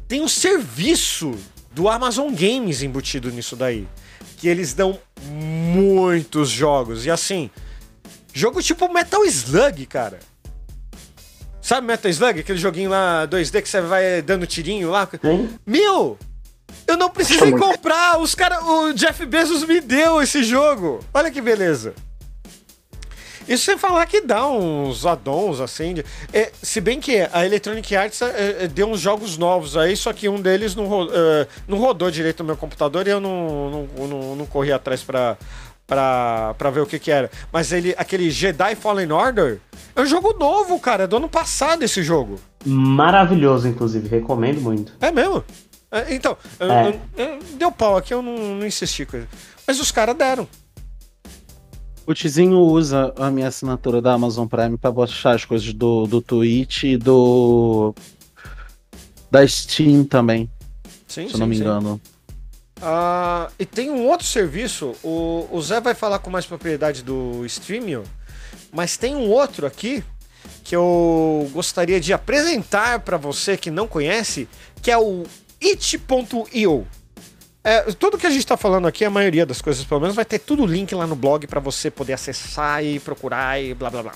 tem 0.09 0.23
um 0.23 0.29
serviço 0.29 1.35
do 1.71 1.87
Amazon 1.87 2.33
Games 2.33 2.83
embutido 2.83 3.31
nisso 3.31 3.57
daí, 3.57 3.87
que 4.39 4.49
eles 4.49 4.73
dão 4.73 4.99
muitos 5.23 6.49
jogos 6.49 7.05
e 7.05 7.11
assim, 7.11 7.51
jogo 8.33 8.63
tipo 8.63 8.91
Metal 8.91 9.23
Slug, 9.27 9.85
cara. 9.85 10.19
Sabe 11.61 11.87
Metal 11.87 12.11
Slug, 12.11 12.41
aquele 12.41 12.59
joguinho 12.59 12.89
lá 12.89 13.27
2D 13.29 13.61
que 13.61 13.69
você 13.69 13.83
vai 13.83 14.23
dando 14.23 14.47
tirinho 14.47 14.91
lá? 14.91 15.07
Hein? 15.23 15.51
Meu, 15.67 16.19
eu 16.87 16.97
não 16.97 17.11
precisei 17.11 17.53
comprar, 17.53 18.19
os 18.19 18.35
cara, 18.35 18.65
o 18.65 18.95
Jeff 18.95 19.27
Bezos 19.27 19.65
me 19.65 19.81
deu 19.81 20.23
esse 20.23 20.43
jogo. 20.43 21.01
Olha 21.13 21.31
que 21.31 21.41
beleza. 21.41 21.95
Isso 23.49 23.65
sem 23.65 23.77
falar 23.79 24.07
que 24.07 24.21
dá 24.23 24.47
uns 24.49 25.05
addons, 25.05 25.61
assim. 25.61 25.95
de- 25.95 26.05
é, 26.33 26.51
se 26.63 26.81
bem 26.81 26.99
que 27.01 27.27
a 27.33 27.45
Electronic 27.45 27.95
Arts 27.95 28.23
é, 28.23 28.65
é, 28.65 28.69
deu 28.69 28.89
uns 28.89 29.01
jogos 29.01 29.37
novos 29.37 29.77
aí, 29.77 29.97
só 29.97 30.13
que 30.13 30.29
um 30.29 30.41
deles 30.41 30.75
não, 30.75 30.87
ro- 30.87 31.11
é, 31.13 31.47
não 31.69 31.79
rodou 31.79 32.11
direito 32.11 32.41
no 32.43 32.47
meu 32.47 32.57
computador 32.57 33.07
e 33.07 33.11
eu 33.11 33.21
não, 33.21 33.89
não, 33.97 34.07
não, 34.09 34.37
não 34.37 34.47
corri 34.47 34.73
atrás 34.73 35.03
pra, 35.03 35.37
pra, 35.87 36.55
pra 36.57 36.71
ver 36.71 36.81
o 36.81 36.87
que 36.87 36.99
que 36.99 37.11
era. 37.11 37.31
Mas 37.53 37.73
ele, 37.73 37.95
aquele 37.99 38.31
Jedi 38.31 38.75
Fallen 38.75 39.13
Order 39.13 39.59
é 39.95 40.01
um 40.01 40.07
jogo 40.07 40.33
novo, 40.39 40.79
cara. 40.81 41.05
É 41.05 41.07
do 41.07 41.17
ano 41.17 41.29
passado 41.29 41.83
esse 41.83 42.03
jogo. 42.03 42.41
Maravilhoso, 42.65 43.69
inclusive. 43.69 44.09
Recomendo 44.09 44.61
muito. 44.61 44.93
É 45.01 45.11
mesmo? 45.11 45.45
É, 45.91 46.15
então, 46.15 46.37
eu- 46.59 46.73
É. 46.73 46.89
eu- 46.89 47.01
eu- 47.25 47.39
deu 47.59 47.71
pau 47.71 47.97
aqui, 47.97 48.13
eu 48.15 48.21
não, 48.23 48.37
não 48.57 48.67
insisti 48.67 49.05
com 49.07 49.17
ele. 49.17 49.29
Mas 49.67 49.79
os 49.81 49.91
caras 49.93 50.17
deram. 50.17 50.49
O 52.07 52.13
Tizinho 52.13 52.59
usa 52.59 53.15
a 53.17 53.31
minha 53.31 53.49
assinatura 53.49 54.03
da 54.03 54.13
Amazon 54.13 54.47
Prime 54.47 54.77
pra 54.77 54.93
baixar 54.93 55.35
as 55.35 55.45
coisas 55.45 55.73
do, 55.73 56.07
do 56.07 56.21
Twitch 56.21 56.83
e 56.85 56.97
do. 56.99 57.95
da 59.31 59.47
Steam 59.47 60.05
também, 60.05 60.51
Sim, 61.09 61.29
se 61.29 61.35
eu 61.35 61.41
não 61.41 61.47
me 61.47 61.57
engano. 61.57 62.01
Ah, 62.83 63.51
e 63.59 63.65
tem 63.65 63.91
um 63.91 64.07
outro 64.07 64.27
serviço, 64.27 64.95
o, 65.03 65.49
o 65.51 65.63
Zé 65.63 65.81
vai 65.81 65.95
falar 65.95 66.19
com 66.19 66.29
mais 66.29 66.45
propriedade 66.45 67.03
do 67.03 67.45
Streamio, 67.47 68.05
mas 68.71 68.99
tem 68.99 69.17
um 69.17 69.31
outro 69.31 69.67
aqui 69.67 70.05
que 70.63 70.77
eu 70.77 71.49
gostaria 71.53 71.99
de 71.99 72.13
apresentar 72.13 73.01
para 73.01 73.17
você 73.17 73.57
que 73.57 73.71
não 73.71 73.89
conhece, 73.89 74.47
que 74.83 74.91
é 74.91 74.99
o 74.99 75.25
it.io. 75.63 76.87
É, 77.67 77.81
tudo 77.93 78.19
que 78.19 78.27
a 78.27 78.31
gente 78.31 78.41
está 78.41 78.59
falando 78.59 78.87
aqui, 78.87 79.07
a 79.07 79.11
maioria 79.11 79.47
das 79.47 79.63
coisas, 79.63 79.83
pelo 79.85 79.99
menos, 79.99 80.15
vai 80.15 80.25
ter 80.27 80.39
tudo 80.39 80.67
link 80.67 80.95
lá 80.95 81.07
no 81.07 81.17
blog 81.17 81.47
para 81.47 81.61
você 81.61 81.91
poder 81.91 82.13
acessar 82.13 82.85
e 82.85 83.01
procurar 83.01 83.59
e 83.59 83.73
blá 83.73 83.89
blá 83.89 84.03
blá. 84.03 84.13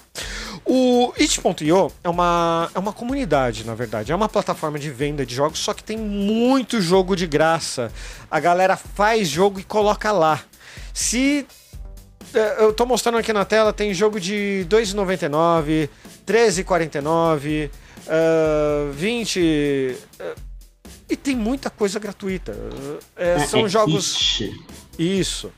O 0.67 1.15
it.io 1.19 1.91
é 2.05 2.09
uma, 2.11 2.71
é 2.75 2.79
uma 2.79 2.93
comunidade, 2.93 3.65
na 3.65 3.75
verdade. 3.75 4.13
É 4.13 4.15
uma 4.15 4.29
plataforma 4.29 4.79
de 4.79 4.91
venda 4.91 5.25
de 5.25 5.35
jogos, 5.35 5.61
só 5.61 5.73
que 5.73 5.83
tem 5.83 5.97
muito 5.97 6.79
jogo 6.83 7.17
de 7.17 7.27
graça. 7.27 7.91
A 8.31 8.39
galera 8.39 8.77
faz 8.77 9.29
jogo 9.29 9.59
e 9.59 9.65
coloca 9.65 10.13
lá. 10.13 10.43
Se. 10.93 11.47
é, 12.35 12.63
Eu 12.65 12.75
tô 12.75 12.85
mostrando 12.85 13.17
aqui 13.17 13.33
na 13.33 13.47
tela, 13.47 13.73
tem 13.73 13.95
jogo 13.95 14.21
de 14.21 14.67
R$ 14.71 14.77
2,99, 14.77 15.65
R$ 15.67 15.91
13,49, 16.27 17.71
ah, 18.09 18.91
20. 18.93 19.97
ah, 20.21 20.48
e 21.09 21.17
tem 21.17 21.35
muita 21.37 21.71
coisa 21.71 21.99
gratuita. 21.99 22.55
É, 23.17 23.47
são 23.47 23.67
É 23.67 23.69
jogos. 23.69 24.39
It. 24.41 24.65
Isso. 24.99 25.53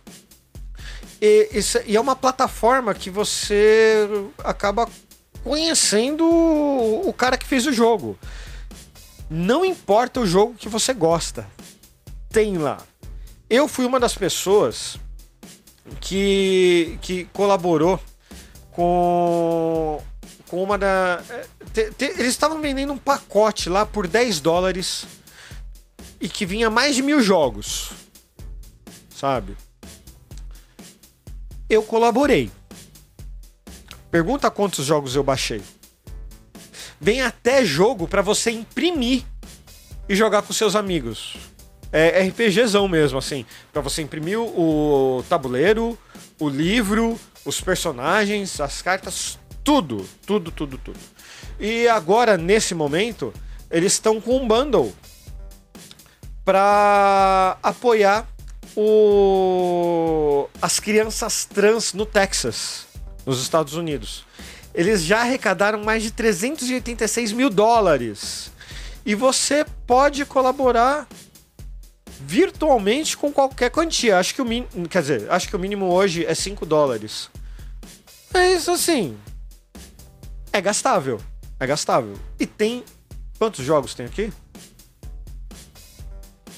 E, 1.21 1.49
isso- 1.53 1.81
e 1.87 1.97
é 1.97 2.01
uma 2.01 2.17
plataforma 2.17 2.95
que 2.95 3.11
você 3.11 4.09
acaba 4.45 4.89
conhecendo 5.45 6.25
o, 6.27 7.13
cara 7.13 7.37
que 7.37 7.47
fez 7.47 7.67
o 7.67 7.73
jogo. 7.73 8.19
Não 9.29 9.65
importa 9.65 10.21
o 10.21 10.27
jogo 10.27 10.55
que 10.55 10.69
você 10.69 10.93
gosta, 10.93 11.47
tem 12.31 12.59
lá. 12.59 12.79
Eu 13.49 13.67
fui 13.69 13.85
uma 13.85 13.99
das 14.01 14.15
pessoas 14.15 14.97
que, 16.01 16.99
que 17.03 17.25
colaborou 17.33 17.99
com, 18.73 20.01
com 20.49 20.63
uma 20.63 20.77
da. 20.79 21.23
eh, 21.31 21.47
te- 21.73 21.91
te- 21.93 22.05
eles 22.05 22.29
estavam 22.29 22.61
vendendo 22.61 22.93
um 22.93 22.99
pacote 22.99 23.69
lá 23.69 23.85
por 23.87 24.07
10 24.07 24.41
dólares 24.41 25.05
e 26.21 26.29
que 26.29 26.45
vinha 26.45 26.69
mais 26.69 26.95
de 26.95 27.03
mil 27.03 27.23
jogos. 27.23 27.91
Sabe? 29.15 29.57
Eu 31.69 31.83
colaborei. 31.83 32.51
Pergunta 34.11 34.51
quantos 34.51 34.85
jogos 34.85 35.15
eu 35.15 35.23
baixei. 35.23 35.63
Vem 37.01 37.23
até 37.23 37.65
jogo 37.65 38.07
pra 38.07 38.21
você 38.21 38.51
imprimir 38.51 39.25
e 40.09 40.15
jogar 40.15 40.43
com 40.43 40.53
seus 40.53 40.77
amigos. 40.77 41.37
É 41.93 42.23
RPGzão 42.25 42.87
mesmo, 42.87 43.19
assim. 43.19 43.47
Pra 43.73 43.81
você 43.81 44.03
imprimir 44.03 44.39
o 44.39 45.25
tabuleiro, 45.29 45.99
o 46.39 46.49
livro, 46.49 47.19
os 47.45 47.61
personagens, 47.61 48.61
as 48.61 48.83
cartas, 48.83 49.39
tudo, 49.65 50.07
tudo, 50.27 50.51
tudo, 50.51 50.77
tudo. 50.79 50.99
E 51.59 51.89
agora, 51.89 52.37
nesse 52.37 52.75
momento, 52.75 53.33
eles 53.71 53.95
estão 53.95 54.21
com 54.21 54.37
um 54.37 54.47
bundle 54.47 54.93
para 56.45 57.59
apoiar 57.63 58.27
o... 58.77 60.49
as 60.61 60.81
crianças 60.81 61.45
trans 61.45 61.93
no 61.93 62.07
Texas, 62.07 62.87
nos 63.27 63.43
Estados 63.43 63.75
Unidos. 63.75 64.25
Eles 64.75 65.05
já 65.05 65.21
arrecadaram 65.21 65.83
mais 65.83 66.03
de 66.03 66.11
386 66.11 67.33
mil 67.33 67.51
dólares. 67.51 68.51
E 69.05 69.15
você 69.15 69.65
pode 69.87 70.25
colaborar 70.25 71.09
virtualmente 72.21 73.17
com 73.17 73.33
qualquer 73.33 73.71
quantia. 73.71 74.19
Acho 74.19 74.35
que 74.35 74.43
o 74.43 74.45
mínimo, 74.45 74.89
quer 74.89 75.03
dizer, 75.03 75.31
acho 75.31 75.49
que 75.49 75.57
o 75.57 75.59
mínimo 75.59 75.87
hoje 75.87 76.25
é 76.25 76.35
5 76.35 76.65
dólares. 76.67 77.31
Mas 78.33 78.69
assim, 78.69 79.19
é 80.53 80.61
gastável. 80.61 81.21
É 81.59 81.67
gastável. 81.67 82.15
E 82.39 82.47
tem 82.47 82.85
quantos 83.39 83.65
jogos 83.65 83.95
tem 83.95 84.07
aqui? 84.07 84.33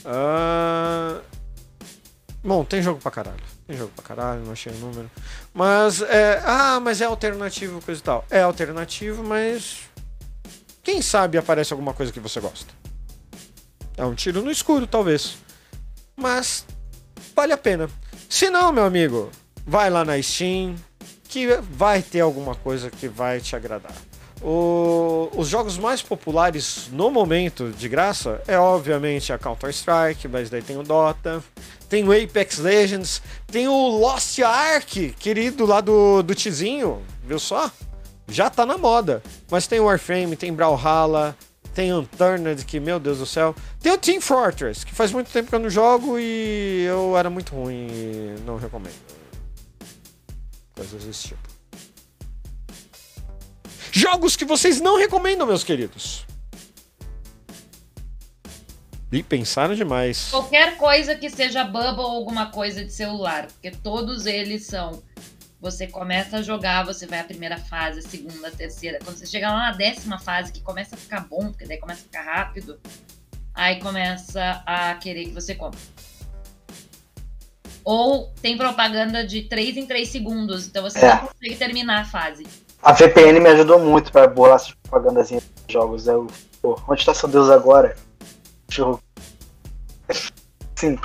Ah, 0.05 1.21
Bom, 2.45 2.65
tem 2.65 2.83
jogo 2.83 3.01
pra 3.01 3.11
caralho. 3.11 3.43
Tem 3.67 3.77
jogo 3.77 3.93
pra 3.95 4.05
caralho, 4.05 4.45
não 4.45 4.53
achei 4.53 4.73
o 4.73 4.77
número. 4.77 5.09
Mas 5.55 6.03
é. 6.03 6.43
Ah, 6.45 6.81
mas 6.81 7.01
é 7.01 7.05
alternativo, 7.05 7.81
coisa 7.81 8.01
e 8.01 8.05
tal. 8.05 8.25
É 8.29 8.43
alternativo, 8.43 9.23
mas. 9.23 9.83
Quem 10.83 11.01
sabe 11.01 11.39
aparece 11.39 11.73
alguma 11.73 11.95
coisa 11.95 12.13
que 12.13 12.19
você 12.19 12.41
gosta. 12.41 12.73
É 13.97 14.05
um 14.05 14.15
tiro 14.15 14.43
no 14.43 14.51
escuro, 14.51 14.87
talvez. 14.89 15.37
Mas 16.17 16.67
vale 17.37 17.53
a 17.53 17.59
pena. 17.59 17.89
Se 18.29 18.51
não, 18.51 18.73
meu 18.73 18.85
amigo, 18.85 19.31
vai 19.65 19.89
lá 19.89 20.05
na 20.05 20.21
Steam, 20.21 20.75
que 21.29 21.47
vai 21.57 22.03
ter 22.03 22.21
alguma 22.21 22.57
coisa 22.57 22.91
que 22.91 23.07
vai 23.07 23.41
te 23.41 23.55
agradar. 23.55 23.95
O- 24.45 25.31
os 25.37 25.47
jogos 25.49 25.79
mais 25.79 26.03
populares 26.03 26.89
no 26.91 27.11
momento 27.11 27.71
de 27.71 27.89
graça 27.89 28.43
é 28.49 28.59
obviamente 28.59 29.33
a 29.33 29.39
Counter-Strike, 29.39 30.27
mas 30.27 30.51
daí 30.51 30.61
tem 30.63 30.77
o 30.77 30.83
Dota, 30.83 31.43
tem 31.89 32.03
o 32.03 32.11
Apex 32.13 32.59
Legends, 32.59 33.23
tem 33.47 33.69
o 33.69 33.89
Lost 33.99 34.41
Ark, 34.41 35.15
querido 35.19 35.65
lá 35.65 35.81
do, 35.81 36.23
do 36.23 36.35
Tizinho, 36.35 37.01
viu 37.25 37.39
só? 37.39 37.71
Já 38.27 38.51
tá 38.51 38.67
na 38.67 38.77
moda. 38.79 39.23
Mas 39.51 39.67
tem 39.67 39.79
o 39.79 39.85
Warframe, 39.85 40.35
tem 40.37 40.53
Brawlhalla, 40.53 41.37
tem 41.75 41.93
Unturned, 41.93 42.65
que 42.65 42.81
meu 42.81 42.99
Deus 42.99 43.19
do 43.19 43.27
céu. 43.27 43.55
Tem 43.81 43.93
o 43.93 43.99
Team 43.99 44.21
Fortress, 44.21 44.85
que 44.85 44.93
faz 44.95 45.13
muito 45.13 45.31
tempo 45.31 45.51
que 45.51 45.55
eu 45.55 45.59
não 45.61 45.71
jogo 45.71 46.19
e 46.19 46.85
eu 46.89 47.17
era 47.17 47.29
muito 47.31 47.55
ruim 47.55 47.87
e 47.91 48.35
não 48.47 48.57
recomendo. 48.57 48.95
Coisas 50.75 51.05
desse 51.05 51.29
tipo. 51.29 51.52
Jogos 53.95 54.37
que 54.37 54.45
vocês 54.47 54.81
não 54.81 54.97
recomendam, 54.99 55.47
meus 55.47 55.63
queridos. 55.63 56.25
E 59.13 59.23
pensaram 59.23 59.75
demais. 59.75 60.29
Qualquer 60.31 60.79
coisa 60.79 61.15
que 61.15 61.29
seja 61.29 61.63
bubble 61.65 62.01
ou 62.03 62.11
alguma 62.13 62.47
coisa 62.51 62.83
de 62.83 62.91
celular, 62.91 63.47
porque 63.49 63.71
todos 63.71 64.25
eles 64.25 64.65
são. 64.65 65.03
Você 65.61 65.87
começa 65.87 66.39
a 66.39 66.43
jogar, 66.43 66.85
você 66.85 67.07
vai 67.07 67.21
a 67.21 67.25
primeira 67.25 67.59
fase, 67.59 67.99
a 67.99 68.03
segunda, 68.03 68.49
a 68.49 68.51
terceira. 68.51 68.99
Quando 69.05 69.19
você 69.19 69.27
chega 69.27 69.51
lá 69.51 69.71
na 69.71 69.73
décima 69.73 70.19
fase, 70.19 70.51
que 70.51 70.63
começa 70.63 70.95
a 70.95 70.99
ficar 70.99 71.21
bom, 71.21 71.51
porque 71.51 71.67
daí 71.67 71.77
começa 71.77 72.01
a 72.01 72.05
ficar 72.05 72.23
rápido, 72.23 72.81
aí 73.55 73.79
começa 73.79 74.63
a 74.67 74.95
querer 74.95 75.27
que 75.27 75.33
você 75.33 75.55
compre. 75.55 75.79
Ou 77.85 78.33
tem 78.41 78.57
propaganda 78.57 79.25
de 79.27 79.43
3 79.43 79.77
em 79.77 79.87
3 79.87 80.09
segundos, 80.09 80.67
então 80.67 80.83
você 80.83 80.99
É. 80.99 81.15
não 81.15 81.27
consegue 81.29 81.57
terminar 81.57 82.01
a 82.01 82.05
fase. 82.07 82.45
A 82.83 82.93
VPN 82.93 83.39
me 83.39 83.49
ajudou 83.51 83.79
muito 83.79 84.11
pra 84.11 84.27
bolar 84.27 84.57
essas 84.57 84.73
propagandazinhas 84.75 85.45
de 85.69 85.73
jogos. 85.73 86.09
Eu, 86.09 86.27
pô, 86.61 86.77
onde 86.89 87.07
tá 87.07 87.15
seu 87.15 87.29
Deus 87.29 87.49
agora? 87.49 87.97
Eu... 88.77 88.99
Sim, 90.75 90.99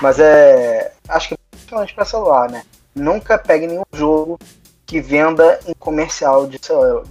mas 0.00 0.20
é. 0.20 0.92
Acho 1.08 1.30
que 1.30 1.36
principalmente 1.50 1.92
pra 1.92 2.04
celular, 2.04 2.48
né? 2.48 2.64
Nunca 2.94 3.36
pegue 3.36 3.66
nenhum 3.66 3.82
jogo 3.92 4.38
que 4.86 5.00
venda 5.00 5.58
em 5.66 5.74
comercial 5.74 6.46
de 6.46 6.64
celular. 6.64 7.02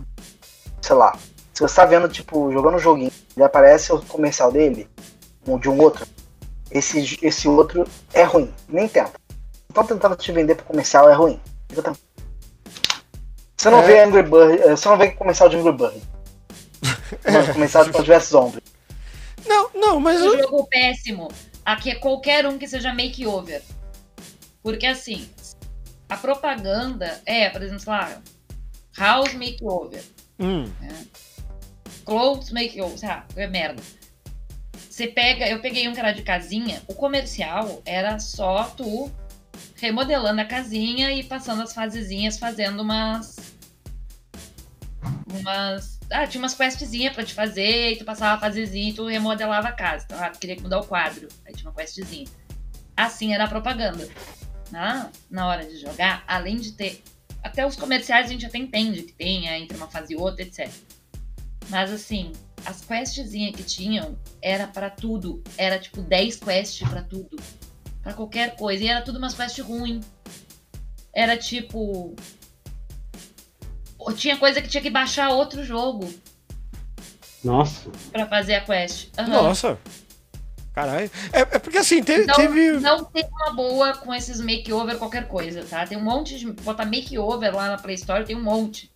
Sei 0.82 0.96
lá. 0.96 1.18
Se 1.54 1.62
você 1.62 1.76
tá 1.76 1.86
vendo, 1.86 2.08
tipo, 2.08 2.50
jogando 2.52 2.76
um 2.76 2.80
joguinho 2.80 3.12
e 3.36 3.44
aparece 3.44 3.92
o 3.92 4.02
comercial 4.04 4.54
dele, 4.54 4.88
um 5.46 5.60
de 5.60 5.70
um 5.70 5.80
outro, 5.82 6.08
esse, 6.72 7.20
esse 7.22 7.48
outro 7.48 7.86
é 8.14 8.24
ruim. 8.24 8.54
Nem 8.70 8.88
tenta. 8.88 9.12
Estão 9.68 9.86
tentando 9.86 10.16
te 10.16 10.32
vender 10.32 10.56
pro 10.56 10.66
comercial, 10.66 11.10
é 11.10 11.14
ruim. 11.14 11.42
Fica 11.70 11.82
tranquilo. 11.84 12.13
Você 13.64 13.70
não 13.70 13.80
É. 13.80 13.88
vê 13.88 14.00
Angry 14.04 14.24
Bird, 14.24 14.62
eh, 14.62 14.76
você 14.76 14.90
não 14.90 14.98
vê 14.98 15.12
comercial 15.12 15.48
de 15.48 15.56
Angry 15.56 15.72
Bird. 15.72 16.02
Mas 17.24 17.48
comercial 17.54 17.86
de 17.86 17.92
Plants 17.92 18.08
vs 18.08 18.28
Zombies. 18.30 18.62
Não, 19.46 19.70
não, 19.74 20.00
mas. 20.02 20.22
Um 20.22 20.38
jogo 20.38 20.68
péssimo. 20.68 21.30
Aqui 21.64 21.92
é 21.92 21.96
qualquer 21.96 22.46
um 22.46 22.58
que 22.58 22.68
seja 22.68 22.94
makeover. 22.94 23.62
Porque 24.62 24.86
assim, 24.86 25.30
a 26.10 26.18
propaganda 26.18 27.22
é, 27.26 27.50
por 27.50 27.62
exemplo, 27.62 27.80
sei 27.80 27.94
lá, 27.94 28.22
House 28.98 29.34
Makeover, 29.34 30.04
Hum, 30.40 30.70
Clothes 32.06 32.52
Makeover, 32.52 32.98
sei 32.98 33.08
lá, 33.08 33.26
é 33.38 33.48
merda. 33.48 33.82
Você 34.90 35.08
pega, 35.08 35.48
eu 35.48 35.62
peguei 35.62 35.88
um 35.88 35.94
que 35.94 36.00
era 36.02 36.12
de 36.12 36.22
casinha, 36.22 36.82
o 36.88 36.94
comercial 36.94 37.82
era 37.86 38.20
só 38.20 38.66
tu 38.76 39.10
remodelando 39.76 40.42
a 40.42 40.46
casinha 40.46 41.14
e 41.14 41.24
passando 41.24 41.62
as 41.62 41.74
fasezinhas, 41.74 42.38
fazendo 42.38 42.82
umas. 42.82 43.53
Umas. 45.34 46.00
Ah, 46.12 46.28
tinha 46.28 46.42
umas 46.42 46.54
questzinhas 46.54 47.14
pra 47.14 47.24
te 47.24 47.34
fazer, 47.34 47.94
e 47.94 47.96
tu 47.98 48.06
passava 48.06 48.36
a 48.36 48.40
fasezinha 48.40 48.90
e 48.90 48.94
tu 48.94 49.06
remodelava 49.06 49.70
a 49.70 49.72
casa. 49.72 50.06
Então, 50.06 50.22
ah, 50.22 50.30
queria 50.30 50.62
mudar 50.62 50.80
o 50.80 50.86
quadro. 50.86 51.28
Aí 51.46 51.54
tinha 51.54 51.70
uma 51.70 51.76
questzinha. 51.76 52.28
Assim 52.96 53.34
era 53.34 53.46
a 53.46 53.48
propaganda. 53.48 54.08
Na, 54.72 55.10
na 55.30 55.48
hora 55.48 55.66
de 55.66 55.78
jogar, 55.78 56.24
além 56.28 56.58
de 56.58 56.74
ter. 56.74 57.04
Até 57.44 57.66
os 57.66 57.76
comerciais 57.76 58.28
a 58.28 58.30
gente 58.30 58.46
até 58.46 58.58
entende 58.58 59.04
que 59.04 59.14
tem 59.14 59.50
é, 59.50 59.60
entre 59.60 59.76
uma 59.76 59.88
fase 59.88 60.14
e 60.14 60.16
outra, 60.16 60.44
etc. 60.44 60.70
Mas 61.70 61.92
assim, 61.92 62.32
as 62.66 62.82
questzinhas 62.82 63.56
que 63.56 63.64
tinham 63.64 64.18
era 64.42 64.68
pra 64.68 64.90
tudo. 64.90 65.44
Era 65.58 65.80
tipo 65.80 66.02
10 66.02 66.38
quests 66.38 66.88
pra 66.88 67.02
tudo. 67.02 67.38
Pra 68.02 68.14
qualquer 68.14 68.56
coisa. 68.56 68.84
E 68.84 68.88
era 68.88 69.02
tudo 69.02 69.18
umas 69.18 69.34
quests 69.34 69.66
ruim. 69.66 70.02
Era 71.14 71.38
tipo. 71.38 72.16
Tinha 74.12 74.38
coisa 74.38 74.62
que 74.62 74.68
tinha 74.68 74.82
que 74.82 74.90
baixar 74.90 75.30
outro 75.30 75.64
jogo 75.64 76.12
Nossa. 77.44 77.90
pra 78.12 78.26
fazer 78.28 78.56
a 78.56 78.62
quest. 78.62 79.10
Aham. 79.18 79.28
Nossa. 79.30 79.78
Caralho. 80.74 81.10
É, 81.32 81.42
é 81.42 81.60
porque 81.60 81.78
assim, 81.78 82.02
te- 82.02 82.26
Não, 82.26 82.34
teve. 82.36 82.72
não 82.80 83.04
tem 83.06 83.24
uma 83.32 83.54
boa 83.54 83.94
com 83.98 84.12
esses 84.14 84.40
makeover 84.42 84.98
qualquer 84.98 85.28
coisa, 85.28 85.64
tá? 85.64 85.86
Tem 85.86 85.98
um 85.98 86.04
monte 86.04 86.40
de. 86.40 86.52
Botar 86.52 86.86
makeover 86.86 87.56
lá 87.56 87.68
na 87.70 87.78
Play 87.78 87.96
Store, 87.96 88.26
tem 88.26 88.36
um 88.36 88.42
monte. 88.44 88.92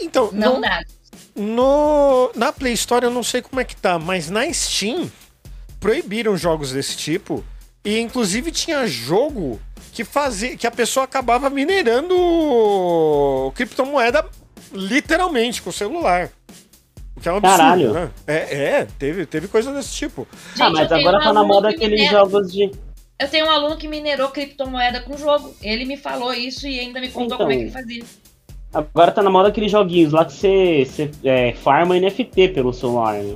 Então, 0.00 0.30
Não 0.32 0.54
no, 0.56 0.60
dá. 0.62 0.80
no- 1.36 2.30
na 2.34 2.50
Play 2.52 2.72
Store 2.72 3.04
eu 3.04 3.10
não 3.10 3.22
sei 3.22 3.42
como 3.42 3.60
é 3.60 3.64
que 3.64 3.76
tá, 3.76 3.98
mas 3.98 4.30
na 4.30 4.50
Steam 4.52 5.10
proibiram 5.80 6.36
jogos 6.36 6.72
desse 6.72 6.96
tipo. 6.96 7.44
E 7.84 7.98
inclusive 8.00 8.50
tinha 8.50 8.86
jogo 8.86 9.60
que 9.98 10.04
fazia. 10.04 10.56
que 10.56 10.64
a 10.66 10.70
pessoa 10.70 11.02
acabava 11.04 11.50
minerando 11.50 12.14
criptomoeda 13.54 14.24
literalmente 14.72 15.60
com 15.60 15.70
o 15.70 15.72
celular. 15.72 16.30
O 17.16 17.20
que 17.20 17.28
é 17.28 17.32
um 17.32 17.36
absurdo, 17.38 17.58
Caralho. 17.58 17.92
né? 17.92 18.10
É, 18.28 18.34
é, 18.80 18.86
teve, 18.98 19.26
teve 19.26 19.48
coisa 19.48 19.72
desse 19.72 19.92
tipo. 19.92 20.26
ah, 20.30 20.36
Gente, 20.56 20.72
mas 20.72 20.82
eu 20.82 20.88
tenho 20.88 21.00
agora 21.00 21.16
um 21.16 21.20
tá 21.26 21.32
na 21.32 21.40
aluno 21.40 21.54
moda 21.54 21.68
que 21.70 21.74
aqueles 21.76 22.00
minera- 22.00 22.18
jogos 22.20 22.52
de. 22.52 22.70
Eu 23.18 23.28
tenho 23.28 23.46
um 23.46 23.50
aluno 23.50 23.76
que 23.76 23.88
minerou 23.88 24.28
criptomoeda 24.28 25.00
com 25.00 25.16
jogo. 25.16 25.52
Ele 25.60 25.84
me 25.84 25.96
falou 25.96 26.32
isso 26.32 26.68
e 26.68 26.78
ainda 26.78 27.00
me 27.00 27.08
contou 27.08 27.24
Então. 27.34 27.38
como 27.38 27.50
é 27.50 27.56
que 27.56 27.62
ele 27.62 27.70
fazia. 27.72 28.04
Agora 28.72 29.10
tá 29.10 29.20
na 29.22 29.30
moda 29.30 29.48
aqueles 29.48 29.72
joguinhos 29.72 30.12
lá 30.12 30.24
que 30.24 30.32
você, 30.32 30.84
você 30.88 31.10
é, 31.24 31.52
farma 31.54 31.98
NFT 31.98 32.50
pelo 32.50 32.72
celular. 32.72 33.14
né? 33.14 33.34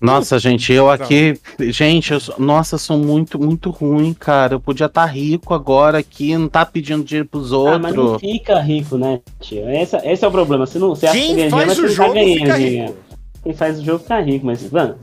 Nossa, 0.00 0.38
gente, 0.38 0.72
eu 0.72 0.90
aqui. 0.90 1.38
Gente, 1.58 2.12
eu, 2.12 2.20
sou- 2.20 2.34
nossa, 2.38 2.76
eu 2.76 2.78
sou 2.78 2.96
muito, 2.96 3.38
muito 3.38 3.68
ruim, 3.70 4.14
cara. 4.14 4.54
Eu 4.54 4.60
podia 4.60 4.86
estar 4.86 5.04
rico 5.04 5.52
agora 5.52 5.98
aqui, 5.98 6.36
não 6.36 6.48
tá 6.48 6.64
pedindo 6.64 7.04
dinheiro 7.04 7.28
pros 7.28 7.52
Ah, 7.52 7.78
mas 7.78 7.94
não 7.94 8.04
outros. 8.04 8.20
fica 8.30 8.58
rico, 8.60 8.96
né, 8.96 9.20
tio? 9.40 9.68
Esse, 9.68 9.96
esse 9.98 10.24
é 10.24 10.28
o 10.28 10.30
problema. 10.30 10.66
Você, 10.66 10.78
não, 10.78 10.90
você 10.90 11.06
acha 11.06 11.18
que 11.18 11.26
Quem 11.26 11.36
ganha 11.36 11.50
faz 11.50 11.76
dinheiro, 11.76 11.80
o 11.82 11.82
mas 11.82 11.96
você 11.96 12.02
não 12.02 12.06
jogo 12.06 12.14
tá 12.14 12.14
ganhando 12.20 12.38
fica 12.40 12.56
dinheiro. 12.58 12.86
rico. 12.86 12.98
Quem 13.42 13.52
faz 13.54 13.78
o 13.78 13.84
jogo 13.84 13.98
fica 14.00 14.20
rico, 14.20 14.46
mas, 14.46 14.70
mano, 14.70 14.96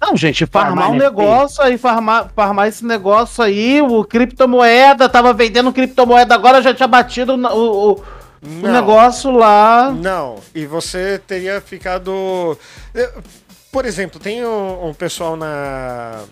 Não, 0.00 0.16
gente, 0.16 0.46
farmar 0.46 0.70
Farmar 0.76 0.90
um 0.90 0.94
NFT. 0.94 1.04
negócio 1.10 1.62
aí, 1.64 1.76
farmar, 1.78 2.30
farmar 2.34 2.68
esse 2.68 2.84
negócio 2.86 3.42
aí, 3.42 3.82
o 3.82 4.04
criptomoeda, 4.04 5.08
tava 5.08 5.32
vendendo 5.32 5.72
criptomoeda 5.72 6.34
agora, 6.34 6.62
já 6.62 6.72
tinha 6.72 6.86
batido 6.88 7.34
o, 7.34 7.36
o, 7.36 7.92
o 7.94 8.02
Não. 8.62 8.72
negócio 8.72 9.30
lá. 9.32 9.90
Não, 9.90 10.36
e 10.54 10.64
você 10.66 11.20
teria 11.26 11.60
ficado. 11.60 12.56
Por 13.72 13.84
exemplo, 13.86 14.18
tem 14.20 14.44
um, 14.44 14.88
um 14.88 14.94
pessoal 14.94 15.36
na. 15.36 16.24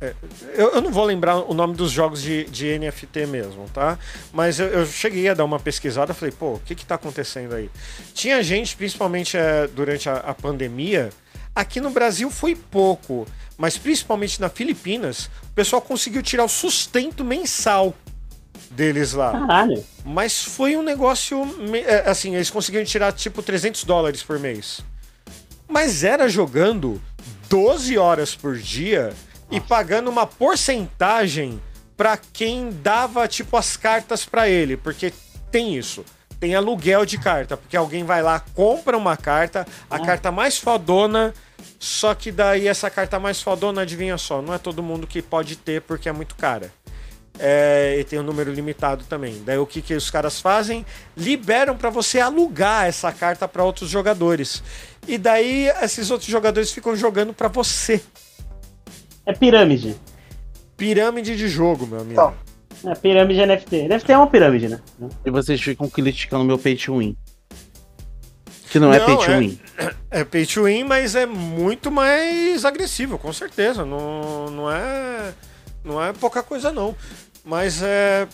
eh, 0.00 0.14
Eu, 0.54 0.72
eu 0.74 0.80
não 0.82 0.90
vou 0.92 1.04
lembrar 1.04 1.36
o 1.36 1.54
nome 1.54 1.74
dos 1.74 1.90
jogos 1.90 2.20
de, 2.22 2.44
de 2.44 2.78
NFT 2.78 3.26
mesmo, 3.26 3.66
tá? 3.72 3.98
Mas 4.32 4.58
eu, 4.60 4.66
eu 4.68 4.86
cheguei 4.86 5.28
a 5.28 5.34
dar 5.34 5.44
uma 5.44 5.58
pesquisada 5.58 6.12
falei, 6.12 6.34
pô, 6.38 6.54
o 6.54 6.60
que 6.60 6.74
que 6.74 6.84
tá 6.84 6.96
acontecendo 6.96 7.54
aí? 7.54 7.70
Tinha 8.12 8.42
gente, 8.42 8.76
principalmente 8.76 9.36
eh, 9.36 9.68
durante 9.74 10.08
a, 10.08 10.16
a 10.16 10.34
pandemia, 10.34 11.10
aqui 11.54 11.80
no 11.80 11.90
Brasil 11.90 12.30
foi 12.30 12.54
pouco, 12.54 13.26
mas 13.56 13.78
principalmente 13.78 14.38
na 14.40 14.48
Filipinas, 14.50 15.30
o 15.44 15.54
pessoal 15.54 15.80
conseguiu 15.80 16.22
tirar 16.22 16.44
o 16.44 16.48
sustento 16.48 17.24
mensal 17.24 17.94
deles 18.70 19.12
lá. 19.14 19.32
caralho. 19.32 19.82
Mas 20.04 20.42
foi 20.44 20.76
um 20.76 20.82
negócio. 20.82 21.42
é, 21.86 22.08
Assim, 22.10 22.34
eles 22.34 22.50
conseguiram 22.50 22.84
tirar 22.84 23.12
tipo 23.12 23.42
300 23.42 23.84
dólares 23.84 24.22
por 24.22 24.38
mês. 24.38 24.80
Mas 25.72 26.04
era 26.04 26.28
jogando 26.28 27.00
12 27.48 27.96
horas 27.96 28.34
por 28.34 28.58
dia 28.58 29.14
e 29.50 29.58
pagando 29.58 30.10
uma 30.10 30.26
porcentagem 30.26 31.58
pra 31.96 32.18
quem 32.18 32.70
dava 32.70 33.26
tipo 33.26 33.56
as 33.56 33.74
cartas 33.74 34.26
pra 34.26 34.46
ele. 34.46 34.76
Porque 34.76 35.10
tem 35.50 35.74
isso. 35.74 36.04
Tem 36.38 36.54
aluguel 36.54 37.06
de 37.06 37.16
carta. 37.16 37.56
Porque 37.56 37.74
alguém 37.74 38.04
vai 38.04 38.22
lá, 38.22 38.38
compra 38.54 38.98
uma 38.98 39.16
carta, 39.16 39.66
a 39.88 39.98
carta 39.98 40.30
mais 40.30 40.58
fodona. 40.58 41.32
Só 41.78 42.14
que 42.14 42.30
daí 42.30 42.68
essa 42.68 42.90
carta 42.90 43.18
mais 43.18 43.40
fodona, 43.40 43.80
adivinha 43.80 44.18
só, 44.18 44.42
não 44.42 44.52
é 44.52 44.58
todo 44.58 44.82
mundo 44.82 45.06
que 45.06 45.22
pode 45.22 45.56
ter 45.56 45.80
porque 45.80 46.06
é 46.06 46.12
muito 46.12 46.34
cara. 46.34 46.70
É, 47.38 47.96
e 47.98 48.04
tem 48.04 48.18
um 48.18 48.22
número 48.22 48.52
limitado 48.52 49.04
também. 49.04 49.42
Daí 49.44 49.58
o 49.58 49.66
que, 49.66 49.80
que 49.80 49.94
os 49.94 50.10
caras 50.10 50.40
fazem? 50.40 50.84
Liberam 51.16 51.76
para 51.76 51.90
você 51.90 52.20
alugar 52.20 52.86
essa 52.86 53.10
carta 53.10 53.48
para 53.48 53.64
outros 53.64 53.88
jogadores. 53.88 54.62
E 55.06 55.18
daí 55.18 55.68
esses 55.82 56.10
outros 56.10 56.30
jogadores 56.30 56.72
ficam 56.72 56.94
jogando 56.96 57.32
para 57.34 57.48
você. 57.48 58.00
É 59.26 59.32
pirâmide. 59.32 59.96
Pirâmide 60.76 61.36
de 61.36 61.48
jogo, 61.48 61.86
meu 61.86 62.00
amigo. 62.00 62.12
Então. 62.12 62.34
É 62.84 62.94
pirâmide 62.94 63.46
NFT. 63.46 63.88
NFT 63.88 64.12
é 64.12 64.16
uma 64.16 64.26
pirâmide, 64.26 64.68
né? 64.68 64.80
E 65.24 65.30
vocês 65.30 65.60
ficam 65.60 65.88
criticando 65.88 66.44
meu 66.44 66.58
pay 66.58 66.76
to 66.76 66.98
win. 66.98 67.16
Que 68.70 68.78
não, 68.78 68.92
é 68.92 68.98
Não, 68.98 69.06
pay 69.06 69.16
to 69.16 69.30
é- 69.30 69.38
win. 69.38 69.60
É 70.10 70.24
pay 70.24 70.46
to 70.46 70.64
win, 70.64 70.84
mas 70.84 71.14
é 71.14 71.26
muito 71.26 71.90
mais 71.90 72.64
agressivo, 72.64 73.18
com 73.18 73.32
certeza. 73.32 73.84
Não, 73.84 74.46
não 74.50 74.70
é. 74.70 75.32
Não 75.84 76.02
é 76.02 76.12
pouca 76.12 76.42
coisa, 76.42 76.72
não. 76.72 76.96
Mas 77.44 77.82
é. 77.82 78.26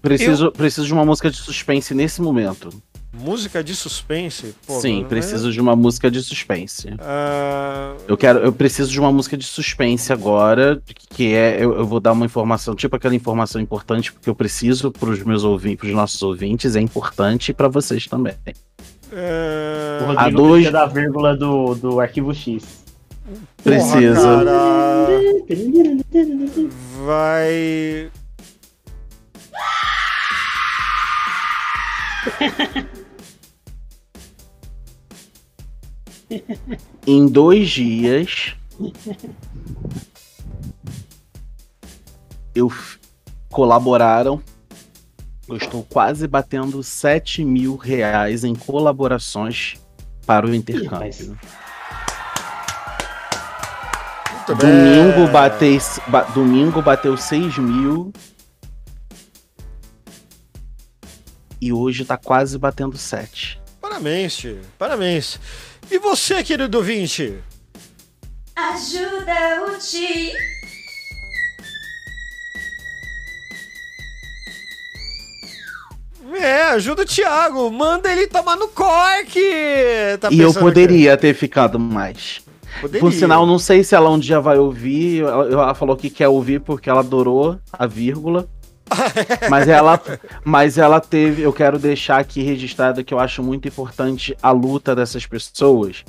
Preciso, 0.00 0.50
preciso 0.52 0.86
de 0.86 0.92
uma 0.92 1.04
música 1.04 1.30
de 1.30 1.36
suspense 1.36 1.92
nesse 1.94 2.22
momento. 2.22 2.70
Música 3.12 3.64
de 3.64 3.74
suspense. 3.74 4.54
Pô, 4.66 4.80
Sim, 4.80 4.96
mano, 4.96 5.08
preciso 5.08 5.50
de 5.50 5.60
uma 5.60 5.74
música 5.74 6.10
de 6.10 6.22
suspense. 6.22 6.88
é- 6.88 6.94
Ah, 7.00 7.94
Eu 8.06 8.16
quero, 8.16 8.38
eu 8.40 8.52
preciso 8.52 8.90
de 8.90 9.00
uma 9.00 9.10
música 9.10 9.36
de 9.36 9.44
suspense 9.44 10.12
agora, 10.12 10.80
que 11.10 11.32
é, 11.34 11.56
eu, 11.62 11.74
eu 11.78 11.86
vou 11.86 12.00
dar 12.00 12.12
uma 12.12 12.26
informação, 12.26 12.74
tipo 12.74 12.94
aquela 12.94 13.14
informação 13.14 13.60
importante 13.60 14.12
porque 14.12 14.28
eu 14.28 14.34
preciso 14.34 14.92
para 14.92 15.08
os 15.08 15.22
meus 15.24 15.42
ouvintes, 15.42 15.78
para 15.80 15.88
os 15.88 15.94
nossos 15.94 16.22
ouvintes, 16.22 16.76
é 16.76 16.80
importante 16.80 17.52
para 17.54 17.66
vocês 17.68 18.06
também. 18.06 18.34
é... 19.10 19.98
O 20.02 20.06
Rodrigo 20.06 20.20
A 20.20 20.30
dois- 20.30 20.70
da 20.70 20.86
vírgula 20.86 21.34
do, 21.36 21.74
do 21.74 22.00
arquivo 22.00 22.34
X. 22.34 22.84
Precisa. 23.64 24.44
Cara. 24.44 25.20
Vai. 27.06 28.10
Em 37.06 37.26
dois 37.26 37.68
dias. 37.70 38.54
Eu 42.54 42.72
colaboraram. 43.50 44.42
Eu 45.48 45.56
estou 45.56 45.82
quase 45.82 46.26
batendo 46.28 46.82
7 46.82 47.42
mil 47.44 47.76
reais 47.76 48.44
em 48.44 48.54
colaborações 48.54 49.76
para 50.26 50.46
o 50.46 50.54
intercâmbio. 50.54 51.38
Muito 54.30 54.54
bem. 54.56 54.70
Domingo, 54.70 55.32
batei, 55.32 55.78
ba- 56.08 56.24
domingo 56.34 56.82
bateu 56.82 57.16
6 57.16 57.56
mil. 57.58 58.12
E 61.60 61.72
hoje 61.72 62.04
tá 62.04 62.16
quase 62.16 62.58
batendo 62.58 62.96
7. 62.98 63.60
Parabéns, 63.80 64.36
tio. 64.36 64.60
Parabéns. 64.78 65.40
E 65.90 65.98
você, 65.98 66.42
querido 66.42 66.76
ouvinte? 66.78 67.34
Ajuda 68.54 69.64
o 69.66 69.78
Ti. 69.78 70.32
É, 76.34 76.62
ajuda 76.64 77.02
o 77.02 77.06
Thiago. 77.06 77.70
Manda 77.70 78.12
ele 78.12 78.26
tomar 78.26 78.56
no 78.56 78.68
corque. 78.68 79.40
Tá 80.20 80.28
e 80.30 80.40
eu 80.40 80.52
poderia 80.52 81.16
ter 81.16 81.34
ficado 81.34 81.78
mais. 81.78 82.42
Poderia. 82.80 83.00
Por 83.00 83.12
sinal, 83.12 83.46
não 83.46 83.58
sei 83.58 83.82
se 83.82 83.94
ela 83.94 84.10
um 84.10 84.18
dia 84.18 84.40
vai 84.40 84.58
ouvir. 84.58 85.22
Ela, 85.22 85.50
ela 85.50 85.74
falou 85.74 85.96
que 85.96 86.10
quer 86.10 86.28
ouvir 86.28 86.60
porque 86.60 86.90
ela 86.90 87.00
adorou 87.00 87.58
a 87.72 87.86
vírgula. 87.86 88.46
mas 89.50 89.68
ela, 89.68 90.00
mas 90.44 90.78
ela 90.78 91.00
teve. 91.00 91.42
Eu 91.42 91.52
quero 91.52 91.78
deixar 91.78 92.18
aqui 92.18 92.42
registrado 92.42 93.04
que 93.04 93.12
eu 93.12 93.18
acho 93.18 93.42
muito 93.42 93.68
importante 93.68 94.36
a 94.42 94.50
luta 94.50 94.94
dessas 94.94 95.26
pessoas, 95.26 96.04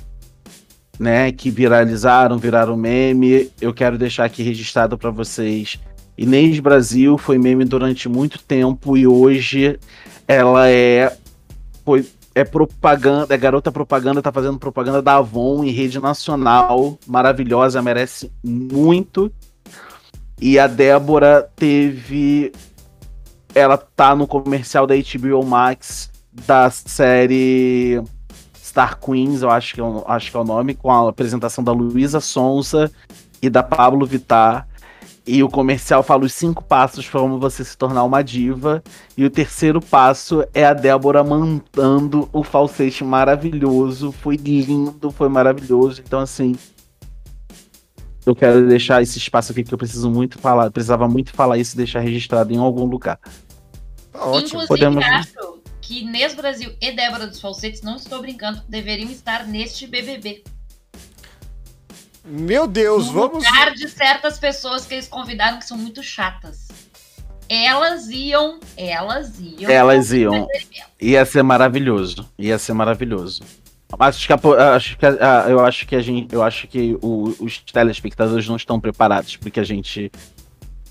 né? 0.97 1.31
Que 1.31 1.49
viralizaram, 1.49 2.37
viraram 2.37 2.75
meme. 2.75 3.51
Eu 3.59 3.73
quero 3.73 3.97
deixar 3.97 4.25
aqui 4.25 4.43
registrado 4.43 4.97
para 4.97 5.09
vocês. 5.11 5.79
Inês 6.17 6.59
Brasil 6.59 7.17
foi 7.17 7.37
meme 7.37 7.63
durante 7.63 8.09
muito 8.09 8.39
tempo 8.39 8.97
e 8.97 9.07
hoje 9.07 9.79
ela 10.27 10.69
é 10.69 11.15
foi 11.85 12.05
é 12.35 12.43
propaganda, 12.43 13.33
é 13.33 13.37
garota 13.37 13.71
propaganda, 13.71 14.21
tá 14.21 14.31
fazendo 14.31 14.59
propaganda 14.59 15.01
da 15.01 15.15
Avon 15.15 15.63
em 15.63 15.71
rede 15.71 15.99
nacional, 15.99 16.97
maravilhosa, 17.05 17.81
merece 17.81 18.31
muito. 18.43 19.31
E 20.41 20.57
a 20.57 20.67
Débora 20.67 21.49
teve 21.55 22.53
ela 23.53 23.77
tá 23.77 24.15
no 24.15 24.27
comercial 24.27 24.85
da 24.85 24.95
HBO 24.95 25.43
Max 25.45 26.11
da 26.31 26.69
série 26.69 28.01
Star 28.55 28.99
Queens, 28.99 29.41
eu 29.41 29.49
acho 29.49 29.73
que 29.73 29.81
é 29.81 29.83
o, 29.83 30.03
acho 30.07 30.31
que 30.31 30.37
é 30.37 30.39
o 30.39 30.43
nome, 30.43 30.75
com 30.75 30.91
a 30.91 31.09
apresentação 31.09 31.63
da 31.63 31.71
Luísa 31.71 32.19
Sonza 32.19 32.91
e 33.41 33.49
da 33.49 33.63
Pablo 33.63 34.05
Vittar. 34.05 34.67
E 35.25 35.43
o 35.43 35.49
comercial 35.49 36.01
fala 36.01 36.25
os 36.25 36.33
cinco 36.33 36.63
passos 36.63 37.07
para 37.07 37.19
como 37.19 37.39
você 37.39 37.63
se 37.63 37.77
tornar 37.77 38.03
uma 38.03 38.23
diva. 38.23 38.83
E 39.15 39.23
o 39.23 39.29
terceiro 39.29 39.79
passo 39.79 40.43
é 40.55 40.65
a 40.65 40.73
Débora 40.73 41.23
mandando 41.23 42.27
o 42.33 42.41
falsete 42.41 43.03
maravilhoso. 43.03 44.11
Foi 44.11 44.35
lindo, 44.35 45.11
foi 45.11 45.29
maravilhoso. 45.29 46.01
Então, 46.03 46.19
assim. 46.19 46.55
Eu 48.29 48.35
quero 48.35 48.67
deixar 48.67 49.01
esse 49.01 49.17
espaço 49.17 49.51
aqui 49.51 49.63
que 49.63 49.73
eu 49.73 49.77
preciso 49.77 50.09
muito 50.09 50.37
falar. 50.37 50.69
Precisava 50.69 51.07
muito 51.07 51.31
falar 51.31 51.57
isso 51.57 51.73
e 51.75 51.77
deixar 51.77 51.99
registrado 51.99 52.53
em 52.53 52.57
algum 52.57 52.85
lugar. 52.85 53.19
Tá 54.11 54.23
ótimo. 54.25 54.61
Inclusive, 54.61 54.67
Podemos- 54.67 55.03
acho 55.03 55.59
que 55.81 56.01
Inês 56.01 56.35
Brasil 56.35 56.71
e 56.79 56.91
Débora 56.91 57.25
dos 57.25 57.41
Falsetes, 57.41 57.81
não 57.81 57.95
estou 57.95 58.21
brincando, 58.21 58.61
deveriam 58.69 59.09
estar 59.09 59.47
neste 59.47 59.87
BBB. 59.87 60.43
Meu 62.23 62.67
Deus, 62.67 63.07
no 63.07 63.13
vamos. 63.13 63.43
lugar 63.43 63.73
de 63.73 63.87
certas 63.89 64.37
pessoas 64.37 64.85
que 64.85 64.93
eles 64.93 65.07
convidaram 65.07 65.57
que 65.57 65.65
são 65.65 65.77
muito 65.77 66.03
chatas. 66.03 66.67
Elas 67.49 68.07
iam, 68.09 68.59
elas 68.77 69.39
iam. 69.39 69.71
Elas 69.71 70.11
iam. 70.13 70.47
Ia 71.01 71.25
ser 71.25 71.41
maravilhoso. 71.41 72.29
Ia 72.37 72.59
ser 72.59 72.73
maravilhoso. 72.73 73.41
Acho 73.97 74.27
que, 74.27 74.33
a 74.33 74.37
po- 74.37 74.53
acho 74.53 74.97
que 74.97 75.05
a- 75.05 75.45
a- 75.45 75.49
eu 75.49 75.59
acho 75.59 75.87
que 75.87 75.95
a 75.95 76.01
gente, 76.01 76.33
eu 76.33 76.43
acho 76.43 76.67
que 76.67 76.95
o- 77.01 77.35
os 77.39 77.59
telespectadores 77.59 78.47
não 78.47 78.55
estão 78.55 78.79
preparados 78.79 79.35
porque 79.35 79.59
a 79.59 79.63
gente, 79.63 80.11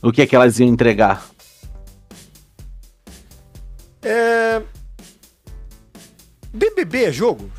o 0.02 0.10
que 0.10 0.22
é 0.22 0.26
que 0.26 0.34
elas 0.34 0.58
iam 0.58 0.68
entregar? 0.68 1.24
É... 4.02 4.62
BBB 6.52 7.04
é 7.04 7.12
jogo? 7.12 7.50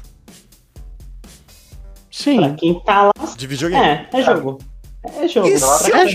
Sim. 2.11 2.39
Pra 2.41 2.53
quem 2.55 2.79
tá 2.81 3.03
lá. 3.03 3.11
De 3.37 3.47
videogame? 3.47 3.83
É, 3.85 4.09
é 4.11 4.21
jogo. 4.23 4.59
É 5.21 5.27
jogo. 5.27 5.47
E 5.47 5.51
Pra 5.57 5.77
se 5.77 5.91
falar 5.91 6.07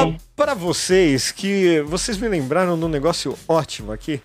jogando. 0.00 0.16
para 0.34 0.54
vocês 0.54 1.30
que 1.30 1.80
vocês 1.82 2.18
me 2.18 2.26
lembraram 2.28 2.76
de 2.76 2.84
um 2.84 2.88
negócio 2.88 3.38
ótimo 3.46 3.92
aqui? 3.92 4.20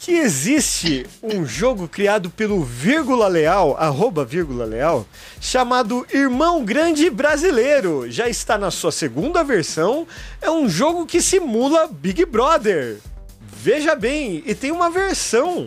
Que 0.00 0.12
existe 0.12 1.04
um 1.20 1.44
jogo 1.44 1.88
criado 1.88 2.30
pelo 2.30 2.62
Vírgula 2.62 3.26
Leal, 3.26 3.76
arroba 3.76 4.24
Vírgula 4.24 4.64
Leal, 4.64 5.04
chamado 5.40 6.06
Irmão 6.14 6.64
Grande 6.64 7.10
Brasileiro. 7.10 8.08
Já 8.08 8.28
está 8.28 8.56
na 8.56 8.70
sua 8.70 8.92
segunda 8.92 9.42
versão. 9.42 10.06
É 10.40 10.48
um 10.48 10.68
jogo 10.68 11.04
que 11.04 11.20
simula 11.20 11.88
Big 11.88 12.24
Brother. 12.24 12.98
Veja 13.40 13.96
bem, 13.96 14.40
e 14.46 14.54
tem 14.54 14.70
uma 14.70 14.88
versão, 14.88 15.66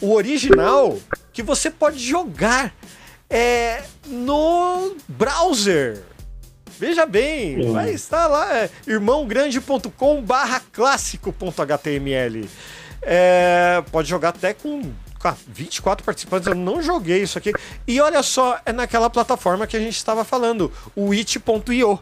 o 0.00 0.14
original, 0.14 0.98
que 1.30 1.42
você 1.42 1.70
pode 1.70 1.98
jogar 1.98 2.74
é, 3.28 3.84
no 4.06 4.96
browser. 5.06 6.02
Veja 6.78 7.04
bem, 7.04 7.70
vai 7.70 7.92
estar 7.92 8.26
lá, 8.26 8.56
é 8.56 8.70
irmãogrande.com 8.86 10.22
barra 10.22 10.60
clássico.html. 10.72 12.48
É, 13.02 13.82
pode 13.90 14.08
jogar 14.08 14.30
até 14.30 14.54
com 14.54 14.92
qua- 15.18 15.36
24 15.48 16.04
participantes, 16.04 16.46
eu 16.46 16.54
não 16.54 16.80
joguei 16.82 17.22
isso 17.22 17.36
aqui. 17.38 17.52
E 17.86 18.00
olha 18.00 18.22
só, 18.22 18.58
é 18.64 18.72
naquela 18.72 19.10
plataforma 19.10 19.66
que 19.66 19.76
a 19.76 19.80
gente 19.80 19.96
estava 19.96 20.24
falando, 20.24 20.72
o 20.94 21.12
it.io. 21.12 21.98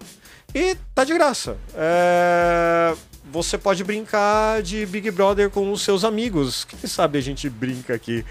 E 0.55 0.77
tá 0.95 1.05
de 1.05 1.15
graça. 1.15 1.57
É, 1.75 2.95
você 3.31 3.57
pode 3.57 3.85
brincar 3.85 4.63
de 4.63 4.85
Big 4.87 5.11
Brother 5.13 5.49
com 5.49 5.71
os 5.71 5.83
seus 5.83 6.03
amigos. 6.05 6.65
Quem 6.65 6.89
sabe 6.89 7.19
a 7.19 7.23
gente 7.23 7.49
brinca 7.49 7.95
aqui 7.95 8.25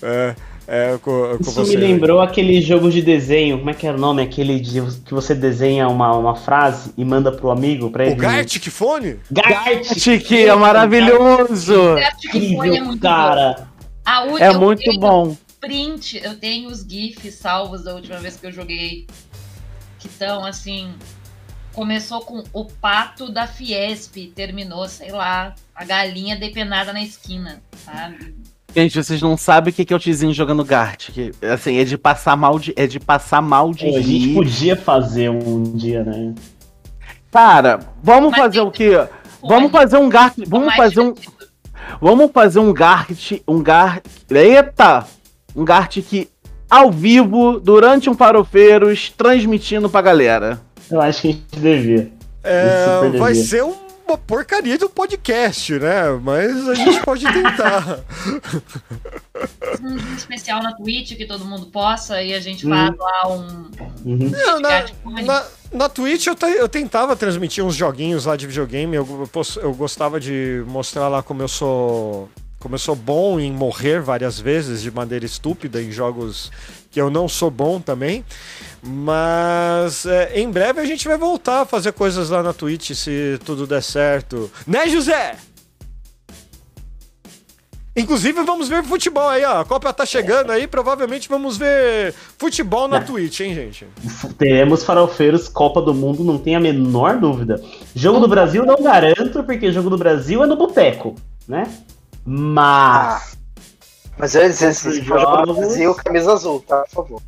é, 0.00 0.36
é, 0.66 0.96
com, 0.98 1.36
com 1.36 1.42
Isso 1.42 1.52
você. 1.52 1.76
me 1.76 1.76
lembrou 1.76 2.20
aquele 2.20 2.60
jogo 2.60 2.90
de 2.90 3.02
desenho. 3.02 3.58
Como 3.58 3.70
é 3.70 3.74
que 3.74 3.86
era 3.86 3.96
o 3.96 4.00
nome? 4.00 4.22
Aquele 4.22 4.58
de, 4.60 4.80
que 5.04 5.12
você 5.12 5.34
desenha 5.34 5.88
uma, 5.88 6.16
uma 6.16 6.34
frase 6.36 6.92
e 6.96 7.04
manda 7.04 7.30
pro 7.30 7.50
amigo 7.50 7.90
pra 7.90 8.04
O 8.04 8.06
ele. 8.06 8.14
Gartic 8.16 8.64
Fone? 8.70 9.18
Gartic! 9.30 10.32
é 10.32 10.54
maravilhoso. 10.54 11.74
Que 12.30 12.56
foi, 12.56 12.76
é 12.76 12.80
muito 12.80 13.00
bom. 13.00 13.08
cara. 13.08 13.68
A 14.04 14.24
u- 14.24 14.38
É 14.38 14.48
eu 14.48 14.60
muito 14.60 14.80
tenho 14.82 15.00
bom. 15.00 15.36
Print, 15.60 16.20
eu 16.22 16.36
tenho 16.36 16.68
os 16.68 16.80
GIFs 16.82 17.34
salvos 17.36 17.84
da 17.84 17.94
última 17.94 18.18
vez 18.18 18.36
que 18.36 18.46
eu 18.46 18.52
joguei. 18.52 19.06
Que 19.98 20.06
estão 20.08 20.44
assim. 20.44 20.92
Começou 21.72 22.20
com 22.20 22.44
o 22.52 22.64
pato 22.66 23.32
da 23.32 23.46
Fiesp, 23.48 24.30
terminou, 24.34 24.86
sei 24.88 25.10
lá, 25.10 25.54
a 25.74 25.84
galinha 25.84 26.36
depenada 26.36 26.92
na 26.92 27.02
esquina, 27.02 27.60
sabe? 27.84 28.32
Gente, 28.74 29.02
vocês 29.02 29.22
não 29.22 29.36
sabem 29.36 29.72
o 29.72 29.74
que 29.74 29.84
que 29.84 29.92
é 29.92 29.96
o 29.96 30.00
Tizinho 30.00 30.34
jogando 30.34 30.64
Gartic. 30.64 31.32
Assim, 31.42 31.78
é 31.78 31.84
de 31.84 31.96
passar 31.96 32.36
mal 32.36 32.58
de, 32.58 32.72
é 32.76 32.86
de 32.86 32.98
passar 32.98 33.40
mal 33.40 33.72
de 33.72 33.86
Pô, 33.86 33.96
a 33.96 34.00
gente 34.00 34.34
podia 34.34 34.76
fazer 34.76 35.30
um 35.30 35.62
dia, 35.62 36.02
né? 36.02 36.34
Cara, 37.30 37.80
vamos 38.02 38.32
Mas 38.32 38.40
fazer 38.40 38.60
o 38.60 38.70
quê? 38.70 38.98
Pô, 39.40 39.48
Vamos 39.48 39.70
fazer 39.70 39.96
um 39.98 40.08
Gart, 40.08 40.34
vamos 40.46 40.74
fazer 40.74 41.00
um, 41.00 41.14
vamos 42.00 42.30
fazer 42.32 42.58
um 42.58 42.72
Gart, 42.72 43.32
um 43.46 43.62
Gart, 43.62 44.04
eita, 44.30 45.06
um 45.54 45.64
Gartic 45.64 46.28
ao 46.68 46.90
vivo 46.90 47.60
durante 47.60 48.10
um 48.10 48.14
Farofeiros 48.14 49.10
transmitindo 49.10 49.88
pra 49.88 50.00
galera. 50.00 50.60
Eu 50.90 51.00
acho 51.00 51.22
que 51.22 51.28
a 51.28 51.30
gente 51.30 51.44
devia. 51.60 52.12
É, 52.42 53.08
vai 53.18 53.34
ser 53.34 53.62
uma 54.06 54.18
porcaria 54.18 54.76
de 54.76 54.84
um 54.84 54.88
podcast, 54.88 55.78
né? 55.78 56.10
Mas 56.22 56.68
a 56.68 56.74
gente 56.74 57.00
pode 57.02 57.24
tentar. 57.24 58.00
um 59.82 59.96
vídeo 59.96 60.16
especial 60.16 60.62
na 60.62 60.74
Twitch 60.74 61.16
que 61.16 61.26
todo 61.26 61.44
mundo 61.44 61.66
possa 61.66 62.22
e 62.22 62.34
a 62.34 62.40
gente 62.40 62.68
faz 62.68 62.96
lá 62.96 63.28
um. 63.28 63.70
Uhum. 64.04 64.30
Não, 64.30 64.60
na, 64.60 64.84
na, 65.22 65.46
na 65.72 65.88
Twitch 65.88 66.26
eu, 66.26 66.36
eu 66.50 66.68
tentava 66.68 67.16
transmitir 67.16 67.64
uns 67.64 67.74
joguinhos 67.74 68.26
lá 68.26 68.36
de 68.36 68.46
videogame. 68.46 68.96
Eu, 68.96 69.28
eu 69.34 69.44
eu 69.62 69.74
gostava 69.74 70.20
de 70.20 70.62
mostrar 70.66 71.08
lá 71.08 71.22
como 71.22 71.42
eu 71.42 71.48
sou. 71.48 72.28
Como 72.58 72.76
eu 72.76 72.78
sou 72.78 72.96
bom 72.96 73.38
em 73.38 73.52
morrer 73.52 74.00
várias 74.00 74.40
vezes 74.40 74.80
de 74.80 74.90
maneira 74.90 75.26
estúpida 75.26 75.82
em 75.82 75.92
jogos 75.92 76.50
que 76.94 77.00
eu 77.00 77.10
não 77.10 77.28
sou 77.28 77.50
bom 77.50 77.80
também. 77.80 78.24
Mas 78.80 80.06
é, 80.06 80.40
em 80.40 80.48
breve 80.48 80.80
a 80.80 80.84
gente 80.84 81.08
vai 81.08 81.18
voltar 81.18 81.62
a 81.62 81.66
fazer 81.66 81.92
coisas 81.92 82.30
lá 82.30 82.40
na 82.40 82.52
Twitch 82.52 82.92
se 82.92 83.38
tudo 83.44 83.66
der 83.66 83.82
certo. 83.82 84.48
Né, 84.64 84.88
José? 84.88 85.36
Inclusive, 87.96 88.42
vamos 88.42 88.68
ver 88.68 88.82
futebol 88.84 89.28
aí, 89.28 89.44
ó. 89.44 89.60
A 89.60 89.64
Copa 89.64 89.92
tá 89.92 90.04
chegando 90.04 90.50
aí, 90.50 90.66
provavelmente 90.66 91.28
vamos 91.28 91.56
ver 91.56 92.12
futebol 92.38 92.88
na 92.88 92.98
Não. 92.98 93.06
Twitch, 93.06 93.40
hein, 93.40 93.54
gente? 93.54 93.86
Teremos 94.36 94.82
farofeiros 94.84 95.48
Copa 95.48 95.80
do 95.80 95.94
Mundo, 95.94 96.24
não 96.24 96.38
tem 96.38 96.56
a 96.56 96.60
menor 96.60 97.18
dúvida. 97.18 97.60
Jogo 97.94 98.20
do 98.20 98.28
Brasil 98.28 98.64
não 98.64 98.82
garanto, 98.82 99.42
porque 99.44 99.72
jogo 99.72 99.90
do 99.90 99.98
Brasil 99.98 100.42
é 100.42 100.46
no 100.46 100.56
boteco, 100.56 101.14
né? 101.46 101.64
Mas. 102.24 103.36
Mas 104.16 104.34
eles, 104.34 104.60
eles 104.62 104.82
vão 104.82 105.18
jogar 105.18 105.46
no. 105.46 105.54
Brasil, 105.54 105.94
camisa 105.94 106.32
azul, 106.32 106.60
tá? 106.66 106.84
Por 106.92 107.04
favor. 107.06 107.22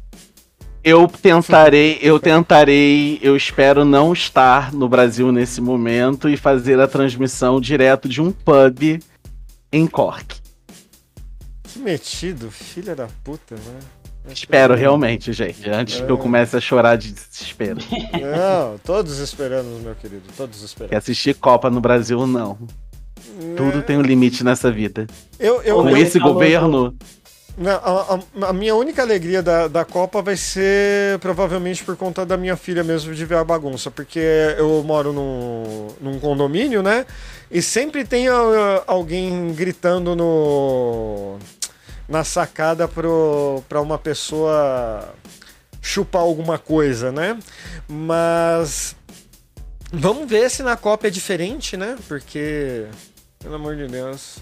Eu 0.84 1.08
tentarei, 1.08 1.98
eu 2.00 2.20
tentarei, 2.20 3.18
eu 3.20 3.36
espero 3.36 3.84
não 3.84 4.12
estar 4.12 4.72
no 4.72 4.88
Brasil 4.88 5.32
nesse 5.32 5.60
momento 5.60 6.28
e 6.28 6.36
fazer 6.36 6.78
a 6.80 6.86
transmissão 6.86 7.60
direto 7.60 8.08
de 8.08 8.22
um 8.22 8.30
pub 8.30 9.02
em 9.72 9.86
Cork. 9.88 10.36
Que 11.64 11.78
metido, 11.80 12.52
filha 12.52 12.94
da 12.94 13.08
puta, 13.24 13.56
né? 13.56 13.80
Espero 14.28 14.74
realmente, 14.74 15.32
gente, 15.32 15.68
antes 15.70 16.00
que 16.00 16.10
eu 16.10 16.18
comece 16.18 16.56
a 16.56 16.60
chorar 16.60 16.96
de 16.96 17.12
desespero. 17.12 17.78
Não, 18.12 18.78
todos 18.78 19.18
esperamos, 19.18 19.80
meu 19.82 19.94
querido, 19.94 20.22
todos 20.36 20.58
Que 20.58 20.64
esperamos. 20.64 20.96
assistir 20.96 21.34
Copa 21.34 21.70
no 21.70 21.80
Brasil, 21.80 22.26
não. 22.26 22.58
Tudo 23.56 23.82
tem 23.82 23.96
um 23.98 24.02
limite 24.02 24.42
nessa 24.44 24.70
vida. 24.70 25.06
Eu, 25.38 25.60
eu, 25.62 25.76
Com 25.82 25.90
eu- 25.90 25.96
esse 25.96 26.18
governo, 26.18 26.96
a, 27.64 28.14
a- 28.44 28.48
a 28.48 28.52
minha 28.52 28.74
única 28.74 29.02
alegria 29.02 29.42
da, 29.42 29.66
da 29.68 29.84
Copa 29.84 30.20
vai 30.22 30.36
ser 30.36 31.18
provavelmente 31.20 31.82
por 31.84 31.96
conta 31.96 32.24
da 32.24 32.36
minha 32.36 32.56
filha 32.56 32.82
mesmo 32.84 33.14
de 33.14 33.24
ver 33.24 33.36
a 33.38 33.44
bagunça, 33.44 33.90
porque 33.90 34.20
eu 34.58 34.82
moro 34.84 35.12
num, 35.12 35.88
num 36.00 36.18
condomínio, 36.18 36.82
né? 36.82 37.06
E 37.50 37.62
sempre 37.62 38.04
tem 38.04 38.28
ah, 38.28 38.82
alguém 38.86 39.52
gritando 39.54 40.14
no 40.16 41.38
na 42.08 42.22
sacada 42.24 42.86
pro, 42.86 43.62
pra 43.68 43.80
uma 43.80 43.98
pessoa 43.98 45.12
chupar 45.82 46.22
alguma 46.22 46.56
coisa, 46.58 47.10
né? 47.10 47.36
Mas 47.88 48.94
vamos 49.92 50.28
ver 50.28 50.50
se 50.50 50.62
na 50.62 50.76
Copa 50.76 51.06
é 51.06 51.10
diferente, 51.10 51.76
né? 51.76 51.96
Porque, 52.08 52.86
pelo 53.38 53.54
amor 53.54 53.76
de 53.76 53.86
Deus. 53.86 54.38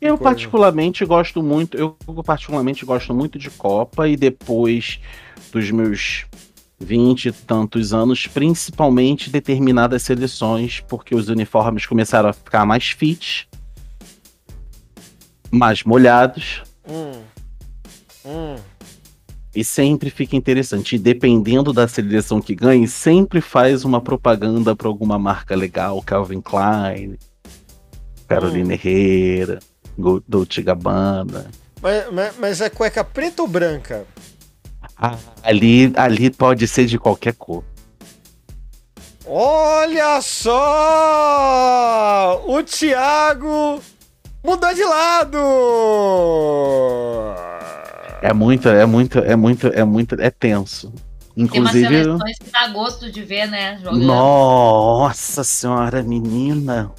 eu 0.00 0.16
particularmente 0.18 1.04
gosto 1.04 1.42
muito, 1.42 1.76
eu 1.76 1.96
particularmente 2.24 2.84
gosto 2.84 3.14
muito 3.14 3.38
de 3.38 3.50
Copa 3.50 4.08
e 4.08 4.16
depois 4.16 5.00
dos 5.52 5.70
meus 5.70 6.26
20 6.80 7.26
e 7.26 7.32
tantos 7.32 7.92
anos, 7.94 8.26
principalmente 8.26 9.30
determinadas 9.30 10.02
seleções, 10.02 10.80
porque 10.88 11.14
os 11.14 11.28
uniformes 11.28 11.86
começaram 11.86 12.28
a 12.28 12.32
ficar 12.32 12.66
mais 12.66 12.90
fit, 12.90 13.48
mais 15.50 15.84
molhados, 15.84 16.62
Hum. 16.88 17.22
Hum. 18.24 18.56
e 19.54 19.62
sempre 19.64 20.10
fica 20.10 20.34
interessante. 20.34 20.96
E 20.96 20.98
dependendo 20.98 21.72
da 21.72 21.86
seleção 21.86 22.40
que 22.40 22.54
ganhe, 22.54 22.88
sempre 22.88 23.40
faz 23.40 23.84
uma 23.84 24.00
propaganda 24.00 24.74
para 24.74 24.88
alguma 24.88 25.18
marca 25.18 25.54
legal, 25.54 26.02
Calvin 26.02 26.40
Klein, 26.40 27.16
Carolina 28.34 28.74
Herrera, 28.74 29.58
Go- 29.98 30.22
Dolce 30.26 30.62
Gabbana. 30.62 31.46
Mas, 31.80 32.12
mas, 32.12 32.34
mas 32.38 32.60
é 32.60 32.68
cueca 32.70 33.02
preta 33.04 33.42
ou 33.42 33.48
branca? 33.48 34.04
Ah, 34.96 35.16
ali, 35.42 35.92
ali 35.96 36.30
pode 36.30 36.66
ser 36.68 36.86
de 36.86 36.98
qualquer 36.98 37.34
cor. 37.34 37.64
Olha 39.26 40.20
só! 40.22 40.52
O 42.46 42.62
Thiago 42.62 43.80
mudou 44.44 44.74
de 44.74 44.84
lado! 44.84 45.38
É 48.20 48.32
muito, 48.32 48.68
é 48.68 48.86
muito, 48.86 49.18
é 49.18 49.34
muito, 49.36 49.66
é 49.68 49.84
muito, 49.84 50.14
é 50.20 50.30
tenso. 50.30 50.92
Tem 51.34 51.44
umas 51.44 51.74
Inclusive, 51.74 51.88
seleções 52.04 52.38
que 52.38 52.50
dá 52.52 52.68
gosto 52.68 53.10
de 53.10 53.22
ver, 53.24 53.46
né? 53.48 53.78
Jogando. 53.82 54.04
nossa 54.04 55.42
senhora, 55.42 56.02
menina. 56.02 56.92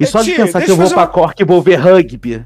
E 0.00 0.04
É, 0.04 0.06
só 0.06 0.20
de 0.22 0.32
tia, 0.34 0.44
pensar 0.46 0.62
que 0.62 0.70
eu 0.70 0.76
vou 0.76 0.88
pra 0.88 0.96
uma- 0.96 1.06
Cork 1.06 1.40
e 1.42 1.44
vou 1.44 1.60
ver 1.60 1.76
rugby. 1.76 2.42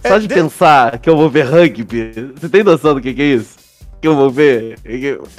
Só 0.00 0.14
É, 0.14 0.18
de 0.20 0.28
de- 0.28 0.34
pensar 0.34 0.98
que 1.00 1.10
eu 1.10 1.16
vou 1.16 1.28
ver 1.28 1.42
rugby. 1.42 2.12
Você 2.38 2.48
tem 2.48 2.62
noção 2.62 2.94
do 2.94 3.00
que, 3.00 3.12
que 3.12 3.20
é 3.22 3.24
isso? 3.34 3.56
Que 4.00 4.06
eu 4.08 4.14
vou 4.16 4.30
ver 4.30 4.78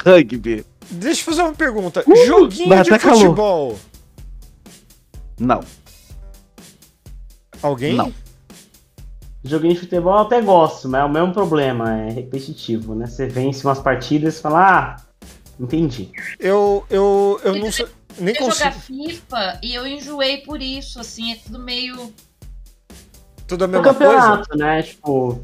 rugby? 0.06 0.66
Deixa 0.92 1.22
eu 1.22 1.26
fazer 1.26 1.42
uma 1.44 1.54
pergunta. 1.54 2.04
Uh, 2.06 2.26
Joguinho 2.26 2.68
de 2.68 2.74
até 2.74 3.00
calor. 3.00 3.18
futebol. 3.20 3.80
Não, 5.40 5.62
Alguém? 7.62 7.94
não. 7.96 8.14
Joguinho 9.44 9.74
de 9.74 9.80
futebol 9.82 10.14
eu 10.14 10.20
até 10.22 10.42
gosto, 10.42 10.88
mas 10.88 11.02
é 11.02 11.04
o 11.06 11.10
mesmo 11.10 11.34
problema, 11.34 11.98
é 11.98 12.10
repetitivo, 12.12 12.96
né? 12.96 13.08
Você 13.08 13.26
vence 13.28 13.66
umas 13.66 13.80
partidas 13.80 14.38
e 14.38 14.42
fala, 14.42 14.60
ah, 14.70 14.96
entendi. 15.60 16.10
Eu, 16.40 16.86
eu, 16.90 17.40
eu 17.44 17.56
não 17.56 17.72
sei. 17.72 17.86
Nem 18.18 18.36
Eu 18.36 18.46
consigo. 18.46 18.66
jogar 18.66 18.72
FIFA 18.74 19.60
e 19.64 19.74
eu 19.74 19.88
enjoei 19.88 20.38
por 20.38 20.62
isso, 20.62 21.00
assim, 21.00 21.32
é 21.32 21.36
tudo 21.36 21.60
meio. 21.60 22.14
Tudo 23.48 23.66
a 23.66 23.68
mesma 23.68 23.84
coisa? 23.94 24.00
campeonato, 24.00 24.58
né? 24.58 24.82
Tipo, 24.84 25.42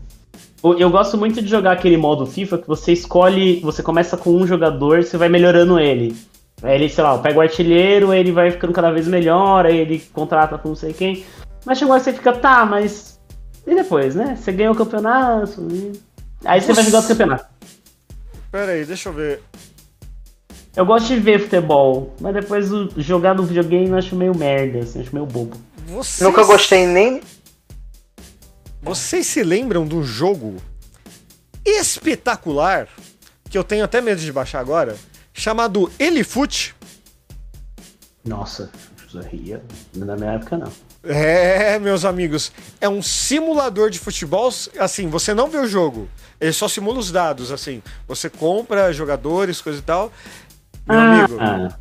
eu- 0.63 0.89
gosto 0.89 1.17
muito 1.17 1.41
de 1.41 1.47
jogar 1.47 1.73
aquele 1.73 1.97
modo 1.97 2.25
FIFA 2.25 2.57
que 2.59 2.67
você 2.67 2.93
escolhe, 2.93 3.59
você 3.61 3.81
começa 3.83 4.15
com 4.17 4.31
um 4.31 4.45
jogador, 4.47 5.03
você 5.03 5.17
vai 5.17 5.29
melhorando 5.29 5.79
ele. 5.79 6.15
Aí 6.61 6.75
ele, 6.75 6.89
sei 6.89 7.03
lá, 7.03 7.17
pega 7.17 7.37
o 7.39 7.41
artilheiro, 7.41 8.13
ele 8.13 8.31
vai 8.31 8.51
ficando 8.51 8.73
cada 8.73 8.91
vez 8.91 9.07
melhor, 9.07 9.65
aí 9.65 9.77
ele 9.77 9.99
contrata 10.13 10.57
com 10.57 10.69
não 10.69 10.75
sei 10.75 10.91
quem. 10.93 11.25
Mas 11.65 11.77
chegou 11.77 11.93
aí 11.93 12.01
você 12.01 12.13
fica, 12.13 12.33
tá, 12.33 12.65
mas. 12.65 13.19
E 13.65 13.75
depois, 13.75 14.15
né? 14.15 14.35
Você 14.35 14.51
ganha 14.51 14.71
o 14.71 14.75
campeonato. 14.75 15.67
e- 15.71 15.99
Aí 16.45 16.61
você 16.61 16.73
vai 16.73 16.83
jogar 16.85 16.97
outro 16.99 17.13
campeonato. 17.13 17.45
Pera 18.51 18.71
aí, 18.71 18.85
deixa 18.85 19.09
eu 19.09 19.13
ver. 19.13 19.43
Eu 20.79 20.85
gosto 20.85 21.07
de 21.07 21.19
ver 21.19 21.41
futebol, 21.41 22.15
mas 22.21 22.33
depois 22.33 22.71
o- 22.71 22.89
jogar 22.95 23.35
no 23.35 23.43
videogame 23.43 23.89
eu 23.89 23.97
acho 23.97 24.15
meio 24.15 24.33
merda, 24.33 24.79
assim, 24.79 25.01
acho 25.01 25.13
meio 25.13 25.25
bobo. 25.25 25.57
Vocês, 25.85 26.21
Nunca 26.25 26.41
gostei 26.45 26.87
nem. 26.87 27.19
Vocês 28.81 29.27
se 29.27 29.43
lembram 29.43 29.85
de 29.85 29.93
um 29.93 30.01
jogo 30.01 30.55
espetacular 31.65 32.87
que 33.49 33.57
eu 33.57 33.63
tenho 33.65 33.83
até 33.83 33.99
medo 33.99 34.21
de 34.21 34.31
baixar 34.31 34.61
agora, 34.61 34.95
chamado 35.33 35.91
Elifoot? 35.99 36.73
Nossa, 38.23 38.71
aí, 39.29 39.57
na 39.93 40.15
minha 40.15 40.31
época 40.31 40.57
não. 40.57 40.71
É, 41.03 41.77
meus 41.77 42.05
amigos, 42.05 42.53
é 42.79 42.87
um 42.87 43.01
simulador 43.01 43.89
de 43.89 43.99
futebol. 43.99 44.49
Assim, 44.79 45.09
você 45.09 45.33
não 45.33 45.49
vê 45.49 45.57
o 45.57 45.67
jogo, 45.67 46.07
ele 46.39 46.53
só 46.53 46.69
simula 46.69 46.99
os 46.99 47.11
dados. 47.11 47.51
Assim, 47.51 47.83
você 48.07 48.29
compra 48.29 48.93
jogadores, 48.93 49.59
coisa 49.59 49.79
e 49.79 49.81
tal. 49.81 50.09
Meu 50.89 50.99
amigo, 50.99 51.37
Ah, 51.39 51.77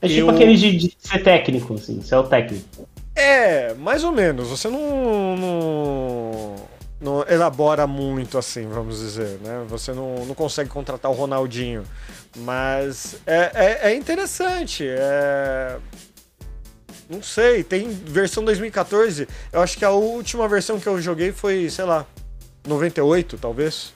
é 0.00 0.08
tipo 0.08 0.20
eu- 0.20 0.30
aquele 0.30 0.56
de, 0.56 0.76
de 0.76 0.96
ser 0.98 1.22
técnico, 1.22 1.74
assim, 1.74 2.00
você 2.00 2.14
é 2.14 2.18
o 2.18 2.24
técnico. 2.24 2.88
é 3.14 3.74
mais 3.74 4.02
ou 4.04 4.12
menos. 4.12 4.48
Você 4.48 4.68
não, 4.68 5.36
não, 5.36 6.54
não 7.00 7.24
elabora 7.28 7.86
muito, 7.86 8.38
assim, 8.38 8.66
vamos 8.68 8.98
dizer, 9.00 9.38
né? 9.42 9.64
Você 9.68 9.92
não, 9.92 10.24
não 10.26 10.34
consegue 10.34 10.70
contratar 10.70 11.10
o 11.10 11.14
Ronaldinho, 11.14 11.84
mas 12.38 13.16
é, 13.26 13.50
é, 13.84 13.90
é 13.92 13.94
interessante. 13.94 14.84
É... 14.88 15.76
Não 17.10 17.22
sei, 17.22 17.62
tem 17.62 17.90
versão 17.90 18.42
2014. 18.42 19.28
Eu 19.52 19.60
acho 19.60 19.76
que 19.76 19.84
a 19.84 19.90
última 19.90 20.48
versão 20.48 20.80
que 20.80 20.86
eu 20.88 20.98
joguei 21.00 21.30
foi, 21.30 21.68
sei 21.68 21.84
lá, 21.84 22.06
98, 22.66 23.36
talvez. 23.36 23.92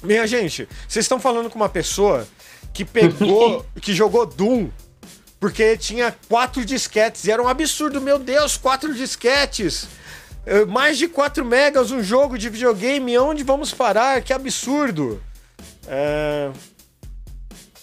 Minha 0.00 0.26
gente, 0.26 0.68
vocês 0.88 1.04
estão 1.04 1.18
falando 1.18 1.48
com 1.50 1.56
uma 1.56 1.68
pessoa 1.68 2.26
que 2.72 2.84
pegou, 2.84 3.64
que 3.80 3.94
jogou 3.94 4.26
Doom 4.26 4.68
porque 5.42 5.76
tinha 5.76 6.14
quatro 6.28 6.64
disquetes 6.64 7.24
e 7.24 7.32
era 7.32 7.42
um 7.42 7.48
absurdo, 7.48 8.00
meu 8.00 8.16
Deus, 8.16 8.56
quatro 8.56 8.94
disquetes. 8.94 9.88
Eh, 10.46 10.64
Mais 10.64 10.98
de 10.98 11.08
4 11.08 11.44
megas 11.44 11.90
um 11.90 12.02
jogo 12.02 12.38
de 12.38 12.48
videogame, 12.48 13.18
onde 13.18 13.42
vamos 13.42 13.72
parar? 13.72 14.22
Que 14.22 14.32
absurdo. 14.32 15.20
É... 15.88 16.50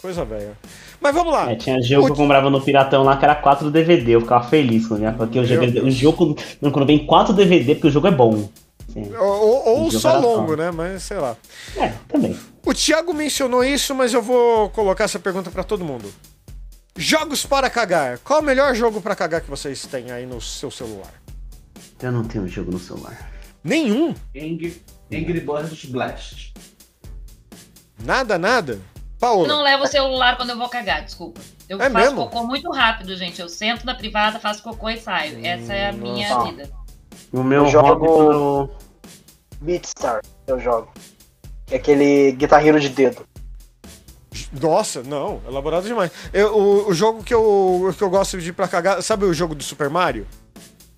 Coisa 0.01 0.23
velha. 0.23 0.57
Mas 1.01 1.13
vamos 1.13 1.33
lá. 1.33 1.51
É, 1.51 1.55
tinha 1.55 1.81
jogo 1.81 2.05
que 2.05 2.11
eu 2.11 2.15
comprava 2.15 2.49
no 2.49 2.61
Piratão 2.61 3.03
lá 3.03 3.17
que 3.17 3.25
era 3.25 3.35
4 3.35 3.71
DVD, 3.71 4.15
eu 4.15 4.21
ficava 4.21 4.47
feliz 4.47 4.87
quando 4.87 5.03
ia, 5.03 5.11
porque 5.11 5.43
joguei, 5.43 5.71
Deus. 5.71 5.85
o 5.85 5.91
jogo, 5.91 6.37
quando 6.61 6.85
vem 6.85 7.05
4 7.05 7.33
DVD, 7.33 7.75
porque 7.75 7.87
o 7.87 7.91
jogo 7.91 8.07
é 8.07 8.11
bom. 8.11 8.49
Ou, 9.19 9.67
ou- 9.83 9.91
só 9.91 10.17
longo, 10.19 10.55
né? 10.55 10.71
Mas 10.71 11.03
sei 11.03 11.17
lá. 11.17 11.35
É, 11.77 11.89
também. 12.07 12.37
O 12.65 12.73
Thiago 12.73 13.13
mencionou 13.13 13.63
isso, 13.63 13.93
mas 13.95 14.13
eu 14.13 14.21
vou 14.21 14.69
colocar 14.69 15.03
essa 15.05 15.19
pergunta 15.19 15.49
pra 15.51 15.63
todo 15.63 15.83
mundo. 15.85 16.13
Jogos 16.95 17.45
para 17.45 17.69
cagar. 17.69 18.19
Qual 18.19 18.39
o 18.41 18.43
melhor 18.43 18.75
jogo 18.75 19.01
pra 19.01 19.15
cagar 19.15 19.41
que 19.41 19.49
vocês 19.49 19.85
têm 19.85 20.11
aí 20.11 20.25
no 20.25 20.41
seu 20.41 20.69
celular? 20.69 21.13
Eu 22.01 22.11
não 22.11 22.23
tenho 22.23 22.47
jogo 22.47 22.71
no 22.71 22.79
celular. 22.79 23.29
Nenhum? 23.63 24.13
Angry, 24.35 24.81
Angry 25.11 25.39
Birds 25.39 25.85
Blast. 25.85 26.53
Nada, 28.03 28.37
nada? 28.37 28.73
Eu 28.73 28.81
Paola? 29.19 29.47
não 29.49 29.61
levo 29.61 29.83
o 29.83 29.87
celular 29.87 30.37
quando 30.37 30.51
eu 30.51 30.57
vou 30.57 30.69
cagar, 30.69 31.03
desculpa. 31.03 31.41
Eu 31.67 31.77
É 31.81 31.89
faço 31.89 31.95
mesmo? 32.05 32.17
cocô 32.29 32.45
muito 32.47 32.71
rápido, 32.71 33.15
gente. 33.17 33.41
Eu 33.41 33.49
sento 33.49 33.85
na 33.85 33.93
privada, 33.93 34.39
faço 34.39 34.63
cocô 34.63 34.89
e 34.89 34.97
saio. 34.97 35.45
Essa 35.45 35.73
é 35.73 35.89
a 35.89 35.91
minha 35.91 36.29
Nossa. 36.33 36.51
vida. 36.51 36.69
O 37.31 37.43
meu 37.43 37.63
Eu 37.65 37.69
jogo- 37.69 38.33
no- 38.33 38.69
Beatstar, 39.61 40.21
eu 40.47 40.59
jogo. 40.59 40.87
É 41.69 41.75
aquele 41.75 42.31
guitarreiro 42.31 42.79
de 42.79 42.89
dedo. 42.89 43.23
Nossa, 44.59 45.03
não, 45.03 45.41
elaborado 45.47 45.85
demais. 45.85 46.11
Eu- 46.33 46.55
o, 46.57 46.89
o 46.89 46.93
jogo 46.93 47.23
que 47.23 47.33
eu, 47.33 47.93
que 47.97 48.03
eu 48.03 48.09
gosto 48.09 48.37
de 48.39 48.49
ir 48.49 48.53
pra 48.53 48.67
cagar, 48.67 49.01
sabe 49.03 49.25
o 49.25 49.33
jogo 49.33 49.53
do 49.53 49.63
Super 49.63 49.89
Mario? 49.89 50.25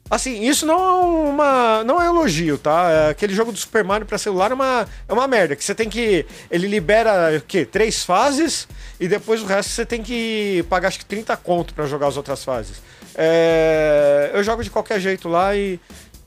Assim, 0.09 0.41
isso 0.43 0.65
não 0.65 0.75
é 0.75 0.91
uma. 1.29 1.83
não 1.85 2.01
é 2.01 2.05
elogio, 2.07 2.57
tá? 2.57 2.89
É 2.91 3.09
aquele 3.11 3.33
jogo 3.33 3.51
do 3.51 3.57
Super 3.57 3.81
Mario 3.83 4.05
pra 4.05 4.17
celular 4.17 4.51
é 4.51 4.53
uma, 4.53 4.85
é 5.07 5.13
uma 5.13 5.25
merda. 5.25 5.55
Que 5.55 5.63
você 5.63 5.73
tem 5.73 5.89
que. 5.89 6.25
Ele 6.49 6.67
libera 6.67 7.37
o 7.37 7.41
quê? 7.41 7.65
Três 7.65 8.03
fases 8.03 8.67
e 8.99 9.07
depois 9.07 9.41
o 9.41 9.45
resto 9.45 9.71
você 9.71 9.85
tem 9.85 10.03
que 10.03 10.65
pagar 10.69 10.89
acho 10.89 10.99
que 10.99 11.05
30 11.05 11.35
conto 11.37 11.73
pra 11.73 11.85
jogar 11.85 12.07
as 12.07 12.17
outras 12.17 12.43
fases. 12.43 12.81
É, 13.15 14.31
eu 14.33 14.43
jogo 14.43 14.61
de 14.63 14.69
qualquer 14.69 14.99
jeito 14.99 15.27
lá 15.29 15.55
e. 15.55 15.79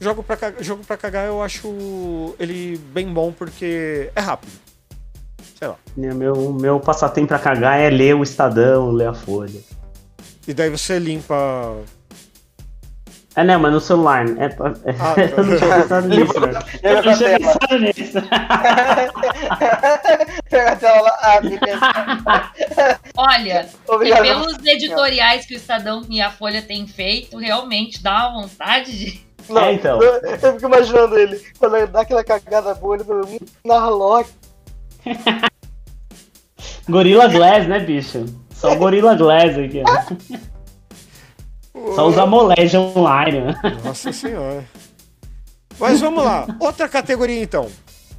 Jogo 0.05 0.23
pra, 0.23 0.37
ca- 0.37 0.53
jogo 0.61 0.85
pra 0.85 0.99
cagar 0.99 1.25
eu 1.27 1.43
acho 1.43 2.35
ele 2.39 2.77
bem 2.93 3.11
bom 3.11 3.33
porque 3.33 4.11
é 4.15 4.21
rápido. 4.21 4.53
Sei 5.59 5.67
lá. 5.67 5.77
né, 5.97 6.13
meu, 6.13 6.53
meu 6.53 6.79
passatempo 6.79 7.29
pra 7.29 7.39
cagar 7.39 7.81
é 7.81 7.89
ler 7.89 8.15
o 8.15 8.23
Estadão, 8.23 8.91
ler 8.91 9.09
a 9.09 9.15
Folha. 9.15 9.61
E 10.47 10.53
daí 10.53 10.69
você 10.69 10.99
limpa. 10.99 11.79
É, 13.35 13.43
não, 13.43 13.59
mas 13.59 13.73
no 13.73 13.81
celular. 13.81 14.27
É, 14.39 14.49
pra- 14.51 14.75
é- 14.85 14.91
Ah, 15.01 15.15
tá. 15.15 15.23
eu 15.41 15.43
não 15.45 15.57
tinha 15.57 15.75
pensado 15.83 16.09
nisso, 16.09 16.41
né? 16.41 16.53
Eu 16.83 17.03
não 17.03 17.17
tinha 17.17 17.39
pensado 17.39 17.79
nisso. 17.79 18.19
Pega 20.51 20.73
a 20.73 20.77
tela 20.77 21.01
lá. 21.01 21.41
Pensa. 21.41 23.01
Olha, 23.17 23.67
e 24.05 24.15
pelos 24.23 24.59
editoriais 24.67 25.47
que 25.47 25.55
o 25.55 25.57
Estadão 25.57 26.03
e 26.11 26.21
a 26.21 26.31
Folha 26.31 26.61
têm 26.63 26.87
feito, 26.87 27.39
realmente 27.39 28.03
dá 28.03 28.29
uma 28.29 28.43
vontade 28.43 28.93
de. 28.99 29.25
Não, 29.49 29.61
É, 29.63 29.73
então. 29.75 30.03
eu, 30.03 30.15
eu 30.23 30.39
fico 30.39 30.67
imaginando 30.67 31.19
ele, 31.19 31.41
quando 31.59 31.77
ele 31.77 31.87
dá 31.87 32.01
aquela 32.01 32.25
cagada 32.25 32.75
boa, 32.75 32.97
ele 32.97 33.05
fala, 33.05 33.27
hum, 33.27 33.39
Narlock. 33.65 34.31
Gorilla 36.89 37.29
Glass, 37.29 37.67
né, 37.67 37.81
bicho? 37.81 38.25
Só 38.55 38.73
o 38.73 38.77
Gorilla 38.77 39.15
Glass 39.15 39.57
aqui, 39.59 39.83
ó. 39.87 40.35
Só 41.95 42.07
usar 42.07 42.27
moléstia 42.27 42.81
online, 42.81 43.41
né? 43.41 43.55
Nossa 43.85 44.13
senhora. 44.13 44.65
Mas 45.79 46.01
vamos 46.01 46.25
lá. 46.25 46.47
Outra 46.61 46.89
categoria 46.89 47.43
então. 47.43 47.69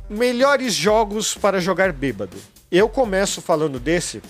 Melhores 0.10 0.73
jogos 0.73 1.35
para 1.35 1.60
jogar 1.60 1.91
bêbado. 1.91 2.38
Eu 2.72 2.89
começo 2.89 3.41
falando 3.41 3.80
desse, 3.80 4.22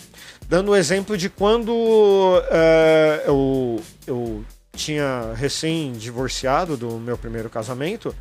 dando 0.47 0.71
o 0.71 0.75
exemplo 0.75 1.17
de 1.17 1.29
quando 1.29 2.41
eh, 2.49 3.23
eu, 3.25 3.81
eu 4.05 4.45
tinha 4.75 5.33
recém-divorciado 5.35 6.77
do 6.77 6.91
meu 6.99 7.17
primeiro 7.17 7.49
casamento 7.49 8.13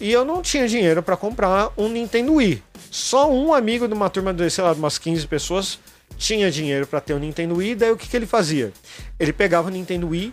e 0.00 0.12
eu 0.12 0.24
não 0.24 0.42
tinha 0.42 0.68
dinheiro 0.68 1.02
para 1.02 1.16
comprar 1.16 1.70
um 1.76 1.88
Nintendo 1.88 2.34
Wii. 2.34 2.62
Só 2.90 3.30
um 3.32 3.52
amigo 3.52 3.88
de 3.88 3.94
uma 3.94 4.08
turma 4.10 4.32
de, 4.32 4.48
sei 4.50 4.62
lá, 4.64 4.72
umas 4.72 4.98
15 4.98 5.26
pessoas 5.26 5.78
tinha 6.16 6.50
dinheiro 6.50 6.86
para 6.86 7.00
ter 7.00 7.14
um 7.14 7.18
Nintendo 7.18 7.56
Wii. 7.56 7.74
Daí 7.74 7.90
o 7.90 7.96
que, 7.96 8.08
que 8.08 8.16
ele 8.16 8.26
fazia? 8.26 8.72
Ele 9.18 9.32
pegava 9.32 9.68
o 9.68 9.70
Nintendo 9.70 10.08
Wii, 10.08 10.32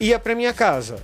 ia 0.00 0.18
para 0.18 0.34
minha 0.34 0.52
casa. 0.52 0.96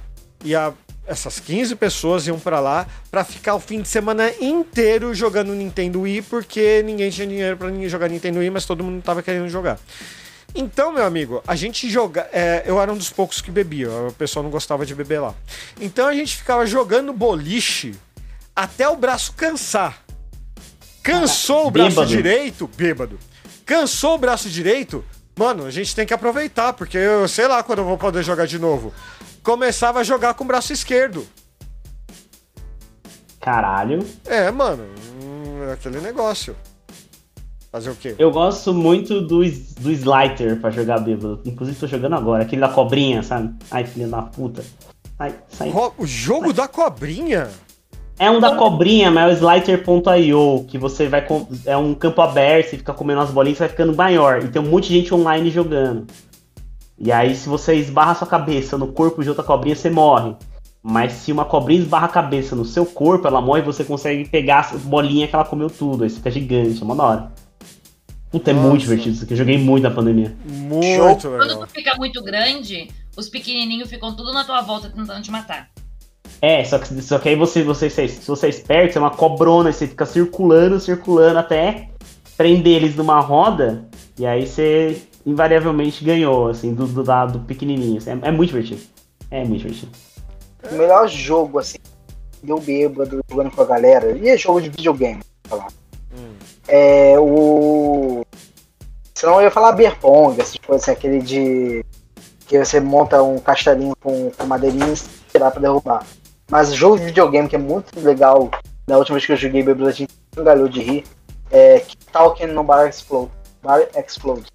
E 0.44 0.54
a- 0.54 0.72
essas 1.06 1.40
15 1.40 1.74
pessoas 1.74 2.26
iam 2.26 2.38
para 2.38 2.60
lá 2.60 2.86
para 3.10 3.24
ficar 3.24 3.54
o 3.54 3.60
fim 3.60 3.80
de 3.82 3.88
semana 3.88 4.30
inteiro 4.40 5.12
jogando 5.14 5.52
Nintendo 5.54 6.02
Wii, 6.02 6.22
porque 6.22 6.82
ninguém 6.84 7.10
tinha 7.10 7.26
dinheiro 7.26 7.56
para 7.56 7.70
jogar 7.88 8.08
Nintendo 8.08 8.38
Wii, 8.40 8.50
mas 8.50 8.64
todo 8.64 8.84
mundo 8.84 9.02
tava 9.02 9.22
querendo 9.22 9.48
jogar. 9.48 9.78
Então, 10.54 10.92
meu 10.92 11.04
amigo, 11.04 11.42
a 11.46 11.54
gente 11.54 11.88
joga. 11.88 12.28
é, 12.32 12.62
eu 12.66 12.80
era 12.80 12.92
um 12.92 12.96
dos 12.96 13.10
poucos 13.10 13.40
que 13.40 13.50
bebia, 13.50 13.90
o 13.90 14.12
pessoal 14.12 14.42
não 14.42 14.50
gostava 14.50 14.84
de 14.84 14.94
beber 14.94 15.20
lá. 15.20 15.34
Então 15.80 16.08
a 16.08 16.14
gente 16.14 16.36
ficava 16.36 16.66
jogando 16.66 17.12
boliche 17.12 17.94
até 18.54 18.88
o 18.88 18.96
braço 18.96 19.32
cansar. 19.34 20.02
Cansou 21.02 21.68
o 21.68 21.70
braço 21.70 21.90
Bêbado. 21.90 22.08
direito, 22.08 22.70
bêbado. 22.76 23.18
Cansou 23.64 24.16
o 24.16 24.18
braço 24.18 24.48
direito, 24.50 25.04
mano, 25.36 25.64
a 25.64 25.70
gente 25.70 25.94
tem 25.94 26.04
que 26.04 26.12
aproveitar, 26.12 26.72
porque 26.72 26.98
eu 26.98 27.26
sei 27.28 27.46
lá 27.46 27.62
quando 27.62 27.78
eu 27.78 27.84
vou 27.84 27.96
poder 27.96 28.22
jogar 28.22 28.46
de 28.46 28.58
novo. 28.58 28.92
Começava 29.42 30.00
a 30.00 30.04
jogar 30.04 30.34
com 30.34 30.44
o 30.44 30.46
braço 30.46 30.72
esquerdo. 30.72 31.26
Caralho. 33.40 34.06
É, 34.26 34.50
mano, 34.50 34.84
hum, 35.22 35.64
é 35.68 35.72
aquele 35.72 36.00
negócio. 36.00 36.54
Fazer 37.72 37.90
o 37.90 37.94
quê? 37.94 38.14
Eu 38.18 38.30
gosto 38.32 38.74
muito 38.74 39.20
do, 39.20 39.38
do 39.44 39.92
Slider 39.92 40.60
pra 40.60 40.70
jogar 40.70 40.98
bêbado. 40.98 41.40
Inclusive 41.44 41.78
tô 41.78 41.86
jogando 41.86 42.14
agora, 42.16 42.42
aquele 42.42 42.60
da 42.60 42.68
cobrinha, 42.68 43.22
sabe? 43.22 43.54
Ai, 43.70 43.84
filha 43.84 44.08
da 44.08 44.22
puta. 44.22 44.64
Sai, 45.16 45.34
sai. 45.48 45.72
O 45.96 46.06
jogo 46.06 46.52
da 46.52 46.66
cobrinha? 46.66 47.48
É 48.18 48.30
um 48.30 48.40
da 48.40 48.54
cobrinha, 48.56 49.10
mas 49.10 49.24
é 49.24 49.46
o 49.46 49.50
Slider.io, 49.52 50.64
que 50.68 50.76
você 50.78 51.08
vai. 51.08 51.24
com- 51.24 51.46
É 51.64 51.76
um 51.76 51.94
campo 51.94 52.20
aberto, 52.20 52.70
você 52.70 52.76
fica 52.78 52.92
comendo 52.92 53.20
as 53.20 53.30
bolinhas 53.30 53.58
e 53.58 53.60
vai 53.60 53.68
ficando 53.68 53.94
maior. 53.94 54.42
E 54.44 54.48
tem 54.48 54.60
um 54.60 54.68
monte 54.68 54.88
de 54.88 54.94
gente 54.96 55.14
online 55.14 55.48
jogando. 55.50 56.06
E 56.98 57.10
aí, 57.12 57.34
se 57.34 57.48
você 57.48 57.74
esbarra 57.76 58.14
sua 58.14 58.26
cabeça 58.26 58.76
no 58.76 58.88
corpo 58.88 59.22
de 59.22 59.28
outra 59.28 59.44
cobrinha, 59.44 59.76
você 59.76 59.88
morre. 59.88 60.34
Mas 60.82 61.12
se 61.12 61.30
uma 61.32 61.44
cobrinha 61.44 61.80
esbarra 61.80 62.06
a 62.06 62.10
cabeça 62.10 62.56
no 62.56 62.64
seu 62.64 62.84
corpo, 62.84 63.26
ela 63.28 63.40
morre 63.40 63.60
e 63.60 63.64
você 63.64 63.84
consegue 63.84 64.28
pegar 64.28 64.70
a 64.74 64.76
bolinha 64.78 65.28
que 65.28 65.34
ela 65.34 65.44
comeu 65.44 65.70
tudo. 65.70 66.02
Aí 66.04 66.10
você 66.10 66.16
fica 66.16 66.30
gigante, 66.30 66.80
é 66.80 66.84
uma 66.84 67.02
hora. 67.02 67.32
Puta, 68.30 68.50
é 68.50 68.54
Nossa. 68.54 68.68
muito 68.68 68.82
divertido 68.82 69.14
isso 69.14 69.24
aqui. 69.24 69.32
Eu 69.32 69.38
joguei 69.38 69.58
muito 69.58 69.82
na 69.82 69.90
pandemia. 69.90 70.34
Muito 70.44 71.28
Quando 71.28 71.48
legal. 71.48 71.66
tu 71.66 71.72
fica 71.72 71.96
muito 71.96 72.22
grande, 72.22 72.88
os 73.16 73.28
pequenininhos 73.28 73.90
ficam 73.90 74.14
tudo 74.14 74.32
na 74.32 74.44
tua 74.44 74.60
volta 74.60 74.88
tentando 74.88 75.22
te 75.22 75.30
matar. 75.30 75.68
É, 76.40 76.64
só 76.64 76.78
que, 76.78 77.02
só 77.02 77.18
que 77.18 77.28
aí 77.28 77.36
você, 77.36 77.62
você, 77.62 77.90
se 77.90 78.08
se 78.08 78.26
você 78.26 78.46
é 78.46 78.48
esperto, 78.50 78.92
você 78.92 78.98
é 78.98 79.00
uma 79.00 79.10
cobrona, 79.10 79.70
e 79.70 79.72
você 79.72 79.86
fica 79.86 80.06
circulando, 80.06 80.80
circulando 80.80 81.38
até 81.38 81.88
prender 82.36 82.76
eles 82.76 82.96
numa 82.96 83.20
roda, 83.20 83.86
e 84.18 84.24
aí 84.24 84.46
você 84.46 85.02
invariavelmente 85.26 86.02
ganhou, 86.02 86.48
assim, 86.48 86.72
do, 86.72 86.86
do 86.86 87.04
lado 87.04 87.40
pequenininho. 87.40 87.98
assim. 87.98 88.10
É, 88.10 88.28
é 88.28 88.30
muito 88.30 88.50
divertido. 88.50 88.80
É 89.30 89.44
muito 89.44 89.58
divertido. 89.58 89.92
O 90.70 90.74
melhor 90.76 91.08
jogo, 91.08 91.58
assim, 91.58 91.78
deu 92.42 92.58
bêbado 92.58 93.20
jogando 93.28 93.50
com 93.50 93.60
a 93.60 93.66
galera, 93.66 94.16
e 94.16 94.28
é 94.28 94.38
jogo 94.38 94.62
de 94.62 94.70
videogame, 94.70 95.20
falar. 95.44 95.68
É 96.72 97.18
o. 97.18 98.24
Senão 99.12 99.34
eu 99.34 99.42
ia 99.42 99.50
falar 99.50 99.72
beer 99.72 99.98
pong, 99.98 100.40
essas 100.40 100.56
coisas, 100.56 100.84
assim, 100.84 100.92
aquele 100.92 101.20
de. 101.20 101.84
que 102.46 102.56
você 102.56 102.78
monta 102.78 103.20
um 103.22 103.38
castelinho 103.40 103.94
com, 104.00 104.30
com 104.30 104.46
madeirinha 104.46 104.86
e 104.86 105.30
tirar 105.32 105.50
pra 105.50 105.60
derrubar. 105.60 106.06
Mas 106.48 106.72
jogo 106.72 106.98
de 106.98 107.06
videogame 107.06 107.48
que 107.48 107.56
é 107.56 107.58
muito 107.58 107.98
legal, 108.00 108.48
da 108.86 108.96
última 108.96 109.16
vez 109.16 109.26
que 109.26 109.32
eu 109.32 109.36
joguei 109.36 109.64
bêbado, 109.64 109.88
a 109.88 109.92
gente 109.92 110.12
galhou 110.36 110.68
de 110.68 110.80
rir, 110.80 111.04
é 111.50 111.84
Talking 112.12 112.46
no 112.46 112.62
Bar 112.62 112.88
Explode. 112.88 113.32
Bar 113.60 113.80
Explode. 113.96 114.46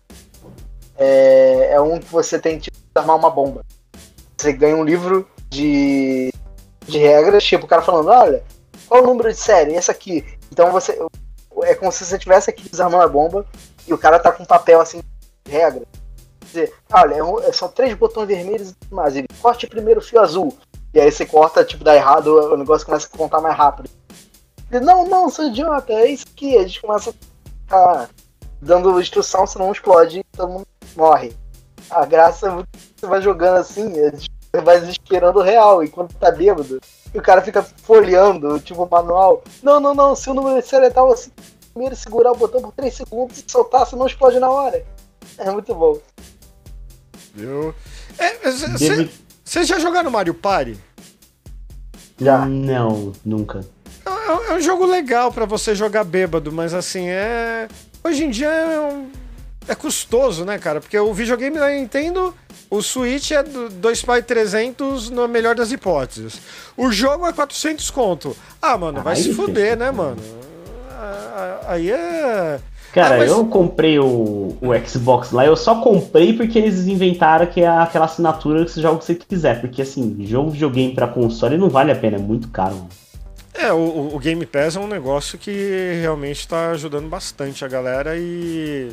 É, 0.98 1.72
é 1.74 1.82
um 1.82 2.00
que 2.00 2.10
você 2.10 2.40
tem 2.40 2.58
que 2.58 2.72
armar 2.96 3.18
uma 3.18 3.30
bomba. 3.30 3.62
Você 4.38 4.54
ganha 4.54 4.78
um 4.78 4.86
livro 4.86 5.28
de, 5.50 6.32
de 6.88 6.98
regras, 6.98 7.44
tipo 7.44 7.66
o 7.66 7.68
cara 7.68 7.82
falando, 7.82 8.10
olha, 8.10 8.42
qual 8.88 9.04
o 9.04 9.06
número 9.06 9.30
de 9.30 9.38
série? 9.38 9.76
Esse 9.76 9.92
aqui. 9.92 10.26
Então 10.50 10.72
você. 10.72 10.98
É 11.64 11.76
como 11.76 11.92
se 11.92 12.06
você 12.06 12.16
estivesse 12.16 12.50
aqui 12.50 12.68
desarmando 12.70 13.04
a 13.04 13.08
bomba 13.08 13.46
e 13.88 13.94
o 13.94 13.98
cara 13.98 14.20
tá 14.20 14.32
com 14.32 14.44
um 14.44 14.46
papel 14.46 14.82
assim 14.82 15.02
regra. 15.48 15.84
Quer 16.40 16.46
dizer, 16.46 16.74
olha, 16.92 17.16
é 17.16 17.24
um- 17.24 17.54
são 17.54 17.70
três 17.70 17.94
botões 17.94 18.28
vermelhos 18.28 18.72
e 18.72 18.94
mais. 18.94 19.16
Ele 19.16 19.28
corte 19.42 19.68
primeiro 19.68 20.00
o 20.00 20.04
fio 20.04 20.20
azul. 20.20 20.56
E 20.94 21.00
aí 21.00 21.12
você 21.12 21.26
corta, 21.26 21.64
tipo, 21.64 21.84
dá 21.84 21.96
errado, 21.96 22.28
o 22.28 22.58
negócio 22.58 22.86
começa 22.86 23.08
a 23.12 23.18
contar 23.18 23.42
mais 23.42 23.56
rápido. 23.56 23.90
Ele, 24.72 24.84
não, 24.84 25.08
não, 25.08 25.30
seu 25.30 25.48
idiota, 25.48 25.94
é 25.94 26.10
isso 26.10 26.26
aqui. 26.32 26.58
A 26.58 26.62
gente 26.64 26.82
começa 26.82 27.10
a 27.10 27.14
ficar 27.14 28.10
dando 28.62 29.00
instrução, 29.00 29.46
senão 29.46 29.72
explode 29.72 30.20
e 30.20 30.24
todo 30.36 30.52
mundo 30.52 30.68
morre. 30.96 31.34
A 31.90 32.06
graça 32.06 32.48
é 32.48 32.50
muito 32.50 32.68
você 32.96 33.08
vai 33.08 33.22
jogando 33.22 33.58
assim, 33.58 34.00
a 34.00 34.10
gente 34.56 34.66
vai 34.66 34.80
desesperando 34.80 35.40
o 35.40 35.44
real, 35.44 35.84
enquanto 35.84 36.14
tá 36.16 36.32
bêbado. 36.32 36.80
E 37.14 37.18
o 37.18 37.22
cara 37.22 37.42
fica 37.42 37.64
folheando, 37.64 38.60
tipo, 38.60 38.84
o 38.84 38.90
manual. 38.90 39.44
Não, 39.64 39.80
não, 39.80 39.94
não, 39.94 40.16
se 40.16 40.30
o 40.30 40.34
número 40.34 40.62
de 40.62 40.68
série 40.68 40.86
é 40.88 40.90
tal, 40.90 41.08
você 41.08 41.30
primeiro 41.74 41.96
segurar 41.96 42.32
o 42.32 42.36
botão 42.38 42.62
por 42.62 42.72
3 42.74 42.94
segundos 42.94 43.40
e 43.40 43.52
soltar, 43.52 43.86
senão 43.86 44.06
explode 44.08 44.40
na 44.40 44.50
hora. 44.50 44.84
É 45.38 45.50
muito 45.52 45.74
bom. 45.76 45.98
Viu? 47.34 47.74
É, 48.18 48.38
Deve- 48.78 49.12
Vocês 49.44 49.68
já 49.68 49.78
jogaram 49.80 50.10
Mario 50.10 50.34
Party? 50.34 50.78
Já. 52.18 52.46
Não, 52.46 53.12
nunca. 53.26 53.62
É, 54.06 54.10
é- 54.10 54.52
é 54.52 54.54
um 54.56 54.62
jogo 54.62 54.86
legal 54.86 55.32
pra 55.32 55.46
você 55.46 55.76
jogar 55.76 56.04
bêbado, 56.04 56.52
mas 56.52 56.74
assim, 56.74 57.08
é. 57.08 57.68
Hoje 58.04 58.24
em 58.24 58.30
dia 58.30 58.48
é, 58.48 58.80
um- 58.82 59.10
é 59.68 59.76
custoso, 59.76 60.46
né, 60.46 60.58
cara? 60.58 60.80
Porque 60.80 60.98
o 60.98 61.14
videogame 61.14 61.58
da 61.58 61.70
Nintendo, 61.70 62.34
o 62.78 62.82
Switch 62.84 63.32
é 63.32 63.42
do- 63.44 63.70
dois 63.70 64.02
pai 64.02 64.22
300 64.22 65.10
na 65.10 65.28
melhor 65.28 65.56
das 65.56 65.72
hipóteses. 65.72 66.40
O 66.78 66.92
jogo 66.92 67.26
é 67.28 67.34
400 67.34 67.90
conto. 67.90 68.36
Ah, 68.62 68.78
mano, 68.78 69.02
vai 69.02 69.16
Ai, 69.16 69.22
se 69.22 69.34
fuder, 69.34 69.78
né, 69.78 69.92
mano? 69.92 70.18
Ah, 70.92 71.60
Aí 71.68 71.92
é. 71.92 72.60
Cara, 72.94 73.16
Ah, 73.16 73.18
mas- 73.18 73.30
eu 73.30 73.46
comprei 73.48 74.00
o, 74.00 74.56
o 74.62 74.88
Xbox 74.88 75.32
lá, 75.32 75.46
eu 75.46 75.58
só 75.58 75.82
comprei 75.82 76.32
porque 76.32 76.58
eles 76.58 76.88
inventaram 76.88 77.46
que 77.46 77.60
é 77.62 77.68
aquela 77.68 78.06
assinatura 78.06 78.64
que 78.64 78.72
você 78.72 78.82
joga 78.82 78.96
o 78.96 79.00
que 79.00 79.06
você 79.06 79.16
quiser. 79.16 79.60
Porque 79.60 79.82
assim, 79.82 80.16
jogo 80.26 80.50
videogame 80.52 80.94
pra 80.96 81.08
console 81.08 81.58
não 81.58 81.70
vale 81.70 81.92
a 81.92 81.96
pena, 81.96 82.16
é 82.16 82.20
muito 82.20 82.48
caro. 82.50 82.76
mano. 82.76 82.90
É, 83.54 83.72
o- 83.74 83.78
o, 83.78 84.16
o 84.16 84.20
Game 84.20 84.46
Pass 84.46 84.76
é 84.76 84.80
um 84.80 84.88
negócio 84.88 85.38
que 85.38 85.98
realmente 86.02 86.48
tá 86.48 86.72
ajudando 86.72 87.08
bastante 87.10 87.64
a 87.66 87.68
galera 87.68 88.16
e 88.18 88.92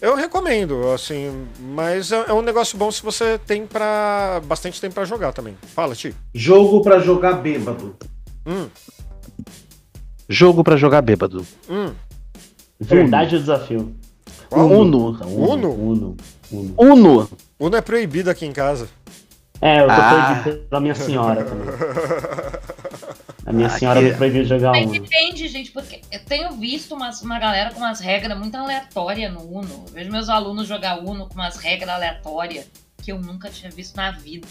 eu 0.00 0.14
recomendo, 0.16 0.90
assim, 0.92 1.46
mas 1.60 2.12
é, 2.12 2.24
é 2.28 2.32
um 2.32 2.42
negócio 2.42 2.76
bom 2.78 2.90
se 2.90 3.02
você 3.02 3.38
tem 3.38 3.66
para 3.66 4.40
bastante 4.44 4.80
tempo 4.80 4.94
pra 4.94 5.04
jogar 5.04 5.32
também. 5.32 5.56
Fala, 5.74 5.94
Ti. 5.94 6.14
Jogo 6.34 6.82
pra 6.82 6.98
jogar 6.98 7.34
bêbado. 7.34 7.96
Hum, 8.46 8.68
Jogo 10.28 10.62
pra 10.64 10.76
jogar 10.76 11.02
bêbado. 11.02 11.46
hum. 11.68 11.92
Verdade 12.80 13.36
o 13.36 13.40
desafio. 13.40 13.94
Qual? 14.50 14.66
Uno. 14.68 15.10
Uno? 15.24 15.70
Uno. 15.72 16.16
Uno. 16.50 16.74
Uno. 16.76 17.28
Uno 17.58 17.76
é 17.76 17.80
proibido 17.80 18.28
aqui 18.30 18.44
em 18.44 18.52
casa. 18.52 18.88
É, 19.60 19.80
eu 19.80 19.86
tô 19.86 19.92
Ah. 19.92 20.40
proibido 20.42 20.64
pela 20.68 20.80
minha 20.80 20.94
senhora 20.94 21.44
também. 21.44 21.66
Minha 23.54 23.68
Ah, 23.68 23.78
senhora 23.78 24.00
que- 24.00 24.06
me 24.06 24.14
proibiu 24.14 24.42
de 24.42 24.48
jogar 24.48 24.72
Mas 24.72 24.84
Uno. 24.84 24.92
depende, 24.92 25.48
gente, 25.48 25.70
porque 25.70 26.00
eu 26.10 26.20
tenho 26.24 26.52
visto 26.52 26.94
umas, 26.94 27.22
uma 27.22 27.38
galera 27.38 27.70
com 27.72 27.78
umas 27.80 28.00
regras 28.00 28.36
muito 28.38 28.54
aleatórias 28.56 29.32
no 29.32 29.40
Uno. 29.42 29.84
Eu 29.88 29.92
vejo 29.92 30.10
meus 30.10 30.28
alunos 30.28 30.66
jogar 30.66 30.98
Uno 30.98 31.26
com 31.28 31.34
umas 31.34 31.56
regras 31.56 31.90
aleatórias 31.90 32.66
que 33.02 33.12
eu 33.12 33.18
nunca 33.18 33.48
tinha 33.50 33.70
visto 33.70 33.96
na 33.96 34.10
vida. 34.10 34.48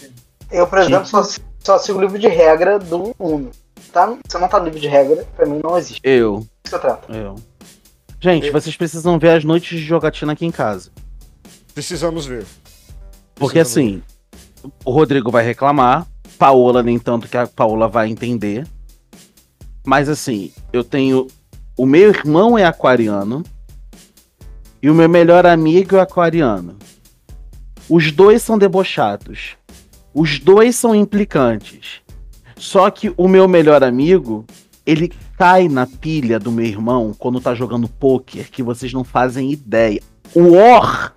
Eu, 0.50 0.66
por 0.66 0.78
exemplo, 0.78 1.06
só, 1.06 1.22
só 1.62 1.78
sigo 1.78 1.98
o 1.98 2.00
livro 2.02 2.18
de 2.18 2.28
regra 2.28 2.78
do 2.78 3.14
Uno. 3.18 3.50
Tá? 3.92 4.16
Se 4.28 4.38
não 4.38 4.48
tá 4.48 4.58
no 4.58 4.64
livro 4.66 4.80
de 4.80 4.88
regra, 4.88 5.24
pra 5.36 5.46
mim 5.46 5.60
não 5.62 5.76
existe. 5.78 6.00
Eu. 6.02 6.38
Isso 6.38 6.48
que 6.70 6.74
eu 6.74 6.78
trato. 6.80 7.12
Eu. 7.12 7.34
Gente, 8.20 8.50
vocês 8.50 8.74
precisam 8.76 9.18
ver 9.18 9.30
as 9.36 9.44
noites 9.44 9.78
de 9.78 9.84
jogatina 9.84 10.32
aqui 10.32 10.46
em 10.46 10.50
casa. 10.50 10.90
Precisamos 11.74 12.24
ver. 12.26 12.46
Porque 13.34 13.58
Precisamos 13.58 14.02
assim, 14.62 14.72
o 14.84 14.90
Rodrigo 14.90 15.30
vai 15.30 15.44
reclamar, 15.44 16.06
Paola 16.38 16.82
nem 16.82 16.98
tanto 16.98 17.28
que 17.28 17.36
a 17.36 17.46
Paola 17.46 17.86
vai 17.88 18.08
entender. 18.08 18.66
Mas 19.84 20.08
assim, 20.08 20.52
eu 20.72 20.82
tenho. 20.82 21.26
O 21.76 21.86
meu 21.86 22.08
irmão 22.10 22.56
é 22.56 22.64
aquariano 22.64 23.42
e 24.82 24.88
o 24.88 24.94
meu 24.94 25.08
melhor 25.08 25.44
amigo 25.44 25.96
é 25.96 26.00
aquariano. 26.00 26.76
Os 27.88 28.10
dois 28.10 28.42
são 28.42 28.56
debochados. 28.56 29.56
Os 30.14 30.38
dois 30.38 30.76
são 30.76 30.94
implicantes. 30.94 32.00
Só 32.56 32.88
que 32.90 33.12
o 33.16 33.28
meu 33.28 33.48
melhor 33.48 33.82
amigo, 33.82 34.44
ele 34.86 35.12
cai 35.36 35.68
na 35.68 35.86
pilha 35.86 36.38
do 36.38 36.52
meu 36.52 36.64
irmão 36.64 37.12
quando 37.18 37.40
tá 37.40 37.54
jogando 37.54 37.88
pôquer, 37.88 38.48
que 38.50 38.62
vocês 38.62 38.92
não 38.92 39.04
fazem 39.04 39.52
ideia. 39.52 40.00
O 40.34 40.54
Or 40.54 41.12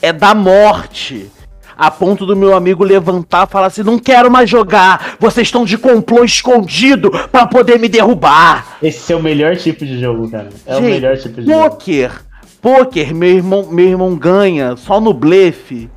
é 0.00 0.12
da 0.12 0.34
morte. 0.34 1.30
A 1.76 1.90
ponto 1.90 2.26
do 2.26 2.36
meu 2.36 2.54
amigo 2.54 2.84
levantar 2.84 3.46
e 3.46 3.50
falar 3.50 3.66
assim: 3.66 3.82
não 3.82 3.98
quero 3.98 4.30
mais 4.30 4.48
jogar, 4.48 5.16
vocês 5.18 5.48
estão 5.48 5.64
de 5.64 5.78
complô 5.78 6.24
escondido 6.24 7.10
pra 7.30 7.46
poder 7.46 7.78
me 7.78 7.88
derrubar. 7.88 8.78
Esse 8.82 9.12
é 9.12 9.16
o 9.16 9.22
melhor 9.22 9.56
tipo 9.56 9.84
de 9.84 10.00
jogo, 10.00 10.30
cara. 10.30 10.48
É 10.66 10.76
o 10.76 10.80
Gente, 10.80 10.90
melhor 10.90 11.16
tipo 11.16 11.40
de 11.40 11.46
jogo. 11.46 11.70
Poker, 11.70 12.22
poker, 12.60 13.14
meu 13.14 13.30
irmão, 13.30 13.66
meu 13.70 13.86
irmão 13.86 14.16
ganha 14.16 14.76
só 14.76 15.00
no 15.00 15.12
blefe. 15.12 15.90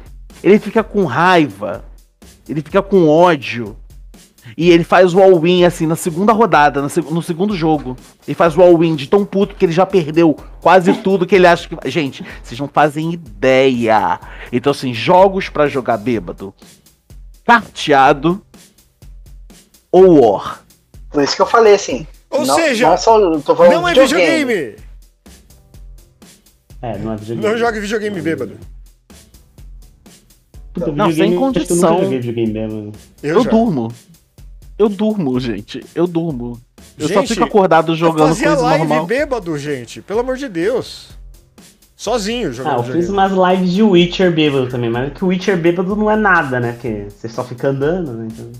Ele 0.44 0.60
fica 0.60 0.84
com 0.84 1.06
raiva, 1.06 1.84
ele 2.48 2.62
fica 2.62 2.82
com 2.82 3.08
ódio. 3.08 3.76
E 4.58 4.70
ele 4.70 4.84
faz 4.84 5.14
o 5.14 5.22
all-win 5.22 5.64
assim 5.64 5.88
na 5.88 5.96
segunda 5.96 6.32
rodada, 6.34 6.82
no, 6.82 6.90
seg- 6.90 7.10
no 7.10 7.22
segundo 7.22 7.56
jogo. 7.56 7.96
Ele 8.28 8.36
faz 8.36 8.56
o 8.58 8.62
all-win 8.62 8.96
de 8.96 9.08
tão 9.08 9.26
puto 9.26 9.56
que 9.56 9.66
ele 9.66 9.72
já 9.74 9.86
perdeu 9.86 10.36
quase 10.62 10.94
tudo 11.02 11.26
que 11.26 11.36
ele 11.36 11.48
acha 11.48 11.68
que. 11.68 11.90
Gente, 11.90 12.24
vocês 12.44 12.60
não 12.60 12.68
fazem 12.68 13.14
ideia. 13.14 14.20
Então, 14.52 14.72
assim, 14.72 14.94
jogos 14.94 15.50
pra 15.50 15.68
jogar 15.68 15.98
bêbado: 15.98 16.54
carteado 17.44 18.42
ou 19.92 20.20
War. 20.32 20.62
Por 21.10 21.24
isso 21.24 21.36
que 21.36 21.42
eu 21.42 21.46
falei 21.48 21.74
assim. 21.74 22.06
Ou 22.30 22.46
não, 22.46 22.56
seja, 22.56 22.90
não 22.90 22.98
só 22.98 23.18
eu 23.20 23.42
tô 23.42 23.56
falando 23.56 23.74
Não 23.74 23.88
é 23.88 23.94
de 23.94 24.00
videogame. 24.02 24.46
videogame! 24.54 24.86
É, 26.82 26.98
não 26.98 27.14
é 27.14 27.16
videogame. 27.16 27.48
Não 27.54 27.58
jogue 27.58 27.80
videogame 27.80 28.22
bêbado. 28.22 28.58
Puta, 30.74 30.92
Não, 30.92 31.06
sem 31.06 31.14
videogame, 31.32 31.34
Eu 31.36 31.40
condição. 31.40 31.90
nunca 31.94 32.04
joguei 32.04 32.20
videogame 32.20 32.54
mesmo. 32.54 32.92
Eu, 33.24 33.44
já. 33.44 33.50
durmo. 33.50 33.92
Eu 34.78 34.90
durmo, 34.90 35.40
gente. 35.40 35.84
Eu 35.96 36.06
durmo. 36.08 36.60
Eu 36.98 37.08
só 37.08 37.22
Gente, 37.22 37.30
fico 37.34 37.44
acordado 37.46 37.92
Eu 37.94 37.96
jogando 37.96 38.28
fazia 38.30 38.48
coisa 38.50 38.62
live 38.64 38.86
normal. 38.88 39.06
bêbado, 39.06 39.58
gente. 39.58 40.02
Pelo 40.02 40.20
amor 40.22 40.38
de 40.38 40.48
Deus. 40.50 41.10
Sozinho 41.96 42.50
Ah, 42.50 42.54
jogando 42.54 42.88
eu 42.88 42.94
fiz 42.94 43.10
umas 43.10 43.32
lives 43.32 43.72
de 43.74 43.82
Witcher 43.82 44.32
bêbado 44.32 44.68
também, 44.68 44.90
mas 44.90 45.08
é 45.08 45.10
que 45.12 45.24
o 45.24 45.28
Witcher 45.28 45.58
bêbado 45.58 45.96
não 45.96 46.12
é 46.12 46.16
nada, 46.18 46.60
né? 46.60 46.74
Porque 46.74 47.08
você 47.10 47.30
só 47.30 47.44
fica 47.44 47.70
andando, 47.70 48.12
né? 48.14 48.28
Então... 48.32 48.52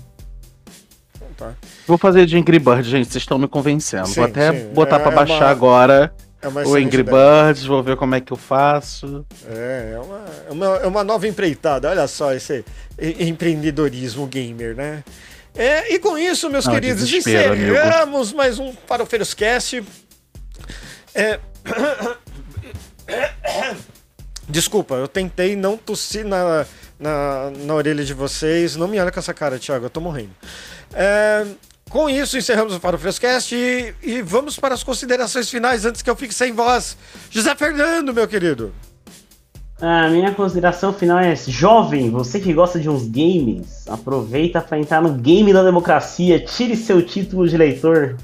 Tá. 1.36 1.52
Vou 1.86 1.98
fazer 1.98 2.24
de 2.24 2.34
Angry 2.38 2.58
Birds, 2.58 2.86
gente. 2.86 3.08
Vocês 3.12 3.22
estão 3.22 3.38
me 3.38 3.46
convencendo. 3.46 4.06
Sim, 4.06 4.14
vou 4.14 4.24
até 4.24 4.52
sim. 4.58 4.68
botar 4.72 4.96
É- 4.96 4.98
pra 5.00 5.12
é 5.12 5.14
baixar 5.14 5.44
uma- 5.44 5.50
agora 5.50 6.14
É 6.40 6.48
o 6.48 6.74
Angry 6.74 7.00
ideia. 7.00 7.44
Birds. 7.44 7.64
Vou 7.66 7.82
ver 7.82 7.96
como 7.96 8.14
é 8.14 8.20
que 8.22 8.32
eu 8.32 8.38
faço. 8.38 9.24
É, 9.46 9.92
é 9.96 10.00
uma, 10.00 10.24
é 10.48 10.52
uma, 10.52 10.66
é 10.78 10.86
uma 10.86 11.04
nova 11.04 11.28
empreitada. 11.28 11.90
Olha 11.90 12.06
só 12.08 12.32
esse 12.32 12.64
empreendedorismo 12.98 14.26
gamer, 14.26 14.74
né? 14.74 15.04
É, 15.56 15.94
e 15.94 15.98
com 15.98 16.18
isso, 16.18 16.50
meus 16.50 16.66
Não, 16.66 16.74
queridos, 16.74 17.08
desespero, 17.08 17.54
amigo. 17.54 17.72
encerramos 17.72 18.32
mais 18.32 18.58
um 18.58 18.74
Farofeiros 18.86 19.32
Cast. 19.32 19.82
É... 21.14 21.40
Desculpa, 24.48 24.96
eu 24.96 25.08
tentei 25.08 25.56
não 25.56 25.76
tossir 25.76 26.24
na, 26.24 26.66
na, 27.00 27.50
na 27.50 27.74
orelha 27.74 28.04
de 28.04 28.12
vocês. 28.12 28.76
Não 28.76 28.86
me 28.86 29.00
olha 29.00 29.10
com 29.10 29.18
essa 29.18 29.32
cara, 29.32 29.58
Thiago, 29.58 29.86
eu 29.86 29.90
tô 29.90 30.00
morrendo. 30.00 30.32
É, 30.92 31.46
com 31.88 32.08
isso, 32.08 32.36
encerramos 32.36 32.74
o 32.74 32.80
Farofeiros 32.80 33.18
Cast 33.18 33.54
e, 33.54 33.94
e 34.02 34.20
vamos 34.20 34.58
para 34.58 34.74
as 34.74 34.84
considerações 34.84 35.48
finais 35.48 35.86
antes 35.86 36.02
que 36.02 36.10
eu 36.10 36.16
fique 36.16 36.34
sem 36.34 36.52
voz. 36.52 36.98
José 37.30 37.54
Fernando, 37.56 38.12
meu 38.12 38.28
querido. 38.28 38.74
A 39.80 40.08
minha 40.08 40.34
consideração 40.34 40.92
final 40.92 41.18
é: 41.18 41.36
jovem, 41.36 42.10
você 42.10 42.40
que 42.40 42.52
gosta 42.52 42.80
de 42.80 42.88
uns 42.88 43.06
games, 43.06 43.86
aproveita 43.86 44.60
pra 44.60 44.78
entrar 44.78 45.02
no 45.02 45.12
game 45.12 45.52
da 45.52 45.62
democracia, 45.62 46.40
tire 46.40 46.74
seu 46.76 47.04
título 47.04 47.46
de 47.46 47.54
eleitor. 47.54 48.16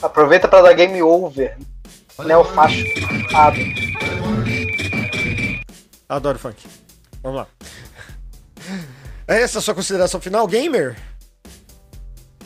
Aproveita 0.00 0.46
pra 0.46 0.62
dar 0.62 0.74
game 0.74 1.02
over. 1.02 1.58
Neofacho. 2.24 2.84
Adoro 6.08 6.38
funk. 6.38 6.66
Vamos 7.22 7.38
lá. 7.38 7.46
É 9.26 9.42
essa 9.42 9.58
a 9.58 9.62
sua 9.62 9.74
consideração 9.74 10.20
final, 10.20 10.46
gamer? 10.46 10.96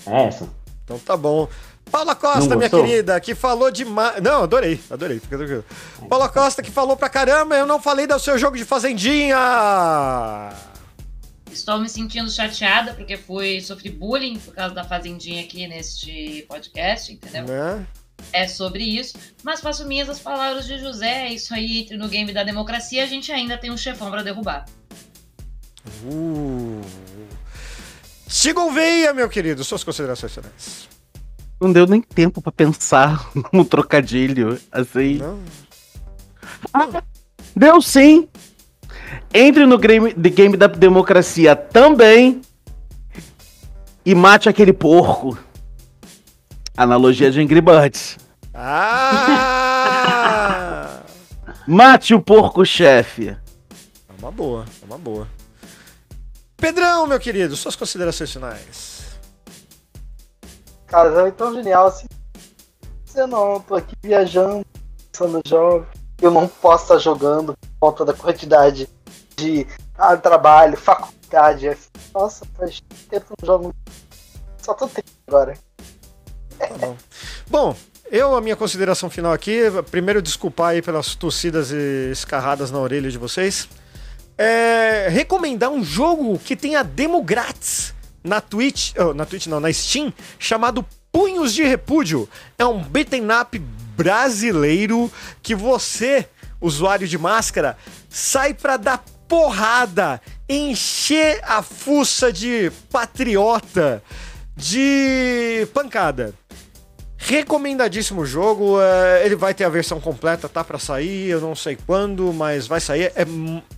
É 0.07 0.25
essa. 0.25 0.49
Então 0.85 0.99
tá 0.99 1.17
bom. 1.17 1.47
Paula 1.91 2.15
Costa, 2.15 2.57
minha 2.57 2.71
querida, 2.71 3.21
que 3.21 3.35
falou 3.35 3.71
demais. 3.71 4.23
Não, 4.23 4.45
adorei, 4.45 4.81
adorei, 4.91 5.19
fica 5.19 5.37
tranquilo. 5.37 5.65
Paula 6.09 6.29
Costa, 6.29 6.63
que 6.63 6.71
falou 6.71 6.97
pra 6.97 7.09
caramba, 7.09 7.57
eu 7.57 7.67
não 7.67 7.81
falei 7.81 8.07
do 8.07 8.19
seu 8.19 8.39
jogo 8.39 8.57
de 8.57 8.65
fazendinha! 8.65 9.37
Estou 11.51 11.79
me 11.81 11.89
sentindo 11.89 12.31
chateada 12.31 12.95
porque 12.95 13.17
fui 13.17 13.61
sofri 13.61 13.91
bullying 13.91 14.39
por 14.39 14.55
causa 14.55 14.75
da 14.75 14.85
fazendinha 14.85 15.43
aqui 15.43 15.67
neste 15.67 16.47
podcast, 16.49 17.13
entendeu? 17.13 17.45
Né? 17.45 17.87
É 18.33 18.47
sobre 18.47 18.85
isso. 18.85 19.19
Mas 19.43 19.61
faço 19.61 19.85
minhas 19.87 20.09
as 20.09 20.21
palavras 20.21 20.67
de 20.67 20.79
José. 20.79 21.27
É 21.27 21.33
isso 21.33 21.53
aí, 21.53 21.81
entre 21.81 21.97
no 21.97 22.09
game 22.09 22.33
da 22.33 22.45
democracia, 22.45 23.03
a 23.03 23.07
gente 23.07 23.33
ainda 23.33 23.59
tem 23.59 23.71
um 23.71 23.77
chefão 23.77 24.11
pra 24.11 24.23
derrubar. 24.23 24.65
Uh. 26.05 26.81
Sigam 28.29 28.73
Veia, 28.73 29.13
meu 29.13 29.29
querido, 29.29 29.65
suas 29.65 29.83
considerações 29.83 30.33
finais. 30.33 31.00
Não 31.61 31.73
deu 31.73 31.87
nem 31.87 32.01
tempo 32.01 32.41
pra 32.41 32.51
pensar 32.51 33.31
no 33.53 33.65
trocadilho. 33.65 34.59
Assim. 34.73 35.19
Não? 35.19 35.39
Deu 37.55 37.83
sim. 37.83 38.29
Entre 39.33 39.67
no 39.67 39.77
game, 39.79 40.15
The 40.15 40.29
Game 40.31 40.57
da 40.57 40.67
Democracia 40.67 41.55
também. 41.55 42.41
E 44.05 44.15
mate 44.15 44.49
aquele 44.49 44.73
porco. 44.73 45.39
Analogia 46.77 47.31
de 47.31 47.41
Angry 47.41 47.61
Birds. 47.61 48.17
Ah! 48.55 49.81
Mate 51.67 52.15
o 52.15 52.21
porco, 52.21 52.65
chefe. 52.65 53.29
É 53.29 53.37
uma 54.19 54.33
boa, 54.33 54.65
é 54.83 54.85
uma 54.87 54.99
boa. 54.99 55.29
Pedrão, 56.57 57.07
meu 57.07 57.21
querido, 57.21 57.55
suas 57.55 57.77
considerações 57.77 58.33
finais. 58.33 59.00
Cara, 60.91 61.29
é 61.29 61.31
tão 61.31 61.55
genial 61.55 61.87
assim. 61.87 62.07
Eu 63.15 63.29
não, 63.29 63.61
tô 63.61 63.77
aqui 63.77 63.95
viajando, 64.03 64.67
no 65.21 65.41
jogo. 65.47 65.87
Eu 66.21 66.33
não 66.33 66.49
posso 66.49 66.85
estar 66.85 66.99
jogando 66.99 67.55
por 67.57 67.93
conta 67.93 68.05
da 68.05 68.13
quantidade 68.13 68.89
de 69.37 69.67
ah, 69.97 70.17
trabalho, 70.17 70.77
faculdade. 70.77 71.69
é- 71.69 71.77
Nossa, 72.13 72.45
faz 72.57 72.81
tempo 73.09 73.27
que 73.37 73.47
não 73.47 73.47
jogo. 73.47 73.75
Só 74.59 74.75
tô 74.75 74.89
triste 74.89 75.13
agora. 75.29 75.57
Tá 76.59 76.67
bom. 76.79 76.97
Bom, 77.47 77.77
eu, 78.11 78.35
a 78.35 78.41
minha 78.41 78.57
consideração 78.57 79.09
final 79.09 79.33
aqui, 79.33 79.61
primeiro 79.93 80.21
desculpar 80.21 80.71
aí 80.71 80.83
pelas 80.83 81.15
tossidas 81.15 81.71
e 81.71 82.11
escarradas 82.11 82.73
na 82.73 82.81
orelha 82.81 83.11
de 83.11 83.19
vocês. 83.19 83.69
É, 84.37 85.07
recomendar 85.09 85.71
um 85.71 85.85
jogo 85.85 86.37
que 86.39 86.57
tem 86.57 86.75
a 86.75 86.83
demo 86.83 87.23
grátis 87.23 87.95
na 88.23 88.41
Twitch, 88.41 88.93
oh, 88.97 89.15
na 89.15 89.25
Twitch 89.25 89.47
não, 89.47 89.61
na 89.61 89.73
Steam, 89.73 90.13
chamado 90.39 90.85
Punhos 91.13 91.53
de 91.55 91.65
Repúdio. 91.65 92.29
É 92.59 92.65
um 92.65 92.83
beat'em 92.83 93.27
up 93.41 93.59
brasileiro 93.97 95.11
que 95.43 95.55
você, 95.55 96.29
usuário 96.61 97.07
de 97.07 97.19
máscara, 97.19 97.77
sai 98.09 98.55
pra 98.55 98.77
dar 98.77 99.05
porrada, 99.29 100.21
encher 100.49 101.41
a 101.45 101.63
fuça 101.63 102.33
de 102.33 102.73
patriota, 102.91 104.03
de 104.57 105.69
pancada. 105.73 106.35
Recomendadíssimo 107.23 108.25
jogo, 108.25 108.81
é, 108.81 109.27
ele 109.27 109.37
vai 109.37 109.53
ter 109.53 109.65
a 109.65 109.69
versão 109.69 110.01
completa, 110.01 110.49
tá 110.49 110.65
pra 110.65 110.79
sair, 110.79 111.29
eu 111.29 111.39
não 111.39 111.55
sei 111.55 111.77
quando, 111.87 112.33
mas 112.33 112.67
vai 112.67 112.81
sair. 112.81 113.13
É, 113.15 113.27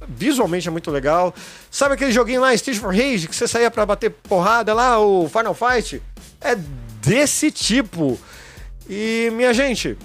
visualmente 0.08 0.68
é 0.68 0.70
muito 0.70 0.92
legal. 0.92 1.34
Sabe 1.68 1.94
aquele 1.94 2.12
joguinho 2.12 2.40
lá, 2.40 2.54
Street 2.54 2.78
for 2.78 2.94
Rage, 2.94 3.26
que 3.26 3.34
você 3.34 3.48
saía 3.48 3.68
pra 3.68 3.84
bater 3.84 4.10
porrada 4.10 4.72
lá, 4.72 5.00
o 5.00 5.28
Final 5.28 5.54
Fight? 5.54 6.00
É 6.40 6.54
desse 7.04 7.50
tipo. 7.50 8.18
E, 8.88 9.28
minha 9.32 9.52
gente, 9.52 9.98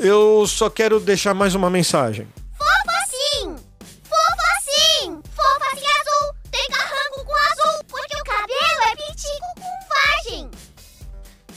eu 0.00 0.44
só 0.48 0.68
quero 0.68 0.98
deixar 0.98 1.34
mais 1.34 1.54
uma 1.54 1.70
mensagem. 1.70 2.26
Fofa 2.58 2.98
sim! 3.08 3.56
Fofa 4.02 4.60
sim! 4.64 5.20
Fofa 5.32 5.70
azul! 5.70 6.34
Tem 6.50 6.68
carranco 6.70 7.24
com 7.24 7.36
azul, 7.36 7.84
porque 7.88 8.16
o 8.16 8.24
cabelo 8.24 8.82
é 8.90 8.96
pitico 8.96 9.46
com 9.54 10.30
vagem! 10.34 10.61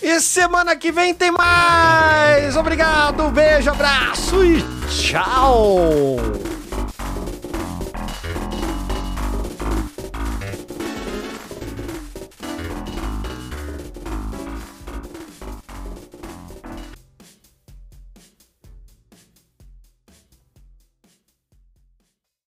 E 0.07 0.21
semana 0.21 0.75
que 0.75 0.91
vem 0.91 1.15
tem 1.15 1.31
mais! 1.31 2.55
Obrigado, 2.55 3.27
beijo, 3.31 3.71
abraço 3.71 4.45
e 4.45 4.63
tchau! 4.87 6.15